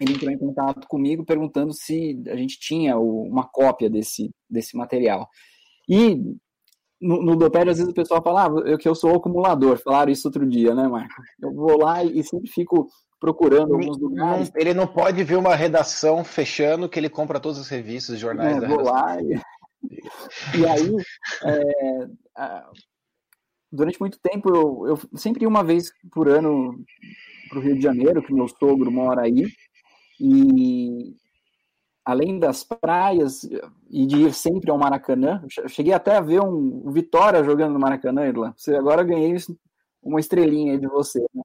ele 0.00 0.14
entrou 0.14 0.30
em 0.30 0.38
contato 0.38 0.86
comigo 0.88 1.24
perguntando 1.24 1.72
se 1.72 2.20
a 2.28 2.36
gente 2.36 2.58
tinha 2.58 2.98
uma 2.98 3.46
cópia 3.46 3.88
desse, 3.88 4.30
desse 4.48 4.76
material. 4.76 5.28
E 5.88 6.16
no, 7.00 7.22
no 7.22 7.36
Dopério, 7.36 7.70
às 7.70 7.78
vezes 7.78 7.92
o 7.92 7.94
pessoal 7.94 8.22
fala 8.22 8.46
ah, 8.46 8.62
eu, 8.66 8.78
que 8.78 8.88
eu 8.88 8.94
sou 8.94 9.14
acumulador, 9.14 9.78
falaram 9.78 10.10
isso 10.10 10.26
outro 10.28 10.48
dia, 10.48 10.74
né, 10.74 10.88
Marco? 10.88 11.14
Eu 11.40 11.52
vou 11.52 11.78
lá 11.78 12.02
e, 12.02 12.18
e 12.18 12.24
sempre 12.24 12.50
fico 12.50 12.88
procurando 13.20 13.74
alguns 13.74 13.98
lugares. 13.98 14.50
Ele 14.54 14.74
não 14.74 14.86
pode 14.86 15.22
ver 15.22 15.36
uma 15.36 15.54
redação 15.54 16.24
fechando 16.24 16.88
que 16.88 16.98
ele 16.98 17.08
compra 17.08 17.40
todas 17.40 17.58
as 17.58 17.68
revistas, 17.68 18.18
jornais. 18.18 18.62
É, 18.62 18.66
vou 18.66 18.82
lá 18.82 19.16
e, 19.20 19.40
e 20.58 20.66
aí, 20.66 20.96
é, 21.44 22.62
durante 23.70 24.00
muito 24.00 24.18
tempo, 24.22 24.48
eu, 24.48 24.86
eu 24.88 25.18
sempre 25.18 25.44
ia 25.44 25.48
uma 25.48 25.64
vez 25.64 25.90
por 26.12 26.28
ano 26.28 26.74
para 27.48 27.58
o 27.58 27.62
Rio 27.62 27.74
de 27.74 27.82
Janeiro, 27.82 28.22
que 28.22 28.32
meu 28.32 28.48
sogro 28.48 28.90
mora 28.90 29.22
aí, 29.22 29.46
e 30.24 31.16
além 32.04 32.38
das 32.38 32.64
praias 32.64 33.44
e 33.90 34.06
de 34.06 34.22
ir 34.22 34.32
sempre 34.32 34.70
ao 34.70 34.78
Maracanã, 34.78 35.44
cheguei 35.68 35.92
até 35.92 36.16
a 36.16 36.20
ver 36.20 36.40
um, 36.40 36.90
Vitória 36.90 37.44
jogando 37.44 37.74
no 37.74 37.78
Maracanã, 37.80 38.26
Irlan. 38.26 38.54
Você 38.56 38.74
agora 38.74 39.02
ganhei 39.02 39.36
uma 40.02 40.20
estrelinha 40.20 40.78
de 40.78 40.86
você. 40.86 41.20
Né? 41.34 41.42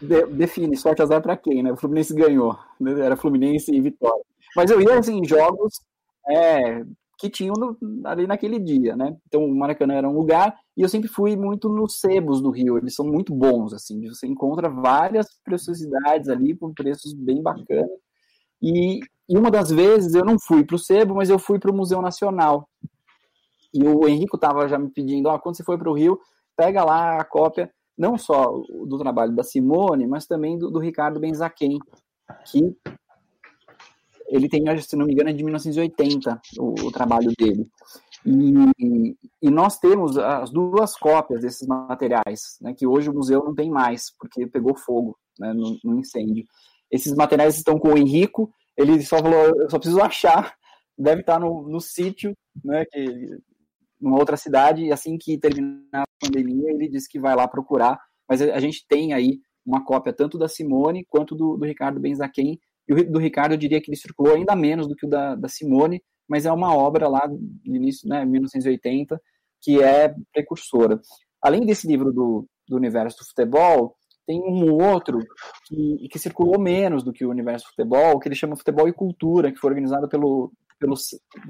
De, 0.00 0.26
define, 0.26 0.76
sorte 0.76 1.02
azar 1.02 1.22
para 1.22 1.36
quem, 1.36 1.62
né? 1.62 1.72
O 1.72 1.76
Fluminense 1.76 2.14
ganhou, 2.14 2.56
era 3.00 3.16
Fluminense 3.16 3.72
e 3.72 3.80
Vitória. 3.80 4.24
Mas 4.56 4.70
eu 4.70 4.80
ia 4.80 4.98
assim, 4.98 5.18
em 5.18 5.24
jogos 5.24 5.80
é, 6.28 6.84
que 7.18 7.30
tinham 7.30 7.54
no, 7.54 7.76
ali 8.04 8.26
naquele 8.26 8.58
dia, 8.58 8.96
né? 8.96 9.16
Então 9.28 9.44
o 9.44 9.54
Maracanã 9.54 9.94
era 9.94 10.08
um 10.08 10.14
lugar 10.14 10.56
e 10.76 10.82
eu 10.82 10.88
sempre 10.88 11.08
fui 11.08 11.36
muito 11.36 11.68
nos 11.68 12.00
sebos 12.00 12.40
do 12.40 12.50
Rio, 12.50 12.78
eles 12.78 12.94
são 12.94 13.06
muito 13.06 13.34
bons, 13.34 13.74
assim, 13.74 14.08
você 14.08 14.26
encontra 14.26 14.70
várias 14.70 15.26
preciosidades 15.44 16.28
ali 16.28 16.54
por 16.54 16.72
preços 16.72 17.12
bem 17.12 17.42
bacanas. 17.42 17.90
E, 18.60 19.00
e 19.28 19.36
uma 19.36 19.50
das 19.50 19.70
vezes 19.70 20.14
eu 20.14 20.24
não 20.24 20.38
fui 20.38 20.64
para 20.64 20.76
o 20.76 20.78
sebo, 20.78 21.16
mas 21.16 21.28
eu 21.28 21.38
fui 21.38 21.58
para 21.58 21.70
o 21.70 21.74
Museu 21.74 22.00
Nacional. 22.00 22.68
E 23.74 23.84
o 23.84 24.06
Henrico 24.06 24.36
estava 24.36 24.68
já 24.68 24.78
me 24.78 24.88
pedindo, 24.90 25.28
ó, 25.28 25.38
quando 25.38 25.56
você 25.56 25.64
for 25.64 25.78
para 25.78 25.90
o 25.90 25.94
Rio, 25.94 26.18
pega 26.56 26.84
lá 26.84 27.18
a 27.18 27.24
cópia, 27.24 27.70
não 27.96 28.16
só 28.16 28.50
do 28.86 28.98
trabalho 28.98 29.34
da 29.34 29.42
Simone, 29.42 30.06
mas 30.06 30.26
também 30.26 30.58
do, 30.58 30.70
do 30.70 30.78
Ricardo 30.78 31.20
Benzaquem, 31.20 31.78
que 32.46 32.76
ele 34.28 34.48
tem, 34.48 34.64
se 34.80 34.96
não 34.96 35.06
me 35.06 35.12
engano, 35.12 35.28
é 35.28 35.32
de 35.32 35.44
1980, 35.44 36.40
o, 36.58 36.86
o 36.86 36.92
trabalho 36.92 37.30
dele. 37.38 37.68
E, 38.24 39.16
e, 39.42 39.50
nós 39.50 39.78
temos 39.78 40.16
as 40.16 40.50
duas 40.50 40.96
cópias 40.96 41.40
desses 41.40 41.66
materiais, 41.66 42.56
né, 42.60 42.72
que 42.72 42.86
hoje 42.86 43.10
o 43.10 43.14
museu 43.14 43.42
não 43.44 43.54
tem 43.54 43.68
mais, 43.68 44.14
porque 44.16 44.46
pegou 44.46 44.76
fogo 44.76 45.18
né, 45.38 45.52
no, 45.52 45.76
no, 45.82 45.98
incêndio. 45.98 46.44
Esses 46.90 47.14
materiais 47.16 47.56
estão 47.56 47.78
com 47.78 47.88
o 47.88 47.98
Henrico, 47.98 48.52
ele 48.76 49.02
só 49.02 49.18
falou, 49.18 49.60
eu 49.60 49.68
só 49.68 49.78
preciso 49.78 50.00
achar, 50.00 50.54
deve 50.96 51.22
estar 51.22 51.40
no, 51.40 51.68
no 51.68 51.80
sítio, 51.80 52.32
né, 52.64 52.84
que, 52.84 53.38
numa 54.00 54.18
outra 54.18 54.36
cidade, 54.36 54.84
e 54.84 54.92
assim 54.92 55.18
que 55.18 55.38
terminar 55.38 56.02
a 56.02 56.26
pandemia, 56.26 56.70
ele 56.70 56.88
disse 56.88 57.08
que 57.08 57.18
vai 57.18 57.34
lá 57.34 57.48
procurar, 57.48 57.98
mas 58.28 58.40
a, 58.40 58.60
gente 58.60 58.86
tem 58.88 59.12
aí 59.12 59.40
uma 59.66 59.84
cópia 59.84 60.12
tanto 60.12 60.38
da 60.38 60.48
Simone 60.48 61.04
quanto 61.08 61.34
do, 61.34 61.56
do 61.56 61.64
Ricardo 61.64 62.00
Benzaquem, 62.00 62.58
e 62.88 62.92
o 62.92 63.10
do 63.10 63.18
Ricardo 63.18 63.52
eu 63.52 63.58
diria 63.58 63.80
que 63.80 63.90
ele 63.90 63.96
circulou 63.96 64.34
ainda 64.34 64.56
menos 64.56 64.88
do 64.88 64.96
que 64.96 65.06
o 65.06 65.08
da, 65.08 65.34
da 65.34 65.48
Simone, 65.48 66.02
mas 66.32 66.46
é 66.46 66.50
uma 66.50 66.74
obra 66.74 67.08
lá 67.08 67.26
do 67.26 67.76
início, 67.76 68.08
né, 68.08 68.24
1980, 68.24 69.20
que 69.60 69.82
é 69.82 70.14
precursora. 70.32 70.98
Além 71.42 71.66
desse 71.66 71.86
livro 71.86 72.10
do, 72.10 72.48
do 72.66 72.74
universo 72.74 73.18
do 73.18 73.26
futebol, 73.26 73.94
tem 74.26 74.40
um 74.40 74.72
outro 74.82 75.18
que, 75.66 76.08
que 76.10 76.18
circulou 76.18 76.58
menos 76.58 77.02
do 77.02 77.12
que 77.12 77.26
o 77.26 77.28
universo 77.28 77.66
do 77.66 77.70
futebol, 77.72 78.18
que 78.18 78.28
ele 78.28 78.34
chama 78.34 78.56
Futebol 78.56 78.88
e 78.88 78.94
Cultura, 78.94 79.52
que 79.52 79.58
foi 79.58 79.68
organizado 79.68 80.08
pelo, 80.08 80.50
pelo 80.80 80.94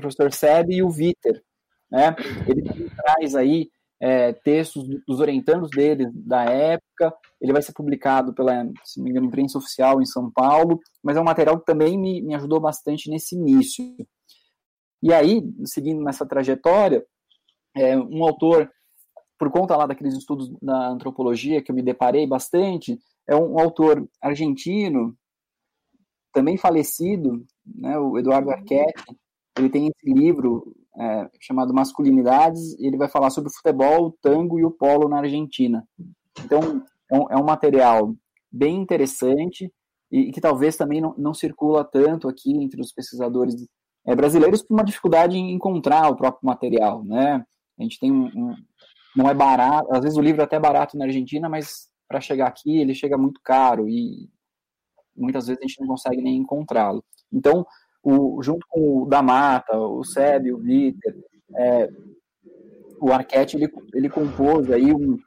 professor 0.00 0.32
Seb 0.32 0.72
e 0.72 0.82
o 0.82 0.90
Viter. 0.90 1.40
Né? 1.88 2.16
Ele 2.48 2.90
traz 2.90 3.36
aí 3.36 3.70
é, 4.00 4.32
textos 4.32 4.82
dos 5.06 5.20
orientandos 5.20 5.70
dele 5.70 6.10
da 6.12 6.42
época. 6.44 7.14
Ele 7.40 7.52
vai 7.52 7.62
ser 7.62 7.72
publicado 7.72 8.34
pela, 8.34 8.64
se 8.82 8.98
não 8.98 9.04
me 9.04 9.10
engano, 9.10 9.28
imprensa 9.28 9.59
oficial 9.59 10.02
em 10.02 10.06
São 10.06 10.28
Paulo, 10.28 10.80
mas 11.04 11.16
é 11.16 11.20
um 11.20 11.24
material 11.24 11.56
que 11.60 11.66
também 11.66 11.96
me, 11.96 12.20
me 12.20 12.34
ajudou 12.34 12.60
bastante 12.60 13.09
nesse 13.09 13.36
início. 13.36 13.84
E 15.03 15.12
aí, 15.12 15.43
seguindo 15.65 16.03
nessa 16.03 16.24
trajetória, 16.24 17.05
é, 17.74 17.97
um 17.97 18.23
autor, 18.23 18.70
por 19.39 19.51
conta 19.51 19.77
lá 19.77 19.87
daqueles 19.87 20.15
estudos 20.15 20.51
da 20.61 20.89
antropologia 20.89 21.62
que 21.62 21.70
eu 21.70 21.74
me 21.74 21.83
deparei 21.83 22.27
bastante, 22.27 22.99
é 23.27 23.35
um, 23.35 23.59
autor 23.59 24.09
argentino, 24.20 25.16
também 26.33 26.57
falecido, 26.57 27.45
né, 27.66 27.99
o 27.99 28.19
Eduardo 28.19 28.51
Arquette, 28.51 29.05
ele 29.59 29.69
tem 29.69 29.89
esse 29.89 30.12
livro 30.12 30.74
é, 30.97 31.31
chamado 31.41 31.74
Masculinidades, 31.74 32.79
e 32.79 32.87
ele 32.87 32.97
vai 32.97 33.09
falar 33.09 33.31
sobre 33.31 33.51
o 33.51 33.55
futebol, 33.55 34.07
o 34.07 34.19
tango 34.23 34.59
e 34.59 34.65
o 34.65 34.70
polo 34.70 35.09
na 35.09 35.19
Argentina. 35.19 35.87
Então, 36.45 36.85
é 37.11 37.19
um, 37.19 37.31
é 37.31 37.37
um 37.37 37.45
material 37.45 38.15
bem 38.51 38.77
interessante 38.77 39.73
e, 40.11 40.29
e 40.29 40.33
que 40.33 40.41
talvez 40.41 40.77
também 40.77 41.01
não, 41.01 41.15
não, 41.16 41.35
circula 41.35 41.85
tanto 41.85 42.29
aqui 42.29 42.53
entre 42.53 42.81
os 42.81 42.93
pesquisadores 42.93 43.55
é, 44.07 44.15
brasileiros 44.15 44.62
por 44.62 44.74
uma 44.74 44.85
dificuldade 44.85 45.37
em 45.37 45.53
encontrar 45.53 46.09
o 46.11 46.16
próprio 46.16 46.47
material, 46.47 47.05
né? 47.05 47.45
A 47.79 47.83
gente 47.83 47.99
tem 47.99 48.12
um, 48.12 48.27
um 48.27 48.55
não 49.16 49.29
é 49.29 49.35
barato, 49.35 49.95
às 49.95 50.03
vezes 50.03 50.16
o 50.16 50.23
livro 50.23 50.41
é 50.41 50.45
até 50.45 50.59
barato 50.59 50.97
na 50.97 51.05
Argentina, 51.05 51.49
mas 51.49 51.89
para 52.09 52.20
chegar 52.20 52.47
aqui 52.47 52.79
ele 52.79 52.95
chega 52.95 53.19
muito 53.19 53.41
caro 53.43 53.89
e 53.89 54.29
muitas 55.16 55.47
vezes 55.47 55.62
a 55.62 55.66
gente 55.66 55.81
não 55.81 55.89
consegue 55.89 56.23
nem 56.23 56.37
encontrá-lo. 56.37 57.05
Então, 57.31 57.66
o, 58.03 58.43
junto 58.43 58.66
com 58.69 59.03
o 59.03 59.07
da 59.07 59.23
Mata, 59.23 59.77
o 59.79 60.03
Seb, 60.03 60.53
o 60.53 60.59
Vitor, 60.59 61.15
é, 61.57 61.89
o 63.01 63.12
Arquette, 63.12 63.57
ele, 63.57 63.69
ele 63.95 64.09
compôs 64.09 64.70
aí 64.70 64.93
um, 64.93 65.19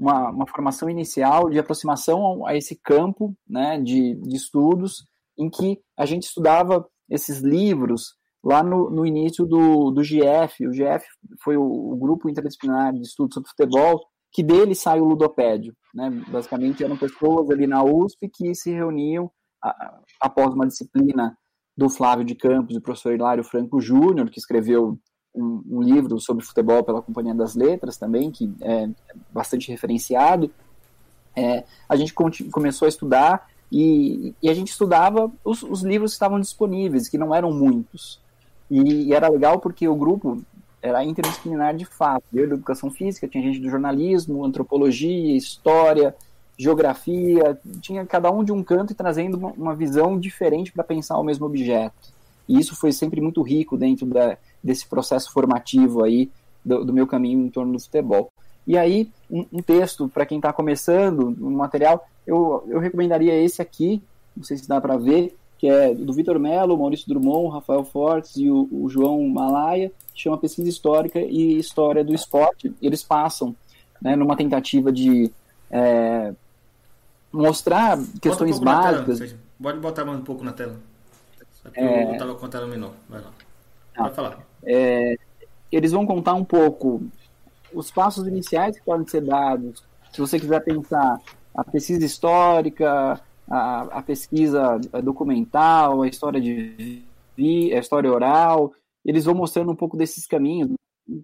uma, 0.00 0.30
uma 0.30 0.46
formação 0.46 0.88
inicial 0.88 1.50
de 1.50 1.58
aproximação 1.58 2.46
a 2.46 2.56
esse 2.56 2.76
campo 2.82 3.36
né, 3.48 3.80
de, 3.80 4.14
de 4.14 4.36
estudos, 4.36 5.06
em 5.38 5.50
que 5.50 5.80
a 5.96 6.06
gente 6.06 6.24
estudava 6.24 6.86
esses 7.08 7.40
livros 7.40 8.14
lá 8.44 8.62
no, 8.62 8.90
no 8.90 9.06
início 9.06 9.46
do, 9.46 9.90
do 9.90 10.02
GF. 10.02 10.66
O 10.66 10.70
GF 10.70 11.04
foi 11.42 11.56
o, 11.56 11.64
o, 11.64 11.96
grupo 11.96 12.28
interdisciplinar 12.28 12.92
de 12.92 13.00
estudos 13.00 13.34
sobre 13.34 13.48
futebol, 13.48 14.04
que 14.30 14.42
dele 14.42 14.74
sai 14.74 15.00
o 15.00 15.04
ludopédio. 15.04 15.74
Né? 15.94 16.10
Basicamente 16.28 16.84
eram 16.84 16.96
pessoas 16.96 17.50
ali 17.50 17.66
na 17.66 17.82
USP 17.82 18.28
que 18.28 18.54
se 18.54 18.70
reuniam 18.70 19.30
a, 19.62 19.98
após 20.20 20.52
uma 20.52 20.66
disciplina 20.66 21.36
do 21.76 21.88
Flávio 21.88 22.24
de 22.24 22.34
Campos 22.34 22.72
e 22.72 22.78
do 22.78 22.82
professor 22.82 23.14
Hilário 23.14 23.42
Franco 23.42 23.80
Júnior, 23.80 24.30
que 24.30 24.38
escreveu 24.38 24.98
um, 25.34 25.62
um, 25.66 25.82
livro 25.82 26.20
sobre 26.20 26.44
futebol 26.44 26.84
pela 26.84 27.02
Companhia 27.02 27.34
das 27.34 27.56
Letras 27.56 27.96
também, 27.96 28.30
que 28.30 28.54
é 28.60 28.88
bastante 29.32 29.70
referenciado. 29.70 30.50
É, 31.34 31.64
a 31.88 31.96
gente 31.96 32.14
começou 32.14 32.86
a 32.86 32.88
estudar 32.88 33.48
e, 33.72 34.34
e 34.40 34.48
a 34.48 34.54
gente 34.54 34.68
estudava 34.68 35.32
os, 35.44 35.64
os, 35.64 35.82
livros 35.82 36.12
que 36.12 36.14
estavam 36.14 36.38
disponíveis, 36.38 37.08
que 37.08 37.18
não 37.18 37.34
eram 37.34 37.52
muitos. 37.52 38.22
E, 38.70 39.08
e, 39.08 39.12
era 39.12 39.28
legal 39.28 39.58
porque 39.60 39.86
o 39.86 39.94
grupo 39.94 40.42
era 40.82 41.04
interdisciplinar 41.04 41.74
de 41.74 41.84
fato. 41.84 42.24
Eu 42.32 42.46
de 42.46 42.54
educação 42.54 42.90
física, 42.90 43.28
tinha 43.28 43.42
gente 43.42 43.60
do 43.60 43.70
jornalismo, 43.70 44.44
antropologia, 44.44 45.36
história, 45.36 46.14
geografia, 46.56 47.58
tinha 47.80 48.04
cada 48.06 48.30
um 48.30 48.44
de 48.44 48.52
um 48.52 48.62
canto 48.62 48.92
e 48.92 48.96
trazendo 48.96 49.36
uma, 49.36 49.50
uma 49.52 49.74
visão 49.74 50.18
diferente 50.18 50.72
para 50.72 50.84
pensar 50.84 51.18
o 51.18 51.24
mesmo 51.24 51.46
objeto. 51.46 52.12
E 52.48 52.58
isso 52.58 52.76
foi 52.76 52.92
sempre 52.92 53.20
muito 53.20 53.42
rico 53.42 53.76
dentro 53.76 54.06
da, 54.06 54.36
desse 54.62 54.86
processo 54.86 55.32
formativo 55.32 56.04
aí 56.04 56.30
do, 56.64 56.84
do, 56.84 56.92
meu 56.92 57.06
caminho 57.06 57.44
em 57.44 57.50
torno 57.50 57.72
do 57.72 57.80
futebol. 57.80 58.30
E 58.66 58.78
aí, 58.78 59.10
um, 59.30 59.46
um 59.52 59.62
texto 59.62 60.08
para 60.08 60.24
quem 60.24 60.38
está 60.38 60.52
começando, 60.52 61.36
um 61.40 61.50
material, 61.50 62.06
eu, 62.26 62.64
eu 62.68 62.78
recomendaria 62.78 63.34
esse 63.34 63.60
aqui, 63.60 64.02
não 64.36 64.44
sei 64.44 64.56
se 64.56 64.68
dá 64.68 64.80
para 64.80 64.96
ver, 64.96 65.34
que 65.58 65.68
é 65.68 65.94
do 65.94 66.12
Vitor 66.12 66.38
Melo, 66.38 66.76
Maurício 66.76 67.08
Drummond, 67.08 67.54
Rafael 67.54 67.84
Fortes 67.84 68.36
e 68.36 68.50
o, 68.50 68.68
o 68.70 68.88
João 68.88 69.26
Malaya, 69.28 69.90
que 70.12 70.22
chama 70.22 70.38
Pesquisa 70.38 70.68
Histórica 70.68 71.18
e 71.18 71.58
História 71.58 72.04
do 72.04 72.14
Esporte. 72.14 72.74
Eles 72.82 73.02
passam 73.02 73.54
né, 74.00 74.16
numa 74.16 74.36
tentativa 74.36 74.92
de 74.92 75.30
é, 75.70 76.32
mostrar 77.32 77.98
questões 78.20 78.58
um 78.58 78.64
básicas. 78.64 79.18
Tela, 79.18 79.40
pode 79.60 79.80
botar 79.80 80.04
mais 80.04 80.18
um 80.18 80.24
pouco 80.24 80.44
na 80.44 80.52
tela. 80.52 80.76
É... 81.74 82.04
Eu 82.04 82.12
estava 82.12 82.34
contando 82.34 82.68
menor. 82.68 82.92
Vai 83.08 83.20
lá. 83.20 83.30
Ah, 83.96 84.02
Pode 84.02 84.14
falar. 84.14 84.38
É, 84.64 85.16
eles 85.70 85.92
vão 85.92 86.06
contar 86.06 86.34
um 86.34 86.44
pouco 86.44 87.02
os 87.72 87.90
passos 87.90 88.26
iniciais 88.26 88.76
que 88.76 88.84
podem 88.84 89.06
ser 89.06 89.22
dados. 89.22 89.82
Se 90.12 90.20
você 90.20 90.38
quiser 90.38 90.60
pensar 90.62 91.18
a 91.54 91.64
pesquisa 91.64 92.04
histórica, 92.04 93.20
a, 93.48 93.82
a 93.98 94.02
pesquisa 94.02 94.78
documental, 95.02 96.02
a 96.02 96.08
história 96.08 96.40
de 96.40 97.02
a 97.36 97.78
história 97.78 98.12
oral, 98.12 98.72
eles 99.04 99.24
vão 99.24 99.34
mostrando 99.34 99.72
um 99.72 99.76
pouco 99.76 99.96
desses 99.96 100.26
caminhos 100.26 100.70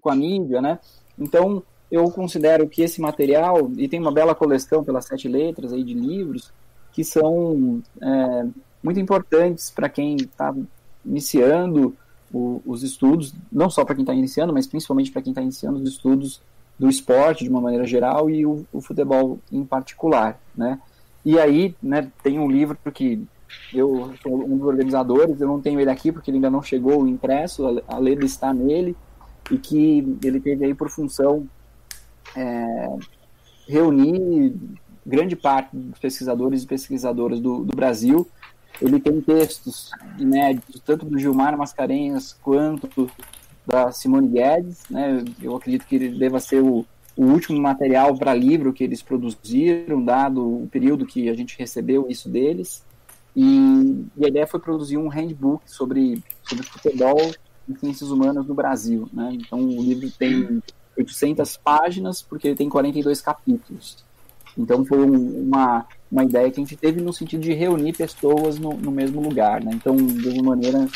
com 0.01 0.10
a 0.10 0.16
mídia, 0.16 0.60
né? 0.60 0.78
Então, 1.18 1.62
eu 1.90 2.10
considero 2.10 2.68
que 2.68 2.82
esse 2.82 3.01
material, 3.01 3.70
e 3.76 3.88
tem 3.88 4.01
uma 4.01 4.12
bela 4.12 4.34
coleção 4.34 4.84
pelas 4.84 5.06
sete 5.06 5.28
letras 5.28 5.72
aí 5.72 5.82
de 5.82 5.94
livros, 5.94 6.52
que 6.92 7.05
são 7.05 7.82
é, 8.01 8.47
muito 8.82 9.01
importantes 9.01 9.70
para 9.70 9.88
quem 9.88 10.16
está 10.16 10.55
iniciando 11.05 11.97
o, 12.32 12.62
os 12.64 12.82
estudos, 12.82 13.34
não 13.51 13.68
só 13.68 13.84
para 13.84 13.94
quem 13.94 14.02
está 14.02 14.14
iniciando, 14.14 14.52
mas 14.52 14.66
principalmente 14.66 15.10
para 15.10 15.22
quem 15.22 15.32
está 15.32 15.42
iniciando 15.42 15.80
os 15.80 15.88
estudos 15.88 16.40
do 16.78 16.88
esporte 16.88 17.44
de 17.44 17.51
uma 17.51 17.60
maneira 17.60 17.86
geral 17.86 18.30
e 18.30 18.47
o, 18.47 18.64
o, 18.72 18.80
futebol 18.80 19.38
em 19.52 19.64
particular, 19.64 20.40
né? 20.56 20.80
E 21.24 21.38
aí, 21.38 21.74
né, 21.82 22.10
tem 22.22 22.38
um 22.38 22.51
livro 22.51 22.76
que 22.92 23.22
eu 23.74 24.12
sou 24.22 24.44
um 24.44 24.56
dos 24.56 24.66
organizadores, 24.66 25.40
eu 25.40 25.48
não 25.48 25.60
tenho 25.60 25.80
ele 25.80 25.90
aqui 25.90 26.12
porque 26.12 26.30
ele 26.30 26.38
ainda 26.38 26.51
não 26.51 26.62
chegou 26.62 27.06
impresso, 27.06 27.82
a, 27.88 27.97
a 27.97 27.98
Leda 27.98 28.24
está 28.24 28.55
nele, 28.55 28.97
e 29.51 29.59
que 29.59 30.18
ele 30.22 30.40
teve 30.40 30.64
aí 30.64 30.74
por 30.74 30.88
função 30.88 31.47
é, 32.36 32.97
reunir 33.68 34.55
grande 35.05 35.34
parte 35.34 35.76
dos 35.76 35.98
pesquisadores 35.98 36.62
e 36.62 36.66
pesquisadoras 36.66 37.40
do, 37.40 37.64
do 37.64 37.74
Brasil 37.74 38.26
ele 38.80 38.98
tem 38.98 39.20
textos 39.20 39.90
inéditos, 40.18 40.80
tanto 40.80 41.05
do 41.05 41.18
Gilmar 41.18 41.56
Mascarenhas 41.56 42.36
quanto 42.42 43.10
da 43.66 43.92
Simone 43.92 44.28
Guedes. 44.28 44.84
Né? 44.88 45.22
Eu 45.40 45.55
acredito 45.56 45.86
que 45.86 45.97
ele 45.97 46.18
deva 46.18 46.40
ser 46.40 46.62
o, 46.62 46.86
o 47.20 47.24
último 47.24 47.60
material 47.60 48.16
para 48.16 48.32
livro 48.32 48.72
que 48.72 48.82
eles 48.82 49.02
produziram, 49.02 50.02
dado 50.02 50.62
o 50.62 50.66
período 50.68 51.05
que 51.05 51.28
a 51.28 51.34
gente 51.34 51.59
recebeu 51.59 52.06
isso 52.09 52.30
deles. 52.30 52.82
E, 53.36 54.06
e 54.16 54.24
a 54.24 54.28
ideia 54.28 54.47
foi 54.47 54.59
produzir 54.59 54.97
um 54.97 55.06
handbook 55.06 55.70
sobre, 55.70 56.24
sobre 56.42 56.64
futebol 56.64 57.20
e 57.68 57.78
ciências 57.78 58.10
humanas 58.10 58.47
no 58.47 58.55
Brasil. 58.55 59.06
Né? 59.12 59.32
Então 59.34 59.60
o 59.60 59.82
livro 59.82 60.10
tem 60.18 60.62
800 60.97 61.59
páginas, 61.59 62.22
porque 62.22 62.48
ele 62.48 62.56
tem 62.56 62.70
42 62.70 63.20
capítulos. 63.20 64.02
Então 64.56 64.82
foi 64.86 65.01
um, 65.01 65.42
uma, 65.42 65.84
uma 66.10 66.24
ideia 66.24 66.51
que 66.51 66.59
a 66.59 66.64
gente 66.64 66.74
teve 66.74 67.02
no 67.02 67.12
sentido 67.12 67.42
de 67.42 67.52
reunir 67.52 67.92
pessoas 67.92 68.59
no, 68.59 68.72
no 68.72 68.90
mesmo 68.90 69.20
lugar, 69.20 69.62
né? 69.62 69.72
Então, 69.74 69.94
de 69.94 70.26
alguma 70.26 70.56
maneira... 70.56 70.88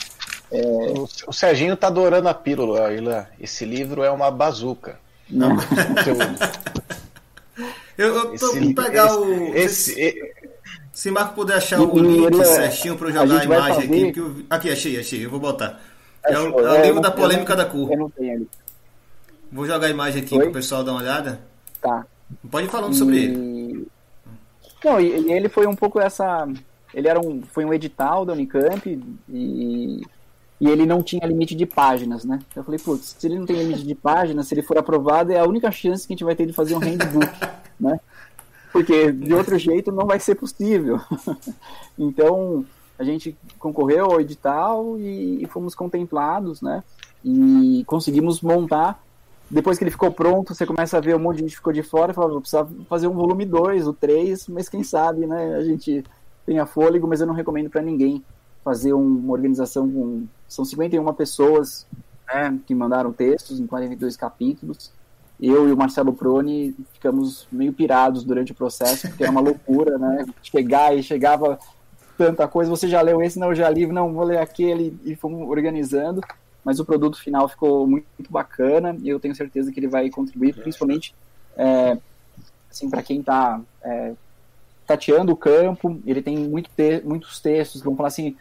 É... 0.51 0.63
O, 0.99 1.07
o 1.29 1.33
Serginho 1.35 1.77
tá 1.77 1.89
adorando 1.89 2.31
a 2.31 2.35
pílula, 2.35 2.95
Ilan. 2.95 3.27
Esse 3.39 3.67
livro 3.67 4.03
é 4.03 4.11
uma 4.11 4.31
bazuca. 4.31 5.04
Não. 5.31 5.57
eu, 7.97 8.15
eu 8.15 8.39
tô 8.39 8.57
Esse, 8.57 8.75
pegar 8.75 9.07
esse, 9.07 9.17
o... 9.17 9.57
Esse, 9.57 10.35
se 10.93 11.11
Marco 11.11 11.35
puder 11.35 11.57
achar 11.57 11.81
o 11.81 11.99
link 11.99 12.41
é- 12.41 12.45
certinho 12.45 12.97
para 12.97 13.09
eu 13.09 13.13
jogar 13.13 13.37
a, 13.37 13.41
a 13.41 13.45
imagem 13.45 13.75
fazer... 13.75 14.09
aqui. 14.09 14.19
Eu... 14.19 14.37
Aqui, 14.49 14.71
achei, 14.71 15.01
achei. 15.01 15.25
Eu 15.25 15.31
vou 15.31 15.41
botar. 15.41 15.81
É, 16.25 16.39
o, 16.39 16.61
é 16.61 16.81
o 16.81 16.83
livro 16.83 17.01
da 17.01 17.11
polêmica 17.11 17.57
da 17.57 17.65
cor. 17.65 17.91
Eu 17.91 17.99
não 17.99 18.11
tenho 18.11 18.35
ali. 18.35 18.49
Vou 19.51 19.67
jogar 19.67 19.87
a 19.87 19.91
imagem 19.91 20.23
aqui 20.23 20.37
para 20.37 20.49
o 20.49 20.53
pessoal 20.53 20.83
dar 20.83 20.93
uma 20.93 21.01
olhada. 21.01 21.41
Tá. 21.81 22.07
Pode 22.51 22.67
ir 22.67 22.71
falando 22.71 22.93
e... 22.93 22.97
sobre 22.97 23.25
ele. 23.25 23.89
Não, 24.85 25.01
e, 25.01 25.29
e, 25.29 25.33
ele 25.33 25.49
foi 25.49 25.67
um 25.67 25.75
pouco 25.75 26.01
essa. 26.01 26.49
Ele 26.93 27.09
era 27.09 27.21
um, 27.21 27.43
foi 27.43 27.65
um 27.65 27.73
edital 27.73 28.25
da 28.25 28.33
Unicamp 28.33 28.89
e, 29.29 30.03
e 30.65 30.67
ele 30.67 30.87
não 30.87 31.03
tinha 31.03 31.27
limite 31.27 31.55
de 31.55 31.67
páginas, 31.67 32.25
né? 32.25 32.39
Eu 32.57 32.65
falei, 32.65 32.81
putz, 32.81 33.15
se 33.19 33.27
ele 33.27 33.39
não 33.39 33.45
tem 33.45 33.55
limite 33.55 33.87
de 33.87 33.95
páginas, 33.95 34.49
se 34.49 34.55
ele 34.55 34.63
for 34.63 34.79
aprovado, 34.79 35.31
é 35.31 35.39
a 35.39 35.45
única 35.45 35.71
chance 35.71 36.07
que 36.07 36.15
a 36.15 36.17
gente 36.17 36.25
vai 36.25 36.35
ter 36.35 36.47
de 36.47 36.55
fazer 36.55 36.75
um 36.75 36.79
handbook, 36.79 37.29
né? 37.79 38.01
Porque 38.73 39.13
de 39.13 39.35
outro 39.35 39.59
jeito 39.59 39.93
não 39.93 40.07
vai 40.07 40.19
ser 40.19 40.37
possível. 40.37 40.99
então, 41.99 42.65
a 42.99 43.05
gente 43.05 43.37
concorreu 43.59 44.07
ao 44.07 44.21
edital 44.23 44.99
e, 44.99 45.47
fomos 45.51 45.75
contemplados, 45.75 46.63
né? 46.63 46.83
E 47.23 47.85
conseguimos 47.87 48.41
montar 48.41 49.05
depois 49.51 49.77
que 49.77 49.85
ele 49.85 49.91
ficou 49.91 50.11
pronto, 50.11 50.55
você 50.55 50.65
começa 50.65 50.97
a 50.97 51.01
ver 51.01 51.15
um 51.15 51.19
monte 51.19 51.37
de 51.37 51.43
gente 51.43 51.57
ficou 51.57 51.75
de 51.75 51.83
fora 51.83 52.13
e 52.13 52.15
fala, 52.15 52.31
vou 52.31 52.41
precisar 52.41 52.67
fazer 52.89 53.07
um 53.07 53.13
volume 53.13 53.45
2, 53.45 53.87
o 53.87 53.93
3, 53.93 54.49
mas 54.49 54.71
quem 54.71 54.83
sabe, 54.83 55.27
né? 55.27 55.57
A 55.57 55.63
gente 55.63 56.03
tenha 56.47 56.65
fôlego, 56.65 57.07
mas 57.07 57.21
eu 57.21 57.27
não 57.27 57.35
recomendo 57.35 57.69
para 57.69 57.83
ninguém 57.83 58.25
fazer 58.65 58.93
uma 58.93 59.33
organização 59.33 59.91
com. 59.91 60.27
São 60.49 60.65
51 60.65 61.13
pessoas 61.15 61.87
né, 62.27 62.59
que 62.67 62.75
mandaram 62.75 63.13
textos 63.13 63.61
em 63.61 63.67
42 63.67 64.17
capítulos. 64.17 64.91
Eu 65.41 65.69
e 65.69 65.73
o 65.73 65.77
Marcelo 65.77 66.13
Proni 66.13 66.75
ficamos 66.93 67.47
meio 67.51 67.73
pirados 67.73 68.25
durante 68.25 68.53
o 68.53 68.55
processo, 68.55 69.09
porque 69.09 69.25
era 69.25 69.33
uma 69.33 69.41
loucura, 69.41 69.99
né? 69.99 70.25
Chegar 70.43 70.97
e 70.97 71.03
chegava 71.03 71.59
tanta 72.17 72.47
coisa, 72.47 72.71
você 72.71 72.89
já 72.89 73.01
leu 73.01 73.21
esse, 73.21 73.39
não, 73.41 73.49
eu 73.49 73.55
já 73.57 73.69
li, 73.69 73.87
não, 73.89 74.13
vou 74.13 74.23
ler 74.23 74.39
aquele, 74.39 74.97
e 75.05 75.17
fomos 75.17 75.49
organizando 75.49 76.21
mas 76.65 76.81
o 76.81 76.85
produto 76.85 77.21
final 77.21 77.47
ficou 77.47 77.87
muito, 77.87 78.07
muito 78.19 78.33
bacana 78.33 78.97
e 79.03 79.09
eu 79.09 79.21
tenho 79.21 79.35
certeza 79.35 79.71
que 79.71 79.79
ele 79.79 79.87
vai 79.87 80.09
contribuir, 80.09 80.55
principalmente 80.55 81.15
é, 81.57 81.99
assim, 82.71 82.89
para 82.89 83.03
quem 83.03 83.21
está 83.21 83.61
é, 83.83 84.15
tateando 84.87 85.31
o 85.31 85.37
campo. 85.37 86.01
Ele 86.07 86.23
tem 86.23 86.39
muito 86.39 86.71
te 86.75 87.03
muitos 87.05 87.39
textos 87.39 87.83
que 87.83 87.87
vão 87.87 87.95
falar 87.95 88.09
assim 88.09 88.35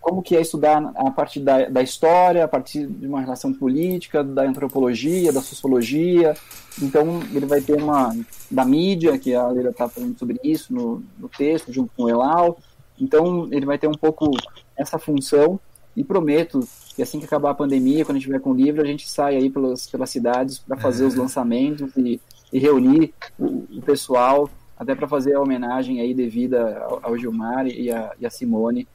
como 0.00 0.22
que 0.22 0.34
é 0.34 0.40
estudar 0.40 0.92
a 0.94 1.10
partir 1.10 1.40
da, 1.40 1.68
da 1.68 1.82
história, 1.82 2.44
a 2.44 2.48
partir 2.48 2.86
de 2.86 3.06
uma 3.06 3.20
relação 3.20 3.52
política, 3.52 4.24
da 4.24 4.42
antropologia, 4.42 5.32
da 5.32 5.42
sociologia. 5.42 6.34
Então, 6.80 7.20
ele 7.32 7.46
vai 7.46 7.60
ter 7.60 7.80
uma 7.80 8.16
da 8.50 8.64
mídia, 8.64 9.18
que 9.18 9.34
a 9.34 9.46
Leila 9.48 9.70
está 9.70 9.88
falando 9.88 10.18
sobre 10.18 10.40
isso 10.42 10.72
no, 10.72 11.02
no 11.18 11.28
texto, 11.28 11.72
junto 11.72 11.92
com 11.94 12.04
o 12.04 12.08
Elal. 12.08 12.58
Então, 12.98 13.48
ele 13.52 13.66
vai 13.66 13.78
ter 13.78 13.86
um 13.86 13.92
pouco 13.92 14.30
essa 14.76 14.98
função 14.98 15.60
e 15.96 16.04
prometo 16.04 16.60
que 16.94 17.02
assim 17.02 17.18
que 17.18 17.24
acabar 17.24 17.50
a 17.50 17.54
pandemia, 17.54 18.04
quando 18.04 18.16
a 18.16 18.18
gente 18.18 18.26
tiver 18.26 18.40
com 18.40 18.50
o 18.50 18.54
livro, 18.54 18.82
a 18.82 18.86
gente 18.86 19.08
sai 19.08 19.36
aí 19.36 19.50
pelas, 19.50 19.88
pelas 19.88 20.10
cidades 20.10 20.58
para 20.58 20.76
fazer 20.76 21.04
é. 21.04 21.06
os 21.06 21.14
lançamentos 21.14 21.94
e, 21.96 22.20
e 22.52 22.58
reunir 22.58 23.12
o, 23.38 23.66
o, 23.76 23.82
pessoal, 23.82 24.48
até 24.78 24.94
para 24.94 25.08
fazer 25.08 25.34
a 25.34 25.40
homenagem 25.40 26.00
aí 26.00 26.14
devida 26.14 26.78
ao, 26.78 27.00
ao 27.02 27.18
Gilmar 27.18 27.66
e 27.66 27.90
a, 27.90 28.12
e 28.18 28.26
a 28.26 28.30
Simone 28.30 28.86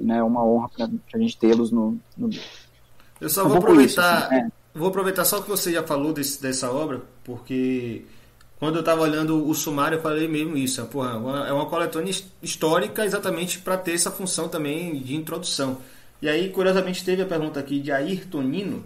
né, 0.00 0.18
é 0.18 0.22
uma 0.22 0.44
honra 0.44 0.68
para 0.68 0.88
a 1.14 1.18
gente 1.18 1.36
tê-los 1.36 1.70
no, 1.70 1.98
no, 2.16 2.30
Eu 3.20 3.28
só 3.28 3.46
vou 3.46 3.58
aproveitar, 3.58 3.86
isso, 3.86 4.00
assim, 4.00 4.34
né? 4.34 4.52
vou 4.74 4.88
aproveitar 4.88 5.24
só 5.24 5.40
que 5.40 5.48
você 5.48 5.72
já 5.72 5.82
falou 5.82 6.12
desse, 6.12 6.40
dessa 6.40 6.70
obra, 6.70 7.02
porque 7.24 8.04
quando 8.62 8.76
eu 8.76 8.80
estava 8.80 9.00
olhando 9.00 9.44
o 9.48 9.52
sumário, 9.54 9.96
eu 9.96 10.02
falei 10.02 10.28
mesmo 10.28 10.56
isso. 10.56 10.80
É, 10.80 10.84
porra, 10.84 11.10
é 11.48 11.52
uma 11.52 11.66
coletânea 11.66 12.14
histórica 12.40 13.04
exatamente 13.04 13.58
para 13.58 13.76
ter 13.76 13.92
essa 13.92 14.08
função 14.08 14.48
também 14.48 15.00
de 15.00 15.16
introdução. 15.16 15.78
E 16.22 16.28
aí, 16.28 16.48
curiosamente, 16.48 17.04
teve 17.04 17.22
a 17.22 17.26
pergunta 17.26 17.58
aqui 17.58 17.80
de 17.80 17.90
Ayrton 17.90 18.42
Nino, 18.42 18.84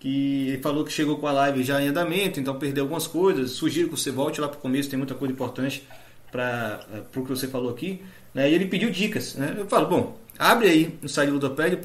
que 0.00 0.58
falou 0.62 0.86
que 0.86 0.90
chegou 0.90 1.18
com 1.18 1.26
a 1.26 1.32
live 1.32 1.62
já 1.62 1.82
em 1.82 1.88
andamento, 1.88 2.40
então 2.40 2.58
perdeu 2.58 2.84
algumas 2.84 3.06
coisas. 3.06 3.50
Sugiro 3.50 3.90
que 3.90 3.98
você 3.98 4.10
volte 4.10 4.40
lá 4.40 4.48
para 4.48 4.56
o 4.56 4.60
começo, 4.62 4.88
tem 4.88 4.98
muita 4.98 5.14
coisa 5.14 5.34
importante 5.34 5.86
para 6.32 6.80
é, 6.90 7.18
o 7.18 7.22
que 7.22 7.28
você 7.28 7.46
falou 7.46 7.70
aqui. 7.70 8.02
Né? 8.32 8.50
E 8.50 8.54
ele 8.54 8.64
pediu 8.64 8.90
dicas. 8.90 9.34
Né? 9.34 9.54
Eu 9.58 9.66
falo, 9.66 9.86
bom, 9.86 10.18
abre 10.38 10.68
aí 10.68 10.98
no 11.00 11.08
site 11.08 11.28
do 11.28 11.34
Ludopédia, 11.34 11.80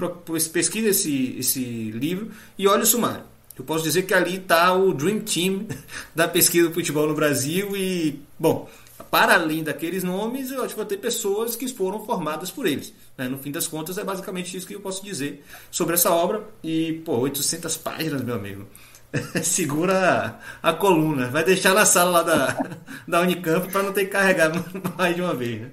pesquisa 0.51 0.89
esse, 0.89 1.35
esse 1.37 1.91
livro 1.91 2.31
e 2.57 2.67
olha 2.67 2.83
o 2.83 2.85
sumário. 2.85 3.23
Eu 3.57 3.65
posso 3.65 3.83
dizer 3.83 4.03
que 4.03 4.13
ali 4.13 4.37
está 4.37 4.73
o 4.73 4.93
Dream 4.93 5.19
Team 5.19 5.67
da 6.15 6.27
pesquisa 6.27 6.69
do 6.69 6.73
futebol 6.73 7.07
no 7.07 7.13
Brasil 7.13 7.75
e, 7.75 8.21
bom, 8.39 8.69
para 9.11 9.33
além 9.33 9.63
daqueles 9.63 10.03
nomes, 10.03 10.51
eu 10.51 10.63
acho 10.63 10.73
que 10.73 10.79
vai 10.79 10.85
ter 10.85 10.97
pessoas 10.97 11.55
que 11.55 11.67
foram 11.67 12.05
formadas 12.05 12.51
por 12.51 12.67
eles. 12.67 12.93
Né? 13.17 13.27
No 13.27 13.37
fim 13.37 13.51
das 13.51 13.67
contas, 13.67 13.97
é 13.97 14.03
basicamente 14.03 14.55
isso 14.55 14.67
que 14.67 14.75
eu 14.75 14.81
posso 14.81 15.03
dizer 15.03 15.43
sobre 15.71 15.95
essa 15.95 16.11
obra. 16.11 16.43
E, 16.63 17.01
pô, 17.03 17.17
800 17.17 17.75
páginas, 17.77 18.21
meu 18.21 18.35
amigo. 18.35 18.67
Segura 19.41 20.39
a, 20.61 20.69
a, 20.69 20.73
coluna. 20.73 21.27
Vai 21.27 21.43
deixar 21.43 21.73
na 21.73 21.85
sala 21.85 22.11
lá 22.11 22.23
da, 22.23 22.77
da 23.07 23.21
Unicamp 23.21 23.71
para 23.71 23.83
não 23.83 23.91
ter 23.91 24.05
que 24.05 24.11
carregar 24.11 24.51
mais 24.97 25.15
de 25.15 25.21
uma 25.21 25.33
vez. 25.33 25.61
Né? 25.61 25.71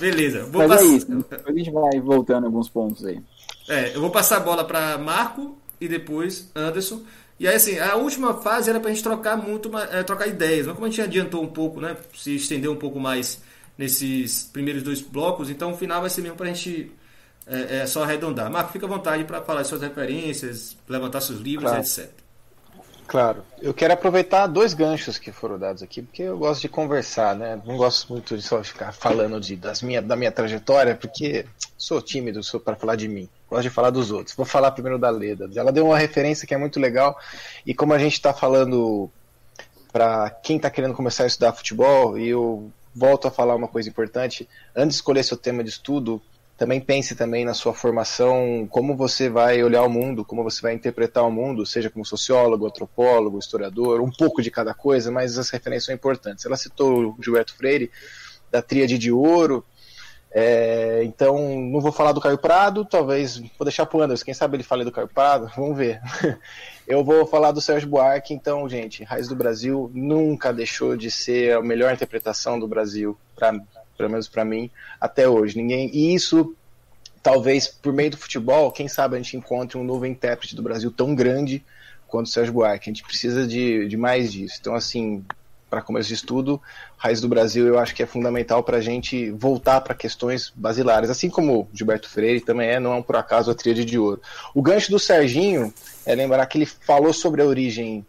Beleza. 0.00 0.44
Vou 0.46 0.66
Mas 0.66 0.70
é 0.70 0.74
pass... 0.74 0.82
é 0.82 0.96
isso. 0.96 1.26
A 1.46 1.52
gente 1.52 1.70
vai 1.70 2.00
voltando 2.00 2.46
alguns 2.46 2.68
pontos 2.68 3.04
aí. 3.04 3.20
É, 3.68 3.94
eu 3.94 4.00
vou 4.00 4.10
passar 4.10 4.38
a 4.38 4.40
bola 4.40 4.64
para 4.64 4.98
Marco 4.98 5.56
e 5.80 5.86
depois 5.86 6.50
Anderson. 6.56 7.02
E 7.38 7.46
aí, 7.46 7.54
assim, 7.54 7.78
a 7.78 7.94
última 7.96 8.34
fase 8.34 8.68
era 8.68 8.80
para 8.80 8.90
a 8.90 8.92
gente 8.92 9.02
trocar 9.02 9.36
muito, 9.36 9.70
é, 9.78 10.02
trocar 10.02 10.26
ideias. 10.26 10.66
Mas 10.66 10.74
como 10.74 10.86
a 10.86 10.90
gente 10.90 11.02
adiantou 11.02 11.42
um 11.42 11.48
pouco, 11.48 11.80
né? 11.80 11.96
Se 12.14 12.34
estender 12.34 12.70
um 12.70 12.76
pouco 12.76 12.98
mais 12.98 13.40
nesses 13.78 14.44
primeiros 14.52 14.82
dois 14.82 15.00
blocos, 15.00 15.48
então 15.48 15.72
o 15.72 15.76
final 15.76 16.00
vai 16.00 16.10
ser 16.10 16.20
mesmo 16.20 16.36
para 16.36 16.46
a 16.46 16.52
gente 16.52 16.92
é, 17.46 17.78
é, 17.78 17.86
só 17.86 18.02
arredondar. 18.02 18.50
Marco, 18.50 18.72
fica 18.72 18.86
à 18.86 18.88
vontade 18.88 19.24
para 19.24 19.40
falar 19.42 19.64
suas 19.64 19.82
referências, 19.82 20.76
levantar 20.88 21.20
seus 21.20 21.40
livros, 21.40 21.70
claro. 21.70 21.82
etc. 21.82 22.10
Claro. 23.10 23.44
Eu 23.60 23.74
quero 23.74 23.92
aproveitar 23.92 24.46
dois 24.46 24.72
ganchos 24.72 25.18
que 25.18 25.32
foram 25.32 25.58
dados 25.58 25.82
aqui, 25.82 26.00
porque 26.00 26.22
eu 26.22 26.38
gosto 26.38 26.60
de 26.60 26.68
conversar, 26.68 27.34
né? 27.34 27.60
Não 27.66 27.76
gosto 27.76 28.12
muito 28.12 28.36
de 28.36 28.42
só 28.42 28.62
ficar 28.62 28.92
falando 28.92 29.40
de, 29.40 29.56
das 29.56 29.82
minha, 29.82 30.00
da 30.00 30.14
minha 30.14 30.30
trajetória, 30.30 30.94
porque 30.94 31.44
sou 31.76 32.00
tímido 32.00 32.40
sou 32.44 32.60
para 32.60 32.76
falar 32.76 32.94
de 32.94 33.08
mim. 33.08 33.28
Gosto 33.48 33.62
de 33.64 33.70
falar 33.70 33.90
dos 33.90 34.12
outros. 34.12 34.36
Vou 34.36 34.46
falar 34.46 34.70
primeiro 34.70 34.96
da 34.96 35.10
Leda. 35.10 35.50
Ela 35.56 35.72
deu 35.72 35.86
uma 35.86 35.98
referência 35.98 36.46
que 36.46 36.54
é 36.54 36.56
muito 36.56 36.78
legal, 36.78 37.18
e 37.66 37.74
como 37.74 37.92
a 37.92 37.98
gente 37.98 38.12
está 38.12 38.32
falando 38.32 39.10
para 39.92 40.30
quem 40.30 40.58
está 40.58 40.70
querendo 40.70 40.94
começar 40.94 41.24
a 41.24 41.26
estudar 41.26 41.52
futebol, 41.52 42.16
e 42.16 42.28
eu 42.28 42.70
volto 42.94 43.26
a 43.26 43.30
falar 43.32 43.56
uma 43.56 43.66
coisa 43.66 43.88
importante, 43.88 44.48
antes 44.72 44.90
de 44.90 45.00
escolher 45.00 45.24
seu 45.24 45.36
tema 45.36 45.64
de 45.64 45.70
estudo, 45.70 46.22
também 46.60 46.78
pense 46.78 47.14
também 47.14 47.42
na 47.42 47.54
sua 47.54 47.72
formação, 47.72 48.68
como 48.70 48.94
você 48.94 49.30
vai 49.30 49.64
olhar 49.64 49.82
o 49.82 49.88
mundo, 49.88 50.26
como 50.26 50.44
você 50.44 50.60
vai 50.60 50.74
interpretar 50.74 51.26
o 51.26 51.32
mundo, 51.32 51.64
seja 51.64 51.88
como 51.88 52.04
sociólogo, 52.04 52.66
antropólogo, 52.66 53.38
historiador, 53.38 54.02
um 54.02 54.10
pouco 54.10 54.42
de 54.42 54.50
cada 54.50 54.74
coisa, 54.74 55.10
mas 55.10 55.38
as 55.38 55.48
referências 55.48 55.86
são 55.86 55.94
importantes. 55.94 56.44
Ela 56.44 56.58
citou 56.58 57.16
o 57.18 57.22
Gilberto 57.22 57.56
Freire, 57.56 57.90
da 58.50 58.60
Tríade 58.60 58.98
de 58.98 59.10
Ouro, 59.10 59.64
é, 60.30 61.00
então 61.02 61.38
não 61.58 61.80
vou 61.80 61.92
falar 61.92 62.12
do 62.12 62.20
Caio 62.20 62.36
Prado, 62.36 62.84
talvez 62.84 63.38
vou 63.38 63.64
deixar 63.64 63.86
para 63.86 63.98
o 63.98 64.02
Anderson, 64.02 64.26
quem 64.26 64.34
sabe 64.34 64.56
ele 64.56 64.62
fale 64.62 64.84
do 64.84 64.92
Caio 64.92 65.08
Prado, 65.08 65.50
vamos 65.56 65.78
ver. 65.78 65.98
Eu 66.86 67.02
vou 67.02 67.24
falar 67.24 67.52
do 67.52 67.60
Sérgio 67.62 67.88
Buarque, 67.88 68.34
então, 68.34 68.68
gente, 68.68 69.02
Raiz 69.02 69.28
do 69.28 69.34
Brasil 69.34 69.90
nunca 69.94 70.52
deixou 70.52 70.94
de 70.94 71.10
ser 71.10 71.56
a 71.56 71.62
melhor 71.62 71.90
interpretação 71.94 72.60
do 72.60 72.68
Brasil, 72.68 73.16
pra, 73.34 73.54
pelo 74.00 74.10
menos 74.10 74.28
para 74.28 74.44
mim, 74.44 74.70
até 74.98 75.28
hoje. 75.28 75.58
Ninguém 75.58 75.90
e 75.92 76.14
isso 76.14 76.56
talvez 77.22 77.68
por 77.68 77.92
meio 77.92 78.12
do 78.12 78.16
futebol, 78.16 78.72
quem 78.72 78.88
sabe 78.88 79.14
a 79.14 79.18
gente 79.18 79.36
encontre 79.36 79.76
um 79.76 79.84
novo 79.84 80.06
intérprete 80.06 80.56
do 80.56 80.62
Brasil 80.62 80.90
tão 80.90 81.14
grande 81.14 81.62
quanto 82.08 82.26
o 82.26 82.30
Sérgio 82.30 82.54
Buarque. 82.54 82.88
A 82.88 82.92
gente 82.92 83.02
precisa 83.02 83.46
de, 83.46 83.86
de 83.86 83.96
mais 83.96 84.32
disso. 84.32 84.56
Então, 84.58 84.74
assim, 84.74 85.22
para 85.68 85.82
começo 85.82 86.08
de 86.08 86.14
estudo, 86.14 86.60
Raiz 86.96 87.20
do 87.20 87.28
Brasil 87.28 87.66
eu 87.66 87.78
acho 87.78 87.94
que 87.94 88.02
é 88.02 88.06
fundamental 88.06 88.64
para 88.64 88.78
a 88.78 88.80
gente 88.80 89.30
voltar 89.32 89.82
para 89.82 89.94
questões 89.94 90.50
basilares, 90.54 91.10
assim 91.10 91.28
como 91.28 91.68
Gilberto 91.74 92.08
Freire 92.08 92.40
também 92.40 92.70
é, 92.70 92.80
não 92.80 92.96
é 92.96 93.02
por 93.02 93.16
acaso 93.16 93.50
a 93.50 93.54
tríade 93.54 93.84
de 93.84 93.98
ouro. 93.98 94.20
O 94.54 94.62
gancho 94.62 94.90
do 94.90 94.98
Serginho 94.98 95.72
é 96.06 96.14
lembrar 96.14 96.46
que 96.46 96.56
ele 96.56 96.66
falou 96.66 97.12
sobre 97.12 97.42
a 97.42 97.44
origem 97.44 98.04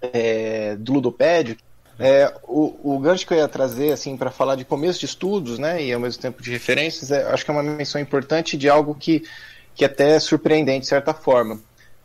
é, 0.00 0.76
do 0.76 0.92
ludopédio, 0.92 1.56
é, 1.98 2.32
o, 2.42 2.96
o 2.96 2.98
gancho 2.98 3.26
que 3.26 3.32
eu 3.32 3.38
ia 3.38 3.48
trazer, 3.48 3.92
assim, 3.92 4.16
para 4.16 4.30
falar 4.30 4.54
de 4.54 4.64
começo 4.64 5.00
de 5.00 5.06
estudos, 5.06 5.58
né, 5.58 5.82
e 5.82 5.92
ao 5.92 6.00
mesmo 6.00 6.20
tempo 6.20 6.42
de 6.42 6.50
referências, 6.50 7.10
é, 7.10 7.22
acho 7.28 7.44
que 7.44 7.50
é 7.50 7.54
uma 7.54 7.62
menção 7.62 8.00
importante 8.00 8.56
de 8.56 8.68
algo 8.68 8.94
que, 8.94 9.24
que 9.74 9.84
até 9.84 10.16
é 10.16 10.20
surpreendente 10.20 10.80
de 10.80 10.86
certa 10.88 11.14
forma. 11.14 11.58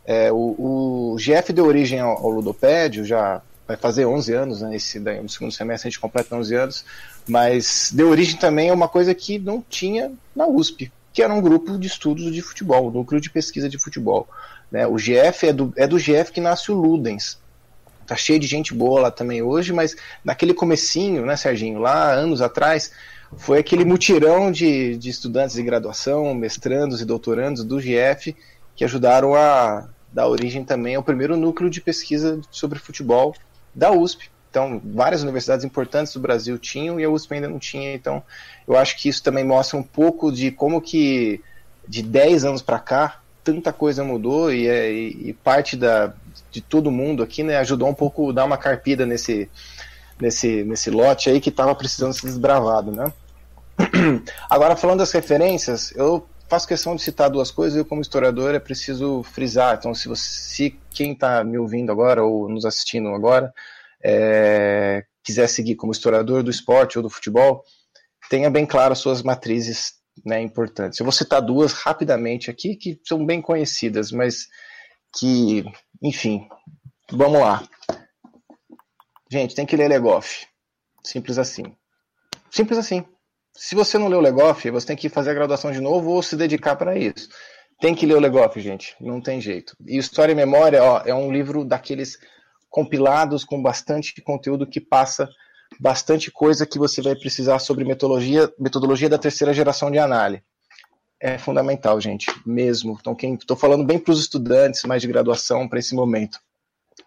É, 0.04 0.32
o, 0.32 1.12
o 1.12 1.16
GF 1.18 1.52
deu 1.52 1.66
origem 1.66 2.00
ao, 2.00 2.16
ao, 2.16 2.30
ludopédio, 2.30 3.04
já 3.04 3.42
vai 3.68 3.76
fazer 3.76 4.06
11 4.06 4.32
anos, 4.32 4.60
né, 4.62 4.74
esse, 4.74 4.98
no 4.98 5.28
segundo 5.28 5.52
semestre 5.52 5.88
a 5.88 5.90
gente 5.90 6.00
completa 6.00 6.34
11 6.34 6.54
anos, 6.54 6.84
mas 7.28 7.90
deu 7.92 8.08
origem 8.08 8.38
também 8.38 8.70
a 8.70 8.74
uma 8.74 8.88
coisa 8.88 9.14
que 9.14 9.38
não 9.38 9.62
tinha 9.68 10.10
na 10.34 10.46
USP, 10.46 10.90
que 11.12 11.22
era 11.22 11.32
um 11.32 11.40
grupo 11.40 11.78
de 11.78 11.86
estudos 11.86 12.32
de 12.32 12.40
futebol, 12.40 12.88
um 12.88 12.90
núcleo 12.90 13.20
de 13.20 13.28
pesquisa 13.28 13.68
de 13.68 13.78
futebol. 13.78 14.26
Né? 14.70 14.86
O 14.86 14.96
GF 14.96 15.48
é 15.48 15.52
do, 15.52 15.72
é 15.76 15.86
do 15.86 15.98
GF 15.98 16.32
que 16.32 16.40
nasce 16.40 16.72
o 16.72 16.74
Ludens, 16.74 17.38
tá 18.12 18.16
cheio 18.16 18.38
de 18.38 18.46
gente 18.46 18.74
boa 18.74 19.00
lá 19.00 19.10
também 19.10 19.42
hoje, 19.42 19.72
mas 19.72 19.96
naquele 20.24 20.52
comecinho, 20.52 21.24
né, 21.24 21.36
Serginho, 21.36 21.78
lá 21.78 22.12
anos 22.12 22.42
atrás, 22.42 22.92
foi 23.36 23.58
aquele 23.58 23.84
mutirão 23.84 24.52
de, 24.52 24.96
de 24.96 25.08
estudantes 25.08 25.56
de 25.56 25.62
graduação, 25.62 26.34
mestrandos 26.34 27.00
e 27.00 27.04
doutorandos 27.06 27.64
do 27.64 27.80
GF 27.80 28.36
que 28.76 28.84
ajudaram 28.84 29.34
a 29.34 29.88
dar 30.12 30.28
origem 30.28 30.64
também 30.64 30.94
ao 30.94 31.02
primeiro 31.02 31.36
núcleo 31.36 31.70
de 31.70 31.80
pesquisa 31.80 32.40
sobre 32.50 32.78
futebol 32.78 33.34
da 33.74 33.90
USP. 33.90 34.30
Então, 34.50 34.80
várias 34.84 35.22
universidades 35.22 35.64
importantes 35.64 36.12
do 36.12 36.20
Brasil 36.20 36.58
tinham 36.58 37.00
e 37.00 37.04
a 37.04 37.08
USP 37.08 37.34
ainda 37.34 37.48
não 37.48 37.58
tinha. 37.58 37.94
Então, 37.94 38.22
eu 38.68 38.76
acho 38.76 38.98
que 38.98 39.08
isso 39.08 39.22
também 39.22 39.44
mostra 39.44 39.78
um 39.78 39.82
pouco 39.82 40.30
de 40.30 40.50
como 40.50 40.82
que 40.82 41.40
de 41.88 42.02
10 42.02 42.44
anos 42.44 42.62
para 42.62 42.78
cá 42.78 43.22
tanta 43.42 43.72
coisa 43.72 44.04
mudou 44.04 44.52
e, 44.52 44.68
é, 44.68 44.92
e, 44.92 45.28
e 45.28 45.32
parte 45.32 45.76
da, 45.76 46.14
de 46.52 46.60
todo 46.60 46.90
mundo 46.90 47.22
aqui, 47.22 47.42
né, 47.42 47.56
ajudou 47.56 47.88
um 47.88 47.94
pouco 47.94 48.32
dar 48.32 48.44
uma 48.44 48.58
carpida 48.58 49.06
nesse, 49.06 49.50
nesse, 50.20 50.62
nesse 50.62 50.90
lote 50.90 51.30
aí 51.30 51.40
que 51.40 51.48
estava 51.48 51.74
precisando 51.74 52.12
ser 52.12 52.26
desbravado, 52.26 52.92
né? 52.92 53.12
Agora, 54.48 54.76
falando 54.76 54.98
das 54.98 55.10
referências, 55.10 55.92
eu 55.96 56.28
faço 56.48 56.68
questão 56.68 56.94
de 56.94 57.02
citar 57.02 57.30
duas 57.30 57.50
coisas, 57.50 57.78
eu 57.78 57.84
como 57.84 58.02
historiador 58.02 58.54
é 58.54 58.58
preciso 58.58 59.22
frisar, 59.22 59.76
então 59.78 59.94
se, 59.94 60.06
você, 60.06 60.22
se 60.22 60.78
quem 60.90 61.12
está 61.12 61.42
me 61.42 61.56
ouvindo 61.56 61.90
agora 61.90 62.22
ou 62.22 62.46
nos 62.48 62.66
assistindo 62.66 63.08
agora 63.08 63.52
é, 64.04 65.02
quiser 65.24 65.48
seguir 65.48 65.76
como 65.76 65.92
historiador 65.92 66.42
do 66.42 66.50
esporte 66.50 66.98
ou 66.98 67.02
do 67.02 67.08
futebol, 67.08 67.64
tenha 68.28 68.50
bem 68.50 68.66
claro 68.66 68.92
as 68.92 68.98
suas 68.98 69.22
matrizes 69.22 69.94
né, 70.24 70.42
importantes. 70.42 71.00
Eu 71.00 71.04
vou 71.04 71.12
citar 71.12 71.40
duas 71.40 71.72
rapidamente 71.72 72.50
aqui, 72.50 72.76
que 72.76 73.00
são 73.04 73.24
bem 73.24 73.40
conhecidas, 73.40 74.12
mas 74.12 74.48
que 75.18 75.64
enfim, 76.02 76.48
vamos 77.12 77.40
lá. 77.40 77.62
Gente, 79.30 79.54
tem 79.54 79.64
que 79.64 79.76
ler 79.76 79.88
Legoff. 79.88 80.46
Simples 81.04 81.38
assim. 81.38 81.62
Simples 82.50 82.78
assim. 82.78 83.04
Se 83.54 83.76
você 83.76 83.98
não 83.98 84.08
leu 84.08 84.20
Legoff, 84.20 84.68
você 84.68 84.86
tem 84.88 84.96
que 84.96 85.08
fazer 85.08 85.30
a 85.30 85.34
graduação 85.34 85.70
de 85.70 85.80
novo 85.80 86.10
ou 86.10 86.22
se 86.22 86.36
dedicar 86.36 86.74
para 86.74 86.98
isso. 86.98 87.28
Tem 87.80 87.94
que 87.94 88.04
ler 88.04 88.16
o 88.16 88.20
Legoff, 88.20 88.60
gente. 88.60 88.96
Não 89.00 89.20
tem 89.20 89.40
jeito. 89.40 89.76
E 89.86 89.96
História 89.96 90.32
e 90.32 90.34
Memória 90.34 90.82
ó, 90.82 91.02
é 91.04 91.14
um 91.14 91.32
livro 91.32 91.64
daqueles 91.64 92.18
compilados 92.68 93.44
com 93.44 93.62
bastante 93.62 94.20
conteúdo 94.22 94.66
que 94.66 94.80
passa 94.80 95.28
bastante 95.80 96.30
coisa 96.30 96.66
que 96.66 96.78
você 96.78 97.00
vai 97.00 97.14
precisar 97.14 97.60
sobre 97.60 97.84
metodologia, 97.84 98.52
metodologia 98.58 99.08
da 99.08 99.18
terceira 99.18 99.54
geração 99.54 99.90
de 99.90 99.98
análise 99.98 100.42
é 101.22 101.38
fundamental, 101.38 102.00
gente, 102.00 102.26
mesmo. 102.44 102.98
Então, 103.00 103.14
quem 103.14 103.34
estou 103.34 103.56
falando 103.56 103.84
bem 103.84 103.96
para 103.96 104.12
os 104.12 104.18
estudantes 104.18 104.82
mais 104.82 105.00
de 105.00 105.06
graduação 105.06 105.68
para 105.68 105.78
esse 105.78 105.94
momento. 105.94 106.40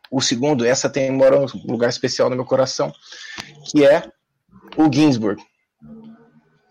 O 0.10 0.22
segundo, 0.22 0.66
essa 0.66 0.90
tem 0.90 1.12
mora 1.12 1.38
um 1.38 1.46
lugar 1.70 1.90
especial 1.90 2.30
no 2.30 2.36
meu 2.36 2.46
coração, 2.46 2.94
que 3.66 3.86
é 3.86 4.10
o 4.78 4.92
Ginsburg, 4.92 5.44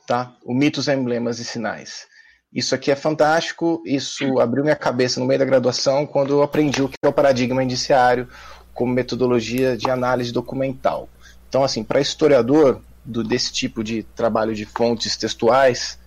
tá? 0.07 0.35
O 0.43 0.55
mitos, 0.55 0.89
emblemas 0.89 1.39
e 1.39 1.45
sinais. 1.45 2.07
Isso 2.51 2.75
aqui 2.75 2.91
é 2.91 2.97
fantástico. 2.97 3.83
Isso 3.85 4.41
abriu 4.41 4.63
minha 4.63 4.77
cabeça 4.77 5.21
no 5.21 5.27
meio 5.27 5.39
da 5.39 5.45
graduação 5.45 6.07
quando 6.07 6.31
eu 6.31 6.43
aprendi 6.43 6.81
o 6.81 6.89
que 6.89 6.97
é 7.03 7.09
o 7.09 7.13
paradigma 7.13 7.63
indiciário 7.63 8.27
como 8.73 8.93
metodologia 8.93 9.77
de 9.77 9.91
análise 9.91 10.33
documental. 10.33 11.09
Então, 11.49 11.63
assim, 11.63 11.85
para 11.85 12.01
historiador, 12.01 12.81
do, 13.05 13.23
desse 13.23 13.53
tipo 13.53 13.85
de 13.85 14.03
trabalho 14.03 14.55
de 14.55 14.65
fontes 14.65 15.17
textuais, 15.17 15.99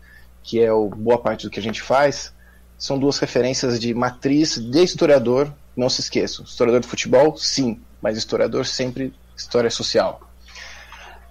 que 0.47 0.61
é 0.61 0.71
o, 0.71 0.87
boa 0.87 1.17
parte 1.17 1.45
do 1.45 1.49
que 1.49 1.59
a 1.59 1.61
gente 1.61 1.81
faz, 1.81 2.33
são 2.77 2.97
duas 2.97 3.19
referências 3.19 3.77
de 3.77 3.93
matriz 3.93 4.57
de 4.57 4.81
historiador, 4.81 5.53
não 5.75 5.89
se 5.89 5.99
esqueçam. 5.99 6.45
Historiador 6.45 6.79
de 6.79 6.87
futebol, 6.87 7.35
sim, 7.35 7.81
mas 8.01 8.17
historiador 8.17 8.65
sempre 8.65 9.13
história 9.35 9.69
social. 9.69 10.21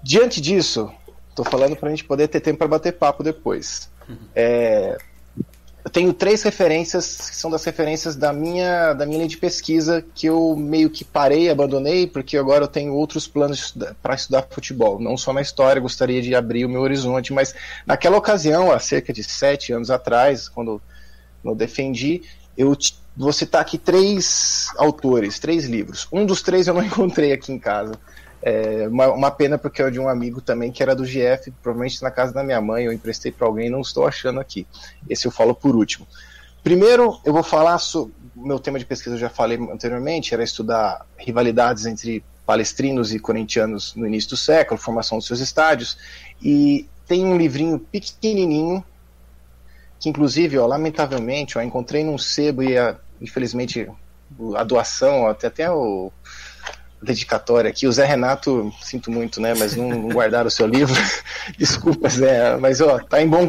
Diante 0.03 0.39
disso, 0.39 0.93
estou 1.31 1.47
falando 1.47 1.75
para 1.75 1.89
a 1.89 1.91
gente 1.91 2.05
poder 2.05 2.29
ter 2.29 2.41
tempo 2.41 2.59
para 2.59 2.69
bater 2.69 2.93
papo 2.93 3.23
depois. 3.23 3.91
É, 4.35 4.99
eu 5.87 5.91
tenho 5.91 6.13
três 6.13 6.43
referências 6.43 7.31
que 7.31 7.37
são 7.37 7.49
das 7.49 7.65
referências 7.65 8.17
da 8.17 8.33
minha, 8.33 8.93
da 8.93 9.07
minha 9.07 9.19
linha 9.19 9.29
de 9.29 9.37
pesquisa 9.37 10.05
que 10.17 10.27
eu 10.27 10.57
meio 10.57 10.91
que 10.91 11.05
parei, 11.05 11.49
abandonei, 11.49 12.09
porque 12.09 12.37
agora 12.37 12.65
eu 12.65 12.69
tenho 12.69 12.93
outros 12.93 13.29
planos 13.29 13.73
para 14.03 14.17
estudar 14.17 14.49
futebol. 14.51 14.99
Não 14.99 15.17
só 15.17 15.33
na 15.33 15.41
história, 15.41 15.81
gostaria 15.81 16.21
de 16.21 16.35
abrir 16.35 16.65
o 16.65 16.69
meu 16.69 16.81
horizonte, 16.81 17.33
mas 17.33 17.55
naquela 17.87 18.17
ocasião, 18.17 18.73
há 18.73 18.81
cerca 18.81 19.13
de 19.13 19.23
sete 19.23 19.73
anos 19.73 19.89
atrás, 19.89 20.49
quando 20.49 20.83
eu 21.45 21.55
defendi, 21.55 22.23
eu 22.59 22.77
vou 23.17 23.33
citar 23.33 23.61
aqui 23.61 23.79
três 23.79 24.67
autores, 24.79 25.39
três 25.39 25.67
livros. 25.67 26.09
Um 26.11 26.27
dos 26.27 26.43
três 26.43 26.67
eu 26.67 26.75
não 26.75 26.83
encontrei 26.85 27.33
aqui 27.33 27.53
em 27.53 27.61
casa. 27.61 27.93
É 28.43 28.87
uma, 28.89 29.09
uma, 29.13 29.31
pena 29.31 29.59
porque 29.59 29.83
é 29.83 29.91
de 29.91 29.99
um 29.99 30.09
amigo 30.09 30.41
também 30.41 30.71
que 30.71 30.83
era 30.83 30.95
do 30.95 31.05
GF, 31.05 31.51
provavelmente 31.63 32.03
na 32.03 32.11
casa 32.11 32.33
da 32.33 32.45
minha 32.45 32.61
mãe, 32.61 32.85
eu 32.85 32.93
emprestei 32.93 33.33
para 33.33 33.47
alguém 33.47 33.71
não 33.71 33.81
estou 33.81 34.07
achando 34.07 34.39
aqui. 34.39 34.67
Esse 35.09 35.27
eu 35.27 35.31
falo 35.31 35.55
por 35.55 35.75
último. 35.75 36.07
Primeiro, 36.63 37.21
eu 37.25 37.33
vou 37.33 37.43
falar 37.43 37.79
sobre. 37.79 38.15
Meu 38.35 38.59
tema 38.59 38.79
de 38.79 38.85
pesquisa 38.85 39.15
eu 39.15 39.21
já 39.21 39.31
falei 39.31 39.57
anteriormente, 39.57 40.35
era 40.35 40.45
estudar 40.45 41.07
rivalidades 41.17 41.87
entre 41.87 42.23
palestrinos 42.45 43.15
e 43.15 43.19
corintianos 43.19 43.95
no 43.95 44.07
início 44.07 44.31
do 44.31 44.37
século, 44.37 44.79
formação 44.79 45.19
dos 45.19 45.27
seus 45.27 45.41
estádios. 45.41 45.97
E 46.41 46.87
tem 47.07 47.25
um 47.25 47.37
livrinho 47.37 47.79
pequenininho, 47.79 48.85
que 49.99 50.09
inclusive, 50.09 50.59
ó, 50.59 50.67
lamentavelmente, 50.67 51.57
ó, 51.57 51.63
encontrei 51.63 52.05
num 52.05 52.19
sebo 52.19 52.63
e 52.63 52.77
a, 52.77 52.97
infelizmente 53.21 53.89
a 54.55 54.65
doação, 54.65 55.23
ó, 55.23 55.31
até, 55.31 55.47
até 55.47 55.71
o 55.71 56.13
dedicatória 57.07 57.71
aqui. 57.71 57.87
O 57.87 57.93
Zé 57.93 58.05
Renato, 58.05 58.73
sinto 58.83 59.11
muito, 59.11 59.41
né? 59.41 59.55
Mas 59.55 59.75
não, 59.75 60.09
guardaram 60.09 60.49
o 60.49 60.51
seu 60.51 60.67
livro. 60.67 60.95
Desculpa, 61.57 62.09
Zé. 62.09 62.57
Mas, 62.59 62.81
ó, 62.81 62.99
tá 62.99 63.23
em 63.23 63.29
bom 63.29 63.49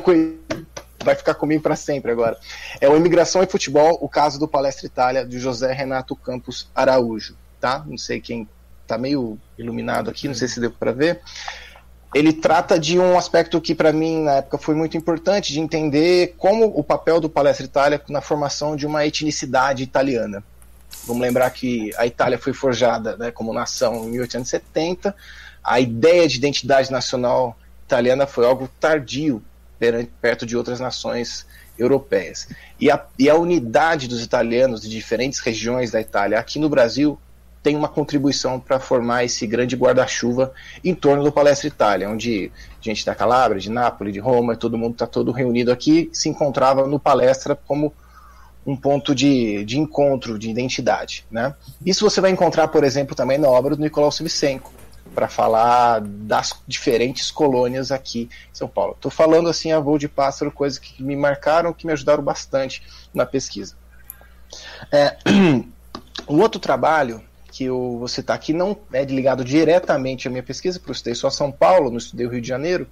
vai 1.04 1.16
ficar 1.16 1.36
comigo 1.36 1.64
para 1.64 1.76
sempre 1.76 2.12
agora. 2.12 2.38
É 2.82 2.90
o 2.90 2.96
Imigração 2.96 3.42
e 3.42 3.48
Futebol, 3.48 3.98
o 4.02 4.10
caso 4.10 4.38
do 4.38 4.48
Palestra 4.48 4.86
Itália, 4.86 5.26
de 5.26 5.40
José 5.40 5.72
Renato 5.72 6.16
Campos 6.16 6.70
Araújo, 6.76 7.36
tá? 7.62 7.84
Não 7.88 7.98
sei 7.98 8.20
quem 8.20 8.48
tá 8.86 8.98
meio 8.98 9.38
iluminado 9.58 10.10
aqui, 10.10 10.28
não 10.28 10.36
sei 10.36 10.48
se 10.48 10.60
deu 10.60 10.72
para 10.72 10.92
ver. 10.92 11.22
Ele 12.14 12.34
trata 12.34 12.80
de 12.80 12.98
um 12.98 13.18
aspecto 13.18 13.60
que 13.60 13.76
para 13.76 13.92
mim 13.92 14.24
na 14.24 14.36
época 14.36 14.58
foi 14.58 14.76
muito 14.76 14.98
importante 14.98 15.54
de 15.54 15.60
entender 15.60 16.36
como 16.38 16.66
o 16.66 16.84
papel 16.84 17.20
do 17.20 17.30
Palestra 17.30 17.66
Itália 17.66 18.02
na 18.10 18.22
formação 18.22 18.76
de 18.76 18.86
uma 18.86 19.06
etnicidade 19.06 19.84
italiana. 19.84 20.44
Vamos 21.08 21.22
lembrar 21.22 21.50
que 21.52 21.92
a 21.98 22.06
Itália 22.06 22.38
foi 22.38 22.52
forjada 22.52 23.16
né, 23.16 23.32
como 23.32 23.54
nação 23.54 24.04
em 24.04 24.12
1870. 24.12 25.16
A 25.64 25.80
ideia 25.80 26.28
de 26.28 26.36
identidade 26.36 26.92
nacional 26.92 27.58
italiana 27.86 28.28
foi 28.28 28.46
algo 28.46 28.70
tardio 28.80 29.42
perto 30.22 30.46
de 30.46 30.58
outras 30.58 30.82
nações 30.82 31.46
europeias. 31.80 32.50
E 32.80 32.92
a, 32.92 33.06
e 33.18 33.30
a 33.30 33.36
unidade 33.36 34.08
dos 34.08 34.22
italianos 34.22 34.82
de 34.82 34.90
diferentes 34.90 35.40
regiões 35.40 35.92
da 35.92 36.02
Itália 36.02 36.38
aqui 36.40 36.60
no 36.60 36.68
Brasil 36.68 37.18
tem 37.64 37.76
uma 37.76 37.88
contribuição 37.88 38.60
para 38.60 38.80
formar 38.80 39.24
esse 39.24 39.46
grande 39.48 39.76
guarda-chuva 39.76 40.54
em 40.84 40.94
torno 40.94 41.24
do 41.24 41.32
Palestra 41.32 41.68
Itália, 41.68 42.10
onde 42.10 42.52
gente 42.82 43.06
da 43.06 43.16
Calabria, 43.16 43.60
de 43.60 43.70
Nápoles, 43.70 44.14
de 44.14 44.20
Roma, 44.20 44.56
todo 44.56 44.78
mundo 44.78 44.94
está 44.94 45.08
todo 45.08 45.32
reunido 45.32 45.72
aqui, 45.72 46.10
se 46.14 46.30
encontrava 46.30 46.88
no 46.88 47.00
Palestra 47.00 47.56
como 47.56 47.94
um 48.68 48.76
ponto 48.76 49.16
de, 49.16 49.64
de 49.64 49.80
encontro, 49.80 50.38
de 50.38 50.50
identidade. 50.50 51.26
Né? 51.32 51.56
Isso 51.86 52.08
você 52.08 52.20
vai 52.20 52.30
encontrar, 52.30 52.68
por 52.68 52.84
exemplo, 52.84 53.16
também 53.16 53.38
na 53.38 53.48
obra 53.48 53.78
do 53.78 53.82
Nicolau 53.82 54.12
Sivicenko, 54.12 54.74
para 55.16 55.30
falar 55.30 56.02
das 56.02 56.54
diferentes 56.68 57.32
colônias 57.32 57.94
aqui 57.94 58.24
em 58.24 58.56
São 58.56 58.68
Paulo. 58.68 58.92
Estou 58.92 59.10
falando 59.10 59.48
assim 59.48 59.72
a 59.72 59.80
voo 59.80 59.98
de 59.98 60.10
pássaro, 60.10 60.52
coisas 60.52 60.78
que 60.78 61.02
me 61.02 61.16
marcaram, 61.16 61.72
que 61.72 61.88
me 61.88 61.94
ajudaram 61.94 62.22
bastante 62.22 62.84
na 63.14 63.26
pesquisa. 63.26 63.76
É, 64.92 65.18
um 66.28 66.42
outro 66.42 66.60
trabalho 66.60 67.24
que 67.50 67.64
eu 67.64 67.98
vou 67.98 68.08
citar 68.10 68.36
aqui 68.36 68.52
não 68.52 68.78
é 68.92 69.04
ligado 69.06 69.46
diretamente 69.46 70.28
à 70.28 70.32
minha 70.32 70.44
pesquisa, 70.44 70.78
porque 70.78 70.92
eu 70.92 70.94
estudei 70.94 71.16
só 71.16 71.30
São 71.30 71.52
Paulo, 71.52 71.90
não 71.90 71.98
estudei 71.98 72.28
o 72.28 72.30
Rio 72.30 72.42
de 72.42 72.48
Janeiro, 72.48 72.86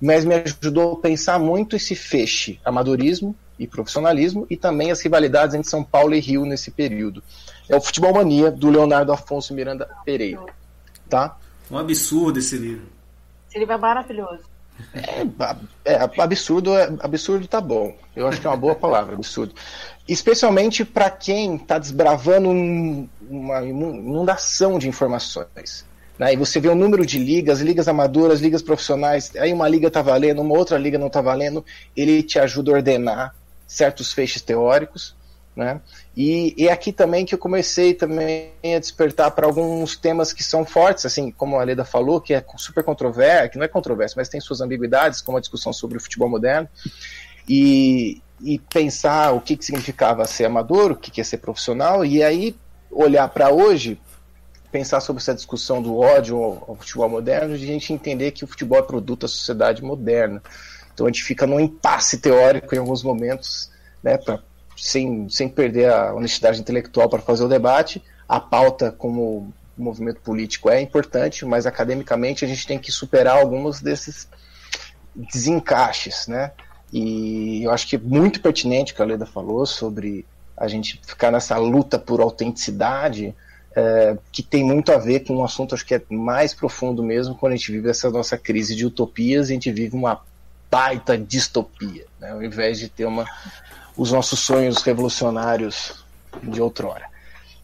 mas 0.00 0.24
me 0.24 0.34
ajudou 0.34 0.94
a 0.94 1.00
pensar 1.00 1.38
muito 1.38 1.76
esse 1.76 1.94
feixe, 1.94 2.58
amadorismo, 2.64 3.36
e 3.58 3.66
profissionalismo, 3.66 4.46
e 4.48 4.56
também 4.56 4.90
as 4.90 5.00
rivalidades 5.00 5.54
entre 5.54 5.68
São 5.68 5.82
Paulo 5.82 6.14
e 6.14 6.20
Rio 6.20 6.44
nesse 6.44 6.70
período. 6.70 7.22
É 7.68 7.76
o 7.76 7.80
Futebol 7.80 8.14
Mania, 8.14 8.50
do 8.50 8.70
Leonardo 8.70 9.12
Afonso 9.12 9.52
Miranda 9.52 9.88
Pereira. 10.04 10.46
Tá? 11.08 11.36
Um 11.70 11.76
absurdo 11.76 12.38
esse 12.38 12.56
livro. 12.56 12.86
Esse 13.48 13.58
livro 13.58 13.74
é 13.74 13.78
maravilhoso. 13.78 14.40
É, 15.84 15.94
é, 15.94 16.08
absurdo, 16.18 16.76
é, 16.76 16.88
absurdo 17.00 17.46
tá 17.46 17.60
bom. 17.60 17.96
Eu 18.14 18.28
acho 18.28 18.40
que 18.40 18.46
é 18.46 18.50
uma 18.50 18.56
boa 18.56 18.74
palavra, 18.74 19.14
absurdo. 19.14 19.54
Especialmente 20.06 20.84
para 20.84 21.10
quem 21.10 21.56
está 21.56 21.78
desbravando 21.78 22.48
um, 22.48 23.08
uma 23.28 23.62
inundação 23.64 24.78
de 24.78 24.88
informações. 24.88 25.84
Né? 26.18 26.32
E 26.32 26.36
você 26.36 26.60
vê 26.60 26.68
o 26.68 26.74
número 26.74 27.04
de 27.04 27.18
ligas, 27.18 27.60
ligas 27.60 27.88
amadoras, 27.88 28.40
ligas 28.40 28.62
profissionais, 28.62 29.34
aí 29.36 29.52
uma 29.52 29.68
liga 29.68 29.88
está 29.88 30.02
valendo, 30.02 30.40
uma 30.40 30.56
outra 30.56 30.78
liga 30.78 30.98
não 30.98 31.06
está 31.08 31.20
valendo, 31.20 31.64
ele 31.96 32.22
te 32.22 32.38
ajuda 32.38 32.70
a 32.70 32.74
ordenar 32.74 33.34
certos 33.68 34.12
feixes 34.12 34.42
teóricos, 34.42 35.14
né? 35.54 35.80
E, 36.16 36.54
e 36.56 36.68
aqui 36.68 36.92
também 36.92 37.26
que 37.26 37.34
eu 37.34 37.38
comecei 37.38 37.92
também 37.92 38.52
a 38.64 38.78
despertar 38.78 39.32
para 39.32 39.44
alguns 39.44 39.96
temas 39.96 40.32
que 40.32 40.42
são 40.42 40.64
fortes, 40.64 41.04
assim, 41.04 41.32
como 41.32 41.58
a 41.58 41.64
Leda 41.64 41.84
falou, 41.84 42.20
que 42.20 42.32
é 42.32 42.44
super 42.56 42.82
controverso, 42.82 43.50
que 43.50 43.58
não 43.58 43.64
é 43.64 43.68
controverso, 43.68 44.14
mas 44.16 44.28
tem 44.28 44.40
suas 44.40 44.60
ambiguidades, 44.60 45.20
como 45.20 45.36
a 45.36 45.40
discussão 45.40 45.72
sobre 45.72 45.98
o 45.98 46.00
futebol 46.00 46.28
moderno, 46.28 46.68
e, 47.48 48.22
e 48.40 48.58
pensar 48.58 49.32
o 49.32 49.40
que, 49.40 49.56
que 49.56 49.64
significava 49.64 50.24
ser 50.26 50.44
amador, 50.44 50.92
o 50.92 50.96
que, 50.96 51.10
que 51.10 51.20
é 51.20 51.24
ser 51.24 51.38
profissional, 51.38 52.04
e 52.04 52.22
aí 52.22 52.56
olhar 52.90 53.28
para 53.28 53.50
hoje, 53.50 54.00
pensar 54.70 55.00
sobre 55.00 55.20
essa 55.20 55.34
discussão 55.34 55.82
do 55.82 55.98
ódio 55.98 56.36
ao, 56.36 56.64
ao 56.68 56.76
futebol 56.76 57.08
moderno, 57.08 57.58
de 57.58 57.64
a 57.64 57.66
gente 57.66 57.92
entender 57.92 58.30
que 58.30 58.44
o 58.44 58.46
futebol 58.46 58.78
é 58.78 58.82
produto 58.82 59.22
da 59.22 59.28
sociedade 59.28 59.82
moderna. 59.82 60.40
Então 60.98 61.06
a 61.06 61.10
gente 61.10 61.22
fica 61.22 61.46
num 61.46 61.60
impasse 61.60 62.18
teórico 62.18 62.74
em 62.74 62.78
alguns 62.78 63.04
momentos, 63.04 63.70
né, 64.02 64.18
pra, 64.18 64.40
sem, 64.76 65.28
sem 65.28 65.48
perder 65.48 65.92
a 65.92 66.12
honestidade 66.12 66.60
intelectual 66.60 67.08
para 67.08 67.20
fazer 67.20 67.44
o 67.44 67.48
debate. 67.48 68.02
A 68.28 68.40
pauta 68.40 68.90
como 68.90 69.54
movimento 69.76 70.20
político 70.20 70.68
é 70.68 70.80
importante, 70.80 71.46
mas 71.46 71.66
academicamente 71.66 72.44
a 72.44 72.48
gente 72.48 72.66
tem 72.66 72.80
que 72.80 72.90
superar 72.90 73.38
alguns 73.38 73.80
desses 73.80 74.28
desencaixes, 75.14 76.26
né? 76.26 76.50
E 76.92 77.62
eu 77.62 77.70
acho 77.70 77.86
que 77.86 77.94
é 77.94 77.98
muito 78.00 78.40
pertinente 78.40 78.92
o 78.92 78.96
que 78.96 79.02
a 79.02 79.04
Leda 79.04 79.24
falou 79.24 79.64
sobre 79.66 80.26
a 80.56 80.66
gente 80.66 81.00
ficar 81.06 81.30
nessa 81.30 81.56
luta 81.58 81.96
por 81.96 82.20
autenticidade, 82.20 83.36
é, 83.76 84.18
que 84.32 84.42
tem 84.42 84.64
muito 84.64 84.90
a 84.90 84.98
ver 84.98 85.20
com 85.20 85.36
um 85.36 85.44
assunto 85.44 85.76
acho 85.76 85.86
que 85.86 85.94
é 85.94 86.02
mais 86.10 86.52
profundo 86.52 87.04
mesmo 87.04 87.36
quando 87.36 87.52
a 87.52 87.56
gente 87.56 87.70
vive 87.70 87.88
essa 87.88 88.10
nossa 88.10 88.36
crise 88.36 88.74
de 88.74 88.84
utopias, 88.84 89.48
a 89.48 89.52
gente 89.52 89.70
vive 89.70 89.94
uma 89.94 90.20
baita 90.70 91.16
distopia, 91.16 92.04
né? 92.20 92.30
ao 92.30 92.42
invés 92.42 92.78
de 92.78 92.88
ter 92.88 93.04
uma, 93.04 93.24
os 93.96 94.12
nossos 94.12 94.40
sonhos 94.40 94.82
revolucionários 94.82 96.04
de 96.42 96.60
outrora. 96.60 97.06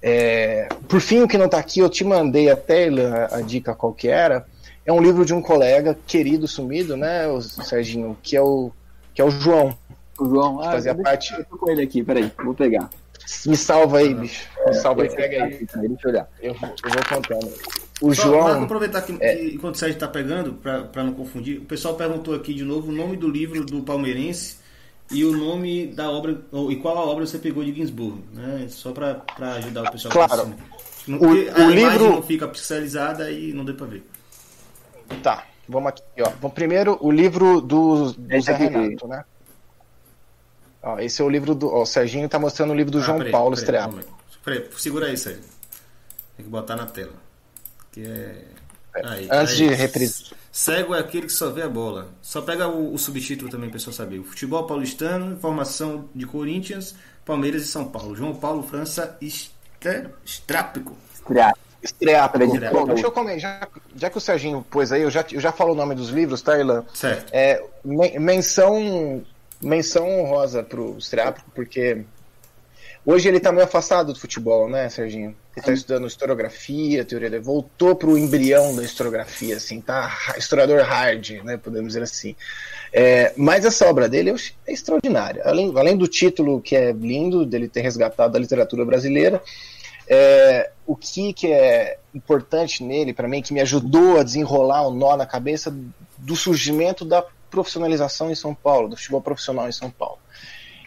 É, 0.02 0.68
por 0.88 1.00
fim, 1.00 1.20
o 1.20 1.28
que 1.28 1.38
não 1.38 1.46
está 1.46 1.58
aqui, 1.58 1.80
eu 1.80 1.88
te 1.88 2.04
mandei 2.04 2.50
até 2.50 2.88
a, 2.88 3.36
a 3.36 3.40
dica 3.40 3.74
qual 3.74 3.92
que 3.92 4.08
era, 4.08 4.46
é 4.84 4.92
um 4.92 5.00
livro 5.00 5.24
de 5.24 5.32
um 5.32 5.40
colega 5.40 5.96
querido 6.06 6.46
sumido, 6.46 6.96
né, 6.96 7.26
o 7.26 7.40
Serginho, 7.40 8.16
que 8.22 8.36
é 8.36 8.42
o, 8.42 8.70
que 9.14 9.22
é 9.22 9.24
o 9.24 9.30
João. 9.30 9.76
O 10.18 10.26
João, 10.26 10.60
ah, 10.60 10.72
fazia 10.72 10.94
parte. 10.94 11.32
Eu 11.34 11.44
tô 11.44 11.56
com 11.56 11.70
ele 11.70 11.82
aqui, 11.82 12.02
peraí, 12.02 12.30
vou 12.44 12.54
pegar. 12.54 12.90
Me 13.46 13.56
salva 13.56 13.98
aí, 13.98 14.14
bicho. 14.14 14.48
Me 14.66 14.74
salva 14.74 15.02
aí, 15.02 15.14
pega 15.14 15.44
aí. 15.44 15.50
Deixa 15.50 15.76
eu 15.76 16.10
olhar. 16.10 16.28
Eu, 16.40 16.52
eu 16.52 16.56
vou 16.58 17.04
contando. 17.08 17.52
O 18.00 18.14
Só, 18.14 18.22
João. 18.22 18.44
Marco, 18.44 18.64
aproveitar 18.64 19.02
que, 19.02 19.16
é... 19.20 19.36
que 19.36 19.54
enquanto 19.54 19.76
o 19.76 19.78
Sérgio 19.78 19.94
está 19.94 20.08
pegando, 20.08 20.54
para 20.54 21.04
não 21.04 21.12
confundir, 21.12 21.58
o 21.58 21.64
pessoal 21.64 21.94
perguntou 21.94 22.34
aqui 22.34 22.52
de 22.52 22.64
novo 22.64 22.90
o 22.90 22.94
nome 22.94 23.16
do 23.16 23.28
livro 23.28 23.64
do 23.64 23.82
palmeirense 23.82 24.58
e 25.10 25.24
o 25.24 25.36
nome 25.36 25.86
da 25.86 26.10
obra, 26.10 26.40
ou, 26.50 26.72
e 26.72 26.76
qual 26.76 26.96
a 26.98 27.04
obra 27.04 27.26
você 27.26 27.38
pegou 27.38 27.62
de 27.62 27.72
Ginsburg, 27.72 28.22
né? 28.32 28.66
Só 28.68 28.92
para 28.92 29.22
ajudar 29.56 29.84
o 29.84 29.92
pessoal. 29.92 30.12
Claro. 30.12 30.54
Não, 31.06 31.18
o, 31.18 31.28
o 31.28 31.70
livro 31.70 32.10
não 32.10 32.22
fica 32.22 32.48
pixelizada 32.48 33.30
e 33.30 33.52
não 33.52 33.64
deu 33.64 33.74
para 33.74 33.86
ver. 33.86 34.06
Tá, 35.22 35.44
vamos 35.68 35.90
aqui. 35.90 36.02
Ó. 36.20 36.30
Bom, 36.40 36.50
primeiro, 36.50 36.98
o 37.00 37.10
livro 37.10 37.60
do, 37.60 38.12
do 38.12 38.40
Zé 38.40 38.54
Renato, 38.54 39.06
né? 39.06 39.24
Ó, 40.84 40.98
esse 40.98 41.20
é 41.20 41.24
o 41.24 41.28
livro 41.30 41.54
do. 41.54 41.68
Ó, 41.72 41.82
o 41.82 41.86
Serginho 41.86 42.26
está 42.26 42.38
mostrando 42.38 42.70
o 42.72 42.74
livro 42.74 42.90
do 42.92 42.98
ah, 42.98 43.02
João 43.02 43.18
peraí, 43.18 43.32
Paulo 43.32 43.54
Estreado. 43.54 43.98
Segura 44.76 45.06
aí, 45.06 45.16
Sérgio. 45.16 45.42
Tem 46.36 46.44
que 46.44 46.50
botar 46.50 46.76
na 46.76 46.86
tela. 46.86 47.12
Que 47.92 48.04
é. 48.06 48.44
Aí, 49.02 49.28
Antes 49.30 49.52
aí. 49.60 49.68
de 49.68 49.74
reprisar. 49.74 50.38
Cego 50.52 50.94
é 50.94 51.00
aquele 51.00 51.26
que 51.26 51.32
só 51.32 51.50
vê 51.50 51.62
a 51.62 51.68
bola. 51.68 52.08
Só 52.22 52.40
pega 52.42 52.68
o, 52.68 52.94
o 52.94 52.98
subtítulo 52.98 53.50
também, 53.50 53.68
pessoal 53.70 53.92
saber. 53.92 54.18
O 54.20 54.24
futebol 54.24 54.66
paulistano, 54.66 55.32
informação 55.32 56.08
de 56.14 56.26
Corinthians, 56.26 56.94
Palmeiras 57.24 57.62
e 57.62 57.66
São 57.66 57.86
Paulo. 57.86 58.14
João 58.14 58.34
Paulo, 58.36 58.62
França, 58.62 59.16
Estra- 59.20 60.12
Estrápico. 60.24 60.96
Estreático. 61.12 61.58
Estreático. 61.82 62.46
Bom, 62.72 62.86
deixa 62.86 63.06
eu 63.06 63.10
comentar. 63.10 63.40
Já, 63.40 63.68
já 63.96 64.10
que 64.10 64.18
o 64.18 64.20
Serginho 64.20 64.64
pôs 64.70 64.92
aí, 64.92 65.02
eu 65.02 65.10
já, 65.10 65.24
eu 65.32 65.40
já 65.40 65.50
falo 65.50 65.72
o 65.72 65.74
nome 65.74 65.94
dos 65.96 66.10
livros, 66.10 66.40
tá, 66.40 66.56
Ilan? 66.58 66.84
Certo. 66.94 67.30
É, 67.32 67.62
men- 67.84 68.18
menção, 68.20 69.22
menção 69.64 70.08
honrosa 70.08 70.62
pro 70.62 70.96
Estreático, 70.98 71.50
porque 71.54 72.04
hoje 73.04 73.28
ele 73.28 73.40
tá 73.40 73.50
meio 73.50 73.64
afastado 73.64 74.12
do 74.12 74.18
futebol, 74.18 74.68
né, 74.68 74.88
Serginho? 74.88 75.34
Ele 75.56 75.64
tá 75.64 75.72
estudando 75.72 76.06
historiografia, 76.06 77.04
teoria 77.04 77.30
da... 77.30 77.40
Voltou 77.40 77.94
pro 77.94 78.18
embrião 78.18 78.74
da 78.74 78.82
historiografia, 78.82 79.56
assim, 79.56 79.80
tá? 79.80 80.12
Historiador 80.36 80.82
hard, 80.82 81.42
né, 81.44 81.56
podemos 81.56 81.88
dizer 81.88 82.02
assim. 82.02 82.34
É, 82.92 83.32
mas 83.36 83.64
essa 83.64 83.88
obra 83.88 84.08
dele 84.08 84.30
é 84.66 84.72
extraordinária. 84.72 85.42
Além, 85.44 85.72
além 85.76 85.96
do 85.96 86.08
título 86.08 86.60
que 86.60 86.76
é 86.76 86.92
lindo, 86.92 87.46
dele 87.46 87.68
ter 87.68 87.82
resgatado 87.82 88.36
a 88.36 88.40
literatura 88.40 88.84
brasileira, 88.84 89.42
é, 90.08 90.70
o 90.86 90.94
que, 90.94 91.32
que 91.32 91.52
é 91.52 91.98
importante 92.14 92.82
nele, 92.82 93.12
para 93.12 93.28
mim, 93.28 93.42
que 93.42 93.54
me 93.54 93.60
ajudou 93.60 94.18
a 94.18 94.22
desenrolar 94.22 94.86
o 94.86 94.94
nó 94.94 95.16
na 95.16 95.26
cabeça 95.26 95.74
do 96.18 96.36
surgimento 96.36 97.04
da 97.04 97.24
profissionalização 97.54 98.30
em 98.30 98.34
São 98.34 98.52
Paulo, 98.52 98.88
do 98.88 98.96
futebol 98.96 99.22
profissional 99.22 99.68
em 99.68 99.72
São 99.72 99.88
Paulo. 99.88 100.18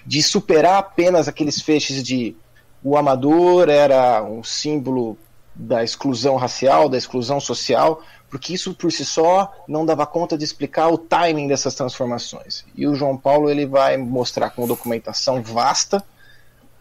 De 0.05 0.21
superar 0.21 0.79
apenas 0.79 1.27
aqueles 1.27 1.61
feixes 1.61 2.03
de 2.03 2.35
o 2.83 2.97
amador 2.97 3.69
era 3.69 4.21
um 4.21 4.43
símbolo 4.43 5.17
da 5.55 5.83
exclusão 5.83 6.35
racial, 6.35 6.89
da 6.89 6.97
exclusão 6.97 7.39
social, 7.39 8.01
porque 8.29 8.53
isso 8.53 8.73
por 8.73 8.91
si 8.91 9.05
só 9.05 9.51
não 9.67 9.85
dava 9.85 10.05
conta 10.05 10.37
de 10.37 10.43
explicar 10.43 10.89
o 10.89 10.97
timing 10.97 11.47
dessas 11.47 11.73
transformações. 11.73 12.65
E 12.75 12.85
o 12.85 12.93
João 12.93 13.17
Paulo 13.17 13.49
ele 13.49 13.65
vai 13.65 13.97
mostrar 13.97 14.49
com 14.49 14.67
documentação 14.67 15.41
vasta 15.41 16.03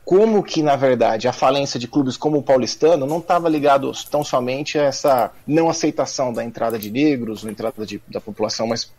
como 0.06 0.40
que, 0.40 0.62
na 0.62 0.76
verdade, 0.76 1.26
a 1.26 1.32
falência 1.32 1.80
de 1.80 1.88
clubes 1.88 2.16
como 2.16 2.38
o 2.38 2.42
paulistano 2.42 3.06
não 3.06 3.18
estava 3.18 3.48
ligado 3.48 3.90
tão 4.08 4.22
somente 4.22 4.78
a 4.78 4.84
essa 4.84 5.32
não 5.44 5.68
aceitação 5.68 6.32
da 6.32 6.44
entrada 6.44 6.78
de 6.78 6.92
negros, 6.92 7.42
ou 7.42 7.50
entrada 7.50 7.84
de, 7.84 8.00
da 8.06 8.20
população 8.20 8.68
mais 8.68 8.92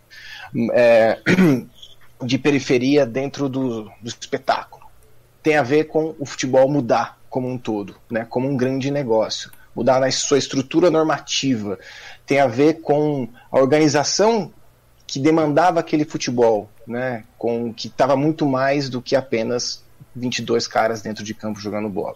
é, 0.74 1.20
de 2.24 2.38
periferia 2.38 3.06
dentro 3.06 3.48
do, 3.48 3.84
do 3.84 4.08
espetáculo. 4.08 4.86
Tem 5.42 5.58
a 5.58 5.64
ver 5.64 5.86
com 5.86 6.16
o 6.20 6.26
futebol 6.26 6.70
mudar 6.70 7.18
como 7.30 7.50
um 7.50 7.58
todo, 7.58 7.96
né, 8.10 8.26
como 8.30 8.50
um 8.50 8.58
grande 8.58 8.90
negócio, 8.90 9.52
mudar 9.76 10.00
na 10.00 10.10
sua 10.12 10.38
estrutura 10.38 10.90
normativa, 10.90 11.78
tem 12.26 12.40
a 12.40 12.48
ver 12.48 12.82
com 12.82 13.28
a 13.52 13.60
organização 13.60 14.52
que 15.06 15.20
demandava 15.20 15.80
aquele 15.80 16.04
futebol, 16.04 16.70
né, 16.86 17.24
com 17.38 17.74
que 17.74 17.88
estava 17.88 18.16
muito 18.16 18.46
mais 18.46 18.90
do 18.90 19.02
que 19.02 19.16
apenas 19.16 19.84
22 20.16 20.68
caras 20.68 21.02
dentro 21.02 21.24
de 21.24 21.34
campo 21.34 21.60
jogando 21.60 21.90
bola. 21.90 22.16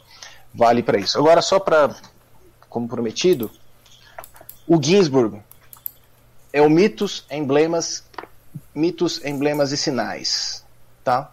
Vale 0.54 0.84
para 0.84 1.00
isso. 1.00 1.18
Agora, 1.18 1.42
só 1.42 1.60
para, 1.60 1.96
como 2.68 2.88
prometido, 2.88 3.50
o 4.68 4.82
Ginsburg 4.82 5.42
é 6.52 6.62
o 6.62 6.70
mitos, 6.70 7.26
emblemas, 7.32 8.04
mitos, 8.74 9.24
emblemas 9.26 9.72
e 9.72 9.78
sinais, 9.78 10.66
tá? 11.04 11.32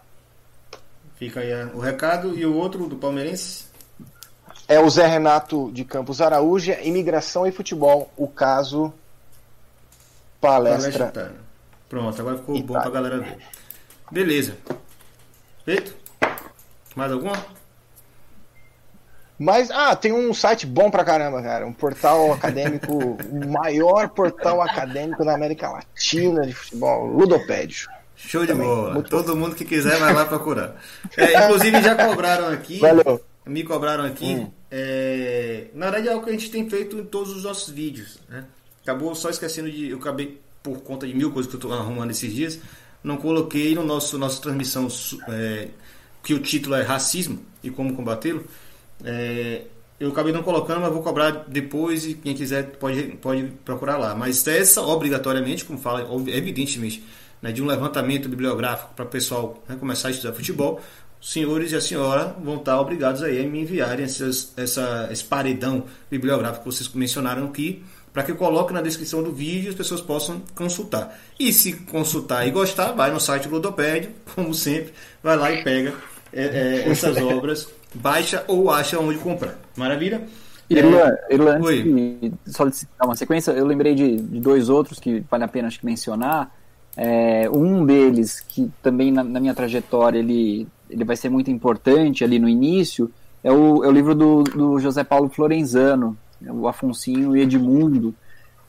Fica 1.17 1.41
aí 1.41 1.51
o 1.73 1.79
recado. 1.79 2.37
E 2.37 2.45
o 2.45 2.55
outro 2.55 2.87
do 2.87 2.95
palmeirense? 2.95 3.65
É 4.67 4.79
o 4.79 4.89
Zé 4.89 5.07
Renato 5.07 5.71
de 5.73 5.83
Campos 5.83 6.21
Araújo, 6.21 6.71
Imigração 6.83 7.45
e 7.45 7.51
Futebol, 7.51 8.11
o 8.15 8.27
caso 8.27 8.93
palestra. 10.39 11.07
Palestra. 11.07 11.35
Pronto, 11.89 12.21
agora 12.21 12.37
ficou 12.37 12.55
bom 12.55 12.61
Itália. 12.61 12.81
pra 12.81 12.91
galera 12.91 13.19
ver. 13.19 13.37
Beleza. 14.11 14.55
Feito? 15.65 15.95
Mais 16.95 17.11
alguma? 17.11 17.33
Mas, 19.39 19.71
ah, 19.71 19.95
tem 19.95 20.11
um 20.11 20.33
site 20.33 20.67
bom 20.67 20.91
pra 20.91 21.05
caramba, 21.05 21.41
cara. 21.41 21.65
Um 21.65 21.71
portal 21.71 22.33
acadêmico, 22.33 23.17
o 23.31 23.47
maior 23.47 24.09
portal 24.09 24.61
acadêmico 24.61 25.23
da 25.23 25.33
América 25.33 25.69
Latina 25.69 26.45
de 26.45 26.53
futebol, 26.53 27.07
Ludopédio. 27.07 27.87
Show 28.17 28.41
de 28.41 28.51
Também, 28.51 28.67
bola. 28.67 29.01
Todo 29.03 29.37
mundo 29.37 29.55
que 29.55 29.63
quiser 29.63 29.97
vai 29.97 30.13
lá 30.13 30.25
procurar. 30.25 30.75
É, 31.15 31.45
inclusive 31.45 31.81
já 31.81 31.95
cobraram 31.95 32.49
aqui. 32.49 32.79
Valeu. 32.79 33.23
Me 33.45 33.63
cobraram 33.63 34.03
aqui. 34.03 34.25
Hum. 34.25 34.51
é, 34.69 35.67
na 35.73 35.85
verdade 35.85 36.09
é 36.09 36.11
algo 36.11 36.25
que 36.25 36.29
a 36.29 36.33
gente 36.33 36.51
tem 36.51 36.69
feito 36.69 36.97
em 36.97 37.05
todos 37.05 37.33
os 37.33 37.43
nossos 37.43 37.73
vídeos. 37.73 38.19
Né? 38.27 38.43
Acabou 38.83 39.15
só 39.15 39.29
esquecendo 39.29 39.71
de. 39.71 39.89
Eu 39.89 39.99
acabei, 39.99 40.41
por 40.61 40.81
conta 40.81 41.07
de 41.07 41.13
mil 41.13 41.31
coisas 41.31 41.49
que 41.49 41.55
eu 41.55 41.59
estou 41.59 41.73
arrumando 41.73 42.11
esses 42.11 42.33
dias, 42.33 42.59
não 43.01 43.15
coloquei 43.15 43.73
no 43.73 43.85
nosso 43.85 44.17
nossa 44.17 44.41
transmissão 44.41 44.89
é, 45.29 45.69
que 46.21 46.33
o 46.33 46.39
título 46.39 46.75
é 46.75 46.81
Racismo 46.81 47.39
e 47.63 47.71
como 47.71 47.95
combatê-lo. 47.95 48.43
É, 49.03 49.63
eu 49.99 50.09
acabei 50.09 50.31
não 50.31 50.41
colocando, 50.41 50.81
mas 50.81 50.93
vou 50.93 51.03
cobrar 51.03 51.45
depois 51.47 52.05
e 52.05 52.13
quem 52.13 52.33
quiser 52.33 52.71
pode, 52.77 53.03
pode 53.17 53.43
procurar 53.65 53.97
lá. 53.97 54.15
Mas 54.15 54.47
essa, 54.47 54.81
obrigatoriamente, 54.81 55.65
como 55.65 55.77
fala, 55.77 56.07
evidentemente, 56.27 57.03
né, 57.41 57.51
de 57.51 57.61
um 57.61 57.65
levantamento 57.65 58.29
bibliográfico 58.29 58.93
para 58.95 59.05
o 59.05 59.07
pessoal 59.09 59.61
né, 59.67 59.75
começar 59.77 60.07
a 60.07 60.11
estudar 60.11 60.33
futebol, 60.33 60.79
os 61.21 61.33
senhores 61.33 61.73
e 61.73 61.75
a 61.75 61.81
senhora 61.81 62.33
vão 62.41 62.55
estar 62.55 62.79
obrigados 62.79 63.21
aí 63.21 63.43
a 63.43 63.47
me 63.47 63.61
enviarem 63.61 64.05
essas, 64.05 64.53
essa, 64.55 65.09
esse 65.11 65.23
paredão 65.23 65.83
bibliográfico 66.09 66.63
que 66.63 66.71
vocês 66.73 66.89
mencionaram 66.93 67.45
aqui, 67.45 67.83
para 68.13 68.23
que 68.23 68.31
eu 68.31 68.37
coloque 68.37 68.73
na 68.73 68.81
descrição 68.81 69.21
do 69.21 69.31
vídeo 69.31 69.67
e 69.67 69.69
as 69.69 69.75
pessoas 69.75 69.99
possam 69.99 70.41
consultar. 70.55 71.19
E 71.37 71.51
se 71.51 71.73
consultar 71.73 72.47
e 72.47 72.51
gostar, 72.51 72.93
vai 72.93 73.11
no 73.11 73.19
site 73.19 73.49
do 73.49 73.55
Ludopédio, 73.55 74.11
como 74.33 74.53
sempre, 74.53 74.93
vai 75.21 75.35
lá 75.35 75.51
e 75.51 75.61
pega 75.61 75.93
é, 76.31 76.43
é, 76.43 76.89
essas 76.89 77.17
obras, 77.17 77.67
baixa 77.93 78.43
ou 78.47 78.69
acha 78.69 78.99
onde 78.99 79.17
comprar. 79.17 79.55
Maravilha? 79.75 80.27
Irlan, 80.69 81.15
Irlan, 81.31 81.55
antes 81.55 81.83
de, 81.83 82.31
só 82.45 82.65
de 82.65 82.87
dar 82.97 83.07
uma 83.07 83.15
sequência, 83.15 83.51
eu 83.51 83.65
lembrei 83.65 83.95
de, 83.95 84.17
de 84.17 84.39
dois 84.39 84.69
outros 84.69 84.99
que 84.99 85.23
vale 85.29 85.43
a 85.43 85.47
pena 85.47 85.67
acho 85.67 85.79
que 85.79 85.85
mencionar. 85.85 86.53
É, 86.95 87.49
um 87.49 87.85
deles, 87.85 88.39
que 88.39 88.71
também 88.81 89.11
na, 89.11 89.23
na 89.23 89.39
minha 89.39 89.55
trajetória 89.55 90.19
ele, 90.19 90.67
ele 90.89 91.03
vai 91.03 91.15
ser 91.15 91.29
muito 91.29 91.49
importante 91.49 92.23
ali 92.23 92.37
no 92.37 92.47
início, 92.47 93.11
é 93.43 93.51
o, 93.51 93.83
é 93.83 93.87
o 93.87 93.91
livro 93.91 94.13
do, 94.13 94.43
do 94.43 94.79
José 94.79 95.03
Paulo 95.03 95.29
Florenzano, 95.29 96.17
o 96.47 96.67
Afonsinho 96.67 97.35
e 97.35 97.41
Edmundo. 97.41 98.13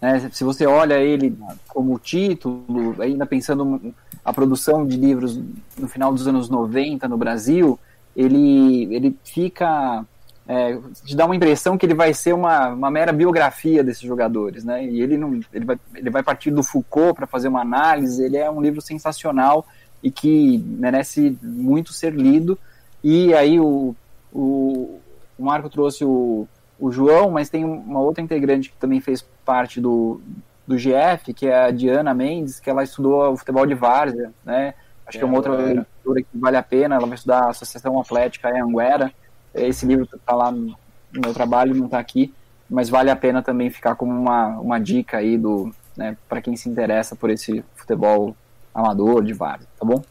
né? 0.00 0.30
se 0.32 0.44
você 0.44 0.64
olha 0.64 0.94
ele 1.00 1.36
como 1.68 1.98
título, 1.98 2.94
ainda 3.00 3.26
pensando 3.26 3.92
a 4.24 4.32
produção 4.32 4.86
de 4.86 4.96
livros 4.96 5.38
no 5.76 5.88
final 5.88 6.12
dos 6.12 6.26
anos 6.26 6.48
90 6.48 7.08
no 7.08 7.16
Brasil, 7.16 7.78
ele, 8.16 8.94
ele 8.94 9.16
fica 9.24 10.04
é, 10.52 10.76
te 11.04 11.14
dá 11.14 11.26
uma 11.26 11.36
impressão 11.36 11.78
que 11.78 11.86
ele 11.86 11.94
vai 11.94 12.12
ser 12.12 12.32
uma, 12.32 12.70
uma 12.70 12.90
mera 12.90 13.12
biografia 13.12 13.84
desses 13.84 14.02
jogadores, 14.02 14.64
né? 14.64 14.84
E 14.84 15.00
ele 15.00 15.16
não, 15.16 15.38
ele 15.52 15.64
vai, 15.64 15.78
ele 15.94 16.10
vai 16.10 16.24
partir 16.24 16.50
do 16.50 16.64
Foucault 16.64 17.14
para 17.14 17.24
fazer 17.24 17.46
uma 17.46 17.60
análise. 17.60 18.24
Ele 18.24 18.36
é 18.36 18.50
um 18.50 18.60
livro 18.60 18.80
sensacional 18.80 19.64
e 20.02 20.10
que 20.10 20.58
merece 20.58 21.38
muito 21.40 21.92
ser 21.92 22.12
lido. 22.12 22.58
E 23.04 23.32
aí 23.32 23.60
o, 23.60 23.94
o, 24.32 24.98
o 25.38 25.44
Marco 25.44 25.70
trouxe 25.70 26.04
o, 26.04 26.48
o 26.80 26.90
João, 26.90 27.30
mas 27.30 27.48
tem 27.48 27.64
uma 27.64 28.00
outra 28.00 28.20
integrante 28.20 28.70
que 28.70 28.76
também 28.76 29.00
fez 29.00 29.24
parte 29.44 29.80
do, 29.80 30.20
do 30.66 30.76
GF, 30.76 31.32
que 31.32 31.46
é 31.46 31.66
a 31.66 31.70
Diana 31.70 32.12
Mendes, 32.12 32.58
que 32.58 32.68
ela 32.68 32.82
estudou 32.82 33.32
o 33.32 33.36
futebol 33.36 33.66
de 33.66 33.74
várzea, 33.74 34.32
né? 34.44 34.74
Acho 35.10 35.18
que 35.18 35.24
é 35.24 35.26
uma 35.26 35.36
outra 35.36 35.52
Anguera. 35.52 35.86
leitura 36.04 36.22
que 36.22 36.38
vale 36.38 36.56
a 36.56 36.62
pena. 36.62 36.94
Ela 36.94 37.06
vai 37.06 37.14
estudar 37.16 37.44
a 37.44 37.50
Associação 37.50 38.00
Atlética 38.00 38.48
é 38.48 38.60
Anguera. 38.60 39.12
Esse 39.52 39.84
livro 39.84 40.08
está 40.12 40.34
lá 40.34 40.50
no 40.50 40.76
meu 41.12 41.34
trabalho, 41.34 41.74
não 41.74 41.86
está 41.86 41.98
aqui, 41.98 42.32
mas 42.68 42.88
vale 42.88 43.10
a 43.10 43.16
pena 43.16 43.42
também 43.42 43.68
ficar 43.68 43.96
como 43.96 44.12
uma, 44.12 44.60
uma 44.60 44.78
dica 44.78 45.18
aí 45.18 45.36
do 45.36 45.72
né, 45.96 46.16
para 46.28 46.40
quem 46.40 46.54
se 46.56 46.68
interessa 46.68 47.16
por 47.16 47.28
esse 47.30 47.64
futebol 47.74 48.36
amador 48.72 49.24
de 49.24 49.32
várzea, 49.32 49.66
tá 49.78 49.84
bom? 49.84 50.02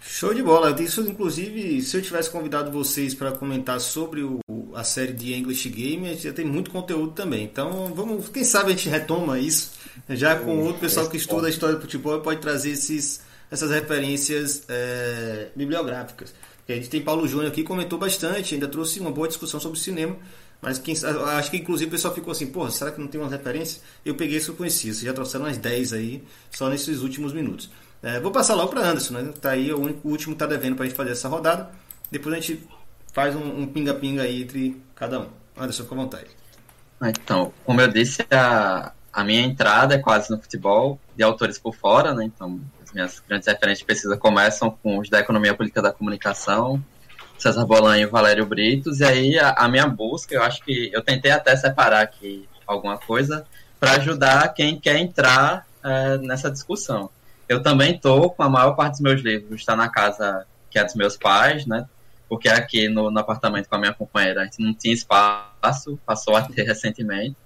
Show 0.00 0.34
de 0.34 0.42
bola. 0.42 0.70
Isso, 0.82 1.00
inclusive, 1.02 1.80
se 1.80 1.96
eu 1.96 2.02
tivesse 2.02 2.30
convidado 2.30 2.70
vocês 2.70 3.14
para 3.14 3.32
comentar 3.32 3.80
sobre 3.80 4.22
o, 4.22 4.38
a 4.74 4.84
série 4.84 5.12
de 5.12 5.32
English 5.32 5.68
Game, 5.70 6.06
a 6.06 6.12
gente 6.12 6.24
já 6.24 6.32
tem 6.32 6.44
muito 6.44 6.70
conteúdo 6.70 7.12
também. 7.12 7.44
Então, 7.44 7.92
vamos, 7.94 8.28
quem 8.28 8.44
sabe 8.44 8.72
a 8.72 8.76
gente 8.76 8.88
retoma 8.88 9.38
isso, 9.38 9.72
já 10.10 10.36
com 10.36 10.58
outro 10.58 10.80
pessoal 10.80 11.08
que 11.08 11.16
estuda 11.16 11.46
a 11.46 11.50
história 11.50 11.76
do 11.76 11.80
futebol 11.80 12.18
e 12.18 12.20
pode 12.20 12.40
trazer 12.40 12.72
esses, 12.72 13.22
essas 13.54 13.70
referências 13.70 14.64
é, 14.68 15.48
bibliográficas. 15.54 16.34
A 16.68 16.72
gente 16.72 16.88
tem 16.88 17.00
Paulo 17.00 17.26
Júnior 17.28 17.50
aqui, 17.50 17.62
comentou 17.62 17.98
bastante, 17.98 18.54
ainda 18.54 18.66
trouxe 18.66 18.98
uma 18.98 19.10
boa 19.10 19.28
discussão 19.28 19.60
sobre 19.60 19.78
cinema. 19.78 20.16
Mas 20.60 20.78
quem, 20.78 20.94
acho 21.36 21.50
que 21.50 21.58
inclusive 21.58 21.88
o 21.88 21.90
pessoal 21.90 22.14
ficou 22.14 22.32
assim, 22.32 22.46
porra, 22.46 22.70
será 22.70 22.90
que 22.90 23.00
não 23.00 23.06
tem 23.06 23.20
uma 23.20 23.28
referência? 23.28 23.82
Eu 24.04 24.14
peguei 24.14 24.38
isso 24.38 24.46
que 24.46 24.52
eu 24.52 24.56
conhecia, 24.56 24.92
vocês 24.92 25.04
já 25.04 25.12
trouxeram 25.12 25.44
umas 25.44 25.58
10 25.58 25.92
aí, 25.92 26.24
só 26.50 26.68
nesses 26.68 27.00
últimos 27.02 27.32
minutos. 27.32 27.70
É, 28.02 28.18
vou 28.18 28.32
passar 28.32 28.54
logo 28.54 28.70
para 28.70 28.88
Anderson, 28.88 29.14
né? 29.14 29.32
Tá 29.40 29.50
aí, 29.50 29.72
o, 29.72 29.80
único, 29.80 30.08
o 30.08 30.10
último 30.10 30.34
tá 30.34 30.46
devendo 30.46 30.76
pra 30.76 30.86
gente 30.86 30.96
fazer 30.96 31.12
essa 31.12 31.28
rodada. 31.28 31.70
Depois 32.10 32.34
a 32.34 32.40
gente 32.40 32.66
faz 33.12 33.36
um 33.36 33.60
um 33.60 33.66
pinga-pinga 33.66 34.22
aí 34.22 34.42
entre 34.42 34.80
cada 34.94 35.20
um. 35.20 35.28
Anderson, 35.56 35.84
fica 35.84 35.94
à 35.94 35.98
vontade. 35.98 36.26
Ah, 37.00 37.10
Então, 37.10 37.52
como 37.64 37.80
eu 37.80 37.88
disse, 37.88 38.26
a, 38.30 38.92
a 39.12 39.24
minha 39.24 39.42
entrada 39.42 39.94
é 39.94 39.98
quase 39.98 40.30
no 40.30 40.40
futebol, 40.40 40.98
de 41.14 41.22
autores 41.22 41.58
por 41.58 41.74
fora, 41.74 42.14
né? 42.14 42.24
Então, 42.24 42.60
minhas 42.94 43.22
grandes 43.28 43.48
referências 43.48 43.80
de 43.80 43.84
pesquisa 43.84 44.16
começam 44.16 44.70
com 44.70 44.98
os 44.98 45.10
da 45.10 45.20
Economia 45.20 45.54
Política 45.54 45.82
da 45.82 45.92
Comunicação, 45.92 46.82
César 47.36 47.66
Bolan 47.66 47.98
e 47.98 48.06
Valério 48.06 48.46
Britos, 48.46 49.00
e 49.00 49.04
aí 49.04 49.38
a, 49.38 49.50
a, 49.50 49.68
minha 49.68 49.86
busca, 49.86 50.34
eu 50.34 50.42
acho 50.42 50.62
que 50.62 50.90
eu 50.92 51.02
tentei 51.02 51.32
até 51.32 51.54
separar 51.56 52.02
aqui 52.02 52.48
alguma 52.66 52.96
coisa 52.96 53.44
para 53.80 53.92
ajudar 53.96 54.48
quem 54.54 54.78
quer 54.78 54.96
entrar 54.96 55.66
é, 55.82 56.16
nessa 56.18 56.50
discussão. 56.50 57.10
Eu 57.48 57.62
também 57.62 57.96
estou 57.96 58.30
com 58.30 58.42
a 58.42 58.48
maior 58.48 58.72
parte 58.72 58.92
dos 58.92 59.00
meus 59.00 59.20
livros, 59.20 59.60
está 59.60 59.76
na 59.76 59.88
casa 59.88 60.46
que 60.70 60.78
é 60.78 60.84
dos 60.84 60.94
meus 60.94 61.16
pais, 61.16 61.66
né? 61.66 61.86
Porque 62.28 62.48
aqui 62.48 62.88
no, 62.88 63.10
no 63.10 63.18
apartamento 63.20 63.68
com 63.68 63.76
a 63.76 63.78
minha 63.78 63.92
companheira 63.92 64.40
a 64.40 64.44
gente 64.44 64.62
não 64.62 64.72
tinha 64.72 64.94
espaço, 64.94 65.98
passou 66.06 66.36
a 66.36 66.42
ter 66.42 66.62
recentemente. 66.64 67.36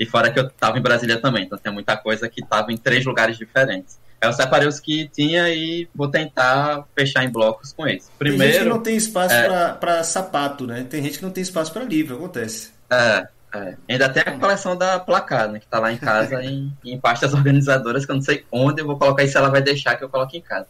E 0.00 0.06
fora 0.06 0.30
que 0.30 0.38
eu 0.38 0.46
estava 0.46 0.78
em 0.78 0.82
Brasília 0.82 1.20
também, 1.20 1.44
então 1.44 1.58
tem 1.58 1.72
muita 1.72 1.96
coisa 1.96 2.28
que 2.28 2.40
estava 2.40 2.72
em 2.72 2.76
três 2.76 3.04
lugares 3.04 3.36
diferentes. 3.36 3.98
Eu 4.26 4.32
separei 4.32 4.68
os 4.68 4.80
que 4.80 5.08
tinha 5.08 5.48
e 5.48 5.88
vou 5.94 6.08
tentar 6.08 6.84
fechar 6.96 7.24
em 7.24 7.30
blocos 7.30 7.72
com 7.72 7.86
eles. 7.86 8.10
Primeiro, 8.18 8.42
tem 8.42 8.52
gente 8.52 8.62
que 8.62 8.68
não 8.68 8.82
tem 8.82 8.96
espaço 8.96 9.34
é, 9.34 9.72
para 9.72 10.04
sapato, 10.04 10.66
né? 10.66 10.86
Tem 10.88 11.02
gente 11.02 11.18
que 11.18 11.24
não 11.24 11.30
tem 11.30 11.42
espaço 11.42 11.72
para 11.72 11.84
livro, 11.84 12.16
acontece. 12.16 12.70
É, 12.90 13.26
é, 13.54 13.76
Ainda 13.88 14.08
tem 14.08 14.22
a 14.26 14.38
coleção 14.38 14.76
da 14.76 14.98
placar, 14.98 15.48
né? 15.48 15.60
Que 15.60 15.66
tá 15.66 15.78
lá 15.78 15.92
em 15.92 15.96
casa 15.96 16.42
em, 16.42 16.72
em 16.84 16.98
pastas 16.98 17.32
organizadoras, 17.32 18.04
que 18.04 18.10
eu 18.10 18.16
não 18.16 18.22
sei 18.22 18.44
onde 18.50 18.82
eu 18.82 18.86
vou 18.86 18.98
colocar 18.98 19.22
e 19.22 19.28
se 19.28 19.36
ela 19.36 19.48
vai 19.48 19.62
deixar 19.62 19.96
que 19.96 20.04
eu 20.04 20.08
coloque 20.08 20.36
em 20.36 20.42
casa. 20.42 20.66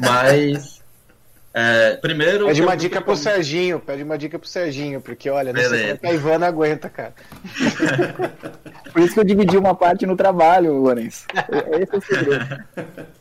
Mas 0.00 0.82
é, 1.58 1.96
primeiro. 1.96 2.44
Pede 2.48 2.60
uma 2.60 2.76
dica 2.76 3.00
pro 3.00 3.16
Serginho, 3.16 3.80
pede 3.80 4.02
uma 4.02 4.18
dica 4.18 4.38
pro 4.38 4.46
Serginho, 4.46 5.00
porque 5.00 5.30
olha, 5.30 5.54
não 5.54 5.60
sei 5.62 5.96
como 5.96 6.06
é 6.06 6.10
a 6.10 6.14
Ivana 6.14 6.46
aguenta, 6.48 6.90
cara. 6.90 7.14
Por 8.92 9.00
isso 9.00 9.14
que 9.14 9.20
eu 9.20 9.24
dividi 9.24 9.56
uma 9.56 9.74
parte 9.74 10.04
no 10.04 10.14
trabalho, 10.14 10.74
Lourenço. 10.74 11.24
Esse 11.80 11.94
é 11.94 11.96
o 11.96 12.00
segredo. 12.02 12.64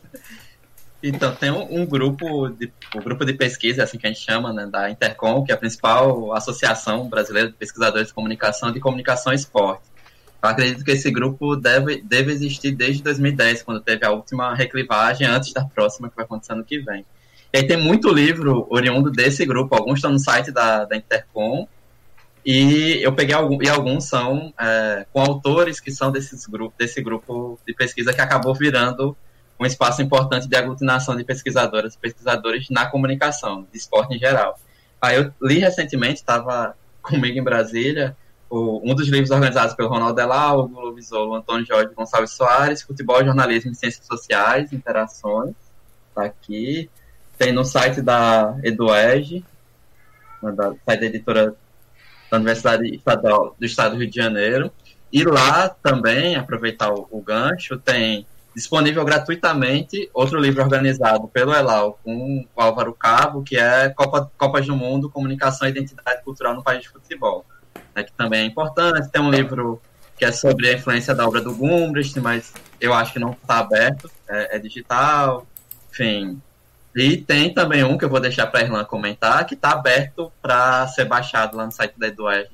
Então, 1.08 1.36
tem 1.36 1.52
um, 1.52 1.82
um, 1.82 1.86
grupo 1.86 2.50
de, 2.50 2.72
um 2.96 3.00
grupo 3.00 3.24
de 3.26 3.34
pesquisa, 3.34 3.84
assim 3.84 3.96
que 3.96 4.08
a 4.08 4.10
gente 4.10 4.26
chama, 4.26 4.52
né, 4.52 4.66
da 4.66 4.90
Intercom, 4.90 5.44
que 5.44 5.52
é 5.52 5.56
a 5.56 5.58
principal 5.58 6.34
associação 6.34 7.08
brasileira 7.08 7.50
de 7.50 7.54
pesquisadores 7.54 8.08
de 8.08 8.14
comunicação 8.16 8.72
de 8.72 8.80
comunicação 8.80 9.32
e 9.32 9.36
esporte. 9.36 9.84
Eu 10.42 10.50
acredito 10.50 10.84
que 10.84 10.90
esse 10.90 11.12
grupo 11.12 11.56
deve, 11.56 12.02
deve 12.02 12.32
existir 12.32 12.72
desde 12.72 13.04
2010, 13.04 13.62
quando 13.62 13.82
teve 13.82 14.04
a 14.04 14.10
última 14.10 14.56
reclivagem, 14.56 15.28
antes 15.28 15.54
da 15.54 15.64
próxima, 15.64 16.10
que 16.10 16.16
vai 16.16 16.26
acontecer 16.26 16.54
ano 16.54 16.64
que 16.64 16.80
vem. 16.80 17.06
E 17.54 17.58
aí 17.58 17.68
tem 17.68 17.78
muito 17.78 18.12
livro 18.12 18.68
oriundo 18.70 19.12
desse 19.12 19.46
grupo, 19.46 19.76
alguns 19.76 20.00
estão 20.00 20.12
no 20.12 20.20
site 20.20 20.52
da, 20.52 20.86
da 20.86 20.96
Intercom, 20.96 21.68
e 22.46 23.00
eu 23.02 23.12
peguei 23.14 23.34
algum, 23.34 23.62
e 23.62 23.68
alguns 23.68 24.04
são 24.06 24.54
é, 24.60 25.06
com 25.12 25.20
autores 25.20 25.80
que 25.80 25.92
são 25.92 26.12
desses 26.12 26.46
grupo, 26.46 26.76
desse 26.78 27.02
grupo 27.02 27.60
de 27.66 27.74
pesquisa 27.74 28.14
que 28.14 28.22
acabou 28.22 28.54
virando 28.54 29.18
um 29.60 29.66
espaço 29.66 30.02
importante 30.02 30.48
de 30.48 30.56
aglutinação 30.56 31.16
de 31.16 31.24
pesquisadoras 31.24 31.96
e 31.96 31.98
pesquisadores 31.98 32.68
na 32.70 32.86
comunicação, 32.86 33.66
de 33.72 33.78
esporte 33.78 34.16
em 34.16 34.20
geral. 34.20 34.60
Aí 35.02 35.18
eu 35.18 35.34
li 35.42 35.60
recentemente, 35.60 36.16
estava 36.16 36.76
comigo 37.02 37.40
em 37.40 37.44
Brasília, 37.44 38.16
o, 38.48 38.80
um 38.84 38.94
dos 38.94 39.08
livros 39.08 39.32
organizados 39.32 39.74
pelo 39.74 39.90
Ronaldo 39.90 40.16
Delau, 40.16 40.70
o 40.72 40.94
Visolo, 40.94 41.34
Antônio 41.34 41.66
Jorge 41.66 41.94
Gonçalves 41.96 42.32
Soares, 42.32 42.84
Futebol, 42.84 43.26
Jornalismo 43.26 43.72
e 43.72 43.76
Ciências 43.76 44.06
Sociais, 44.06 44.72
Interações, 44.72 45.56
está 46.10 46.26
aqui. 46.26 46.90
Tem 47.38 47.52
no 47.52 47.66
site 47.66 48.02
da 48.02 48.58
Eduege, 48.64 49.44
da 50.42 50.74
site 50.86 51.00
da 51.00 51.06
editora 51.06 51.56
da 52.30 52.38
Universidade 52.38 52.96
Estadual 52.96 53.56
do 53.60 53.66
Estado 53.66 53.96
do 53.96 54.02
Rio 54.02 54.10
de 54.10 54.16
Janeiro. 54.16 54.72
E 55.12 55.24
lá 55.24 55.70
também, 55.70 56.36
aproveitar 56.36 56.92
o, 56.92 57.08
o 57.10 57.22
gancho, 57.22 57.78
tem 57.78 58.26
disponível 58.56 59.04
gratuitamente 59.04 60.10
outro 60.14 60.40
livro 60.40 60.64
organizado 60.64 61.28
pelo 61.28 61.54
Elau 61.54 62.00
com 62.04 62.46
o 62.56 62.62
Álvaro 62.62 62.94
Cabo, 62.94 63.44
que 63.44 63.58
é 63.58 63.90
Copa, 63.90 64.32
Copas 64.38 64.66
do 64.66 64.76
Mundo, 64.76 65.10
Comunicação 65.10 65.68
e 65.68 65.72
Identidade 65.72 66.24
Cultural 66.24 66.56
no 66.56 66.64
País 66.64 66.82
de 66.84 66.90
Futebol, 66.90 67.46
né, 67.94 68.04
que 68.04 68.14
também 68.14 68.42
é 68.42 68.46
importante. 68.46 69.10
Tem 69.10 69.22
um 69.22 69.30
livro 69.30 69.82
que 70.18 70.24
é 70.24 70.32
sobre 70.32 70.70
a 70.70 70.74
influência 70.74 71.14
da 71.14 71.28
obra 71.28 71.42
do 71.42 71.54
Gumbrist, 71.54 72.18
mas 72.20 72.54
eu 72.80 72.94
acho 72.94 73.12
que 73.12 73.20
não 73.20 73.32
está 73.32 73.60
aberto, 73.60 74.10
é, 74.30 74.56
é 74.56 74.60
digital, 74.60 75.46
enfim. 75.92 76.42
E 76.96 77.18
tem 77.18 77.54
também 77.54 77.84
um 77.84 77.98
que 77.98 78.06
eu 78.06 78.10
vou 78.10 78.22
deixar 78.22 78.48
para 78.48 78.62
a 78.62 78.64
Irlanda 78.64 78.86
comentar, 78.86 79.46
que 79.46 79.54
está 79.54 79.72
aberto 79.72 80.32
para 80.42 80.88
ser 80.88 81.04
baixado 81.06 81.58
lá 81.58 81.66
no 81.66 81.72
site 81.72 81.94
da 81.98 82.08
Edued 82.08 82.50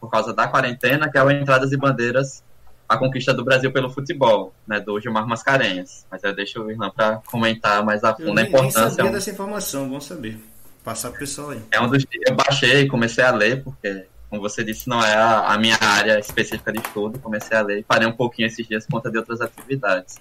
por 0.00 0.10
causa 0.10 0.32
da 0.32 0.48
quarentena, 0.48 1.10
que 1.10 1.18
é 1.18 1.22
o 1.22 1.30
Entradas 1.30 1.70
e 1.70 1.76
Bandeiras, 1.76 2.42
a 2.88 2.96
conquista 2.96 3.32
do 3.32 3.44
Brasil 3.44 3.70
pelo 3.70 3.88
futebol, 3.88 4.52
né, 4.66 4.80
do 4.80 4.98
Gilmar 4.98 5.26
Mascarenhas. 5.28 6.06
Mas 6.10 6.24
eu 6.24 6.34
deixo 6.34 6.60
o 6.60 6.70
Irlan 6.70 6.90
para 6.90 7.22
comentar 7.26 7.84
mais 7.84 8.02
a 8.02 8.14
fundo 8.14 8.38
a 8.38 8.42
importância. 8.42 8.80
Eu 8.80 8.90
sabia 8.90 9.12
dessa 9.12 9.30
informação, 9.30 9.88
bom 9.88 10.00
saber. 10.00 10.38
Passar 10.82 11.10
para 11.10 11.16
o 11.16 11.20
pessoal 11.20 11.50
aí. 11.50 11.60
É 11.70 11.80
um 11.80 11.88
dos 11.88 12.04
eu 12.26 12.34
baixei 12.34 12.80
e 12.80 12.88
comecei 12.88 13.22
a 13.22 13.30
ler, 13.30 13.62
porque, 13.62 14.06
como 14.28 14.42
você 14.42 14.64
disse, 14.64 14.88
não 14.88 15.04
é 15.04 15.14
a, 15.14 15.52
a 15.52 15.58
minha 15.58 15.78
área 15.80 16.18
específica 16.18 16.72
de 16.72 16.80
estudo. 16.80 17.20
Comecei 17.20 17.56
a 17.56 17.62
ler 17.62 17.78
e 17.78 17.82
parei 17.84 18.08
um 18.08 18.12
pouquinho 18.12 18.46
esses 18.46 18.66
dias 18.66 18.84
por 18.84 18.92
conta 18.94 19.10
de 19.10 19.18
outras 19.18 19.40
atividades. 19.40 20.16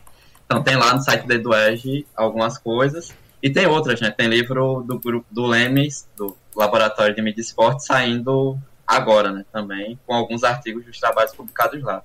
Então 0.45 0.61
tem 0.61 0.75
lá 0.75 0.93
no 0.93 1.01
site 1.01 1.25
da 1.25 1.33
Eduege 1.33 2.05
algumas 2.15 2.57
coisas. 2.59 3.11
E 3.41 3.49
tem 3.49 3.65
outras, 3.65 3.99
né? 3.99 4.11
Tem 4.11 4.27
livro 4.27 4.83
do 4.85 4.99
grupo 4.99 5.25
do 5.31 5.47
Lemes, 5.47 6.07
do 6.15 6.37
Laboratório 6.55 7.15
de 7.15 7.21
Mídia 7.21 7.41
Esporte, 7.41 7.85
saindo 7.85 8.57
agora, 8.85 9.31
né? 9.31 9.45
Também, 9.51 9.99
com 10.05 10.13
alguns 10.13 10.43
artigos 10.43 10.85
dos 10.85 10.99
trabalhos 10.99 11.33
publicados 11.33 11.81
lá. 11.81 12.03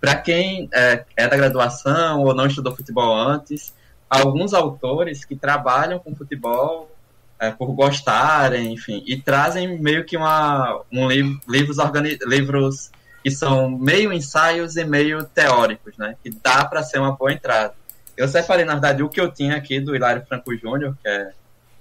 Para 0.00 0.16
quem 0.16 0.68
é, 0.72 1.04
é, 1.16 1.28
da 1.28 1.36
graduação 1.36 2.22
ou 2.22 2.34
não 2.34 2.46
estudou 2.46 2.76
futebol 2.76 3.16
antes, 3.16 3.74
alguns 4.10 4.52
autores 4.52 5.24
que 5.24 5.34
trabalham 5.34 5.98
com 5.98 6.14
futebol 6.14 6.94
é, 7.38 7.50
por 7.50 7.72
gostarem, 7.72 8.72
enfim, 8.72 9.02
e 9.06 9.20
trazem 9.20 9.78
meio 9.78 10.04
que 10.04 10.16
uma, 10.16 10.82
um 10.92 11.08
livro, 11.08 11.40
livros, 11.48 11.78
livros 12.26 12.90
que 13.22 13.30
são 13.30 13.70
meio 13.70 14.12
ensaios 14.12 14.76
e 14.76 14.84
meio 14.84 15.24
teóricos, 15.24 15.96
né? 15.96 16.14
Que 16.22 16.28
dá 16.30 16.62
para 16.66 16.82
ser 16.82 16.98
uma 16.98 17.12
boa 17.12 17.32
entrada. 17.32 17.74
Eu 18.16 18.28
separei, 18.28 18.64
na 18.64 18.74
verdade, 18.74 19.02
o 19.02 19.08
que 19.08 19.20
eu 19.20 19.30
tinha 19.30 19.56
aqui 19.56 19.80
do 19.80 19.94
Hilário 19.94 20.24
Franco 20.26 20.56
Júnior, 20.56 20.96
que 21.02 21.08
é 21.08 21.32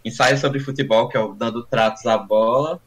ensaio 0.03 0.37
sobre 0.37 0.59
futebol, 0.59 1.07
que 1.07 1.17
é 1.17 1.19
o 1.19 1.33
Dando 1.33 1.63
Tratos 1.63 2.05
à 2.05 2.17
Bola. 2.17 2.79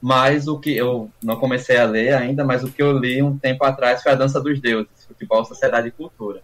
Mas 0.00 0.46
o 0.46 0.58
que 0.58 0.76
eu 0.76 1.10
não 1.22 1.36
comecei 1.36 1.76
a 1.76 1.84
ler 1.84 2.14
ainda, 2.14 2.44
mas 2.44 2.62
o 2.62 2.70
que 2.70 2.82
eu 2.82 2.96
li 2.96 3.20
um 3.22 3.36
tempo 3.36 3.64
atrás 3.64 4.02
foi 4.02 4.12
A 4.12 4.14
Dança 4.14 4.40
dos 4.40 4.60
Deuses, 4.60 5.04
Futebol, 5.06 5.44
Sociedade 5.44 5.88
e 5.88 5.92
Cultura. 5.92 6.40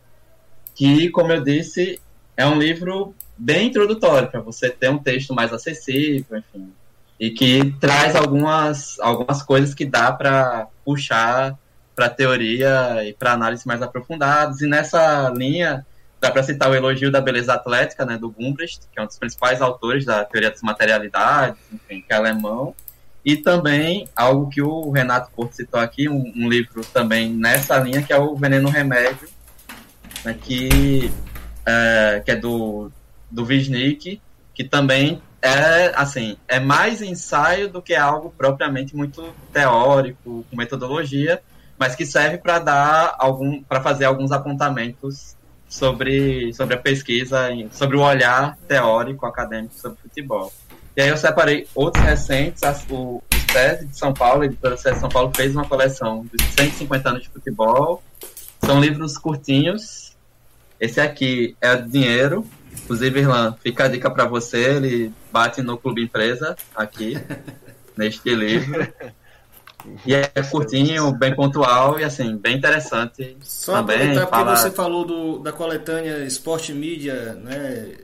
Que, 0.75 1.09
como 1.11 1.33
eu 1.33 1.43
disse, 1.43 2.01
é 2.37 2.45
um 2.45 2.59
livro 2.59 3.15
bem 3.37 3.69
introdutório, 3.69 4.29
para 4.29 4.41
você 4.41 4.71
ter 4.71 4.89
um 4.89 4.99
texto 4.99 5.33
mais 5.33 5.53
acessível, 5.53 6.39
enfim. 6.39 6.73
E 7.19 7.31
que 7.31 7.73
traz 7.81 8.17
algumas, 8.17 8.99
algumas 8.99 9.41
coisas 9.41 9.73
que 9.73 9.85
dá 9.85 10.11
para 10.11 10.67
puxar 10.85 11.57
para 11.95 12.09
teoria 12.09 13.05
e 13.05 13.13
para 13.13 13.33
análise 13.33 13.67
mais 13.67 13.81
aprofundadas. 13.81 14.61
E 14.61 14.67
nessa 14.67 15.31
linha, 15.31 15.87
Dá 16.25 16.31
para 16.31 16.43
citar 16.43 16.71
o 16.71 16.75
elogio 16.75 17.13
da 17.13 17.21
beleza 17.21 17.53
atlética, 17.53 18.07
né, 18.07 18.17
do 18.17 18.31
Gumbrecht, 18.31 18.89
que 18.91 18.99
é 18.99 19.03
um 19.03 19.07
dos 19.07 19.19
principais 19.19 19.61
autores 19.61 20.07
da 20.07 20.25
teoria 20.25 20.51
das 20.51 20.63
materialidades, 20.63 21.61
enfim, 21.71 22.01
que 22.01 22.11
é 22.11 22.17
alemão. 22.17 22.75
E 23.23 23.37
também 23.37 24.09
algo 24.17 24.49
que 24.49 24.63
o 24.63 24.91
Renato 24.91 25.31
Porto 25.33 25.53
citou 25.53 25.79
aqui, 25.79 26.09
um, 26.09 26.33
um 26.35 26.49
livro 26.49 26.83
também 26.95 27.29
nessa 27.29 27.77
linha, 27.77 28.03
que 28.03 28.11
é 28.11 28.17
o 28.17 28.35
Veneno 28.37 28.71
Remédio, 28.71 29.29
né, 30.25 30.35
que, 30.41 31.13
é, 31.67 32.23
que 32.25 32.31
é 32.31 32.37
do, 32.37 32.91
do 33.31 33.45
Wisnik, 33.45 34.19
que 34.55 34.65
também 34.65 35.21
é 35.43 35.93
assim 35.95 36.39
é 36.49 36.59
mais 36.59 37.03
ensaio 37.03 37.69
do 37.69 37.83
que 37.83 37.95
algo 37.95 38.33
propriamente 38.35 38.97
muito 38.97 39.23
teórico 39.53 40.43
com 40.49 40.57
metodologia 40.57 41.43
mas 41.79 41.95
que 41.95 42.07
serve 42.07 42.39
para 42.39 42.61
dar 42.61 43.15
algum 43.19 43.63
para 43.63 43.83
fazer 43.83 44.07
alguns 44.07 44.33
apontamentos 44.33 45.37
sobre, 45.69 46.53
sobre 46.53 46.75
a 46.75 46.79
pesquisa, 46.79 47.49
sobre 47.73 47.97
o 47.97 48.01
olhar 48.01 48.57
teórico 48.69 49.27
acadêmico 49.27 49.75
sobre 49.75 49.99
futebol. 50.01 50.53
E 50.97 51.03
aí 51.03 51.09
eu 51.09 51.17
separei 51.17 51.67
outros 51.75 52.05
recentes, 52.05 52.63
as, 52.63 52.85
o, 52.89 53.17
o 53.17 53.53
SESI 53.53 53.87
de 53.87 53.99
São 53.99 54.13
Paulo, 54.13 54.43
a 54.43 54.47
editora 54.47 54.77
SESI 54.77 54.95
de 54.95 55.01
São 55.01 55.09
Paulo 55.09 55.33
fez 55.35 55.55
uma 55.55 55.67
coleção 55.67 56.25
dos 56.33 56.47
150 56.55 57.09
anos 57.09 57.23
de 57.23 57.29
futebol. 57.29 58.03
São 58.65 58.81
livros 58.81 59.19
curtinhos. 59.19 60.15
Esse 60.79 61.01
aqui 61.01 61.57
é 61.61 61.73
o 61.73 61.83
Dinheiro. 61.83 62.47
Inclusive, 62.85 63.21
Irlan, 63.21 63.57
fica 63.61 63.85
a 63.85 63.89
dica 63.89 64.11
para 64.11 64.25
você, 64.25 64.77
ele 64.77 65.13
bate 65.33 65.63
no 65.63 65.77
Clube 65.77 66.03
Empresa 66.03 66.57
aqui, 66.75 67.17
neste 67.97 68.35
livro. 68.35 68.87
E 70.07 70.15
é 70.15 70.29
curtinho, 70.51 71.13
bem 71.13 71.35
pontual 71.35 71.99
e 71.99 72.05
assim, 72.05 72.37
bem 72.37 72.57
interessante. 72.57 73.37
Só 73.41 73.75
também, 73.75 73.97
aproveitar 73.97 74.27
fala... 74.29 74.45
porque 74.45 74.61
você 74.61 74.71
falou 74.71 75.05
do, 75.05 75.39
da 75.39 75.53
coletânea 75.53 76.25
Sport 76.25 76.71
Media, 76.71 77.35
né? 77.35 77.97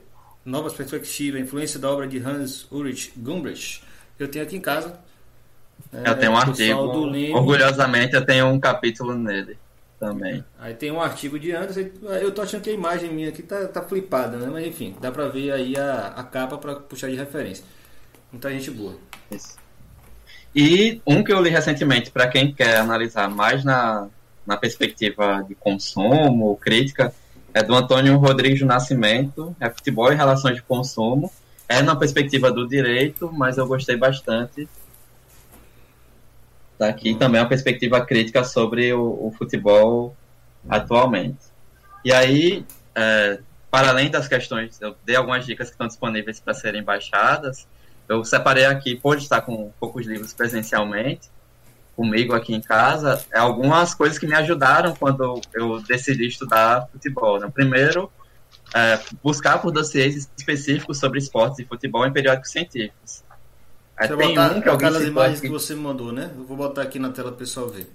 Novas 0.44 0.72
Perspectivas, 0.72 1.40
influência 1.40 1.78
da 1.78 1.90
obra 1.90 2.06
de 2.06 2.18
Hans 2.18 2.66
Ulrich 2.70 3.12
Gumbrich. 3.16 3.82
Eu 4.18 4.28
tenho 4.28 4.44
aqui 4.44 4.56
em 4.56 4.60
casa. 4.60 4.98
Né, 5.92 6.02
eu 6.06 6.18
tenho 6.18 6.32
um 6.32 6.36
artigo. 6.36 6.80
Orgulhosamente 7.34 8.14
eu 8.14 8.24
tenho 8.24 8.46
um 8.46 8.58
capítulo 8.58 9.14
nele. 9.14 9.58
também. 10.00 10.42
Aí 10.58 10.74
tem 10.74 10.90
um 10.90 11.00
artigo 11.00 11.38
de 11.38 11.52
antes, 11.52 11.76
eu 11.76 12.32
tô 12.32 12.40
achando 12.40 12.62
que 12.62 12.70
a 12.70 12.72
imagem 12.72 13.12
minha 13.12 13.28
aqui 13.28 13.42
tá, 13.42 13.68
tá 13.68 13.82
flipada, 13.82 14.38
né? 14.38 14.48
Mas 14.50 14.66
enfim, 14.66 14.96
dá 14.98 15.12
pra 15.12 15.28
ver 15.28 15.52
aí 15.52 15.76
a, 15.76 16.14
a 16.16 16.24
capa 16.24 16.56
pra 16.56 16.74
puxar 16.74 17.10
de 17.10 17.16
referência. 17.16 17.62
Muita 18.32 18.50
gente 18.50 18.70
boa. 18.70 18.94
Isso. 19.30 19.59
E 20.54 21.00
um 21.06 21.22
que 21.22 21.32
eu 21.32 21.40
li 21.40 21.50
recentemente, 21.50 22.10
para 22.10 22.28
quem 22.28 22.52
quer 22.52 22.78
analisar 22.78 23.28
mais 23.28 23.64
na, 23.64 24.08
na 24.46 24.56
perspectiva 24.56 25.44
de 25.46 25.54
consumo, 25.54 26.56
crítica, 26.56 27.14
é 27.52 27.62
do 27.62 27.74
Antônio 27.74 28.16
Rodrigues 28.16 28.60
Nascimento, 28.62 29.54
é 29.60 29.68
futebol 29.70 30.12
e 30.12 30.16
relações 30.16 30.56
de 30.56 30.62
consumo. 30.62 31.30
É 31.68 31.82
na 31.82 31.94
perspectiva 31.94 32.50
do 32.50 32.66
direito, 32.66 33.30
mas 33.32 33.56
eu 33.56 33.66
gostei 33.66 33.96
bastante. 33.96 34.68
Daqui 36.76 37.14
também 37.14 37.38
é 37.38 37.42
uma 37.42 37.48
perspectiva 37.48 38.04
crítica 38.04 38.42
sobre 38.42 38.92
o, 38.92 39.02
o 39.26 39.34
futebol 39.36 40.16
atualmente. 40.68 41.38
E 42.04 42.12
aí, 42.12 42.64
é, 42.94 43.38
para 43.70 43.90
além 43.90 44.10
das 44.10 44.26
questões, 44.26 44.80
eu 44.80 44.96
dei 45.04 45.14
algumas 45.14 45.46
dicas 45.46 45.68
que 45.68 45.74
estão 45.74 45.86
disponíveis 45.86 46.40
para 46.40 46.54
serem 46.54 46.82
baixadas. 46.82 47.68
Eu 48.10 48.24
separei 48.24 48.64
aqui, 48.64 48.96
por 48.96 49.16
estar 49.18 49.40
com 49.40 49.70
poucos 49.78 50.04
livros 50.04 50.32
presencialmente, 50.32 51.30
comigo 51.94 52.34
aqui 52.34 52.52
em 52.52 52.60
casa, 52.60 53.24
é 53.32 53.38
algumas 53.38 53.94
coisas 53.94 54.18
que 54.18 54.26
me 54.26 54.34
ajudaram 54.34 54.96
quando 54.96 55.40
eu 55.54 55.80
decidi 55.82 56.26
estudar 56.26 56.88
futebol. 56.90 57.38
Né? 57.38 57.48
Primeiro, 57.54 58.10
é, 58.74 58.98
buscar 59.22 59.62
por 59.62 59.70
dossiês 59.70 60.28
específicos 60.36 60.98
sobre 60.98 61.20
esportes 61.20 61.60
e 61.60 61.64
futebol 61.64 62.04
em 62.04 62.12
periódicos 62.12 62.50
científicos. 62.50 63.22
É, 63.96 64.08
tem 64.08 64.16
botar 64.16 64.56
um 64.56 64.60
que 64.60 64.68
aquelas 64.68 65.04
imagens 65.04 65.38
aqui. 65.38 65.46
que 65.46 65.52
você 65.52 65.76
mandou, 65.76 66.10
né? 66.10 66.32
Eu 66.36 66.42
vou 66.42 66.56
botar 66.56 66.82
aqui 66.82 66.98
na 66.98 67.10
tela 67.10 67.28
para 67.28 67.36
o 67.36 67.38
pessoal 67.38 67.68
ver. 67.68 67.88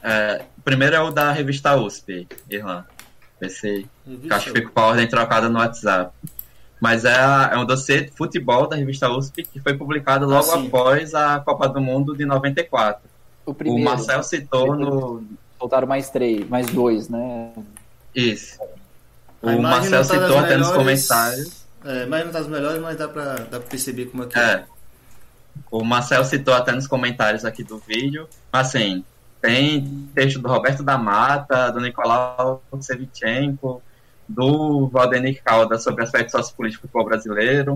É, 0.00 0.44
primeiro 0.64 0.94
é 0.94 1.00
o 1.00 1.10
da 1.10 1.32
revista 1.32 1.74
USP, 1.74 2.28
Irlan. 2.48 2.84
Esse, 3.40 3.84
acho 4.30 4.52
que 4.52 4.60
fica 4.60 4.70
com 4.70 4.80
a 4.80 4.86
ordem 4.86 5.08
trocada 5.08 5.48
no 5.48 5.58
WhatsApp 5.58 6.12
mas 6.80 7.04
é, 7.04 7.14
é 7.52 7.56
um 7.56 7.64
dossiê 7.64 8.02
de 8.02 8.10
futebol 8.12 8.66
da 8.66 8.76
revista 8.76 9.10
USP 9.10 9.42
que 9.44 9.60
foi 9.60 9.74
publicado 9.74 10.26
logo 10.26 10.50
ah, 10.50 10.60
após 10.60 11.14
a 11.14 11.40
Copa 11.40 11.68
do 11.68 11.80
Mundo 11.80 12.16
de 12.16 12.24
94. 12.26 13.02
O, 13.44 13.54
primeiro, 13.54 13.82
o 13.82 13.84
Marcel 13.84 14.22
citou 14.22 14.76
no. 14.76 15.24
Soltaram 15.58 15.86
mais 15.86 16.10
três, 16.10 16.46
mais 16.48 16.66
dois, 16.66 17.08
né? 17.08 17.52
Isso. 18.14 18.58
O 19.40 19.60
Marcel 19.60 20.04
tá 20.04 20.14
citou 20.14 20.38
até 20.38 20.56
nos 20.56 20.70
comentários. 20.70 21.66
É, 21.84 22.04
mas 22.06 22.24
não 22.24 22.32
tá 22.32 22.40
das 22.40 22.48
melhores, 22.48 22.82
mas 22.82 22.96
dá 22.96 23.08
pra, 23.08 23.34
dá 23.34 23.60
pra 23.60 23.60
perceber 23.60 24.06
como 24.06 24.24
é 24.24 24.26
que 24.26 24.38
é. 24.38 24.42
é. 24.42 24.64
O 25.70 25.84
Marcel 25.84 26.24
citou 26.24 26.52
até 26.52 26.72
nos 26.72 26.86
comentários 26.86 27.44
aqui 27.44 27.62
do 27.62 27.78
vídeo. 27.78 28.28
Assim, 28.52 29.04
tem 29.40 30.08
texto 30.14 30.40
do 30.40 30.48
Roberto 30.48 30.82
da 30.82 30.98
Mata, 30.98 31.70
do 31.70 31.80
Nicolau 31.80 32.62
Sevchenko, 32.80 33.82
do 34.28 34.88
Valdenir 34.88 35.42
Caldas 35.42 35.82
sobre 35.82 36.02
aspectos 36.04 36.32
sociopolíticos 36.32 36.88
do 36.88 36.92
futebol 36.92 37.04
brasileiro, 37.04 37.74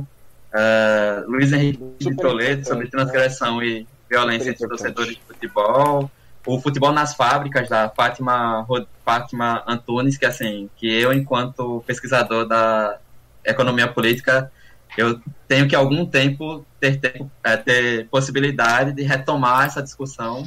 uh, 0.53 1.31
Luiz 1.31 1.53
Henrique 1.53 1.83
de 1.99 2.17
Toledo 2.17 2.67
sobre 2.67 2.89
transgressão 2.89 3.63
e 3.63 3.87
violência 4.09 4.51
entre 4.51 4.67
torcedores 4.67 5.17
de 5.17 5.23
futebol, 5.23 6.11
o 6.47 6.61
futebol 6.61 6.93
nas 6.93 7.15
fábricas 7.15 7.69
da 7.69 7.89
Fátima, 7.89 8.67
Fátima 9.05 9.63
Antunes, 9.67 10.17
que 10.17 10.27
assim, 10.27 10.69
que 10.77 10.91
eu 10.91 11.13
enquanto 11.13 11.85
pesquisador 11.87 12.47
da 12.47 12.99
economia 13.45 13.87
política, 13.87 14.51
eu 14.97 15.21
tenho 15.47 15.69
que 15.69 15.77
algum 15.77 16.05
tempo 16.05 16.65
ter, 16.81 16.99
ter, 16.99 17.25
é, 17.45 17.57
ter 17.57 18.09
possibilidade 18.09 18.93
de 18.93 19.03
retomar 19.03 19.67
essa 19.67 19.83
discussão 19.83 20.45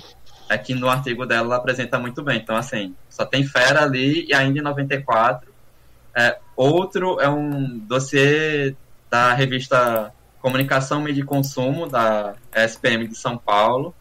aqui 0.50 0.74
no 0.74 0.90
artigo 0.90 1.26
dela 1.26 1.46
ela 1.46 1.56
apresenta 1.58 1.98
muito 1.98 2.22
bem. 2.22 2.38
Então, 2.38 2.56
assim, 2.56 2.96
só 3.10 3.26
tem 3.26 3.46
fera 3.46 3.84
ali 3.84 4.26
e 4.28 4.34
ainda 4.34 4.60
em 4.60 4.62
94 4.62 5.53
é, 6.16 6.38
outro 6.56 7.20
é 7.20 7.30
um 7.30 7.80
dossiê 7.80 8.76
da 9.10 9.34
revista 9.34 10.14
Comunicação, 10.42 11.02
Mídia 11.02 11.22
e 11.22 11.26
Consumo, 11.26 11.88
da 11.88 12.36
SPM 12.54 13.08
de 13.08 13.16
São 13.16 13.38
Paulo, 13.38 13.94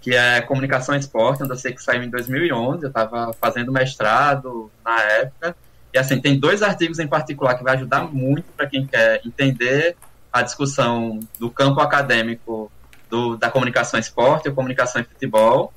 que 0.00 0.14
é 0.14 0.40
Comunicação 0.40 0.94
e 0.94 0.98
Esporte, 0.98 1.42
um 1.42 1.46
dossiê 1.46 1.72
que 1.72 1.82
saiu 1.82 2.02
em 2.02 2.10
2011, 2.10 2.82
eu 2.82 2.88
estava 2.88 3.32
fazendo 3.40 3.72
mestrado 3.72 4.70
na 4.84 5.00
época, 5.00 5.56
e 5.92 5.98
assim, 5.98 6.20
tem 6.20 6.38
dois 6.38 6.62
artigos 6.62 6.98
em 6.98 7.06
particular 7.06 7.56
que 7.56 7.64
vai 7.64 7.74
ajudar 7.76 8.02
muito 8.04 8.44
para 8.56 8.66
quem 8.66 8.86
quer 8.86 9.20
entender 9.24 9.96
a 10.32 10.42
discussão 10.42 11.20
do 11.38 11.50
campo 11.50 11.80
acadêmico 11.80 12.70
do, 13.08 13.36
da 13.36 13.50
comunicação 13.50 13.98
esporte, 13.98 14.48
ou 14.48 14.54
comunicação 14.54 15.00
e 15.00 15.04
futebol, 15.04 15.72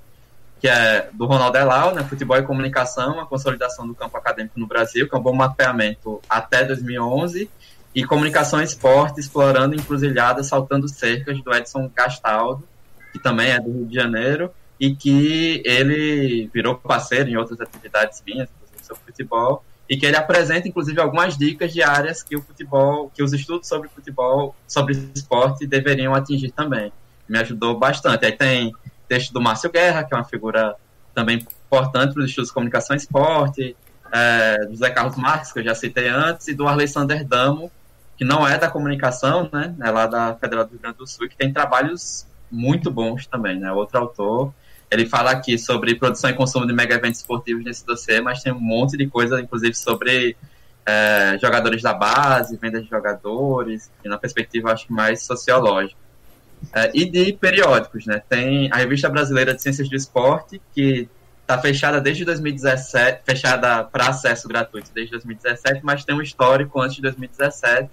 que 0.60 0.68
é 0.68 1.10
do 1.14 1.26
Ronaldo 1.26 1.58
Elau, 1.58 1.94
né, 1.94 2.04
Futebol 2.04 2.38
e 2.38 2.44
Comunicação, 2.44 3.20
a 3.20 3.26
consolidação 3.26 3.88
do 3.88 3.96
campo 3.96 4.18
acadêmico 4.18 4.60
no 4.60 4.68
Brasil, 4.68 5.08
que 5.08 5.16
é 5.16 5.18
um 5.18 5.22
bom 5.22 5.34
mapeamento 5.34 6.22
até 6.30 6.64
2011, 6.66 7.50
e 7.96 8.04
Comunicação 8.04 8.62
e 8.62 8.66
Esporte, 8.66 9.20
explorando 9.20 9.76
encruzilhadas, 9.76 10.48
saltando 10.48 10.88
cercas, 10.88 11.42
do 11.42 11.54
Edson 11.54 11.90
Castaldo, 11.90 12.68
que 13.12 13.20
também 13.20 13.52
é 13.52 13.60
do 13.60 13.72
Rio 13.72 13.86
de 13.86 13.96
Janeiro, 13.96 14.52
e 14.80 14.96
que 14.96 15.62
ele 15.66 16.50
virou 16.54 16.76
parceiro 16.76 17.30
em 17.30 17.38
outras 17.38 17.60
atividades 17.62 18.22
minhas, 18.26 18.50
inclusive 18.50 18.86
sobre 18.86 19.04
futebol, 19.06 19.64
e 19.90 19.98
que 19.98 20.06
ele 20.06 20.16
apresenta, 20.16 20.68
inclusive, 20.68 21.02
algumas 21.02 21.36
dicas 21.38 21.74
de 21.74 21.82
áreas 21.82 22.22
que 22.22 22.36
o 22.36 22.42
futebol, 22.42 23.12
que 23.14 23.24
os 23.24 23.34
estudos 23.34 23.68
sobre 23.68 23.90
futebol, 23.90 24.56
sobre 24.68 24.94
esporte, 25.16 25.66
deveriam 25.66 26.14
atingir 26.14 26.52
também. 26.52 26.92
Me 27.28 27.40
ajudou 27.40 27.78
bastante. 27.78 28.26
Aí 28.26 28.32
tem 28.32 28.72
texto 29.10 29.34
do 29.34 29.42
Márcio 29.42 29.72
Guerra, 29.72 30.04
que 30.04 30.14
é 30.14 30.18
uma 30.18 30.24
figura 30.24 30.76
também 31.14 31.46
importante 31.66 32.14
para 32.14 32.22
os 32.22 32.30
estudos 32.30 32.50
de 32.50 32.54
comunicação 32.54 32.96
e 32.96 33.00
esporte, 33.00 33.76
é, 34.12 34.66
do 34.66 34.76
Zé 34.76 34.90
Carlos 34.92 35.18
Marques, 35.18 35.52
que 35.52 35.60
eu 35.60 35.64
já 35.64 35.76
citei 35.76 36.08
antes, 36.08 36.48
e 36.48 36.54
do 36.54 36.68
Alexander 36.68 37.26
Damo, 37.26 37.72
que 38.16 38.24
não 38.24 38.48
é 38.48 38.58
da 38.58 38.70
comunicação, 38.70 39.50
né, 39.52 39.76
é 39.82 39.92
lá 39.92 40.06
da 40.06 40.36
Federal 40.36 40.66
do 40.66 40.72
Rio 40.72 40.80
Grande 40.80 40.98
do 40.98 41.08
Sul, 41.08 41.28
que 41.28 41.36
tem 41.36 41.52
trabalhos 41.52 42.28
muito 42.52 42.92
bons 42.92 43.26
também, 43.26 43.60
né, 43.60 43.72
outro 43.72 44.00
autor. 44.00 44.54
Ele 44.92 45.06
fala 45.06 45.32
aqui 45.32 45.58
sobre 45.58 45.96
produção 45.96 46.30
e 46.30 46.34
consumo 46.34 46.66
de 46.66 46.74
mega 46.74 46.96
eventos 46.96 47.20
esportivos 47.20 47.64
nesse 47.64 47.86
dossiê, 47.86 48.22
mas 48.22 48.42
tem 48.42 48.52
um 48.52 48.60
monte 48.60 48.98
de 48.98 49.08
coisa, 49.08 49.40
inclusive 49.40 49.76
sobre 49.76 50.36
é, 50.86 51.38
jogadores 51.40 51.82
da 51.82 51.94
base, 51.94 52.58
venda 52.58 52.82
de 52.82 52.90
jogadores, 52.90 53.92
e 54.04 54.10
na 54.10 54.18
perspectiva, 54.18 54.72
acho 54.72 54.88
que 54.88 54.94
mais 54.94 55.24
sociológica. 55.24 56.09
É, 56.74 56.92
e 56.94 57.06
de 57.06 57.34
periódicos, 57.34 58.06
né? 58.06 58.22
Tem 58.28 58.72
a 58.72 58.78
Revista 58.78 59.10
Brasileira 59.10 59.54
de 59.54 59.62
Ciências 59.62 59.90
do 59.90 59.96
Esporte, 59.96 60.62
que 60.74 61.08
está 61.42 61.58
fechada 61.58 62.00
desde 62.00 62.24
2017, 62.24 63.24
fechada 63.26 63.84
para 63.84 64.10
acesso 64.10 64.48
gratuito 64.48 64.92
desde 64.94 65.12
2017, 65.12 65.82
mas 65.84 66.06
tem 66.06 66.16
um 66.16 66.22
histórico 66.22 66.80
antes 66.80 66.98
de 66.98 67.02
2017, 67.02 67.90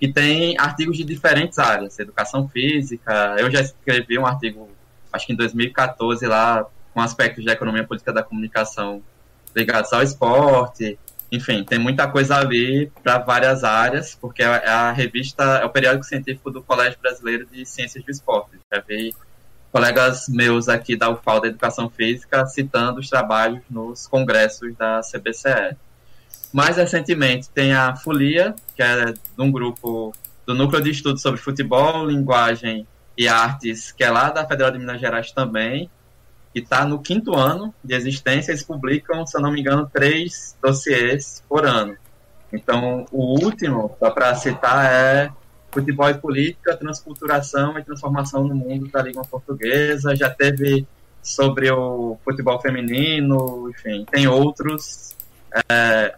que 0.00 0.08
tem 0.08 0.56
artigos 0.58 0.96
de 0.96 1.04
diferentes 1.04 1.58
áreas, 1.58 1.98
educação 1.98 2.48
física. 2.48 3.36
Eu 3.38 3.50
já 3.50 3.60
escrevi 3.60 4.18
um 4.18 4.24
artigo, 4.24 4.70
acho 5.12 5.26
que 5.26 5.32
em 5.34 5.36
2014, 5.36 6.26
lá, 6.26 6.64
com 6.94 7.00
aspectos 7.00 7.44
da 7.44 7.52
economia 7.52 7.84
política 7.84 8.12
da 8.12 8.22
comunicação 8.22 9.02
ligados 9.54 9.92
ao 9.92 10.02
esporte, 10.02 10.98
enfim, 11.30 11.62
tem 11.62 11.78
muita 11.78 12.08
coisa 12.08 12.36
ali 12.36 12.90
para 13.02 13.18
várias 13.18 13.62
áreas, 13.62 14.14
porque 14.14 14.42
é 14.42 14.68
a 14.68 14.92
revista, 14.92 15.42
é 15.42 15.64
o 15.64 15.70
periódico 15.70 16.04
científico 16.04 16.50
do 16.50 16.62
Colégio 16.62 16.98
Brasileiro 17.00 17.46
de 17.46 17.66
Ciências 17.66 18.02
do 18.02 18.10
Esporte. 18.10 18.58
Já 18.72 18.80
vi 18.80 19.14
colegas 19.70 20.26
meus 20.28 20.68
aqui 20.68 20.96
da 20.96 21.10
UFAL 21.10 21.40
da 21.40 21.48
Educação 21.48 21.90
Física 21.90 22.46
citando 22.46 23.00
os 23.00 23.10
trabalhos 23.10 23.60
nos 23.68 24.06
congressos 24.06 24.74
da 24.76 25.00
CBCE. 25.00 25.76
Mais 26.50 26.78
recentemente 26.78 27.50
tem 27.50 27.74
a 27.74 27.94
Folia, 27.94 28.54
que 28.74 28.82
é 28.82 29.12
de 29.12 29.20
um 29.38 29.52
grupo 29.52 30.14
do 30.46 30.54
Núcleo 30.54 30.82
de 30.82 30.90
Estudos 30.90 31.20
sobre 31.20 31.38
Futebol, 31.38 32.06
Linguagem 32.06 32.86
e 33.18 33.28
Artes, 33.28 33.92
que 33.92 34.02
é 34.02 34.10
lá 34.10 34.30
da 34.30 34.46
Federal 34.46 34.70
de 34.70 34.78
Minas 34.78 34.98
Gerais 34.98 35.30
também, 35.30 35.90
que 36.52 36.60
está 36.60 36.84
no 36.84 37.00
quinto 37.00 37.34
ano 37.34 37.74
de 37.82 37.94
existência, 37.94 38.52
eles 38.52 38.62
publicam, 38.62 39.26
se 39.26 39.36
eu 39.36 39.40
não 39.40 39.52
me 39.52 39.60
engano, 39.60 39.88
três 39.92 40.56
dossiês 40.62 41.42
por 41.48 41.66
ano. 41.66 41.96
Então, 42.52 43.06
o 43.12 43.44
último, 43.44 43.94
só 43.98 44.10
para 44.10 44.34
citar, 44.34 44.86
é 44.90 45.30
Futebol 45.70 46.08
e 46.08 46.14
Política, 46.14 46.76
Transculturação 46.76 47.78
e 47.78 47.84
Transformação 47.84 48.44
no 48.44 48.54
Mundo 48.54 48.88
da 48.88 49.02
Língua 49.02 49.22
Portuguesa. 49.24 50.16
Já 50.16 50.30
teve 50.30 50.86
sobre 51.22 51.70
o 51.70 52.18
futebol 52.24 52.60
feminino, 52.60 53.70
enfim, 53.70 54.06
tem 54.10 54.26
outros. 54.26 55.14
É, 55.70 56.14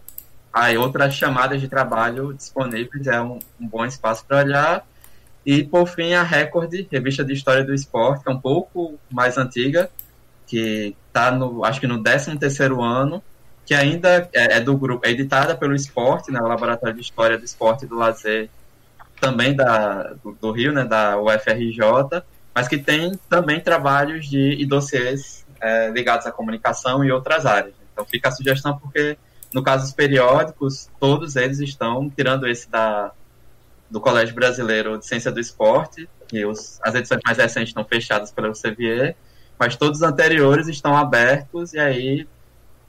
aí 0.53 0.77
outras 0.77 1.15
chamadas 1.15 1.61
de 1.61 1.69
trabalho 1.69 2.33
disponíveis, 2.33 3.07
é 3.07 3.21
um, 3.21 3.39
um 3.61 3.67
bom 3.67 3.85
espaço 3.85 4.25
para 4.27 4.39
olhar. 4.39 4.87
E, 5.45 5.65
por 5.65 5.87
fim, 5.87 6.13
a 6.13 6.23
Record, 6.23 6.73
Revista 6.91 7.25
de 7.25 7.33
História 7.33 7.65
do 7.65 7.75
Esporte, 7.75 8.23
que 8.23 8.31
é 8.31 8.33
um 8.33 8.41
pouco 8.41 8.99
mais 9.11 9.39
antiga, 9.39 9.91
que 10.51 10.97
está 11.07 11.31
no, 11.31 11.65
acho 11.65 11.81
que 11.81 11.87
no 11.87 12.03
13 12.03 12.37
terceiro 12.37 12.83
ano, 12.83 13.23
que 13.65 13.73
ainda 13.73 14.29
é, 14.33 14.57
é, 14.57 14.61
do 14.61 14.77
grupo, 14.77 15.07
é 15.07 15.11
editada 15.11 15.57
pelo 15.57 15.77
Esporte, 15.77 16.33
né, 16.33 16.41
o 16.41 16.49
Laboratório 16.49 16.97
de 16.97 17.01
História 17.01 17.39
do 17.39 17.45
Esporte 17.45 17.85
e 17.85 17.89
do 17.89 17.95
Lazer, 17.95 18.51
também 19.21 19.55
da, 19.55 20.13
do, 20.25 20.33
do, 20.33 20.51
Rio, 20.51 20.73
né, 20.73 20.85
da 20.85 21.17
UFRJ, 21.21 22.25
mas 22.53 22.67
que 22.67 22.79
tem 22.79 23.13
também 23.29 23.61
trabalhos 23.61 24.29
de, 24.29 24.57
e 24.61 24.67
dossiês 24.67 25.47
é, 25.61 25.89
ligados 25.91 26.27
à 26.27 26.33
comunicação 26.33 27.05
e 27.05 27.13
outras 27.13 27.47
áreas. 27.47 27.75
Então 27.93 28.05
fica 28.05 28.29
a 28.29 28.33
sugestão 28.33 28.77
porque, 28.77 29.17
no 29.55 29.63
caso 29.63 29.85
dos 29.85 29.93
periódicos, 29.93 30.91
todos 30.99 31.37
eles 31.37 31.61
estão, 31.61 32.11
tirando 32.11 32.49
esse 32.49 32.69
da, 32.69 33.13
do 33.89 34.01
Colégio 34.01 34.35
Brasileiro 34.35 34.99
de 34.99 35.07
Ciência 35.07 35.31
do 35.31 35.39
Esporte, 35.39 36.09
e 36.33 36.45
os, 36.45 36.81
as 36.83 36.97
edições 36.97 37.21
mais 37.25 37.39
recentes 37.39 37.69
estão 37.69 37.85
fechadas 37.85 38.33
pelo 38.33 38.53
CVE, 38.53 39.15
mas 39.61 39.77
todos 39.77 39.99
os 39.99 40.03
anteriores 40.03 40.69
estão 40.69 40.97
abertos, 40.97 41.75
e 41.75 41.79
aí 41.79 42.27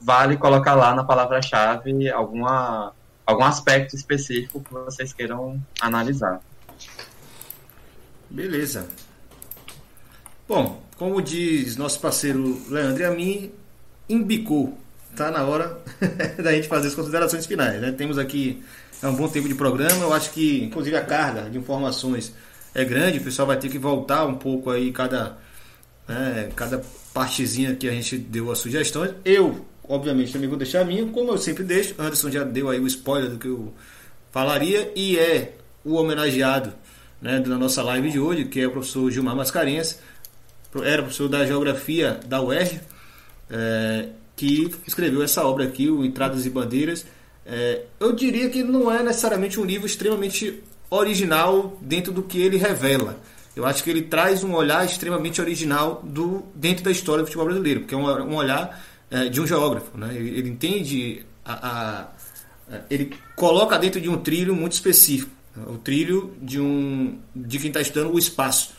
vale 0.00 0.38
colocar 0.38 0.74
lá 0.74 0.94
na 0.94 1.04
palavra-chave 1.04 2.08
alguma, 2.08 2.94
algum 3.26 3.44
aspecto 3.44 3.94
específico 3.94 4.60
que 4.60 4.72
vocês 4.72 5.12
queiram 5.12 5.62
analisar. 5.78 6.40
Beleza. 8.30 8.88
Bom, 10.48 10.82
como 10.96 11.20
diz 11.20 11.76
nosso 11.76 12.00
parceiro 12.00 12.58
Leandro 12.70 13.02
e 13.02 13.04
a 13.04 13.10
mim, 13.10 13.52
embicou. 14.08 14.78
Tá 15.14 15.30
na 15.30 15.44
hora 15.44 15.78
da 16.42 16.52
gente 16.52 16.68
fazer 16.68 16.88
as 16.88 16.94
considerações 16.94 17.44
finais. 17.44 17.82
Né? 17.82 17.92
Temos 17.92 18.16
aqui 18.16 18.64
é 19.02 19.06
um 19.08 19.14
bom 19.14 19.28
tempo 19.28 19.46
de 19.46 19.54
programa. 19.54 20.04
Eu 20.04 20.12
acho 20.14 20.30
que, 20.30 20.64
inclusive, 20.64 20.96
a 20.96 21.04
carga 21.04 21.50
de 21.50 21.58
informações 21.58 22.32
é 22.74 22.82
grande. 22.82 23.18
O 23.18 23.24
pessoal 23.24 23.46
vai 23.46 23.58
ter 23.58 23.68
que 23.68 23.78
voltar 23.78 24.24
um 24.24 24.36
pouco 24.36 24.70
aí 24.70 24.90
cada, 24.90 25.36
né, 26.12 26.50
cada 26.54 26.82
partezinha 27.12 27.74
que 27.74 27.88
a 27.88 27.92
gente 27.92 28.16
deu 28.16 28.50
as 28.50 28.58
sugestões. 28.58 29.12
Eu, 29.24 29.64
obviamente, 29.88 30.32
também 30.32 30.48
vou 30.48 30.58
deixar 30.58 30.80
a 30.80 30.84
minha, 30.84 31.06
como 31.06 31.32
eu 31.32 31.38
sempre 31.38 31.64
deixo. 31.64 31.94
Anderson 31.98 32.30
já 32.30 32.44
deu 32.44 32.68
aí 32.68 32.80
o 32.80 32.86
spoiler 32.86 33.30
do 33.30 33.38
que 33.38 33.48
eu 33.48 33.72
falaria 34.30 34.92
e 34.94 35.18
é 35.18 35.54
o 35.84 35.94
homenageado 35.94 36.72
né, 37.20 37.40
da 37.40 37.58
nossa 37.58 37.82
live 37.82 38.10
de 38.10 38.18
hoje, 38.18 38.44
que 38.44 38.60
é 38.60 38.66
o 38.66 38.70
professor 38.70 39.10
Gilmar 39.10 39.36
Mascarenhas 39.36 39.98
era 40.80 41.02
professor 41.02 41.28
da 41.28 41.44
Geografia 41.44 42.18
da 42.26 42.40
UERJ, 42.40 42.80
é, 43.50 44.08
que 44.34 44.70
escreveu 44.86 45.22
essa 45.22 45.44
obra 45.44 45.64
aqui, 45.64 45.90
o 45.90 46.04
Entradas 46.04 46.46
e 46.46 46.50
Bandeiras. 46.50 47.04
É, 47.44 47.82
eu 48.00 48.12
diria 48.12 48.48
que 48.48 48.62
não 48.62 48.90
é 48.90 49.02
necessariamente 49.02 49.60
um 49.60 49.64
livro 49.64 49.86
extremamente 49.86 50.62
original 50.88 51.78
dentro 51.82 52.12
do 52.12 52.22
que 52.22 52.40
ele 52.40 52.56
revela. 52.56 53.20
Eu 53.54 53.66
acho 53.66 53.84
que 53.84 53.90
ele 53.90 54.02
traz 54.02 54.42
um 54.42 54.54
olhar 54.54 54.84
extremamente 54.84 55.40
original 55.40 56.02
do 56.02 56.44
dentro 56.54 56.84
da 56.84 56.90
história 56.90 57.22
do 57.22 57.26
futebol 57.26 57.46
brasileiro, 57.46 57.80
porque 57.80 57.94
é 57.94 57.98
um, 57.98 58.06
um 58.06 58.36
olhar 58.36 58.82
é, 59.10 59.28
de 59.28 59.40
um 59.40 59.46
geógrafo. 59.46 59.96
Né? 59.96 60.14
Ele, 60.14 60.38
ele 60.38 60.48
entende, 60.48 61.24
a, 61.44 62.08
a, 62.70 62.78
ele 62.88 63.14
coloca 63.36 63.78
dentro 63.78 64.00
de 64.00 64.08
um 64.08 64.16
trilho 64.16 64.54
muito 64.54 64.72
específico, 64.72 65.30
o 65.66 65.76
trilho 65.76 66.34
de, 66.40 66.58
um, 66.58 67.18
de 67.36 67.58
quem 67.58 67.68
está 67.68 67.80
estudando 67.80 68.12
o 68.12 68.18
espaço. 68.18 68.72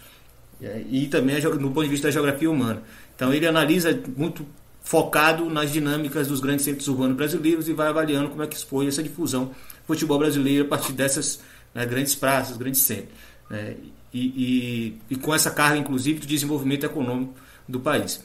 E 0.90 1.08
também 1.08 1.40
no 1.42 1.72
ponto 1.72 1.84
de 1.84 1.90
vista 1.90 2.08
da 2.08 2.12
geografia 2.12 2.50
humana. 2.50 2.82
Então 3.16 3.34
ele 3.34 3.46
analisa 3.46 4.02
muito 4.16 4.46
focado 4.82 5.50
nas 5.50 5.72
dinâmicas 5.72 6.28
dos 6.28 6.40
grandes 6.40 6.66
centros 6.66 6.88
urbanos 6.88 7.16
brasileiros 7.16 7.68
e 7.68 7.74
vai 7.74 7.88
avaliando 7.88 8.30
como 8.30 8.44
é 8.44 8.48
que 8.48 8.58
foi 8.66 8.88
essa 8.88 9.04
difusão 9.04 9.46
do 9.46 9.56
futebol 9.88 10.20
brasileiro 10.20 10.66
a 10.66 10.68
partir 10.68 10.94
dessas 10.94 11.42
né, 11.74 11.86
grandes 11.86 12.16
praças, 12.16 12.58
grandes 12.58 12.82
centros. 12.82 13.14
Né, 13.50 13.76
e, 14.14 14.20
e, 14.20 14.98
e, 15.10 15.16
com 15.16 15.34
essa 15.34 15.50
carga, 15.50 15.78
inclusive, 15.78 16.20
de 16.20 16.28
desenvolvimento 16.28 16.86
econômico 16.86 17.34
do 17.68 17.80
país. 17.80 18.24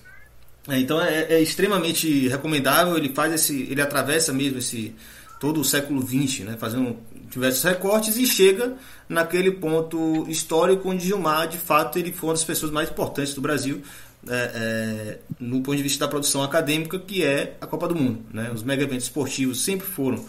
É, 0.69 0.79
então 0.79 1.01
é, 1.01 1.23
é, 1.31 1.41
extremamente 1.41 2.29
recomendável, 2.29 2.97
ele 2.97 3.15
faz 3.15 3.33
esse, 3.33 3.63
ele 3.63 3.81
atravessa 3.81 4.33
mesmo 4.33 4.59
esse 4.59 4.95
todo 5.41 5.61
o 5.61 5.65
século 5.65 6.03
XX, 6.03 6.41
né, 6.41 6.57
fazendo 6.59 6.97
diversos 7.31 7.63
recortes 7.63 8.17
e 8.17 8.27
chega 8.27 8.75
naquele 9.09 9.53
ponto 9.53 10.27
histórico 10.29 10.91
onde 10.91 11.07
Gilmar, 11.07 11.47
de 11.47 11.59
fato, 11.59 11.99
ele 11.99 12.13
foi 12.13 12.29
uma 12.29 12.35
das 12.35 12.45
pessoas 12.45 12.73
mais 12.73 12.91
importantes 12.91 13.35
do 13.35 13.41
Brasil 13.41 13.81
é, 14.27 14.35
é, 14.35 15.19
no 15.39 15.63
ponto 15.63 15.77
de 15.77 15.83
vista 15.83 16.05
da 16.05 16.09
produção 16.09 16.43
acadêmica, 16.43 16.99
que 16.99 17.25
é 17.25 17.57
a 17.61 17.67
Copa 17.67 17.87
do 17.87 17.95
Mundo. 17.95 18.25
Né? 18.33 18.51
Os 18.53 18.63
mega 18.63 18.83
eventos 18.83 19.05
esportivos 19.05 19.63
sempre 19.63 19.87
foram 19.87 20.25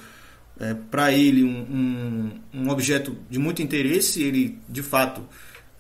é, 0.59 0.73
para 0.73 1.11
ele 1.11 1.43
um, 1.43 2.29
um, 2.53 2.61
um, 2.61 2.69
objeto 2.69 3.15
de 3.29 3.39
muito 3.39 3.61
interesse. 3.61 4.21
Ele, 4.21 4.59
de 4.69 4.83
fato, 4.83 5.21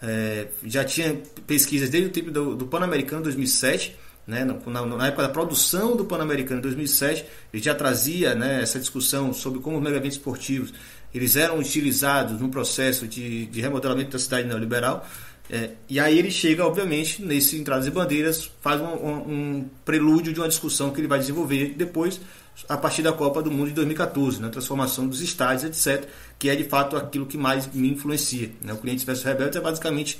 é, 0.01 0.47
já 0.63 0.83
tinha 0.83 1.21
pesquisas 1.45 1.89
desde 1.89 2.09
o 2.09 2.11
tempo 2.11 2.31
do, 2.31 2.55
do 2.55 2.65
Pan-Americano 2.67 3.23
2007 3.23 3.95
né, 4.25 4.45
na, 4.45 4.85
na, 4.85 5.07
época 5.07 5.23
da 5.23 5.29
produção 5.29 5.95
do 5.95 6.05
Pan-Americano 6.05 6.59
em 6.59 6.61
2007, 6.61 7.25
ele 7.51 7.63
já 7.63 7.73
trazia 7.73 8.35
né, 8.35 8.61
essa 8.61 8.79
discussão 8.79 9.33
sobre 9.33 9.59
como 9.59 9.77
os 9.77 9.83
mega-eventos 9.83 10.17
esportivos 10.17 10.71
eles 11.13 11.35
eram 11.35 11.57
utilizados 11.57 12.39
no 12.39 12.49
processo 12.49 13.07
de, 13.07 13.47
de 13.47 13.61
remodelamento 13.61 14.11
da 14.11 14.19
cidade 14.19 14.47
neoliberal. 14.47 15.07
É, 15.49 15.71
e 15.89 15.99
aí 15.99 16.19
ele 16.19 16.29
chega, 16.29 16.63
obviamente, 16.63 17.23
nesse 17.23 17.57
Entradas 17.57 17.87
e 17.87 17.91
Bandeiras, 17.91 18.51
faz 18.61 18.79
um, 18.79 18.85
um, 18.85 19.13
um, 19.15 19.69
prelúdio 19.83 20.31
de 20.31 20.39
uma 20.39 20.47
discussão 20.47 20.91
que 20.91 21.01
ele 21.01 21.07
vai 21.07 21.17
desenvolver 21.17 21.73
depois, 21.75 22.21
a 22.67 22.77
partir 22.77 23.01
da 23.01 23.13
Copa 23.13 23.41
do 23.41 23.51
Mundo 23.51 23.67
de 23.67 23.73
2014, 23.73 24.39
na 24.39 24.47
né, 24.47 24.51
transformação 24.51 25.07
dos 25.07 25.21
estádios, 25.21 25.63
etc., 25.63 26.07
que 26.37 26.49
é 26.49 26.55
de 26.55 26.65
fato 26.65 26.97
aquilo 26.97 27.25
que 27.25 27.37
mais 27.37 27.67
me 27.73 27.89
influencia. 27.89 28.51
Né? 28.61 28.73
O 28.73 28.77
Cliente 28.77 29.05
versus 29.05 29.23
Rebeldes 29.23 29.55
é 29.55 29.61
basicamente 29.61 30.19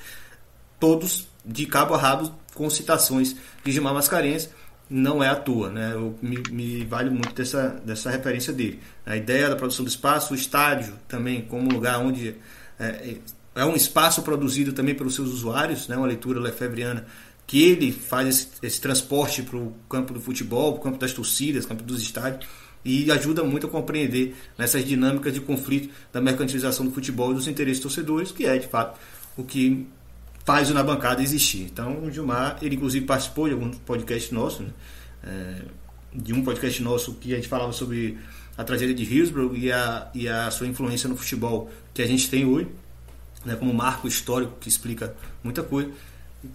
todos 0.79 1.27
de 1.45 1.65
cabo 1.65 1.93
a 1.93 1.97
rabo 1.97 2.33
com 2.53 2.69
citações 2.69 3.35
de 3.63 3.71
Gilmar 3.71 3.93
Mascarenhas, 3.93 4.49
não 4.89 5.23
é 5.23 5.29
à 5.29 5.35
toa, 5.35 5.69
né? 5.69 5.91
Eu, 5.93 6.17
me, 6.19 6.41
me, 6.49 6.83
vale 6.83 7.11
muito 7.11 7.33
dessa, 7.35 7.79
dessa 7.85 8.09
referência 8.09 8.51
dele. 8.51 8.79
A 9.05 9.15
ideia 9.15 9.47
da 9.47 9.55
produção 9.55 9.85
do 9.85 9.89
espaço, 9.89 10.33
o 10.33 10.35
estádio 10.35 10.95
também 11.07 11.43
como 11.43 11.71
lugar 11.71 11.99
onde 11.99 12.35
é, 12.79 13.17
é 13.53 13.65
um 13.65 13.75
espaço 13.75 14.23
produzido 14.23 14.73
também 14.73 14.95
pelos 14.95 15.13
seus 15.13 15.29
usuários, 15.29 15.87
né? 15.87 15.95
Uma 15.95 16.07
leitura 16.07 16.39
lefebvriana 16.39 17.05
que 17.49 17.63
ele 17.63 17.91
faz 17.91 18.27
esse, 18.27 18.47
esse 18.61 18.79
transporte 18.79 19.41
para 19.41 19.57
o 19.57 19.73
campo 19.89 20.13
do 20.13 20.21
futebol, 20.21 20.73
para 20.73 20.81
o 20.81 20.83
campo 20.83 20.99
das 20.99 21.11
torcidas, 21.11 21.65
campo 21.65 21.81
dos 21.81 21.99
estádios 21.99 22.47
e 22.85 23.11
ajuda 23.11 23.43
muito 23.43 23.65
a 23.65 23.69
compreender 23.71 24.35
nessas 24.55 24.85
dinâmicas 24.85 25.33
de 25.33 25.41
conflito 25.41 25.91
da 26.13 26.21
mercantilização 26.21 26.85
do 26.85 26.91
futebol 26.91 27.31
e 27.31 27.33
dos 27.33 27.47
interesses 27.47 27.81
torcedores, 27.81 28.31
que 28.31 28.45
é 28.45 28.55
de 28.55 28.67
fato 28.67 28.99
o 29.35 29.43
que 29.43 29.87
faz 30.45 30.69
o 30.69 30.75
Na 30.75 30.83
Bancada 30.83 31.23
existir. 31.23 31.63
Então, 31.63 32.03
o 32.03 32.11
Gilmar, 32.11 32.59
ele 32.61 32.75
inclusive 32.75 33.03
participou 33.03 33.47
de 33.47 33.55
algum 33.55 33.71
podcast 33.71 34.31
nosso, 34.31 34.61
né? 34.61 34.69
é, 35.23 35.61
de 36.13 36.31
um 36.31 36.43
podcast 36.43 36.83
nosso 36.83 37.15
que 37.15 37.33
a 37.33 37.37
gente 37.37 37.47
falava 37.47 37.71
sobre 37.71 38.15
a 38.55 38.63
tragédia 38.63 38.93
de 38.93 39.03
Hillsborough 39.03 39.55
e 39.55 39.71
a, 39.71 40.07
e 40.13 40.29
a 40.29 40.51
sua 40.51 40.67
influência 40.67 41.09
no 41.09 41.17
futebol 41.17 41.67
que 41.95 42.03
a 42.03 42.05
gente 42.05 42.29
tem 42.29 42.45
hoje, 42.45 42.67
né, 43.43 43.55
como 43.55 43.73
marco 43.73 44.07
histórico 44.07 44.53
que 44.59 44.69
explica 44.69 45.15
muita 45.43 45.63
coisa. 45.63 45.89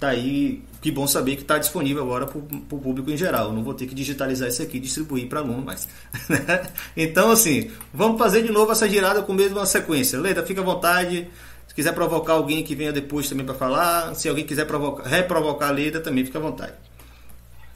Tá 0.00 0.08
aí, 0.08 0.62
que 0.80 0.90
bom 0.90 1.06
saber 1.06 1.36
que 1.36 1.42
está 1.42 1.58
disponível 1.58 2.02
agora 2.02 2.26
para 2.26 2.38
o 2.38 2.80
público 2.80 3.10
em 3.10 3.18
geral. 3.18 3.48
Eu 3.48 3.52
não 3.52 3.62
vou 3.62 3.74
ter 3.74 3.86
que 3.86 3.94
digitalizar 3.94 4.48
isso 4.48 4.62
aqui 4.62 4.78
e 4.78 4.80
distribuir 4.80 5.28
para 5.28 5.40
aluno 5.40 5.62
mais. 5.62 5.86
Né? 6.28 6.66
então, 6.96 7.30
assim, 7.30 7.70
vamos 7.92 8.18
fazer 8.18 8.42
de 8.42 8.50
novo 8.50 8.72
essa 8.72 8.88
girada 8.88 9.22
com 9.22 9.32
a 9.32 9.36
mesma 9.36 9.66
sequência. 9.66 10.18
Leda, 10.18 10.44
fica 10.44 10.62
à 10.62 10.64
vontade. 10.64 11.30
Se 11.68 11.74
quiser 11.74 11.92
provocar 11.92 12.34
alguém 12.34 12.64
que 12.64 12.74
venha 12.74 12.92
depois 12.92 13.28
também 13.28 13.44
para 13.44 13.54
falar, 13.54 14.14
se 14.14 14.26
alguém 14.26 14.46
quiser 14.46 14.66
provocar, 14.66 15.06
reprovocar 15.06 15.68
a 15.68 15.72
Leda, 15.72 16.00
também 16.00 16.24
fica 16.24 16.38
à 16.38 16.42
vontade. 16.42 16.72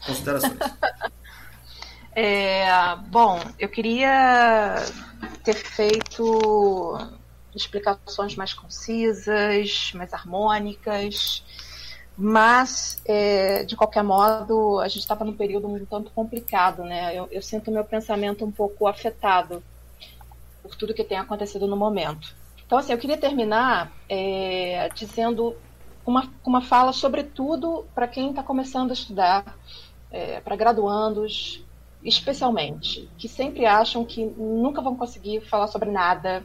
Considerações. 0.07 0.57
é, 2.17 2.97
bom, 3.09 3.39
eu 3.59 3.69
queria 3.69 4.77
ter 5.45 5.55
feito 5.55 6.99
explicações 7.55 8.35
mais 8.35 8.55
concisas, 8.55 9.93
mais 9.95 10.15
harmônicas, 10.15 11.43
mas, 12.21 13.01
é, 13.05 13.63
de 13.63 13.77
qualquer 13.77 14.03
modo, 14.03 14.81
a 14.81 14.89
gente 14.89 14.99
estava 14.99 15.25
num 15.25 15.35
período 15.35 15.69
um 15.69 15.85
tanto 15.85 16.11
complicado, 16.11 16.83
né? 16.83 17.17
Eu, 17.17 17.29
eu 17.31 17.41
sinto 17.41 17.71
meu 17.71 17.85
pensamento 17.85 18.45
um 18.45 18.51
pouco 18.51 18.89
afetado 18.89 19.63
por 20.61 20.75
tudo 20.75 20.93
que 20.93 21.05
tem 21.05 21.17
acontecido 21.17 21.69
no 21.69 21.77
momento. 21.77 22.35
Então, 22.67 22.77
assim, 22.77 22.93
eu 22.93 22.99
queria 22.99 23.17
terminar 23.17 23.93
é, 24.09 24.89
dizendo 24.97 25.55
uma, 26.05 26.29
uma 26.45 26.61
fala, 26.61 26.93
sobretudo, 26.93 27.87
para 27.95 28.09
quem 28.09 28.31
está 28.31 28.43
começando 28.43 28.91
a 28.91 28.95
estudar, 28.95 29.57
é, 30.11 30.41
para 30.41 30.57
graduandos, 30.57 31.63
especialmente, 32.03 33.09
que 33.17 33.29
sempre 33.29 33.65
acham 33.65 34.05
que 34.05 34.25
nunca 34.25 34.83
vão 34.83 34.97
conseguir 34.97 35.41
falar 35.43 35.69
sobre 35.69 35.89
nada 35.89 36.45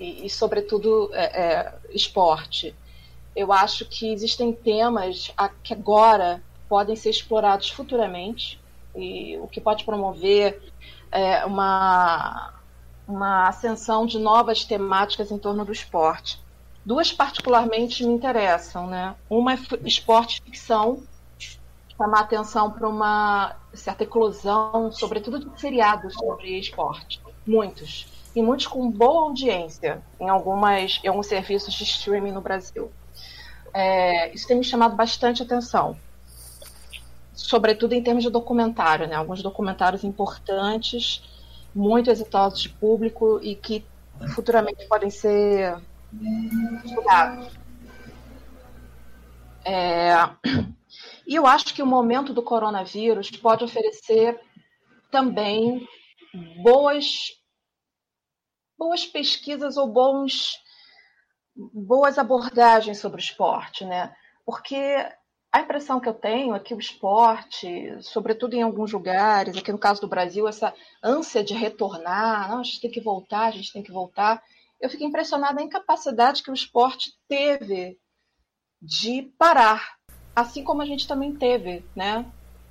e, 0.00 0.24
e 0.24 0.30
sobretudo, 0.30 1.10
é, 1.12 1.24
é 1.24 1.74
esporte. 1.90 2.74
Eu 3.34 3.52
acho 3.52 3.84
que 3.86 4.12
existem 4.12 4.52
temas 4.52 5.32
que 5.62 5.72
agora 5.72 6.42
podem 6.68 6.96
ser 6.96 7.10
explorados 7.10 7.70
futuramente 7.70 8.60
e 8.94 9.38
o 9.38 9.48
que 9.48 9.60
pode 9.60 9.84
promover 9.84 10.62
é, 11.10 11.44
uma 11.44 12.52
uma 13.06 13.48
ascensão 13.48 14.06
de 14.06 14.18
novas 14.18 14.64
temáticas 14.64 15.30
em 15.30 15.38
torno 15.38 15.64
do 15.64 15.72
esporte. 15.72 16.40
Duas 16.84 17.12
particularmente 17.12 18.04
me 18.04 18.12
interessam, 18.12 18.86
né? 18.86 19.14
Uma 19.28 19.54
é 19.54 19.58
esporte 19.84 20.40
ficção, 20.42 21.02
chamar 21.96 22.20
atenção 22.20 22.70
para 22.70 22.88
uma 22.88 23.56
certa 23.72 24.04
eclosão, 24.04 24.90
sobretudo 24.90 25.38
de 25.38 25.60
seriados 25.60 26.14
sobre 26.14 26.58
esporte, 26.58 27.20
muitos 27.46 28.08
e 28.34 28.42
muitos 28.42 28.66
com 28.66 28.90
boa 28.90 29.28
audiência 29.28 30.02
em 30.18 30.28
algumas 30.28 31.00
em 31.04 31.08
alguns 31.08 31.26
serviços 31.26 31.74
de 31.74 31.84
streaming 31.84 32.32
no 32.32 32.40
Brasil. 32.40 32.90
É, 33.74 34.34
isso 34.34 34.46
tem 34.46 34.58
me 34.58 34.64
chamado 34.64 34.94
bastante 34.94 35.42
atenção. 35.42 35.96
sobretudo 37.34 37.94
em 37.94 38.02
termos 38.02 38.22
de 38.22 38.30
documentário, 38.30 39.06
né? 39.06 39.16
Alguns 39.16 39.42
documentários 39.42 40.04
importantes, 40.04 41.22
muito 41.74 42.10
exitosos 42.10 42.60
de 42.60 42.68
público 42.68 43.40
e 43.42 43.54
que 43.56 43.84
futuramente 44.34 44.86
podem 44.86 45.10
ser 45.10 45.82
estudados. 46.84 47.48
É... 49.64 50.12
E 51.26 51.34
eu 51.34 51.46
acho 51.46 51.72
que 51.72 51.82
o 51.82 51.86
momento 51.86 52.34
do 52.34 52.42
coronavírus 52.42 53.30
pode 53.30 53.64
oferecer 53.64 54.38
também 55.10 55.86
boas, 56.62 57.30
boas 58.76 59.06
pesquisas 59.06 59.76
ou 59.76 59.86
bons, 59.88 60.58
boas 61.54 62.18
abordagens 62.18 62.98
sobre 62.98 63.20
o 63.20 63.24
esporte, 63.24 63.84
né? 63.84 64.14
Porque 64.44 64.76
a 65.52 65.60
impressão 65.60 66.00
que 66.00 66.08
eu 66.08 66.14
tenho 66.14 66.54
é 66.54 66.58
que 66.58 66.74
o 66.74 66.78
esporte, 66.78 67.94
sobretudo 68.00 68.54
em 68.54 68.62
alguns 68.62 68.90
lugares, 68.90 69.56
aqui 69.56 69.70
no 69.70 69.78
caso 69.78 70.00
do 70.00 70.08
Brasil, 70.08 70.48
essa 70.48 70.74
ânsia 71.02 71.44
de 71.44 71.52
retornar, 71.52 72.48
não, 72.48 72.60
a 72.60 72.62
gente 72.62 72.80
tem 72.80 72.90
que 72.90 73.00
voltar, 73.00 73.46
a 73.46 73.50
gente 73.50 73.72
tem 73.72 73.82
que 73.82 73.92
voltar. 73.92 74.42
Eu 74.80 74.88
fico 74.88 75.04
impressionada 75.04 75.60
a 75.60 75.64
incapacidade 75.64 76.42
que 76.42 76.50
o 76.50 76.54
esporte 76.54 77.12
teve 77.28 77.98
de 78.80 79.30
parar, 79.38 79.96
assim 80.34 80.64
como 80.64 80.80
a 80.80 80.86
gente 80.86 81.06
também 81.06 81.34
teve, 81.34 81.84
né? 81.94 82.24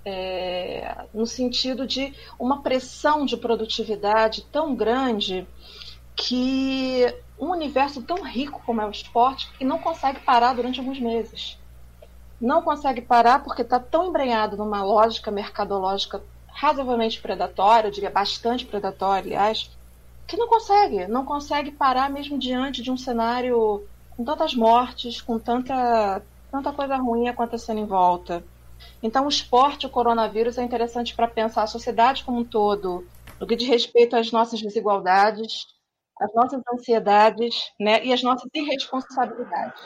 É, 0.03 1.05
no 1.13 1.27
sentido 1.27 1.85
de 1.85 2.15
uma 2.39 2.63
pressão 2.63 3.23
de 3.23 3.37
produtividade 3.37 4.43
tão 4.51 4.75
grande 4.75 5.47
que 6.15 7.05
um 7.39 7.51
universo 7.51 8.01
tão 8.01 8.23
rico 8.23 8.61
como 8.65 8.81
é 8.81 8.85
o 8.85 8.91
esporte 8.91 9.51
que 9.57 9.65
não 9.65 9.79
consegue 9.79 10.19
parar 10.19 10.53
durante 10.53 10.79
alguns 10.79 10.99
meses. 10.99 11.57
Não 12.39 12.61
consegue 12.61 13.01
parar 13.01 13.43
porque 13.43 13.61
está 13.61 13.79
tão 13.79 14.07
embrenhado 14.07 14.57
numa 14.57 14.83
lógica 14.83 15.31
mercadológica 15.31 16.21
razoavelmente 16.47 17.21
predatória, 17.21 17.87
eu 17.87 17.91
diria 17.91 18.09
bastante 18.09 18.65
predatória, 18.65 19.31
aliás, 19.31 19.71
que 20.27 20.37
não 20.37 20.47
consegue, 20.47 21.07
não 21.07 21.25
consegue 21.25 21.71
parar 21.71 22.09
mesmo 22.09 22.37
diante 22.37 22.81
de 22.81 22.91
um 22.91 22.97
cenário 22.97 23.85
com 24.11 24.23
tantas 24.23 24.53
mortes, 24.53 25.21
com 25.21 25.39
tanta, 25.39 26.21
tanta 26.51 26.71
coisa 26.71 26.95
ruim 26.97 27.27
acontecendo 27.27 27.79
em 27.79 27.85
volta. 27.85 28.43
Então, 29.01 29.25
o 29.25 29.29
esporte, 29.29 29.85
o 29.85 29.89
coronavírus, 29.89 30.57
é 30.57 30.63
interessante 30.63 31.15
para 31.15 31.27
pensar 31.27 31.63
a 31.63 31.67
sociedade 31.67 32.23
como 32.23 32.39
um 32.39 32.43
todo, 32.43 33.05
no 33.39 33.47
que 33.47 33.55
diz 33.55 33.67
respeito 33.67 34.15
às 34.15 34.31
nossas 34.31 34.61
desigualdades, 34.61 35.67
às 36.21 36.33
nossas 36.33 36.61
ansiedades 36.73 37.55
né, 37.79 38.05
e 38.05 38.13
às 38.13 38.21
nossas 38.21 38.49
irresponsabilidades. 38.53 39.81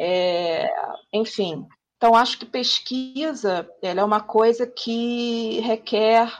É, 0.00 0.70
enfim, 1.12 1.66
então 1.96 2.14
acho 2.14 2.38
que 2.38 2.46
pesquisa 2.46 3.68
é 3.82 4.04
uma 4.04 4.20
coisa 4.20 4.66
que 4.66 5.58
requer 5.60 6.30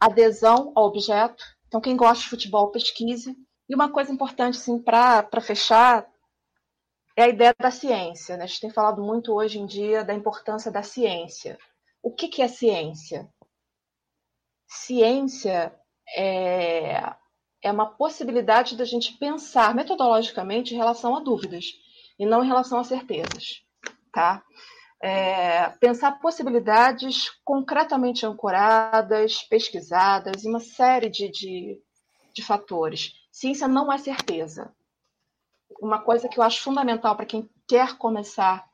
adesão 0.00 0.72
ao 0.74 0.84
objeto. 0.84 1.44
Então, 1.66 1.80
quem 1.80 1.96
gosta 1.96 2.22
de 2.22 2.30
futebol, 2.30 2.70
pesquise. 2.70 3.36
E 3.68 3.74
uma 3.74 3.90
coisa 3.90 4.12
importante, 4.12 4.56
assim, 4.56 4.80
para 4.80 5.40
fechar, 5.40 6.08
é 7.16 7.24
a 7.24 7.28
ideia 7.28 7.54
da 7.58 7.70
ciência. 7.70 8.36
Né? 8.36 8.44
A 8.44 8.46
gente 8.46 8.60
tem 8.60 8.70
falado 8.70 9.02
muito 9.02 9.34
hoje 9.34 9.58
em 9.58 9.66
dia 9.66 10.04
da 10.04 10.14
importância 10.14 10.70
da 10.70 10.82
ciência. 10.82 11.58
O 12.02 12.14
que, 12.14 12.28
que 12.28 12.40
é 12.40 12.48
ciência? 12.48 13.28
Ciência 14.66 15.74
é, 16.16 17.14
é 17.62 17.70
uma 17.70 17.86
possibilidade 17.86 18.76
da 18.76 18.84
gente 18.84 19.16
pensar 19.18 19.74
metodologicamente 19.74 20.74
em 20.74 20.76
relação 20.76 21.16
a 21.16 21.20
dúvidas 21.20 21.66
e 22.18 22.26
não 22.26 22.44
em 22.44 22.46
relação 22.46 22.78
a 22.78 22.84
certezas. 22.84 23.62
Tá? 24.12 24.42
É, 25.00 25.68
pensar 25.80 26.18
possibilidades 26.20 27.30
concretamente 27.44 28.26
ancoradas, 28.26 29.42
pesquisadas, 29.42 30.44
em 30.44 30.48
uma 30.48 30.60
série 30.60 31.08
de, 31.08 31.30
de, 31.30 31.80
de 32.34 32.42
fatores. 32.42 33.12
Ciência 33.30 33.68
não 33.68 33.92
é 33.92 33.98
certeza 33.98 34.72
uma 35.80 36.00
coisa 36.00 36.28
que 36.28 36.38
eu 36.38 36.42
acho 36.42 36.62
fundamental 36.62 37.14
para 37.16 37.26
quem 37.26 37.48
quer 37.66 37.96
começar 37.96 38.67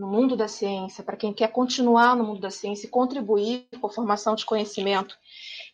no 0.00 0.06
mundo 0.06 0.34
da 0.34 0.48
ciência, 0.48 1.04
para 1.04 1.14
quem 1.14 1.30
quer 1.30 1.52
continuar 1.52 2.16
no 2.16 2.24
mundo 2.24 2.40
da 2.40 2.50
ciência 2.50 2.86
e 2.86 2.90
contribuir 2.90 3.68
com 3.78 3.86
a 3.86 3.92
formação 3.92 4.34
de 4.34 4.46
conhecimento. 4.46 5.14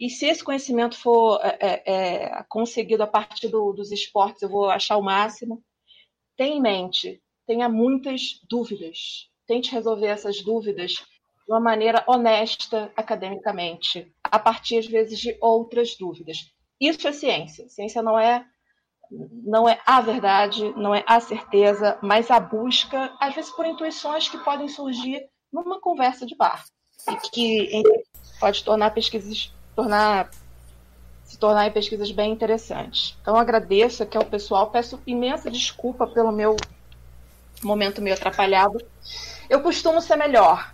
E 0.00 0.10
se 0.10 0.26
esse 0.26 0.42
conhecimento 0.42 0.98
for 0.98 1.40
é, 1.44 1.56
é, 1.60 1.82
é, 1.86 2.42
conseguido 2.48 3.04
a 3.04 3.06
partir 3.06 3.46
do, 3.46 3.72
dos 3.72 3.92
esportes, 3.92 4.42
eu 4.42 4.48
vou 4.48 4.68
achar 4.68 4.96
o 4.96 5.02
máximo. 5.02 5.62
Tenha 6.36 6.56
em 6.56 6.60
mente, 6.60 7.22
tenha 7.46 7.68
muitas 7.68 8.40
dúvidas. 8.50 9.30
Tente 9.46 9.70
resolver 9.70 10.08
essas 10.08 10.42
dúvidas 10.42 10.94
de 10.94 11.52
uma 11.52 11.60
maneira 11.60 12.02
honesta 12.08 12.92
academicamente, 12.96 14.12
a 14.24 14.40
partir, 14.40 14.78
às 14.78 14.86
vezes, 14.88 15.20
de 15.20 15.38
outras 15.40 15.96
dúvidas. 15.96 16.52
Isso 16.80 17.06
é 17.06 17.12
ciência. 17.12 17.68
Ciência 17.68 18.02
não 18.02 18.18
é 18.18 18.44
não 19.10 19.68
é 19.68 19.78
a 19.86 20.00
verdade, 20.00 20.72
não 20.76 20.94
é 20.94 21.04
a 21.06 21.20
certeza, 21.20 21.98
mas 22.02 22.30
a 22.30 22.40
busca, 22.40 23.12
às 23.20 23.34
vezes 23.34 23.50
por 23.50 23.66
intuições 23.66 24.28
que 24.28 24.38
podem 24.38 24.68
surgir 24.68 25.28
numa 25.52 25.80
conversa 25.80 26.26
de 26.26 26.34
bar 26.36 26.64
e 27.08 27.16
que 27.30 27.82
pode 28.40 28.64
tornar 28.64 28.90
pesquisas, 28.90 29.52
tornar 29.74 30.30
se 31.24 31.38
tornar 31.38 31.72
pesquisas 31.72 32.10
bem 32.12 32.32
interessantes. 32.32 33.16
Então 33.20 33.36
agradeço 33.36 34.02
aqui 34.02 34.16
ao 34.16 34.24
pessoal, 34.24 34.70
peço 34.70 35.00
imensa 35.06 35.50
desculpa 35.50 36.06
pelo 36.06 36.30
meu 36.30 36.56
momento 37.62 38.00
meio 38.00 38.14
atrapalhado. 38.14 38.78
Eu 39.50 39.60
costumo 39.60 40.00
ser 40.00 40.16
melhor. 40.16 40.72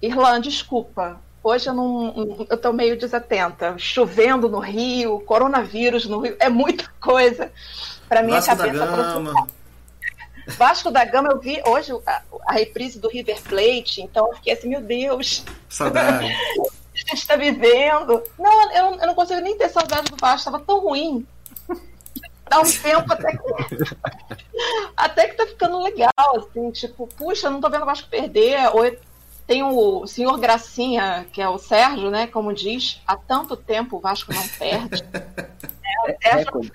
Irlanda, 0.00 0.40
desculpa. 0.40 1.20
Hoje 1.42 1.68
eu 1.68 1.74
não, 1.74 2.46
eu 2.48 2.56
tô 2.56 2.72
meio 2.72 2.98
desatenta. 2.98 3.76
Chovendo 3.78 4.48
no 4.48 4.58
Rio, 4.58 5.20
coronavírus 5.20 6.06
no 6.06 6.20
Rio, 6.20 6.36
é 6.40 6.48
muita 6.48 6.88
coisa 7.00 7.52
para 8.08 8.22
minha 8.22 8.40
Vasco 8.40 8.56
cabeça. 8.56 8.86
Da 8.86 8.86
Gama. 8.86 9.46
Vasco 10.48 10.90
da 10.90 11.04
Gama 11.04 11.28
eu 11.30 11.38
vi 11.38 11.62
hoje 11.66 11.92
a, 12.06 12.22
a, 12.46 12.52
reprise 12.52 12.98
do 12.98 13.08
River 13.08 13.40
Plate, 13.42 14.00
então 14.00 14.28
eu 14.28 14.34
fiquei 14.36 14.54
assim, 14.54 14.68
meu 14.68 14.80
Deus. 14.80 15.44
Saudade. 15.68 16.26
a 17.06 17.10
gente 17.10 17.26
tá 17.26 17.36
vivendo. 17.36 18.22
Não, 18.38 18.72
eu, 18.72 18.94
eu 18.94 19.06
não 19.06 19.14
consigo 19.14 19.40
nem 19.40 19.56
ter 19.56 19.68
saudade 19.68 20.10
do 20.10 20.16
Vasco, 20.16 20.50
tava 20.50 20.64
tão 20.64 20.80
ruim. 20.80 21.26
Dá 22.48 22.60
um 22.60 22.64
tempo 22.64 23.12
até 23.12 23.36
que. 23.36 23.94
até 24.96 25.28
que 25.28 25.34
tá 25.34 25.46
ficando 25.46 25.82
legal, 25.82 26.10
assim, 26.36 26.70
tipo, 26.70 27.06
puxa, 27.06 27.50
não 27.50 27.60
tô 27.60 27.68
vendo 27.68 27.82
o 27.82 27.86
Vasco 27.86 28.08
perder. 28.08 28.74
Ou 28.74 28.86
tem 29.48 29.62
o 29.62 30.06
senhor 30.06 30.38
Gracinha, 30.38 31.26
que 31.32 31.40
é 31.40 31.48
o 31.48 31.56
Sérgio, 31.56 32.10
né? 32.10 32.26
Como 32.26 32.52
diz, 32.52 33.00
há 33.06 33.16
tanto 33.16 33.56
tempo 33.56 33.96
o 33.96 34.00
Vasco 34.00 34.30
não 34.32 34.46
perde. 34.46 35.02
é, 35.12 36.12
o 36.12 36.22
Sérgio 36.22 36.48
é 36.48 36.58
uma 36.58 36.70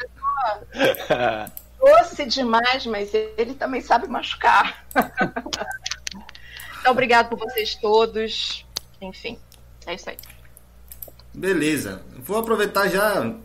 pessoa 0.66 1.52
doce 1.80 2.26
demais, 2.26 2.88
mas 2.88 3.14
ele 3.14 3.54
também 3.54 3.80
sabe 3.80 4.08
machucar. 4.08 4.84
então, 6.80 6.92
obrigado 6.92 7.30
por 7.30 7.38
vocês 7.38 7.76
todos. 7.76 8.66
Enfim, 9.00 9.38
é 9.86 9.94
isso 9.94 10.10
aí. 10.10 10.18
Beleza. 11.32 12.02
Vou 12.18 12.40
aproveitar 12.40 12.88
já 12.88 13.36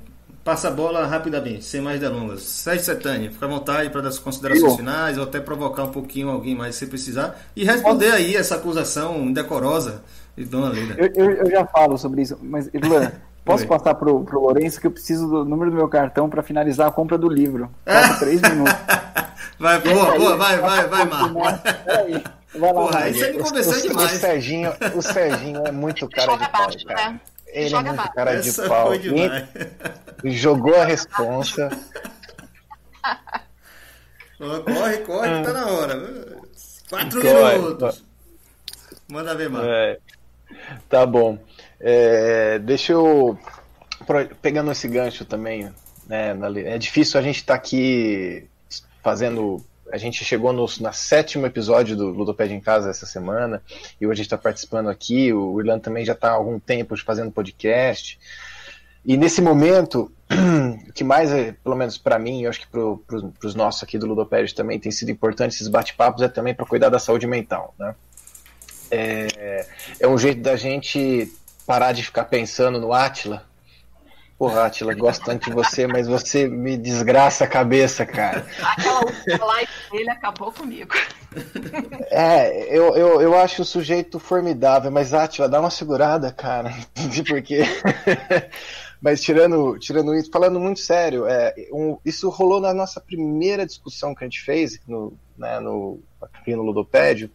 passa 0.48 0.68
a 0.68 0.70
bola 0.70 1.04
rapidamente, 1.04 1.62
sem 1.62 1.78
mais 1.78 2.00
delongas. 2.00 2.40
Sérgio 2.40 2.82
Setani, 2.82 3.28
fica 3.28 3.44
à 3.44 3.48
vontade 3.50 3.90
para 3.90 4.00
dar 4.00 4.10
suas 4.10 4.24
considerações 4.24 4.76
finais 4.76 5.18
ou 5.18 5.24
até 5.24 5.40
provocar 5.40 5.84
um 5.84 5.90
pouquinho 5.90 6.30
alguém 6.30 6.56
mais 6.56 6.74
se 6.74 6.86
precisar 6.86 7.38
e 7.54 7.66
responder 7.66 8.10
aí 8.12 8.34
essa 8.34 8.54
acusação 8.54 9.18
indecorosa 9.24 10.02
de 10.34 10.46
Dona 10.46 10.70
Leda. 10.70 10.94
Eu, 10.96 11.12
eu, 11.14 11.30
eu, 11.32 11.50
já 11.50 11.66
falo 11.66 11.98
sobre 11.98 12.22
isso, 12.22 12.38
mas 12.40 12.70
Irlan, 12.72 13.12
posso 13.44 13.64
Oi. 13.64 13.68
passar 13.68 13.94
pro, 13.96 14.24
pro 14.24 14.40
Lourenço 14.40 14.80
que 14.80 14.86
eu 14.86 14.90
preciso 14.90 15.28
do 15.28 15.44
número 15.44 15.70
do 15.70 15.76
meu 15.76 15.86
cartão 15.86 16.30
para 16.30 16.42
finalizar 16.42 16.88
a 16.88 16.92
compra 16.92 17.18
do 17.18 17.28
livro. 17.28 17.68
Falta 17.84 18.14
três 18.24 18.40
minutos. 18.40 18.72
Vai, 19.58 19.78
boa, 19.82 20.16
boa, 20.16 20.36
vai, 20.38 20.56
vai, 20.56 20.86
vai, 20.88 21.04
Marco. 21.04 21.40
Vai 21.40 22.72
lá, 22.72 22.72
Porra, 22.72 23.00
aí 23.00 23.12
você 23.12 23.32
me 23.32 23.38
convenceu 23.42 23.82
demais. 23.82 24.12
O 24.14 24.18
Serginho, 24.18 24.72
o 24.94 25.02
Serginho 25.02 25.66
é 25.66 25.72
muito 25.72 26.08
cara 26.08 26.36
de 26.36 26.48
pau, 26.48 26.68
cara. 26.86 27.10
Né? 27.10 27.20
Ele 27.52 27.68
Joga 27.68 27.88
é 27.88 27.92
muito 27.92 28.12
cara 28.12 28.40
de 28.40 28.48
Essa 28.48 28.68
pau. 28.68 28.92
E 30.24 30.30
jogou 30.32 30.74
a 30.74 30.84
responsa. 30.84 31.68
Corre, 34.38 34.98
corre, 34.98 35.38
que 35.38 35.44
tá 35.44 35.52
na 35.52 35.66
hora. 35.66 36.38
Quatro 36.88 37.20
Corre, 37.20 37.58
minutos. 37.58 38.04
Manda 39.08 39.34
ver, 39.34 39.50
Marco. 39.50 39.68
É, 39.68 39.98
tá 40.88 41.04
bom. 41.04 41.38
É, 41.80 42.58
deixa 42.60 42.92
eu. 42.92 43.36
Pegando 44.40 44.70
esse 44.70 44.86
gancho 44.86 45.24
também, 45.24 45.72
né, 46.06 46.36
é 46.66 46.78
difícil 46.78 47.18
a 47.18 47.22
gente 47.22 47.36
estar 47.36 47.54
aqui 47.54 48.48
fazendo. 49.02 49.64
A 49.92 49.96
gente 49.96 50.24
chegou 50.24 50.52
no 50.52 50.66
na 50.80 50.92
sétimo 50.92 51.46
episódio 51.46 51.96
do 51.96 52.08
Ludopédia 52.08 52.54
em 52.54 52.60
Casa 52.60 52.90
essa 52.90 53.06
semana, 53.06 53.62
e 54.00 54.06
hoje 54.06 54.12
a 54.12 54.16
gente 54.16 54.26
está 54.26 54.38
participando 54.38 54.88
aqui. 54.88 55.32
O 55.32 55.60
Irlanda 55.60 55.80
também 55.80 56.04
já 56.04 56.12
está 56.12 56.30
há 56.30 56.34
algum 56.34 56.58
tempo 56.58 56.96
fazendo 57.04 57.30
podcast. 57.30 58.18
E 59.04 59.16
nesse 59.16 59.40
momento, 59.40 60.12
o 60.88 60.92
que 60.92 61.04
mais, 61.04 61.32
é, 61.32 61.52
pelo 61.52 61.76
menos 61.76 61.96
para 61.96 62.18
mim, 62.18 62.42
eu 62.42 62.50
acho 62.50 62.60
que 62.60 62.66
para 62.66 63.46
os 63.46 63.54
nossos 63.54 63.82
aqui 63.82 63.96
do 63.98 64.06
Ludopédia 64.06 64.54
também 64.54 64.78
tem 64.78 64.92
sido 64.92 65.10
importante 65.10 65.54
esses 65.54 65.68
bate-papos, 65.68 66.22
é 66.22 66.28
também 66.28 66.54
para 66.54 66.66
cuidar 66.66 66.88
da 66.88 66.98
saúde 66.98 67.26
mental, 67.26 67.74
né? 67.78 67.94
é, 68.90 69.66
é 70.00 70.08
um 70.08 70.18
jeito 70.18 70.40
da 70.40 70.56
gente 70.56 71.32
parar 71.66 71.92
de 71.92 72.02
ficar 72.02 72.24
pensando 72.24 72.80
no 72.80 72.92
Atila. 72.92 73.47
Porra, 74.38 74.66
Atila, 74.66 74.94
gosto 74.94 75.24
tanto 75.24 75.46
de 75.46 75.52
você, 75.52 75.88
mas 75.88 76.06
você 76.06 76.46
me 76.46 76.76
desgraça 76.76 77.42
a 77.42 77.48
cabeça, 77.48 78.06
cara. 78.06 78.46
Aquela 78.62 79.00
última 79.00 79.44
live 79.44 79.72
dele 79.90 80.10
acabou 80.10 80.52
comigo. 80.52 80.94
É, 82.08 82.68
eu, 82.68 82.94
eu, 82.96 83.20
eu 83.20 83.36
acho 83.36 83.62
o 83.62 83.64
sujeito 83.64 84.20
formidável, 84.20 84.92
mas 84.92 85.12
Atila, 85.12 85.48
dá 85.48 85.58
uma 85.58 85.70
segurada, 85.70 86.30
cara. 86.30 86.72
Porque. 87.28 87.62
mas 89.02 89.20
tirando, 89.20 89.76
tirando 89.76 90.14
isso, 90.14 90.30
falando 90.30 90.60
muito 90.60 90.78
sério, 90.78 91.26
é, 91.26 91.52
um, 91.72 91.98
isso 92.04 92.28
rolou 92.28 92.60
na 92.60 92.72
nossa 92.72 93.00
primeira 93.00 93.66
discussão 93.66 94.14
que 94.14 94.22
a 94.22 94.26
gente 94.28 94.40
fez 94.40 94.78
no, 94.86 95.18
né, 95.36 95.58
no, 95.58 96.00
aqui 96.22 96.54
no 96.54 96.62
Ludopédio. 96.62 97.28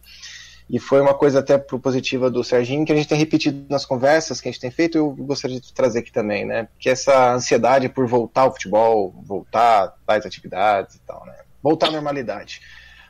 E 0.68 0.78
foi 0.78 1.00
uma 1.00 1.12
coisa 1.12 1.40
até 1.40 1.58
propositiva 1.58 2.30
do 2.30 2.42
Serginho, 2.42 2.86
que 2.86 2.92
a 2.92 2.96
gente 2.96 3.08
tem 3.08 3.18
repetido 3.18 3.66
nas 3.68 3.84
conversas 3.84 4.40
que 4.40 4.48
a 4.48 4.52
gente 4.52 4.60
tem 4.60 4.70
feito, 4.70 4.96
eu 4.96 5.10
gostaria 5.10 5.60
de 5.60 5.72
trazer 5.72 5.98
aqui 5.98 6.10
também, 6.10 6.46
né? 6.46 6.68
Que 6.78 6.88
essa 6.88 7.32
ansiedade 7.32 7.88
por 7.88 8.06
voltar 8.06 8.42
ao 8.42 8.52
futebol, 8.52 9.14
voltar 9.26 9.94
às 10.06 10.24
atividades 10.24 10.96
e 10.96 11.00
tal, 11.00 11.24
né? 11.26 11.36
Voltar 11.62 11.88
à 11.88 11.90
normalidade. 11.90 12.62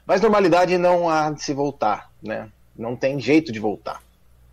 Mas 0.04 0.20
normalidade 0.20 0.76
não 0.76 1.08
há 1.08 1.30
de 1.30 1.42
se 1.42 1.54
voltar, 1.54 2.10
né? 2.20 2.48
Não 2.76 2.96
tem 2.96 3.20
jeito 3.20 3.52
de 3.52 3.60
voltar. 3.60 4.02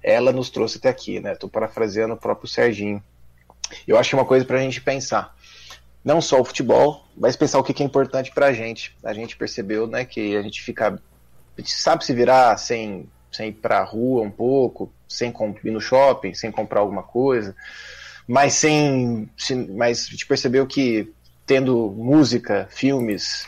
Ela 0.04 0.32
nos 0.32 0.50
trouxe 0.50 0.78
até 0.78 0.90
aqui, 0.90 1.20
né? 1.20 1.34
Estou 1.34 1.50
parafraseando 1.50 2.14
o 2.14 2.18
próprio 2.18 2.48
Serginho. 2.48 3.04
Eu 3.88 3.98
acho 3.98 4.16
uma 4.16 4.26
coisa 4.26 4.46
para 4.46 4.58
a 4.58 4.62
gente 4.62 4.80
pensar. 4.80 5.36
Não 6.04 6.22
só 6.22 6.40
o 6.40 6.46
futebol, 6.46 7.06
mas 7.16 7.36
pensar 7.36 7.60
o 7.60 7.64
que 7.64 7.82
é 7.82 7.86
importante 7.86 8.32
para 8.32 8.48
a 8.48 8.54
gente. 8.54 8.96
A 9.04 9.14
gente 9.14 9.38
percebeu, 9.38 9.86
né, 9.86 10.04
que 10.04 10.36
a 10.36 10.42
gente 10.42 10.62
fica 10.62 11.00
sabe 11.66 12.06
se 12.06 12.14
virar 12.14 12.58
sem, 12.58 13.08
sem 13.32 13.50
ir 13.50 13.72
a 13.72 13.84
rua 13.84 14.24
um 14.24 14.32
pouco, 14.32 14.92
sem 15.08 15.34
ir 15.64 15.72
no 15.72 15.82
shopping, 15.82 16.34
sem 16.34 16.52
comprar 16.52 16.80
alguma 16.80 17.04
coisa, 17.04 17.56
mas 18.28 18.54
sem, 18.54 19.30
mas 19.76 20.08
a 20.08 20.12
gente 20.12 20.26
percebeu 20.26 20.66
que 20.66 21.12
tendo 21.46 21.92
música, 21.98 22.68
filmes, 22.72 23.48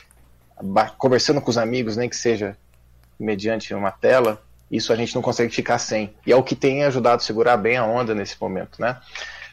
conversando 0.97 1.41
com 1.41 1.49
os 1.49 1.57
amigos, 1.57 1.95
nem 1.95 2.09
que 2.09 2.15
seja 2.15 2.57
mediante 3.19 3.73
uma 3.73 3.91
tela, 3.91 4.41
isso 4.69 4.91
a 4.91 4.95
gente 4.95 5.13
não 5.15 5.21
consegue 5.21 5.53
ficar 5.53 5.77
sem. 5.77 6.13
E 6.25 6.31
é 6.31 6.35
o 6.35 6.43
que 6.43 6.55
tem 6.55 6.83
ajudado 6.83 7.17
a 7.21 7.25
segurar 7.25 7.57
bem 7.57 7.77
a 7.77 7.85
onda 7.85 8.13
nesse 8.15 8.35
momento, 8.41 8.81
né? 8.81 8.99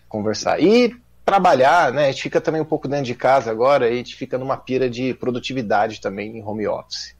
Conversar. 0.09 0.60
E 0.60 0.97
trabalhar, 1.24 1.93
né? 1.93 2.06
A 2.09 2.10
gente 2.10 2.22
fica 2.22 2.40
também 2.40 2.60
um 2.60 2.64
pouco 2.64 2.89
dentro 2.89 3.05
de 3.05 3.14
casa 3.14 3.51
agora 3.51 3.89
e 3.89 3.93
a 3.93 3.97
gente 3.97 4.16
fica 4.16 4.39
numa 4.39 4.56
pira 4.56 4.89
de 4.89 5.14
produtividade 5.14 6.01
também 6.01 6.39
em 6.39 6.43
home 6.43 6.66
office. 6.66 7.14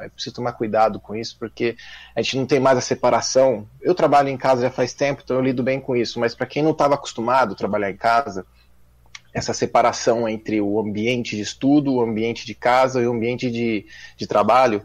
É 0.00 0.08
preciso 0.08 0.36
tomar 0.36 0.52
cuidado 0.52 1.00
com 1.00 1.14
isso, 1.14 1.36
porque 1.38 1.76
a 2.14 2.22
gente 2.22 2.36
não 2.36 2.46
tem 2.46 2.60
mais 2.60 2.78
a 2.78 2.80
separação. 2.80 3.66
Eu 3.80 3.94
trabalho 3.94 4.28
em 4.28 4.36
casa 4.36 4.62
já 4.62 4.70
faz 4.70 4.92
tempo, 4.92 5.22
então 5.24 5.36
eu 5.36 5.42
lido 5.42 5.62
bem 5.62 5.80
com 5.80 5.96
isso, 5.96 6.18
mas 6.20 6.34
para 6.34 6.46
quem 6.46 6.62
não 6.62 6.72
estava 6.72 6.94
acostumado 6.94 7.52
a 7.52 7.56
trabalhar 7.56 7.90
em 7.90 7.96
casa, 7.96 8.46
essa 9.32 9.52
separação 9.52 10.28
entre 10.28 10.60
o 10.60 10.80
ambiente 10.80 11.36
de 11.36 11.42
estudo, 11.42 11.94
o 11.94 12.02
ambiente 12.02 12.46
de 12.46 12.54
casa 12.54 13.00
e 13.00 13.06
o 13.06 13.12
ambiente 13.12 13.50
de, 13.50 13.86
de 14.16 14.26
trabalho 14.26 14.84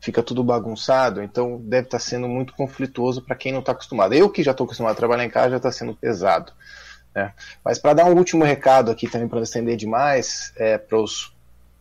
fica 0.00 0.22
tudo 0.22 0.44
bagunçado, 0.44 1.22
então 1.22 1.58
deve 1.62 1.86
estar 1.86 1.98
tá 1.98 2.04
sendo 2.04 2.28
muito 2.28 2.52
conflituoso 2.52 3.22
para 3.22 3.34
quem 3.34 3.52
não 3.52 3.60
está 3.60 3.72
acostumado. 3.72 4.12
Eu 4.12 4.28
que 4.28 4.42
já 4.42 4.50
estou 4.50 4.64
acostumado 4.66 4.92
a 4.92 4.96
trabalhar 4.96 5.24
em 5.24 5.30
casa 5.30 5.50
já 5.50 5.56
está 5.56 5.72
sendo 5.72 5.94
pesado. 5.94 6.52
Né? 7.14 7.32
Mas 7.64 7.78
para 7.78 7.94
dar 7.94 8.04
um 8.04 8.16
último 8.16 8.44
recado 8.44 8.90
aqui 8.90 9.08
também 9.08 9.28
para 9.28 9.36
não 9.36 9.44
estender 9.44 9.76
demais, 9.76 10.52
é, 10.56 10.76
para 10.76 10.98
os 11.00 11.33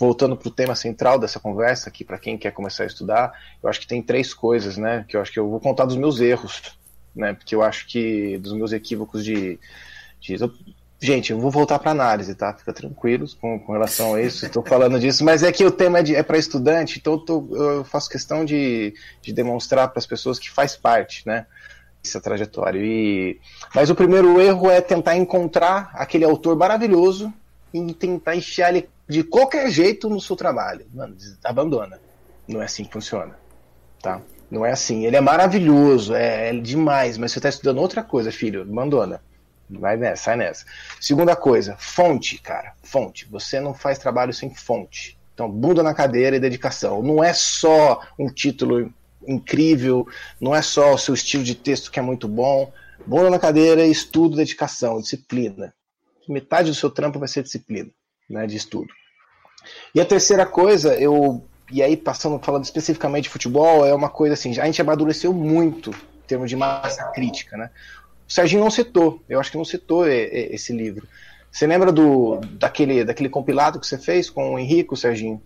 voltando 0.03 0.35
para 0.35 0.49
o 0.49 0.51
tema 0.51 0.75
central 0.75 1.17
dessa 1.17 1.39
conversa 1.39 1.87
aqui, 1.87 2.03
para 2.03 2.17
quem 2.17 2.37
quer 2.37 2.51
começar 2.51 2.83
a 2.83 2.87
estudar, 2.87 3.31
eu 3.61 3.69
acho 3.69 3.79
que 3.79 3.87
tem 3.87 4.01
três 4.01 4.33
coisas, 4.33 4.77
né? 4.77 5.05
Que 5.07 5.15
eu 5.15 5.21
acho 5.21 5.31
que 5.31 5.39
eu 5.39 5.49
vou 5.49 5.61
contar 5.61 5.85
dos 5.85 5.95
meus 5.95 6.19
erros, 6.19 6.77
né? 7.15 7.33
Porque 7.33 7.55
eu 7.55 7.61
acho 7.61 7.87
que 7.87 8.37
dos 8.39 8.51
meus 8.51 8.73
equívocos 8.73 9.23
de. 9.23 9.57
de 10.19 10.37
gente, 10.99 11.31
eu 11.31 11.39
vou 11.39 11.49
voltar 11.49 11.79
para 11.79 11.91
análise, 11.91 12.35
tá? 12.35 12.53
Fica 12.53 12.73
tranquilos 12.73 13.33
com, 13.33 13.57
com 13.59 13.71
relação 13.71 14.15
a 14.15 14.21
isso. 14.21 14.45
Estou 14.45 14.61
falando 14.63 14.99
disso, 14.99 15.23
mas 15.23 15.41
é 15.41 15.51
que 15.53 15.63
o 15.63 15.71
tema 15.71 15.99
é, 15.99 16.11
é 16.11 16.23
para 16.23 16.37
estudante, 16.37 16.99
então 16.99 17.13
eu, 17.13 17.19
tô, 17.19 17.47
eu, 17.55 17.83
faço 17.85 18.09
questão 18.09 18.43
de, 18.43 18.93
de 19.21 19.31
demonstrar 19.31 19.87
para 19.87 19.99
as 19.99 20.05
pessoas 20.05 20.37
que 20.37 20.51
faz 20.51 20.75
parte, 20.75 21.25
né? 21.25 21.45
Essa 22.03 22.19
trajetória. 22.19 22.79
E... 22.83 23.39
Mas 23.73 23.89
o 23.89 23.95
primeiro 23.95 24.41
erro 24.41 24.69
é 24.69 24.81
tentar 24.81 25.15
encontrar 25.15 25.91
aquele 25.93 26.25
autor 26.25 26.57
maravilhoso 26.57 27.33
e 27.73 27.93
tentar 27.93 28.35
enfiar 28.35 28.69
ele 28.69 28.89
de 29.07 29.23
qualquer 29.23 29.69
jeito 29.69 30.09
no 30.09 30.19
seu 30.19 30.35
trabalho. 30.35 30.85
Mano, 30.93 31.15
abandona. 31.43 31.99
Não 32.47 32.61
é 32.61 32.65
assim 32.65 32.83
que 32.83 32.93
funciona. 32.93 33.37
Tá? 34.01 34.21
Não 34.49 34.65
é 34.65 34.71
assim. 34.71 35.05
Ele 35.05 35.15
é 35.15 35.21
maravilhoso, 35.21 36.13
é, 36.13 36.49
é 36.49 36.53
demais, 36.53 37.17
mas 37.17 37.31
você 37.31 37.39
está 37.39 37.49
estudando 37.49 37.79
outra 37.79 38.03
coisa, 38.03 38.31
filho. 38.31 38.61
Abandona. 38.61 39.21
Vai 39.69 39.97
nessa, 39.97 40.23
sai 40.23 40.35
nessa. 40.35 40.65
Segunda 40.99 41.35
coisa, 41.35 41.75
fonte, 41.79 42.37
cara. 42.37 42.73
Fonte. 42.83 43.25
Você 43.31 43.59
não 43.59 43.73
faz 43.73 43.97
trabalho 43.97 44.33
sem 44.33 44.53
fonte. 44.53 45.17
Então, 45.33 45.49
bunda 45.49 45.81
na 45.81 45.93
cadeira 45.93 46.35
e 46.35 46.39
dedicação. 46.39 47.01
Não 47.01 47.23
é 47.23 47.33
só 47.33 48.01
um 48.19 48.27
título 48.27 48.93
incrível, 49.25 50.05
não 50.39 50.53
é 50.53 50.61
só 50.61 50.93
o 50.93 50.97
seu 50.97 51.13
estilo 51.13 51.43
de 51.43 51.55
texto 51.55 51.89
que 51.89 51.97
é 51.97 52.01
muito 52.01 52.27
bom. 52.27 52.71
Bunda 53.05 53.29
na 53.29 53.39
cadeira, 53.39 53.85
estudo, 53.85 54.35
dedicação, 54.35 55.01
disciplina. 55.01 55.73
Metade 56.27 56.69
do 56.69 56.75
seu 56.75 56.89
trampo 56.89 57.19
vai 57.19 57.27
ser 57.27 57.41
disciplina 57.41 57.89
né, 58.33 58.47
de 58.47 58.57
estudo. 58.57 58.91
E 59.95 60.01
a 60.01 60.05
terceira 60.05 60.45
coisa, 60.45 60.95
eu 60.95 61.43
e 61.71 61.81
aí 61.81 61.95
passando 61.95 62.39
falando 62.39 62.65
especificamente 62.65 63.23
de 63.25 63.29
futebol, 63.29 63.85
é 63.85 63.93
uma 63.93 64.09
coisa 64.09 64.33
assim, 64.33 64.59
a 64.59 64.65
gente 64.65 64.81
amadureceu 64.81 65.33
muito 65.33 65.91
em 65.91 66.27
termos 66.27 66.49
de 66.49 66.55
massa 66.55 67.03
crítica, 67.05 67.55
né? 67.55 67.69
O 68.27 68.31
Serginho 68.31 68.61
não 68.61 68.69
citou, 68.69 69.21
eu 69.29 69.39
acho 69.39 69.51
que 69.51 69.57
não 69.57 69.65
citou 69.65 70.07
esse 70.07 70.73
livro. 70.73 71.07
Você 71.51 71.67
lembra 71.67 71.91
do 71.91 72.39
daquele 72.59 73.05
daquele 73.05 73.29
compilado 73.29 73.79
que 73.79 73.87
você 73.87 73.97
fez 73.97 74.29
com 74.29 74.55
o 74.55 74.59
Henrico, 74.59 74.97
Serginho, 74.97 75.41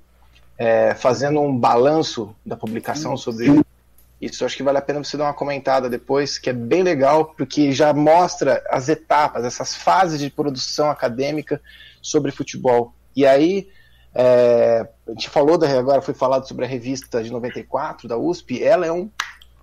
é, 0.58 0.96
fazendo 0.96 1.40
um 1.40 1.56
balanço 1.56 2.36
da 2.46 2.56
publicação 2.56 3.16
sobre 3.18 3.64
isso? 4.22 4.44
Acho 4.44 4.58
que 4.58 4.64
vale 4.64 4.78
a 4.78 4.82
pena 4.82 5.04
você 5.04 5.16
dar 5.16 5.26
uma 5.26 5.34
comentada 5.34 5.90
depois, 5.90 6.38
que 6.38 6.50
é 6.50 6.54
bem 6.54 6.84
legal, 6.84 7.34
porque 7.38 7.72
já 7.72 7.94
mostra 7.94 8.64
as 8.70 8.90
etapas, 8.90 9.46
essas 9.46 9.76
fases 9.76 10.20
de 10.20 10.30
produção 10.30 10.90
acadêmica 10.90 11.62
sobre 12.02 12.32
futebol. 12.32 12.94
E 13.16 13.26
aí, 13.26 13.70
é, 14.14 14.88
a 15.08 15.12
gente 15.12 15.30
falou, 15.30 15.58
da, 15.58 15.70
agora 15.78 16.02
foi 16.02 16.14
falado 16.14 16.48
sobre 16.48 16.66
a 16.66 16.68
revista 16.68 17.24
de 17.24 17.32
94 17.32 18.08
da 18.08 18.18
USP, 18.18 18.64
ela 18.64 18.86
é 18.86 18.92
um 18.92 19.10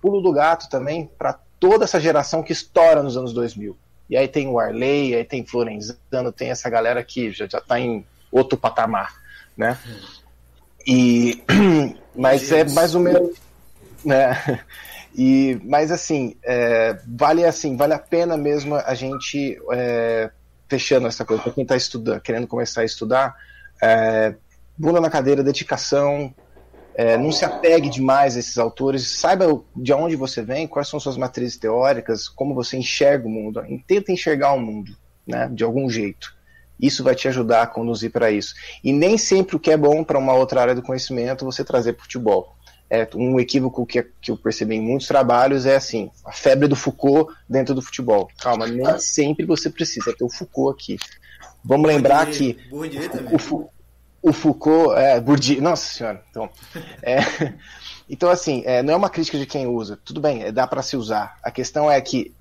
pulo 0.01 0.21
do 0.21 0.31
gato 0.31 0.69
também 0.69 1.09
para 1.17 1.37
toda 1.59 1.83
essa 1.83 1.99
geração 1.99 2.43
que 2.43 2.53
estoura 2.53 3.03
nos 3.03 3.17
anos 3.17 3.33
2000. 3.33 3.77
E 4.09 4.15
aí 4.15 4.27
tem 4.27 4.47
o 4.47 4.59
Arley, 4.59 5.15
aí 5.15 5.23
tem 5.23 5.45
Florenzano, 5.45 6.31
tem 6.31 6.51
essa 6.51 6.69
galera 6.69 7.03
que 7.03 7.31
já 7.31 7.45
está 7.45 7.79
em 7.79 8.05
outro 8.31 8.57
patamar, 8.57 9.15
né? 9.57 9.77
E, 10.85 11.43
mas 12.15 12.51
é 12.51 12.63
mais 12.63 12.93
ou 12.93 13.01
menos, 13.01 13.35
né? 14.05 14.61
E, 15.17 15.61
mas 15.63 15.91
assim, 15.91 16.35
é, 16.43 16.99
vale 17.07 17.45
assim, 17.45 17.77
vale 17.77 17.93
a 17.93 17.99
pena 17.99 18.35
mesmo 18.35 18.75
a 18.75 18.93
gente 18.93 19.57
é, 19.71 20.29
fechando 20.67 21.07
essa 21.07 21.23
coisa, 21.23 21.41
para 21.41 21.53
quem 21.53 21.61
está 21.61 21.77
estudando, 21.77 22.19
querendo 22.19 22.47
começar 22.47 22.81
a 22.81 22.85
estudar, 22.85 23.33
é, 23.81 24.35
bunda 24.77 24.99
na 24.99 25.09
cadeira, 25.09 25.41
dedicação, 25.41 26.35
é, 26.95 27.17
não 27.17 27.31
se 27.31 27.45
apegue 27.45 27.89
demais 27.89 28.35
a 28.35 28.39
esses 28.39 28.57
autores, 28.57 29.07
saiba 29.19 29.61
de 29.73 29.93
onde 29.93 30.17
você 30.17 30.41
vem, 30.41 30.67
quais 30.67 30.89
são 30.89 30.99
suas 30.99 31.15
matrizes 31.15 31.57
teóricas, 31.57 32.27
como 32.27 32.53
você 32.53 32.75
enxerga 32.75 33.25
o 33.25 33.31
mundo, 33.31 33.63
tenta 33.87 34.11
enxergar 34.11 34.51
o 34.51 34.59
mundo, 34.59 34.97
né, 35.25 35.49
de 35.49 35.63
algum 35.63 35.89
jeito. 35.89 36.35
Isso 36.77 37.05
vai 37.05 37.15
te 37.15 37.25
ajudar 37.29 37.61
a 37.61 37.67
conduzir 37.67 38.11
para 38.11 38.31
isso. 38.31 38.53
E 38.83 38.91
nem 38.91 39.17
sempre 39.17 39.55
o 39.55 39.59
que 39.59 39.71
é 39.71 39.77
bom 39.77 40.03
para 40.03 40.19
uma 40.19 40.33
outra 40.33 40.59
área 40.59 40.75
do 40.75 40.81
conhecimento 40.81 41.45
você 41.45 41.63
trazer 41.63 41.93
para 41.93 42.01
o 42.01 42.03
futebol 42.03 42.54
é, 42.89 43.07
um 43.15 43.39
equívoco 43.39 43.85
que, 43.85 44.03
que 44.21 44.31
eu 44.31 44.37
percebi 44.37 44.75
em 44.75 44.81
muitos 44.81 45.07
trabalhos 45.07 45.65
é 45.65 45.75
assim, 45.75 46.11
a 46.23 46.31
febre 46.31 46.67
do 46.67 46.75
Foucault 46.75 47.33
dentro 47.49 47.73
do 47.73 47.81
futebol. 47.81 48.29
Calma, 48.39 48.67
nem 48.67 48.99
sempre 48.99 49.45
você 49.45 49.69
precisa 49.69 50.13
ter 50.15 50.23
o 50.23 50.29
Foucault 50.29 50.81
aqui. 50.81 50.97
Vamos 51.63 51.87
lembrar 51.87 52.27
que 52.27 52.57
o, 52.71 54.29
o, 54.29 54.33
Foucault, 54.33 54.95
é, 54.99 55.19
Bourdieu, 55.19 55.61
nossa 55.61 55.91
senhora, 55.91 56.23
então, 56.29 56.49
é, 57.01 57.17
então 58.07 58.29
assim, 58.29 58.61
é, 58.65 58.83
não 58.83 58.93
é 58.93 58.95
uma 58.95 59.09
crítica 59.09 59.37
de 59.37 59.47
quem 59.47 59.65
usa, 59.65 59.97
tudo 60.05 60.21
bem, 60.21 60.43
é, 60.43 60.51
dá 60.51 60.67
para 60.67 60.83
se 60.83 60.95
usar. 60.95 61.37
A 61.41 61.49
questão 61.49 61.89
é 61.89 61.99
que 61.99 62.33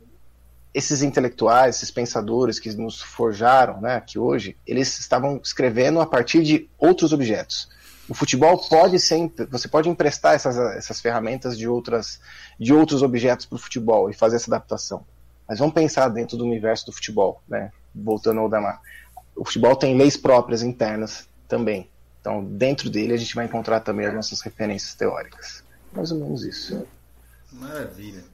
esses 0.75 1.03
intelectuais, 1.03 1.77
esses 1.77 1.91
pensadores 1.91 2.59
que 2.59 2.71
nos 2.75 3.01
forjaram, 3.01 3.81
né, 3.81 4.03
que 4.05 4.19
hoje, 4.19 4.57
eles 4.67 4.99
estavam 4.99 5.41
escrevendo 5.43 6.01
a 6.01 6.07
partir 6.07 6.43
de 6.43 6.69
outros 6.79 7.13
objetos 7.13 7.73
o 8.09 8.15
futebol 8.15 8.59
pode 8.69 8.99
ser, 8.99 9.31
você 9.51 9.69
pode 9.69 9.89
emprestar 9.89 10.35
essas, 10.35 10.57
essas 10.57 11.01
ferramentas 11.01 11.57
de, 11.57 11.69
outras, 11.69 12.21
de 12.59 12.73
outros 12.73 13.03
objetos 13.03 13.47
para 13.47 13.57
o 13.57 13.59
futebol 13.59 14.11
e 14.11 14.15
fazer 14.15 14.37
essa 14.37 14.51
adaptação. 14.51 15.05
Mas 15.49 15.59
vamos 15.59 15.75
pensar 15.75 16.09
dentro 16.09 16.37
do 16.37 16.45
universo 16.45 16.87
do 16.87 16.93
futebol, 16.93 17.43
né? 17.49 17.71
Voltando 17.95 18.41
ao 18.41 18.49
Damar. 18.49 18.81
O 19.37 19.45
futebol 19.45 19.77
tem 19.77 19.97
leis 19.97 20.17
próprias 20.17 20.63
internas 20.63 21.29
também. 21.49 21.89
Então, 22.21 22.43
dentro 22.43 22.89
dele, 22.89 23.13
a 23.13 23.17
gente 23.19 23.35
vai 23.35 23.45
encontrar 23.45 23.81
também 23.81 24.07
as 24.07 24.15
nossas 24.15 24.41
referências 24.41 24.95
teóricas. 24.95 25.63
Mais 25.93 26.11
ou 26.11 26.19
menos 26.19 26.43
isso. 26.45 26.87
Maravilha. 27.53 28.25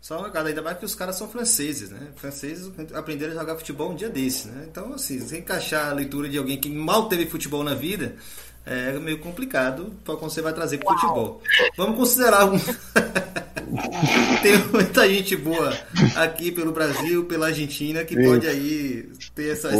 Só 0.00 0.18
uma 0.18 0.30
cada 0.30 0.48
ainda 0.48 0.62
mais 0.62 0.78
que 0.78 0.84
os 0.84 0.94
caras 0.94 1.16
são 1.16 1.28
franceses, 1.28 1.90
né? 1.90 2.08
Franceses 2.16 2.72
aprenderam 2.92 3.32
a 3.32 3.36
jogar 3.36 3.56
futebol 3.56 3.92
um 3.92 3.94
dia 3.94 4.08
desse, 4.08 4.48
né? 4.48 4.66
Então, 4.68 4.94
assim, 4.94 5.20
se 5.20 5.38
encaixar 5.38 5.90
a 5.90 5.92
leitura 5.92 6.28
de 6.28 6.38
alguém 6.38 6.60
que 6.60 6.68
mal 6.68 7.08
teve 7.08 7.26
futebol 7.26 7.62
na 7.62 7.74
vida, 7.74 8.16
é 8.64 8.92
meio 8.92 9.18
complicado 9.18 9.92
para 10.04 10.16
quando 10.16 10.30
você 10.30 10.40
vai 10.40 10.52
trazer 10.52 10.78
para 10.78 10.94
futebol. 10.94 11.42
Vamos 11.76 11.96
considerar 11.96 12.46
um. 12.46 12.58
Tem 14.42 14.58
muita 14.70 15.08
gente 15.08 15.34
boa 15.34 15.72
aqui 16.16 16.52
pelo 16.52 16.72
Brasil, 16.72 17.24
pela 17.24 17.46
Argentina, 17.46 18.04
que 18.04 18.14
Sim. 18.14 18.24
pode 18.24 18.46
aí 18.46 19.10
ter 19.34 19.52
essas 19.52 19.74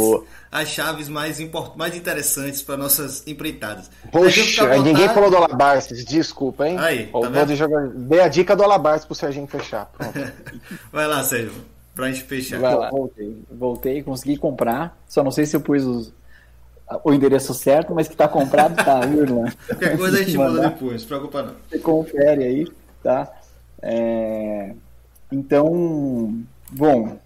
as 0.51 0.67
chaves 0.67 1.07
mais, 1.07 1.39
import, 1.39 1.75
mais 1.75 1.95
interessantes 1.95 2.61
para 2.61 2.77
nossas 2.77 3.23
empreitadas. 3.27 3.89
Poxa, 4.11 4.77
ninguém 4.79 5.07
falou 5.09 5.29
do 5.29 5.37
Alabarces, 5.37 6.03
desculpa, 6.05 6.67
hein? 6.67 6.77
Aí, 6.77 7.07
tá 7.07 7.29
vendo? 7.29 7.55
jogar... 7.55 7.87
Dei 7.87 8.19
a 8.19 8.27
dica 8.27 8.55
do 8.55 8.63
Alabarces 8.63 9.05
pro 9.05 9.15
Serginho 9.15 9.47
fechar. 9.47 9.91
Vai 10.91 11.07
lá, 11.07 11.23
Sérgio, 11.23 11.53
pra 11.95 12.11
gente 12.11 12.23
fechar. 12.23 12.59
Vai 12.59 12.75
lá. 12.75 12.89
Voltei, 12.89 13.43
voltei, 13.51 14.03
consegui 14.03 14.37
comprar, 14.37 14.97
só 15.07 15.23
não 15.23 15.31
sei 15.31 15.45
se 15.45 15.55
eu 15.55 15.61
pus 15.61 15.83
os, 15.83 16.13
o 17.03 17.13
endereço 17.13 17.53
certo, 17.53 17.93
mas 17.93 18.07
que 18.07 18.15
tá 18.15 18.27
comprado 18.27 18.75
tá, 18.75 19.01
viu, 19.01 19.21
irmã? 19.21 19.51
Qualquer 19.67 19.97
coisa 19.97 20.17
a 20.17 20.23
gente 20.23 20.37
manda 20.37 20.69
depois, 20.69 20.91
não 20.91 20.99
se 20.99 21.05
preocupa 21.05 21.43
não. 21.43 21.55
Você 21.69 21.79
confere 21.79 22.43
aí, 22.43 22.67
tá? 23.01 23.31
É... 23.81 24.73
Então, 25.31 26.41
bom, 26.71 27.17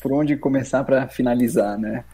por 0.00 0.12
onde 0.12 0.36
começar 0.36 0.84
para 0.84 1.08
finalizar, 1.08 1.78
né? 1.78 2.04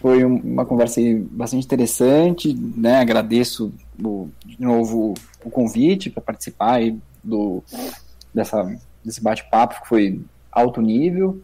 Foi 0.00 0.24
uma 0.24 0.66
conversa 0.66 1.00
bastante 1.30 1.64
interessante, 1.64 2.52
né? 2.54 2.96
Agradeço 2.96 3.72
o, 4.02 4.28
de 4.44 4.60
novo 4.60 5.14
o 5.44 5.50
convite 5.50 6.10
para 6.10 6.22
participar 6.22 6.80
do, 7.22 7.62
dessa, 8.34 8.76
desse 9.04 9.22
bate-papo 9.22 9.82
que 9.82 9.88
foi 9.88 10.20
alto 10.50 10.80
nível. 10.82 11.40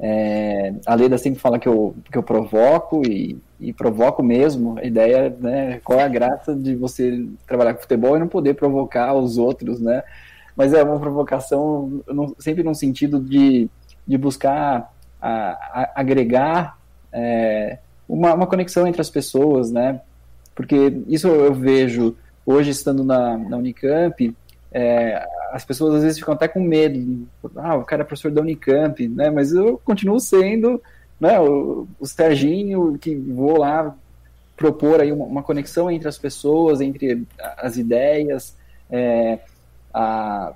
É, 0.00 0.74
a 0.86 0.94
Leda 0.94 1.18
sempre 1.18 1.40
fala 1.40 1.58
que 1.58 1.68
eu, 1.68 1.94
que 2.10 2.16
eu 2.16 2.22
provoco 2.22 3.02
e, 3.06 3.36
e 3.58 3.72
provoco 3.72 4.22
mesmo. 4.22 4.78
A 4.78 4.84
ideia, 4.84 5.34
né? 5.40 5.80
Qual 5.84 5.98
é 5.98 6.04
a 6.04 6.08
graça 6.08 6.54
de 6.54 6.76
você 6.76 7.26
trabalhar 7.46 7.74
com 7.74 7.82
futebol 7.82 8.16
e 8.16 8.20
não 8.20 8.28
poder 8.28 8.54
provocar 8.54 9.14
os 9.14 9.38
outros, 9.38 9.80
né? 9.80 10.02
Mas 10.56 10.72
é 10.72 10.82
uma 10.82 10.98
provocação 10.98 12.02
sempre 12.38 12.62
no 12.62 12.74
sentido 12.74 13.20
de, 13.20 13.68
de 14.06 14.18
buscar 14.18 14.92
a, 15.20 15.30
a, 15.30 15.92
agregar 15.96 16.78
é, 17.12 17.78
uma, 18.08 18.34
uma 18.34 18.46
conexão 18.46 18.86
entre 18.86 19.00
as 19.00 19.10
pessoas, 19.10 19.70
né? 19.70 20.00
Porque 20.54 21.00
isso 21.06 21.28
eu 21.28 21.54
vejo 21.54 22.16
hoje 22.44 22.70
estando 22.70 23.04
na, 23.04 23.36
na 23.36 23.56
Unicamp, 23.56 24.34
é, 24.72 25.24
as 25.50 25.64
pessoas 25.64 25.96
às 25.96 26.02
vezes 26.02 26.18
ficam 26.18 26.34
até 26.34 26.48
com 26.48 26.60
medo. 26.60 27.26
Ah, 27.56 27.76
o 27.76 27.84
cara 27.84 28.02
é 28.02 28.04
professor 28.04 28.30
da 28.30 28.40
Unicamp, 28.40 29.06
né? 29.08 29.30
Mas 29.30 29.52
eu 29.52 29.80
continuo 29.84 30.20
sendo 30.20 30.82
né, 31.20 31.40
o, 31.40 31.86
o 31.98 32.06
Serginho 32.06 32.96
que 32.98 33.14
vou 33.14 33.58
lá 33.58 33.94
propor 34.56 35.00
aí 35.00 35.12
uma, 35.12 35.24
uma, 35.24 35.42
conexão 35.42 35.90
entre 35.90 36.08
as 36.08 36.18
pessoas, 36.18 36.80
entre 36.80 37.24
as 37.56 37.76
ideias. 37.76 38.56
É, 38.90 39.38
a, 39.94 40.52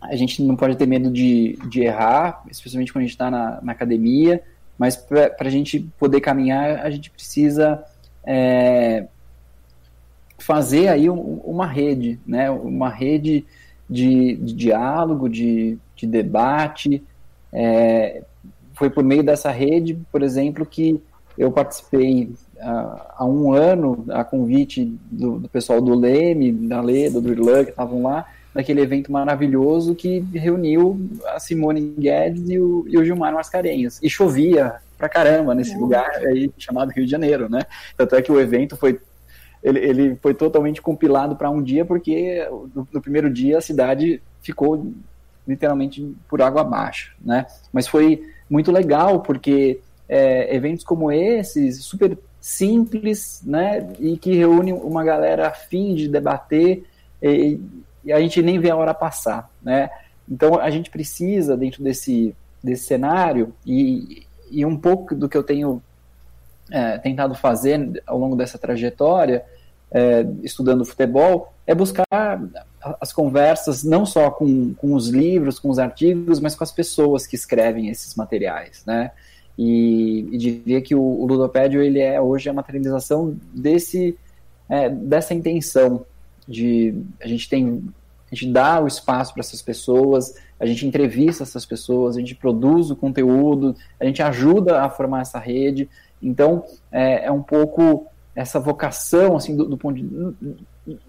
a 0.00 0.16
gente 0.16 0.42
não 0.42 0.56
pode 0.56 0.76
ter 0.76 0.86
medo 0.86 1.10
de, 1.10 1.58
de 1.68 1.82
errar, 1.82 2.42
especialmente 2.50 2.92
quando 2.92 3.02
a 3.02 3.06
gente 3.06 3.14
está 3.14 3.30
na, 3.30 3.60
na, 3.62 3.72
academia, 3.72 4.42
mas 4.78 4.96
para 4.96 5.34
a 5.38 5.50
gente 5.50 5.80
poder 5.98 6.20
caminhar, 6.20 6.80
a 6.80 6.90
gente 6.90 7.10
precisa 7.10 7.82
é, 8.24 9.06
fazer 10.38 10.88
aí 10.88 11.08
um, 11.08 11.40
uma 11.44 11.66
rede, 11.66 12.20
né? 12.26 12.50
uma 12.50 12.90
rede 12.90 13.46
de, 13.94 14.34
de 14.36 14.52
diálogo, 14.52 15.28
de, 15.28 15.78
de 15.94 16.06
debate. 16.06 17.02
É, 17.52 18.22
foi 18.74 18.90
por 18.90 19.04
meio 19.04 19.22
dessa 19.22 19.50
rede, 19.50 19.98
por 20.10 20.22
exemplo, 20.22 20.66
que 20.66 21.00
eu 21.38 21.50
participei 21.52 22.32
uh, 22.56 23.00
há 23.16 23.24
um 23.24 23.52
ano, 23.52 24.04
a 24.10 24.24
convite 24.24 24.84
do, 25.10 25.38
do 25.38 25.48
pessoal 25.48 25.80
do 25.80 25.94
Leme, 25.94 26.52
da 26.52 26.80
Leda, 26.80 27.20
do 27.20 27.30
Irlan, 27.30 27.64
que 27.64 27.70
estavam 27.70 28.02
lá, 28.02 28.26
naquele 28.52 28.80
evento 28.80 29.10
maravilhoso 29.10 29.94
que 29.94 30.20
reuniu 30.32 31.00
a 31.26 31.40
Simone 31.40 31.94
Guedes 31.98 32.48
e 32.48 32.58
o, 32.58 32.84
e 32.88 32.98
o 32.98 33.04
Gilmar 33.04 33.32
Mascarenhas. 33.32 34.00
E 34.02 34.10
chovia 34.10 34.74
pra 34.98 35.08
caramba 35.08 35.54
nesse 35.54 35.74
uhum. 35.74 35.80
lugar 35.80 36.10
aí 36.16 36.50
chamado 36.58 36.90
Rio 36.90 37.04
de 37.04 37.10
Janeiro, 37.10 37.48
né? 37.48 37.62
Tanto 37.96 38.14
é 38.14 38.22
que 38.22 38.30
o 38.30 38.40
evento 38.40 38.76
foi 38.76 39.00
ele, 39.64 39.78
ele 39.78 40.16
foi 40.16 40.34
totalmente 40.34 40.82
compilado 40.82 41.34
para 41.34 41.48
um 41.48 41.62
dia 41.62 41.84
porque 41.86 42.46
no, 42.74 42.86
no, 42.92 43.00
primeiro 43.00 43.32
dia 43.32 43.58
a 43.58 43.62
cidade 43.62 44.22
ficou 44.42 44.92
literalmente 45.48 46.14
por 46.28 46.42
água 46.42 46.60
abaixo, 46.60 47.16
né? 47.20 47.46
Mas 47.72 47.88
foi 47.88 48.22
muito 48.48 48.70
legal 48.70 49.20
porque 49.20 49.80
é, 50.06 50.54
eventos 50.54 50.84
como 50.84 51.10
esses, 51.10 51.82
super 51.82 52.16
simples, 52.38 53.42
né? 53.44 53.88
E 53.98 54.18
que 54.18 54.36
reúnem 54.36 54.74
uma 54.74 55.02
galera 55.02 55.48
afim 55.48 55.94
de 55.94 56.08
debater 56.08 56.84
e, 57.22 57.58
e 58.04 58.12
a 58.12 58.20
gente 58.20 58.42
nem 58.42 58.58
vê 58.58 58.70
a 58.70 58.76
hora 58.76 58.92
passar, 58.92 59.50
né? 59.62 59.88
Então 60.28 60.60
a 60.60 60.68
gente 60.68 60.90
precisa 60.90 61.56
dentro 61.56 61.82
desse 61.82 62.36
desse 62.62 62.84
cenário 62.84 63.54
e, 63.66 64.26
e 64.50 64.64
um 64.64 64.76
pouco 64.76 65.14
do 65.14 65.28
que 65.28 65.36
eu 65.36 65.42
tenho 65.42 65.82
é, 66.70 66.96
tentado 66.96 67.34
fazer 67.34 68.02
ao 68.06 68.18
longo 68.18 68.34
dessa 68.34 68.56
trajetória, 68.56 69.44
é, 69.94 70.26
estudando 70.42 70.84
futebol, 70.84 71.54
é 71.64 71.72
buscar 71.72 72.04
as 73.00 73.12
conversas 73.12 73.84
não 73.84 74.04
só 74.04 74.28
com, 74.28 74.74
com 74.74 74.92
os 74.92 75.08
livros, 75.08 75.60
com 75.60 75.70
os 75.70 75.78
artigos, 75.78 76.40
mas 76.40 76.56
com 76.56 76.64
as 76.64 76.72
pessoas 76.72 77.28
que 77.28 77.36
escrevem 77.36 77.88
esses 77.88 78.16
materiais, 78.16 78.82
né? 78.84 79.12
E, 79.56 80.28
e 80.32 80.36
diria 80.36 80.82
que 80.82 80.96
o, 80.96 81.00
o, 81.00 81.24
Ludopédio 81.26 81.80
ele 81.80 82.00
é 82.00 82.20
hoje 82.20 82.50
a 82.50 82.52
materialização 82.52 83.36
desse 83.54 84.18
é, 84.68 84.90
dessa 84.90 85.32
intenção 85.32 86.04
de 86.48 86.92
a 87.22 87.28
gente 87.28 87.48
tem 87.48 87.84
a 88.32 88.34
gente 88.34 88.50
dá 88.50 88.82
o 88.82 88.88
espaço 88.88 89.32
para 89.32 89.42
essas 89.42 89.62
pessoas, 89.62 90.34
a 90.58 90.66
gente 90.66 90.84
entrevista 90.84 91.44
essas 91.44 91.64
pessoas, 91.64 92.16
a 92.16 92.18
gente 92.18 92.34
produz 92.34 92.90
o 92.90 92.96
conteúdo, 92.96 93.76
a 94.00 94.04
gente 94.04 94.20
ajuda 94.20 94.82
a 94.82 94.90
formar 94.90 95.20
essa 95.20 95.38
rede. 95.38 95.88
Então 96.20 96.64
é, 96.90 97.26
é 97.26 97.30
um 97.30 97.42
pouco 97.42 98.08
essa 98.34 98.58
vocação 98.58 99.36
assim 99.36 99.56
do, 99.56 99.64
do, 99.64 99.76
ponto 99.76 99.96
de 99.96 100.56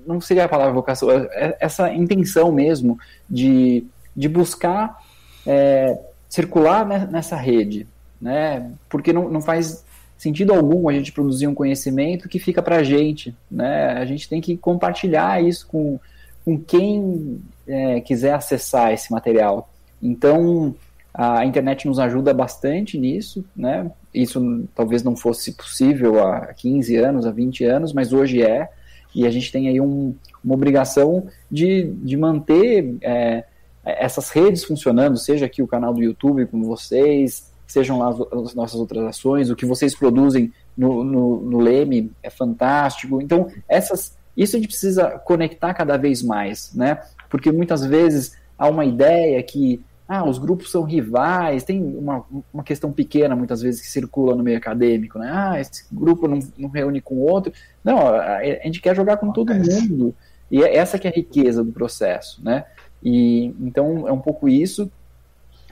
não 0.05 0.21
seria 0.21 0.45
a 0.45 0.49
palavra 0.49 0.73
vocação, 0.73 1.09
é, 1.11 1.27
é 1.31 1.57
essa 1.59 1.91
intenção 1.93 2.51
mesmo 2.51 2.97
de, 3.29 3.85
de 4.15 4.29
buscar 4.29 4.97
é, 5.45 5.99
circular 6.29 6.85
nessa 7.09 7.35
rede, 7.35 7.87
né? 8.21 8.71
Porque 8.89 9.11
não, 9.11 9.29
não 9.29 9.41
faz 9.41 9.83
sentido 10.17 10.53
algum 10.53 10.87
a 10.87 10.93
gente 10.93 11.11
produzir 11.11 11.47
um 11.47 11.53
conhecimento 11.53 12.29
que 12.29 12.39
fica 12.39 12.61
para 12.61 12.77
a 12.77 12.83
gente, 12.83 13.35
né? 13.51 13.93
A 13.93 14.05
gente 14.05 14.29
tem 14.29 14.39
que 14.39 14.55
compartilhar 14.55 15.43
isso 15.43 15.67
com, 15.67 15.99
com 16.43 16.57
quem 16.57 17.41
é, 17.67 17.99
quiser 18.01 18.33
acessar 18.33 18.93
esse 18.93 19.11
material. 19.11 19.69
Então, 20.01 20.75
a 21.13 21.45
internet 21.45 21.87
nos 21.87 21.99
ajuda 21.99 22.33
bastante 22.33 22.97
nisso, 22.97 23.43
né? 23.55 23.89
Isso 24.15 24.67
talvez 24.73 25.03
não 25.03 25.15
fosse 25.15 25.53
possível 25.53 26.25
há 26.25 26.53
15 26.53 26.95
anos, 26.95 27.25
há 27.25 27.31
20 27.31 27.65
anos, 27.65 27.93
mas 27.93 28.13
hoje 28.13 28.41
é, 28.41 28.69
e 29.13 29.25
a 29.25 29.31
gente 29.31 29.51
tem 29.51 29.67
aí 29.69 29.79
um, 29.79 30.15
uma 30.43 30.55
obrigação 30.55 31.27
de, 31.49 31.83
de 31.83 32.17
manter 32.17 32.95
é, 33.01 33.45
essas 33.83 34.29
redes 34.29 34.63
funcionando, 34.63 35.17
seja 35.17 35.45
aqui 35.45 35.61
o 35.61 35.67
canal 35.67 35.93
do 35.93 36.03
YouTube 36.03 36.45
com 36.47 36.63
vocês, 36.63 37.51
sejam 37.67 37.99
lá 37.99 38.09
as, 38.09 38.53
nossas 38.53 38.79
outras 38.79 39.03
ações, 39.05 39.49
o 39.49 39.55
que 39.55 39.65
vocês 39.65 39.95
produzem 39.95 40.51
no, 40.77 41.03
no, 41.03 41.41
no 41.41 41.59
Leme 41.59 42.11
é 42.21 42.29
fantástico. 42.29 43.21
Então, 43.21 43.47
essas, 43.67 44.17
isso 44.35 44.55
a 44.55 44.59
gente 44.59 44.69
precisa 44.69 45.19
conectar 45.19 45.73
cada 45.73 45.97
vez 45.97 46.21
mais, 46.21 46.73
né? 46.73 46.99
Porque 47.29 47.51
muitas 47.51 47.85
vezes 47.85 48.37
há 48.57 48.67
uma 48.67 48.85
ideia 48.85 49.41
que 49.43 49.81
ah, 50.07 50.23
os 50.23 50.37
grupos 50.37 50.69
são 50.69 50.83
rivais, 50.83 51.63
tem 51.63 51.81
uma, 51.81 52.23
uma 52.53 52.63
questão 52.63 52.91
pequena 52.91 53.35
muitas 53.35 53.61
vezes 53.61 53.81
que 53.81 53.87
circula 53.87 54.35
no 54.35 54.43
meio 54.43 54.57
acadêmico, 54.57 55.17
né? 55.17 55.31
Ah, 55.33 55.59
esse 55.59 55.85
grupo 55.91 56.27
não, 56.27 56.39
não 56.57 56.69
reúne 56.69 57.01
com 57.01 57.15
o 57.15 57.21
outro. 57.21 57.51
Não, 57.83 57.97
a, 57.97 58.37
a 58.37 58.65
gente 58.65 58.81
quer 58.81 58.95
jogar 58.95 59.17
com 59.17 59.31
todo 59.31 59.53
mundo. 59.53 60.13
E 60.51 60.63
é 60.63 60.75
essa 60.75 60.99
que 60.99 61.07
é 61.07 61.11
a 61.11 61.13
riqueza 61.13 61.63
do 61.63 61.71
processo, 61.71 62.43
né? 62.43 62.65
E 63.03 63.45
então 63.59 64.07
é 64.07 64.11
um 64.11 64.19
pouco 64.19 64.47
isso. 64.47 64.91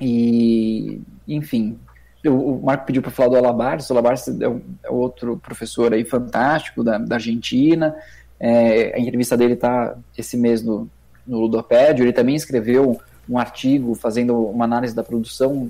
E, 0.02 1.00
enfim, 1.28 1.78
o 2.26 2.60
Marco 2.64 2.86
pediu 2.88 3.02
para 3.02 3.12
falar 3.12 3.30
do 3.30 3.38
Alabarce, 3.38 3.92
o 3.92 3.96
Alabarce 3.96 4.44
é, 4.44 4.50
um, 4.50 4.62
é 4.84 4.90
outro 4.90 5.38
professor 5.38 5.94
aí 5.94 6.04
fantástico 6.04 6.84
da, 6.84 6.98
da 6.98 7.16
Argentina, 7.16 7.96
é, 8.40 8.96
a 8.96 9.00
entrevista 9.00 9.38
dele 9.38 9.54
está 9.54 9.96
esse 10.18 10.36
mês 10.38 10.64
no, 10.64 10.90
no 11.28 11.40
Ludopédio, 11.42 12.04
ele 12.04 12.14
também 12.14 12.36
escreveu 12.36 13.00
um 13.30 13.38
artigo 13.38 13.96
fazendo 13.96 14.38
uma 14.48 14.66
análise 14.66 14.96
da 14.96 15.04
produção 15.04 15.70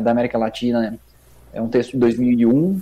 da 0.00 0.10
América 0.10 0.38
Latina, 0.38 0.98
é 1.52 1.60
um 1.60 1.68
texto 1.68 1.92
de 1.92 1.98
2001, 1.98 2.80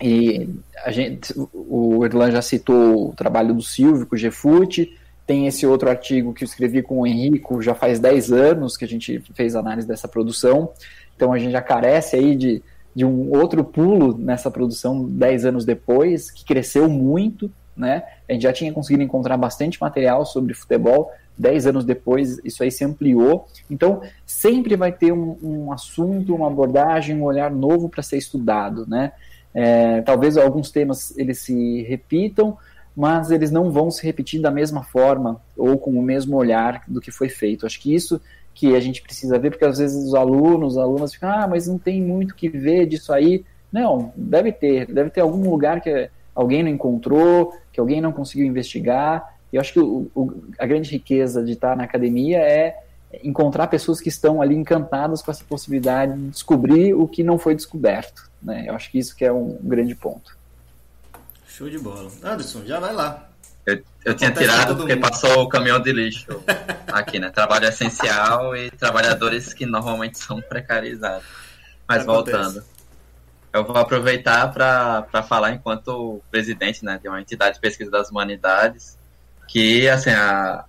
e 0.00 0.48
a 0.84 0.90
gente, 0.90 1.32
o 1.52 2.04
Erlan 2.04 2.30
já 2.30 2.42
citou 2.42 3.10
o 3.10 3.14
trabalho 3.14 3.54
do 3.54 3.62
Silvio 3.62 4.06
com 4.06 4.16
o 4.16 4.18
GFUT, 4.18 4.98
tem 5.26 5.46
esse 5.46 5.66
outro 5.66 5.88
artigo 5.88 6.34
que 6.34 6.44
eu 6.44 6.46
escrevi 6.46 6.82
com 6.82 7.00
o 7.00 7.06
Henrico, 7.06 7.62
já 7.62 7.74
faz 7.74 7.98
10 7.98 8.32
anos 8.32 8.76
que 8.76 8.84
a 8.84 8.88
gente 8.88 9.22
fez 9.34 9.56
análise 9.56 9.86
dessa 9.86 10.08
produção, 10.08 10.70
então 11.16 11.32
a 11.32 11.38
gente 11.38 11.52
já 11.52 11.62
carece 11.62 12.16
aí 12.16 12.36
de, 12.36 12.62
de 12.94 13.04
um 13.04 13.30
outro 13.34 13.64
pulo 13.64 14.16
nessa 14.18 14.50
produção 14.50 15.04
10 15.04 15.46
anos 15.46 15.64
depois, 15.64 16.30
que 16.30 16.44
cresceu 16.44 16.88
muito, 16.88 17.50
né? 17.76 18.02
A 18.28 18.32
gente 18.32 18.42
já 18.42 18.52
tinha 18.52 18.72
conseguido 18.72 19.02
encontrar 19.02 19.36
bastante 19.36 19.80
material 19.80 20.26
sobre 20.26 20.54
futebol, 20.54 21.10
dez 21.36 21.66
anos 21.66 21.84
depois 21.84 22.40
isso 22.44 22.62
aí 22.62 22.70
se 22.70 22.84
ampliou. 22.84 23.46
Então, 23.70 24.00
sempre 24.24 24.76
vai 24.76 24.92
ter 24.92 25.12
um, 25.12 25.36
um 25.42 25.72
assunto, 25.72 26.34
uma 26.34 26.46
abordagem, 26.46 27.16
um 27.16 27.24
olhar 27.24 27.50
novo 27.50 27.88
para 27.88 28.02
ser 28.02 28.16
estudado, 28.16 28.86
né? 28.86 29.12
É, 29.52 30.02
talvez 30.02 30.36
alguns 30.36 30.70
temas 30.70 31.16
eles 31.16 31.38
se 31.38 31.82
repitam, 31.82 32.58
mas 32.96 33.30
eles 33.30 33.50
não 33.50 33.70
vão 33.70 33.90
se 33.90 34.04
repetir 34.04 34.40
da 34.40 34.50
mesma 34.50 34.82
forma 34.82 35.40
ou 35.56 35.78
com 35.78 35.90
o 35.90 36.02
mesmo 36.02 36.36
olhar 36.36 36.82
do 36.88 37.00
que 37.00 37.10
foi 37.10 37.28
feito. 37.28 37.66
Acho 37.66 37.80
que 37.80 37.94
isso 37.94 38.20
que 38.52 38.74
a 38.74 38.80
gente 38.80 39.02
precisa 39.02 39.38
ver, 39.38 39.50
porque 39.50 39.64
às 39.64 39.78
vezes 39.78 40.04
os 40.04 40.14
alunos, 40.14 40.76
as 40.76 40.84
alunas 40.84 41.12
ficam, 41.12 41.28
ah, 41.28 41.46
mas 41.48 41.66
não 41.66 41.76
tem 41.76 42.00
muito 42.00 42.34
que 42.34 42.48
ver 42.48 42.86
disso 42.86 43.12
aí. 43.12 43.44
Não, 43.72 44.12
deve 44.16 44.52
ter, 44.52 44.86
deve 44.86 45.10
ter 45.10 45.20
algum 45.20 45.50
lugar 45.50 45.80
que 45.80 46.08
alguém 46.34 46.62
não 46.62 46.70
encontrou, 46.70 47.52
que 47.72 47.80
alguém 47.80 48.00
não 48.00 48.12
conseguiu 48.12 48.46
investigar. 48.46 49.33
E 49.54 49.56
eu 49.56 49.60
acho 49.60 49.72
que 49.72 49.78
o, 49.78 50.10
o, 50.16 50.42
a 50.58 50.66
grande 50.66 50.90
riqueza 50.90 51.40
de 51.40 51.52
estar 51.52 51.76
na 51.76 51.84
academia 51.84 52.38
é 52.38 52.76
encontrar 53.22 53.68
pessoas 53.68 54.00
que 54.00 54.08
estão 54.08 54.42
ali 54.42 54.56
encantadas 54.56 55.22
com 55.22 55.30
essa 55.30 55.44
possibilidade 55.44 56.12
de 56.12 56.30
descobrir 56.30 56.92
o 56.92 57.06
que 57.06 57.22
não 57.22 57.38
foi 57.38 57.54
descoberto. 57.54 58.28
Né? 58.42 58.64
Eu 58.66 58.74
acho 58.74 58.90
que 58.90 58.98
isso 58.98 59.14
que 59.14 59.24
é 59.24 59.32
um 59.32 59.56
grande 59.62 59.94
ponto. 59.94 60.36
Show 61.46 61.70
de 61.70 61.78
bola. 61.78 62.10
Anderson, 62.24 62.64
já 62.64 62.80
vai 62.80 62.92
lá. 62.92 63.28
Eu, 63.64 63.80
eu 64.04 64.16
tinha 64.16 64.32
tirado 64.32 64.74
porque 64.74 64.96
mundo. 64.96 65.08
passou 65.08 65.44
o 65.44 65.48
caminhão 65.48 65.78
de 65.80 65.92
lixo 65.92 66.42
aqui, 66.88 67.20
né? 67.20 67.30
Trabalho 67.30 67.68
essencial 67.68 68.56
e 68.56 68.72
trabalhadores 68.72 69.54
que 69.54 69.64
normalmente 69.64 70.18
são 70.18 70.42
precarizados. 70.42 71.24
Mas 71.86 72.02
Acontece. 72.02 72.36
voltando. 72.36 72.64
Eu 73.52 73.64
vou 73.64 73.76
aproveitar 73.76 74.52
para 74.52 75.22
falar 75.22 75.52
enquanto 75.52 76.20
presidente 76.28 76.84
né, 76.84 76.98
de 77.00 77.08
uma 77.08 77.20
entidade 77.20 77.54
de 77.54 77.60
pesquisa 77.60 77.88
das 77.88 78.10
humanidades, 78.10 78.98
que 79.48 79.88
assim, 79.88 80.10
a, 80.10 80.64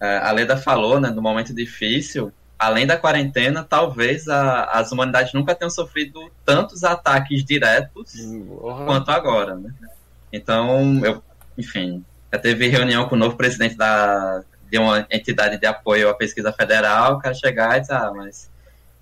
a 0.00 0.32
Leda 0.32 0.56
falou, 0.56 1.00
né, 1.00 1.10
no 1.10 1.22
momento 1.22 1.54
difícil, 1.54 2.32
além 2.58 2.86
da 2.86 2.96
quarentena, 2.96 3.62
talvez 3.62 4.28
a, 4.28 4.64
as 4.64 4.90
humanidades 4.90 5.32
nunca 5.32 5.54
tenham 5.54 5.70
sofrido 5.70 6.30
tantos 6.44 6.82
ataques 6.82 7.44
diretos 7.44 8.14
uhum. 8.14 8.84
quanto 8.84 9.10
agora, 9.10 9.54
né? 9.54 9.72
Então, 10.32 11.00
eu, 11.04 11.22
enfim, 11.56 12.04
já 12.32 12.38
teve 12.38 12.68
reunião 12.68 13.08
com 13.08 13.14
o 13.14 13.18
novo 13.18 13.36
presidente 13.36 13.76
da, 13.76 14.42
de 14.70 14.78
uma 14.78 15.06
entidade 15.10 15.58
de 15.58 15.66
apoio 15.66 16.08
à 16.08 16.14
pesquisa 16.14 16.52
federal, 16.52 17.14
o 17.14 17.18
cara 17.18 17.34
chegar 17.34 17.78
e 17.78 17.80
dizer, 17.80 17.94
ah, 17.94 18.12
mas 18.14 18.50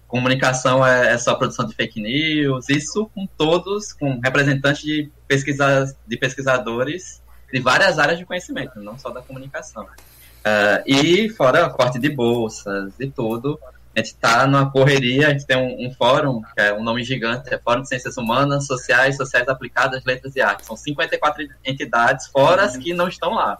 comunicação 0.06 0.86
é, 0.86 1.12
é, 1.12 1.18
só 1.18 1.34
produção 1.34 1.66
de 1.66 1.74
fake 1.74 2.00
news, 2.00 2.68
isso 2.68 3.10
com 3.14 3.26
todos, 3.26 3.92
com 3.92 4.20
representantes 4.22 4.82
de, 4.82 5.10
pesquisa, 5.26 5.96
de 6.06 6.16
pesquisadores 6.16 7.20
de 7.52 7.60
várias 7.60 7.98
áreas 7.98 8.18
de 8.18 8.24
conhecimento, 8.24 8.81
não 8.81 8.98
só 8.98 9.10
da 9.10 9.23
comunicação. 9.23 9.85
Uh, 9.85 10.82
e 10.86 11.28
fora 11.31 11.68
corte 11.70 11.98
de 11.98 12.09
bolsas 12.09 12.93
e 13.01 13.10
tudo, 13.10 13.59
a 13.97 14.01
gente 14.01 14.09
está 14.09 14.47
numa 14.47 14.70
correria, 14.70 15.28
a 15.28 15.31
gente 15.31 15.47
tem 15.47 15.56
um, 15.56 15.86
um, 15.86 15.90
fórum, 15.94 16.43
que 16.43 16.60
é 16.60 16.74
um 16.74 16.82
nome 16.82 17.02
gigante, 17.02 17.52
é 17.52 17.59
Fórum 17.59 17.81
de 17.81 17.89
Ciências 17.89 18.18
Humanas, 18.18 18.66
Sociais, 18.66 19.16
Sociais 19.16 19.48
Aplicadas, 19.48 20.05
Letras 20.05 20.36
e 20.36 20.40
Artes. 20.43 20.66
São 20.66 20.77
54 20.77 21.48
entidades, 21.64 22.27
fora 22.27 22.62
as 22.62 22.77
que 22.77 22.93
não 22.93 23.09
estão 23.09 23.35
lá, 23.35 23.59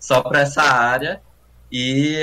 só 0.00 0.22
para 0.22 0.42
essa 0.42 0.62
área. 0.62 1.20
E, 1.72 2.20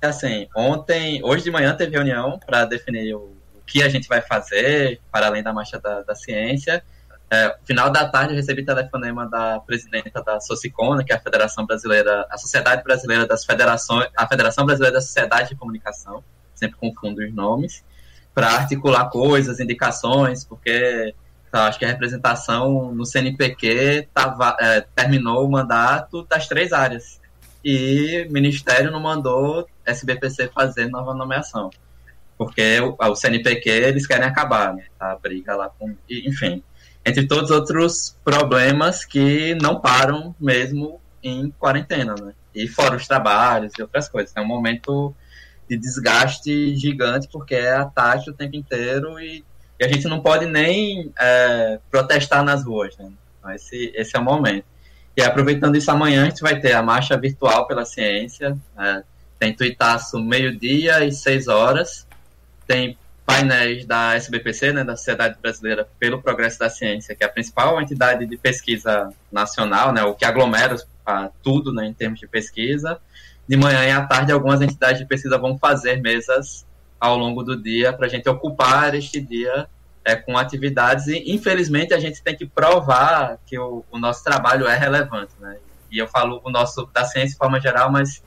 assim, 0.00 0.46
ontem, 0.54 1.20
hoje 1.24 1.42
de 1.42 1.50
manhã 1.50 1.74
teve 1.74 1.96
reunião 1.96 2.38
para 2.38 2.64
definir 2.64 3.12
o, 3.12 3.36
o, 3.56 3.62
que 3.66 3.82
a 3.82 3.88
gente 3.88 4.06
vai 4.06 4.22
fazer, 4.22 5.00
para 5.10 5.26
além 5.26 5.42
da 5.42 5.52
Marcha 5.52 5.80
da, 5.80 6.02
da 6.02 6.14
Ciência. 6.14 6.80
É, 7.30 7.54
final 7.64 7.90
da 7.90 8.08
tarde 8.08 8.32
eu 8.32 8.36
recebi 8.36 8.64
telefonema 8.64 9.28
da 9.28 9.60
presidenta 9.60 10.22
da 10.22 10.40
Socicona, 10.40 11.04
que 11.04 11.12
é 11.12 11.16
a 11.16 11.20
Federação 11.20 11.66
Brasileira, 11.66 12.26
a 12.30 12.38
Sociedade 12.38 12.82
Brasileira 12.82 13.26
das 13.26 13.44
Federações, 13.44 14.08
a 14.16 14.26
Federação 14.26 14.64
Brasileira 14.64 14.94
da 14.94 15.02
Sociedade 15.02 15.50
de 15.50 15.56
Comunicação, 15.56 16.24
sempre 16.54 16.78
confundo 16.78 17.22
os 17.22 17.34
nomes, 17.34 17.84
para 18.34 18.48
articular 18.48 19.10
coisas, 19.10 19.60
indicações, 19.60 20.42
porque 20.42 21.14
tá, 21.50 21.66
acho 21.66 21.78
que 21.78 21.84
a 21.84 21.88
representação 21.88 22.94
no 22.94 23.04
CNPq 23.04 24.08
tava, 24.14 24.56
é, 24.58 24.80
terminou 24.94 25.46
o 25.46 25.50
mandato 25.50 26.24
das 26.24 26.48
três 26.48 26.72
áreas. 26.72 27.20
E 27.62 28.26
o 28.28 28.32
Ministério 28.32 28.90
não 28.90 29.00
mandou 29.00 29.68
SBPC 29.84 30.48
fazer 30.54 30.88
nova 30.88 31.12
nomeação. 31.12 31.70
Porque 32.38 32.78
o, 32.80 32.96
o 32.96 33.16
CNPq 33.16 33.68
eles 33.68 34.06
querem 34.06 34.26
acabar, 34.26 34.72
né? 34.72 34.84
A 34.98 35.16
briga 35.16 35.56
lá 35.56 35.68
com. 35.68 35.94
Enfim. 36.08 36.62
Entre 37.04 37.26
todos 37.26 37.50
os 37.50 37.56
outros 37.56 38.16
problemas 38.24 39.04
que 39.04 39.54
não 39.54 39.80
param 39.80 40.34
mesmo 40.38 41.00
em 41.22 41.50
quarentena, 41.50 42.14
né? 42.20 42.32
E 42.54 42.66
fora 42.68 42.96
os 42.96 43.06
trabalhos 43.06 43.72
e 43.78 43.82
outras 43.82 44.08
coisas. 44.08 44.32
É 44.36 44.40
um 44.40 44.46
momento 44.46 45.14
de 45.68 45.76
desgaste 45.76 46.74
gigante, 46.76 47.28
porque 47.30 47.54
é 47.54 47.74
ataque 47.74 48.30
o 48.30 48.34
tempo 48.34 48.56
inteiro 48.56 49.20
e, 49.20 49.44
e 49.78 49.84
a 49.84 49.88
gente 49.88 50.06
não 50.08 50.20
pode 50.20 50.46
nem 50.46 51.12
é, 51.18 51.78
protestar 51.90 52.42
nas 52.42 52.64
ruas, 52.64 52.96
né? 52.96 53.10
Então, 53.38 53.50
esse, 53.52 53.92
esse 53.94 54.16
é 54.16 54.18
o 54.18 54.24
momento. 54.24 54.64
E 55.16 55.22
aproveitando 55.22 55.76
isso, 55.76 55.90
amanhã 55.90 56.22
a 56.22 56.24
gente 56.26 56.40
vai 56.40 56.58
ter 56.60 56.72
a 56.72 56.82
Marcha 56.82 57.16
Virtual 57.16 57.66
pela 57.66 57.84
Ciência, 57.84 58.56
é, 58.78 59.02
tem 59.38 59.54
tuitaço 59.54 60.18
meio-dia 60.18 61.04
e 61.04 61.12
seis 61.12 61.48
horas, 61.48 62.06
tem 62.66 62.96
painéis 63.28 63.84
da 63.84 64.14
SBPC, 64.14 64.72
né, 64.72 64.82
da 64.82 64.96
Sociedade 64.96 65.36
Brasileira 65.38 65.86
pelo 65.98 66.22
Progresso 66.22 66.58
da 66.58 66.70
Ciência, 66.70 67.14
que 67.14 67.22
é 67.22 67.26
a 67.26 67.30
principal 67.30 67.78
entidade 67.78 68.24
de 68.24 68.38
pesquisa 68.38 69.12
nacional, 69.30 69.92
né, 69.92 70.02
o 70.02 70.14
que 70.14 70.24
aglomera 70.24 70.74
tudo 71.42 71.70
né, 71.70 71.86
em 71.86 71.92
termos 71.92 72.18
de 72.18 72.26
pesquisa, 72.26 72.98
de 73.46 73.54
manhã 73.54 73.84
e 73.84 73.90
à 73.90 74.02
tarde 74.06 74.32
algumas 74.32 74.62
entidades 74.62 74.98
de 74.98 75.04
pesquisa 75.04 75.36
vão 75.36 75.58
fazer 75.58 76.00
mesas 76.00 76.66
ao 76.98 77.18
longo 77.18 77.42
do 77.42 77.54
dia 77.54 77.92
para 77.92 78.06
a 78.06 78.08
gente 78.08 78.26
ocupar 78.30 78.94
este 78.94 79.20
dia 79.20 79.68
é, 80.06 80.16
com 80.16 80.38
atividades 80.38 81.06
e 81.08 81.30
infelizmente 81.30 81.92
a 81.92 82.00
gente 82.00 82.22
tem 82.22 82.34
que 82.34 82.46
provar 82.46 83.38
que 83.44 83.58
o, 83.58 83.84
o, 83.90 83.98
nosso 83.98 84.24
trabalho 84.24 84.66
é 84.66 84.74
relevante, 84.74 85.32
né? 85.38 85.58
E 85.92 85.98
eu 85.98 86.08
falo 86.08 86.40
o 86.42 86.50
nosso 86.50 86.88
da 86.94 87.04
ciência 87.04 87.32
de 87.32 87.36
forma 87.36 87.60
geral, 87.60 87.92
mas 87.92 88.22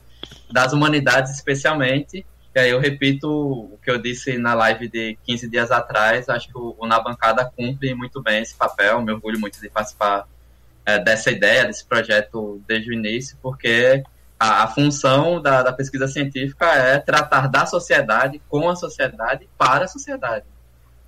das 0.48 0.72
humanidades 0.72 1.32
especialmente. 1.32 2.24
E 2.54 2.58
aí 2.58 2.70
eu 2.70 2.78
repito 2.78 3.28
o 3.28 3.78
que 3.82 3.90
eu 3.90 3.98
disse 3.98 4.36
na 4.36 4.52
live 4.52 4.88
de 4.88 5.18
15 5.24 5.48
dias 5.48 5.70
atrás, 5.70 6.28
acho 6.28 6.48
que 6.48 6.58
o, 6.58 6.76
o 6.78 6.86
Na 6.86 7.00
Bancada 7.00 7.50
cumpre 7.56 7.94
muito 7.94 8.22
bem 8.22 8.42
esse 8.42 8.54
papel, 8.54 9.00
me 9.00 9.12
orgulho 9.12 9.40
muito 9.40 9.58
de 9.58 9.70
participar 9.70 10.26
é, 10.84 10.98
dessa 10.98 11.30
ideia, 11.30 11.64
desse 11.64 11.84
projeto 11.84 12.60
desde 12.66 12.90
o 12.90 12.92
início, 12.92 13.38
porque 13.40 14.02
a, 14.38 14.64
a 14.64 14.68
função 14.68 15.40
da, 15.40 15.62
da, 15.62 15.72
pesquisa 15.72 16.06
científica 16.08 16.66
é 16.66 16.98
tratar 16.98 17.48
da 17.48 17.64
sociedade, 17.64 18.42
com 18.48 18.68
a 18.68 18.76
sociedade, 18.76 19.48
para 19.56 19.84
a 19.84 19.88
sociedade. 19.88 20.44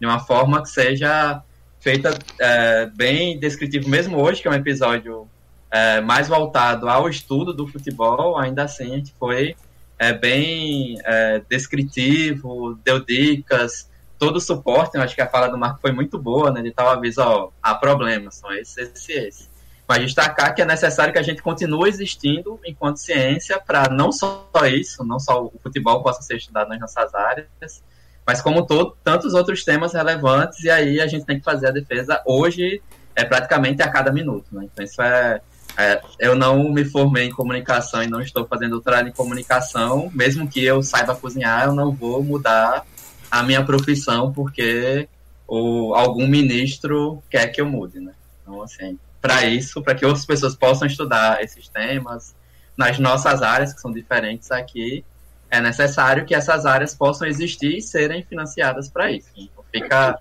De 0.01 0.07
uma 0.07 0.21
forma 0.21 0.63
que 0.63 0.71
seja 0.71 1.43
feita 1.81 2.17
é, 2.41 2.87
bem 2.87 3.39
descritivo, 3.39 3.89
mesmo 3.89 4.19
hoje, 4.19 4.41
que 4.41 4.49
é 4.49 4.51
um 4.51 4.55
episódio 4.55 5.29
é, 5.71 6.01
mais 6.01 6.29
voltado 6.29 6.89
ao 6.89 7.09
estudo 7.09 7.53
do 7.53 7.67
futebol, 7.67 8.39
ainda 8.39 8.63
assim 8.63 8.93
a 8.93 8.97
gente 8.97 9.15
foi 9.19 9.57
é, 9.99 10.13
bem 10.13 10.97
é, 11.05 11.43
descritivo, 11.49 12.79
deu 12.85 13.05
dicas, 13.05 13.89
todo 14.19 14.37
o 14.37 14.41
suporte, 14.41 14.97
eu 14.97 15.03
acho 15.03 15.15
que 15.15 15.23
a 15.23 15.29
fala 15.29 15.49
do 15.49 15.59
Marco 15.59 15.81
foi 15.81 15.93
muito 15.93 16.19
boa, 16.19 16.51
né? 16.51 16.61
Ele 16.61 16.73
aviso, 16.77 17.21
ó, 17.21 17.51
há 17.63 17.75
problemas, 17.75 18.37
são 18.37 18.53
esses, 18.53 18.77
esses 18.77 19.09
esses. 19.09 19.51
Mas 19.87 20.01
destacar 20.01 20.55
que 20.55 20.63
é 20.63 20.65
necessário 20.65 21.13
que 21.13 21.19
a 21.19 21.23
gente 21.23 21.43
continue 21.43 21.89
existindo 21.89 22.59
enquanto 22.65 22.97
ciência 22.97 23.61
para 23.61 23.91
não 23.91 24.11
só 24.11 24.49
isso, 24.67 25.05
não 25.05 25.21
só 25.21 25.45
o 25.45 25.53
futebol 25.63 26.03
possa 26.03 26.23
ser 26.23 26.37
estudado 26.37 26.69
nas 26.69 26.81
nossas 26.81 27.15
áreas, 27.15 27.83
mas 28.27 28.41
como 28.41 28.65
todo, 28.65 28.97
tantos 29.05 29.35
outros 29.35 29.63
temas 29.63 29.93
relevantes, 29.93 30.65
e 30.65 30.71
aí 30.71 31.01
a 31.01 31.07
gente 31.07 31.27
tem 31.27 31.39
que 31.39 31.45
fazer 31.45 31.67
a 31.67 31.71
defesa 31.71 32.23
hoje, 32.25 32.83
é 33.15 33.25
praticamente 33.25 33.83
a 33.83 33.91
cada 33.91 34.11
minuto. 34.11 34.47
Né? 34.53 34.65
Então 34.73 34.83
isso 34.83 35.03
é, 35.03 35.43
é, 35.77 36.01
eu 36.21 36.37
não 36.37 36.71
me 36.73 36.85
formei 36.85 37.27
em 37.27 37.31
comunicação 37.31 38.03
e 38.03 38.07
não 38.07 38.21
estou 38.21 38.47
fazendo 38.47 38.73
doutorado 38.73 39.09
em 39.09 39.13
comunicação, 39.13 40.11
mesmo 40.15 40.49
que 40.49 40.65
eu 40.65 40.83
saiba 40.83 41.17
cozinhar, 41.17 41.65
eu 41.65 41.75
não 41.75 41.93
vou 41.93 42.23
mudar 42.23 42.87
a 43.31 43.43
minha 43.43 43.65
profissão 43.65 44.33
porque 44.33 45.09
o, 45.49 45.95
algum 45.95 46.27
ministro 46.27 47.23
quer 47.29 47.49
que 47.49 47.61
eu 47.61 47.67
mude, 47.67 47.99
né? 47.99 48.13
Então, 48.43 48.63
assim, 48.63 48.99
para 49.21 49.45
isso, 49.45 49.83
para 49.83 49.95
que 49.95 50.05
outras 50.05 50.25
pessoas 50.25 50.55
possam 50.55 50.87
estudar 50.87 51.43
esses 51.43 51.69
temas 51.69 52.35
nas 52.77 52.99
nossas 52.99 53.43
áreas, 53.43 53.73
que 53.73 53.81
são 53.81 53.93
diferentes 53.93 54.51
aqui, 54.51 55.05
é 55.51 55.61
necessário 55.61 56.25
que 56.25 56.35
essas 56.35 56.67
áreas 56.67 56.95
possam 56.95 57.27
existir 57.27 57.79
e 57.79 57.83
serem 57.83 58.23
financiadas 58.23 58.89
para 58.89 59.11
isso. 59.11 59.29
Então, 59.37 59.65
fica 59.73 60.19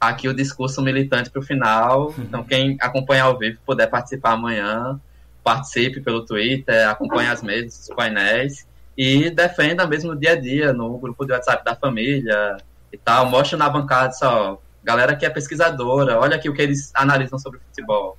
aqui 0.00 0.28
o 0.28 0.34
discurso 0.34 0.82
militante 0.82 1.30
para 1.30 1.40
o 1.40 1.44
final. 1.44 2.14
Então, 2.18 2.44
quem 2.44 2.76
acompanhar 2.80 3.24
ao 3.24 3.38
vivo 3.38 3.58
puder 3.64 3.88
participar 3.88 4.32
amanhã, 4.32 5.00
participe 5.42 6.00
pelo 6.00 6.24
Twitter, 6.24 6.88
acompanhe 6.88 7.28
as 7.28 7.42
mesas, 7.42 7.88
os 7.88 7.94
painéis 7.94 8.66
e 8.96 9.30
defenda 9.30 9.86
mesmo 9.86 10.14
no 10.14 10.18
dia 10.18 10.32
a 10.32 10.40
dia, 10.40 10.72
no 10.72 10.98
grupo 10.98 11.24
de 11.24 11.32
WhatsApp 11.32 11.64
da 11.64 11.76
família 11.76 12.56
e 12.92 12.96
tal. 12.96 13.26
Mostre 13.26 13.56
na 13.56 13.68
bancada 13.68 14.12
só, 14.12 14.60
galera 14.82 15.14
que 15.14 15.26
é 15.26 15.30
pesquisadora, 15.30 16.18
olha 16.18 16.36
aqui 16.36 16.48
o 16.48 16.54
que 16.54 16.62
eles 16.62 16.90
analisam 16.94 17.38
sobre 17.38 17.60
futebol. 17.60 18.16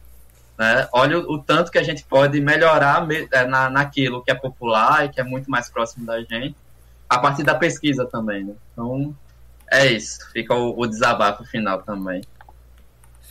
Né? 0.58 0.88
Olha 0.92 1.20
o, 1.20 1.34
o 1.34 1.40
tanto 1.40 1.72
que 1.72 1.78
a 1.78 1.84
gente 1.84 2.04
pode 2.04 2.40
melhorar 2.40 3.06
me, 3.06 3.28
é, 3.32 3.46
na, 3.46 3.70
naquilo 3.70 4.24
que 4.24 4.32
é 4.32 4.36
popular 4.36 5.06
e 5.06 5.10
que 5.10 5.20
é 5.20 5.24
muito 5.24 5.50
mais 5.50 5.70
próximo 5.70 6.06
da 6.06 6.20
gente, 6.22 6.56
a 7.10 7.20
partir 7.20 7.44
da 7.44 7.56
pesquisa 7.56 8.06
também. 8.06 8.44
Né? 8.44 8.54
Então, 8.72 9.16
é 9.72 9.88
isso. 9.88 10.20
Fica 10.32 10.54
o, 10.54 10.80
o 10.80 10.88
desabafo 10.88 11.44
final 11.46 11.82
também. 11.84 12.24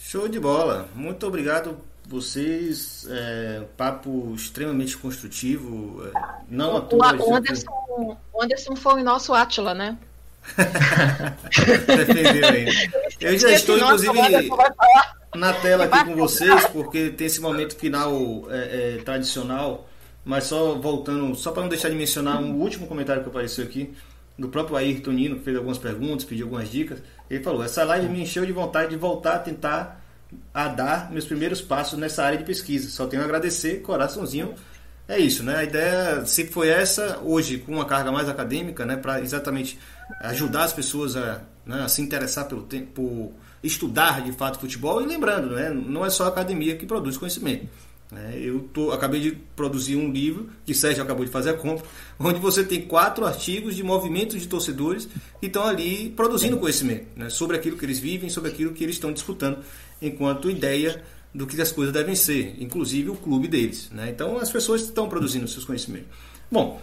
Show 0.00 0.28
de 0.28 0.38
bola. 0.38 0.88
Muito 0.94 1.26
obrigado 1.26 1.78
vocês. 2.06 3.06
É, 3.10 3.62
papo 3.76 4.32
extremamente 4.34 4.96
construtivo. 4.96 6.06
É, 6.06 6.12
não 6.48 6.76
à 6.76 6.80
toa. 6.80 7.14
O, 7.16 7.34
Anderson, 7.34 8.16
o 8.32 8.42
Anderson 8.42 8.76
foi 8.76 9.00
o 9.00 9.04
nosso 9.04 9.34
Átila, 9.34 9.74
né? 9.74 9.96
Defendeu 11.86 12.48
ainda. 12.48 12.72
Eu 13.20 13.38
já 13.38 13.50
estou, 13.50 13.76
inclusive, 13.76 14.48
na 15.34 15.52
tela 15.54 15.84
aqui 15.84 16.04
com 16.04 16.14
vocês, 16.14 16.66
porque 16.68 17.10
tem 17.10 17.26
esse 17.26 17.40
momento 17.40 17.76
final 17.76 18.12
é, 18.48 18.96
é, 18.98 19.02
tradicional. 19.02 19.88
Mas 20.24 20.44
só 20.44 20.74
voltando, 20.74 21.36
só 21.36 21.52
para 21.52 21.62
não 21.62 21.68
deixar 21.68 21.88
de 21.88 21.94
mencionar 21.94 22.42
um 22.42 22.54
último 22.56 22.88
comentário 22.88 23.22
que 23.22 23.28
apareceu 23.28 23.64
aqui, 23.64 23.94
do 24.38 24.48
próprio 24.48 24.76
Ayrton 24.76 25.12
Nino, 25.12 25.40
fez 25.40 25.56
algumas 25.56 25.78
perguntas, 25.78 26.24
pediu 26.24 26.46
algumas 26.46 26.70
dicas. 26.70 27.02
Ele 27.30 27.42
falou: 27.42 27.62
Essa 27.62 27.84
live 27.84 28.08
me 28.08 28.22
encheu 28.22 28.44
de 28.44 28.52
vontade 28.52 28.90
de 28.90 28.96
voltar 28.96 29.36
a 29.36 29.38
tentar 29.38 30.02
a 30.52 30.68
dar 30.68 31.10
meus 31.10 31.24
primeiros 31.24 31.60
passos 31.60 31.98
nessa 31.98 32.24
área 32.24 32.38
de 32.38 32.44
pesquisa. 32.44 32.90
Só 32.90 33.06
tenho 33.06 33.22
a 33.22 33.24
agradecer, 33.24 33.80
coraçãozinho. 33.82 34.54
É 35.08 35.18
isso, 35.18 35.42
né? 35.44 35.56
A 35.56 35.64
ideia 35.64 36.26
sempre 36.26 36.52
foi 36.52 36.68
essa, 36.68 37.20
hoje 37.22 37.58
com 37.58 37.72
uma 37.72 37.84
carga 37.84 38.10
mais 38.10 38.28
acadêmica, 38.28 38.84
né? 38.84 38.96
Para 38.96 39.20
exatamente 39.20 39.78
ajudar 40.20 40.64
as 40.64 40.72
pessoas 40.72 41.16
a, 41.16 41.42
né, 41.64 41.82
a 41.82 41.88
se 41.88 42.02
interessar 42.02 42.46
pelo 42.46 42.64
tempo, 42.64 43.32
estudar 43.62 44.22
de 44.22 44.32
fato 44.32 44.58
futebol. 44.58 45.00
E 45.00 45.06
lembrando, 45.06 45.54
né? 45.54 45.70
Não 45.70 46.04
é 46.04 46.10
só 46.10 46.24
a 46.24 46.28
academia 46.28 46.76
que 46.76 46.84
produz 46.84 47.16
conhecimento. 47.16 47.68
Né? 48.16 48.40
Eu 48.40 48.60
tô, 48.72 48.93
acabei 48.93 49.20
de 49.20 49.32
produzir 49.55 49.94
um 49.94 50.10
livro, 50.10 50.48
que 50.64 50.72
Sérgio 50.72 51.02
acabou 51.02 51.24
de 51.24 51.30
fazer 51.30 51.51
a 51.51 51.55
compra, 51.55 51.84
onde 52.18 52.40
você 52.40 52.64
tem 52.64 52.80
quatro 52.80 53.26
artigos 53.26 53.76
de 53.76 53.82
movimentos 53.82 54.40
de 54.40 54.48
torcedores 54.48 55.06
que 55.38 55.47
estão 55.47 55.64
ali 55.64 56.09
produzindo 56.16 56.56
conhecimento 56.56 57.06
né? 57.14 57.28
sobre 57.28 57.56
aquilo 57.56 57.76
que 57.76 57.84
eles 57.84 57.98
vivem, 57.98 58.30
sobre 58.30 58.51
aquilo 58.51 58.72
que 58.72 58.82
eles 58.82 58.97
estão 58.97 59.12
disputando 59.12 59.59
enquanto 60.01 60.51
ideia 60.51 61.05
do 61.34 61.47
que 61.47 61.60
as 61.60 61.70
coisas 61.70 61.93
devem 61.93 62.14
ser, 62.14 62.56
inclusive 62.59 63.10
o 63.10 63.16
clube 63.16 63.47
deles. 63.47 63.90
Né? 63.93 64.09
Então 64.09 64.38
as 64.38 64.51
pessoas 64.51 64.80
estão 64.80 65.09
produzindo 65.09 65.47
seus 65.47 65.66
conhecimentos. 65.66 66.09
Bom, 66.51 66.80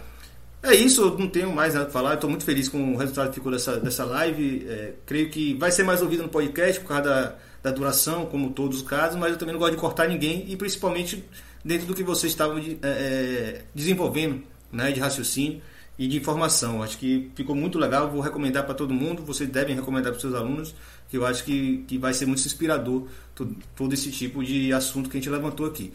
é 0.62 0.72
isso, 0.72 1.02
eu 1.02 1.18
não 1.18 1.28
tenho 1.28 1.52
mais 1.52 1.74
nada 1.74 1.86
para 1.86 1.92
falar, 1.92 2.14
estou 2.14 2.30
muito 2.30 2.44
feliz 2.44 2.68
com 2.68 2.94
o 2.94 2.96
resultado 2.96 3.30
que 3.30 3.34
ficou 3.34 3.50
dessa, 3.50 3.80
dessa 3.80 4.04
live. 4.04 4.64
É, 4.68 4.92
creio 5.04 5.28
que 5.30 5.54
vai 5.54 5.72
ser 5.72 5.82
mais 5.82 6.00
ouvido 6.00 6.22
no 6.22 6.28
podcast 6.28 6.80
por 6.80 6.88
causa 6.88 7.02
da 7.02 7.36
da 7.64 7.70
duração, 7.70 8.26
como 8.26 8.50
todos 8.50 8.82
os 8.82 8.86
casos, 8.86 9.18
mas 9.18 9.32
eu 9.32 9.38
também 9.38 9.54
não 9.54 9.58
gosto 9.58 9.72
de 9.72 9.80
cortar 9.80 10.06
ninguém 10.06 10.44
e 10.46 10.54
principalmente 10.54 11.24
dentro 11.64 11.86
do 11.86 11.94
que 11.94 12.04
vocês 12.04 12.30
estavam 12.30 12.58
é, 12.58 12.76
é, 12.82 13.64
desenvolvendo 13.74 14.42
né, 14.70 14.92
de 14.92 15.00
raciocínio 15.00 15.62
e 15.98 16.06
de 16.06 16.18
informação. 16.18 16.82
Acho 16.82 16.98
que 16.98 17.30
ficou 17.34 17.56
muito 17.56 17.78
legal, 17.78 18.10
vou 18.10 18.20
recomendar 18.20 18.64
para 18.64 18.74
todo 18.74 18.92
mundo, 18.92 19.22
vocês 19.22 19.48
devem 19.48 19.74
recomendar 19.74 20.12
para 20.12 20.16
os 20.16 20.20
seus 20.20 20.34
alunos, 20.34 20.74
que 21.08 21.16
eu 21.16 21.24
acho 21.24 21.42
que, 21.42 21.78
que 21.88 21.96
vai 21.96 22.12
ser 22.12 22.26
muito 22.26 22.44
inspirador 22.44 23.08
todo, 23.34 23.56
todo 23.74 23.94
esse 23.94 24.10
tipo 24.10 24.44
de 24.44 24.70
assunto 24.70 25.08
que 25.08 25.16
a 25.16 25.20
gente 25.20 25.30
levantou 25.30 25.64
aqui. 25.64 25.90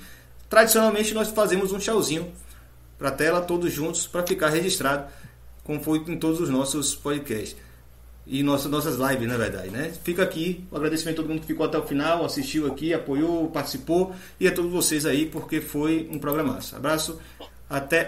Tradicionalmente 0.49 1.13
nós 1.13 1.29
fazemos 1.29 1.71
um 1.71 1.77
tchauzinho 1.77 2.33
para 2.97 3.09
a 3.09 3.11
tela, 3.11 3.41
todos 3.41 3.71
juntos, 3.71 4.07
para 4.07 4.25
ficar 4.25 4.49
registrado, 4.49 5.05
como 5.63 5.79
foi 5.83 5.99
em 6.07 6.17
todos 6.17 6.41
os 6.41 6.49
nossos 6.49 6.95
podcasts 6.95 7.55
e 8.29 8.43
nossas, 8.43 8.69
nossas 8.71 8.95
lives, 8.97 9.27
na 9.27 9.37
verdade, 9.37 9.69
né? 9.71 9.91
Fica 10.03 10.21
aqui 10.21 10.63
o 10.71 10.77
agradecimento 10.77 11.19
a 11.19 11.21
todo 11.23 11.29
mundo 11.31 11.41
que 11.41 11.47
ficou 11.47 11.65
até 11.65 11.79
o 11.79 11.83
final, 11.83 12.23
assistiu 12.23 12.67
aqui, 12.67 12.93
apoiou, 12.93 13.49
participou 13.49 14.13
e 14.39 14.47
a 14.47 14.51
todos 14.51 14.71
vocês 14.71 15.05
aí, 15.05 15.25
porque 15.25 15.59
foi 15.59 16.07
um 16.11 16.19
programaço. 16.19 16.75
Abraço, 16.75 17.19
até 17.67 18.01
a 18.01 18.05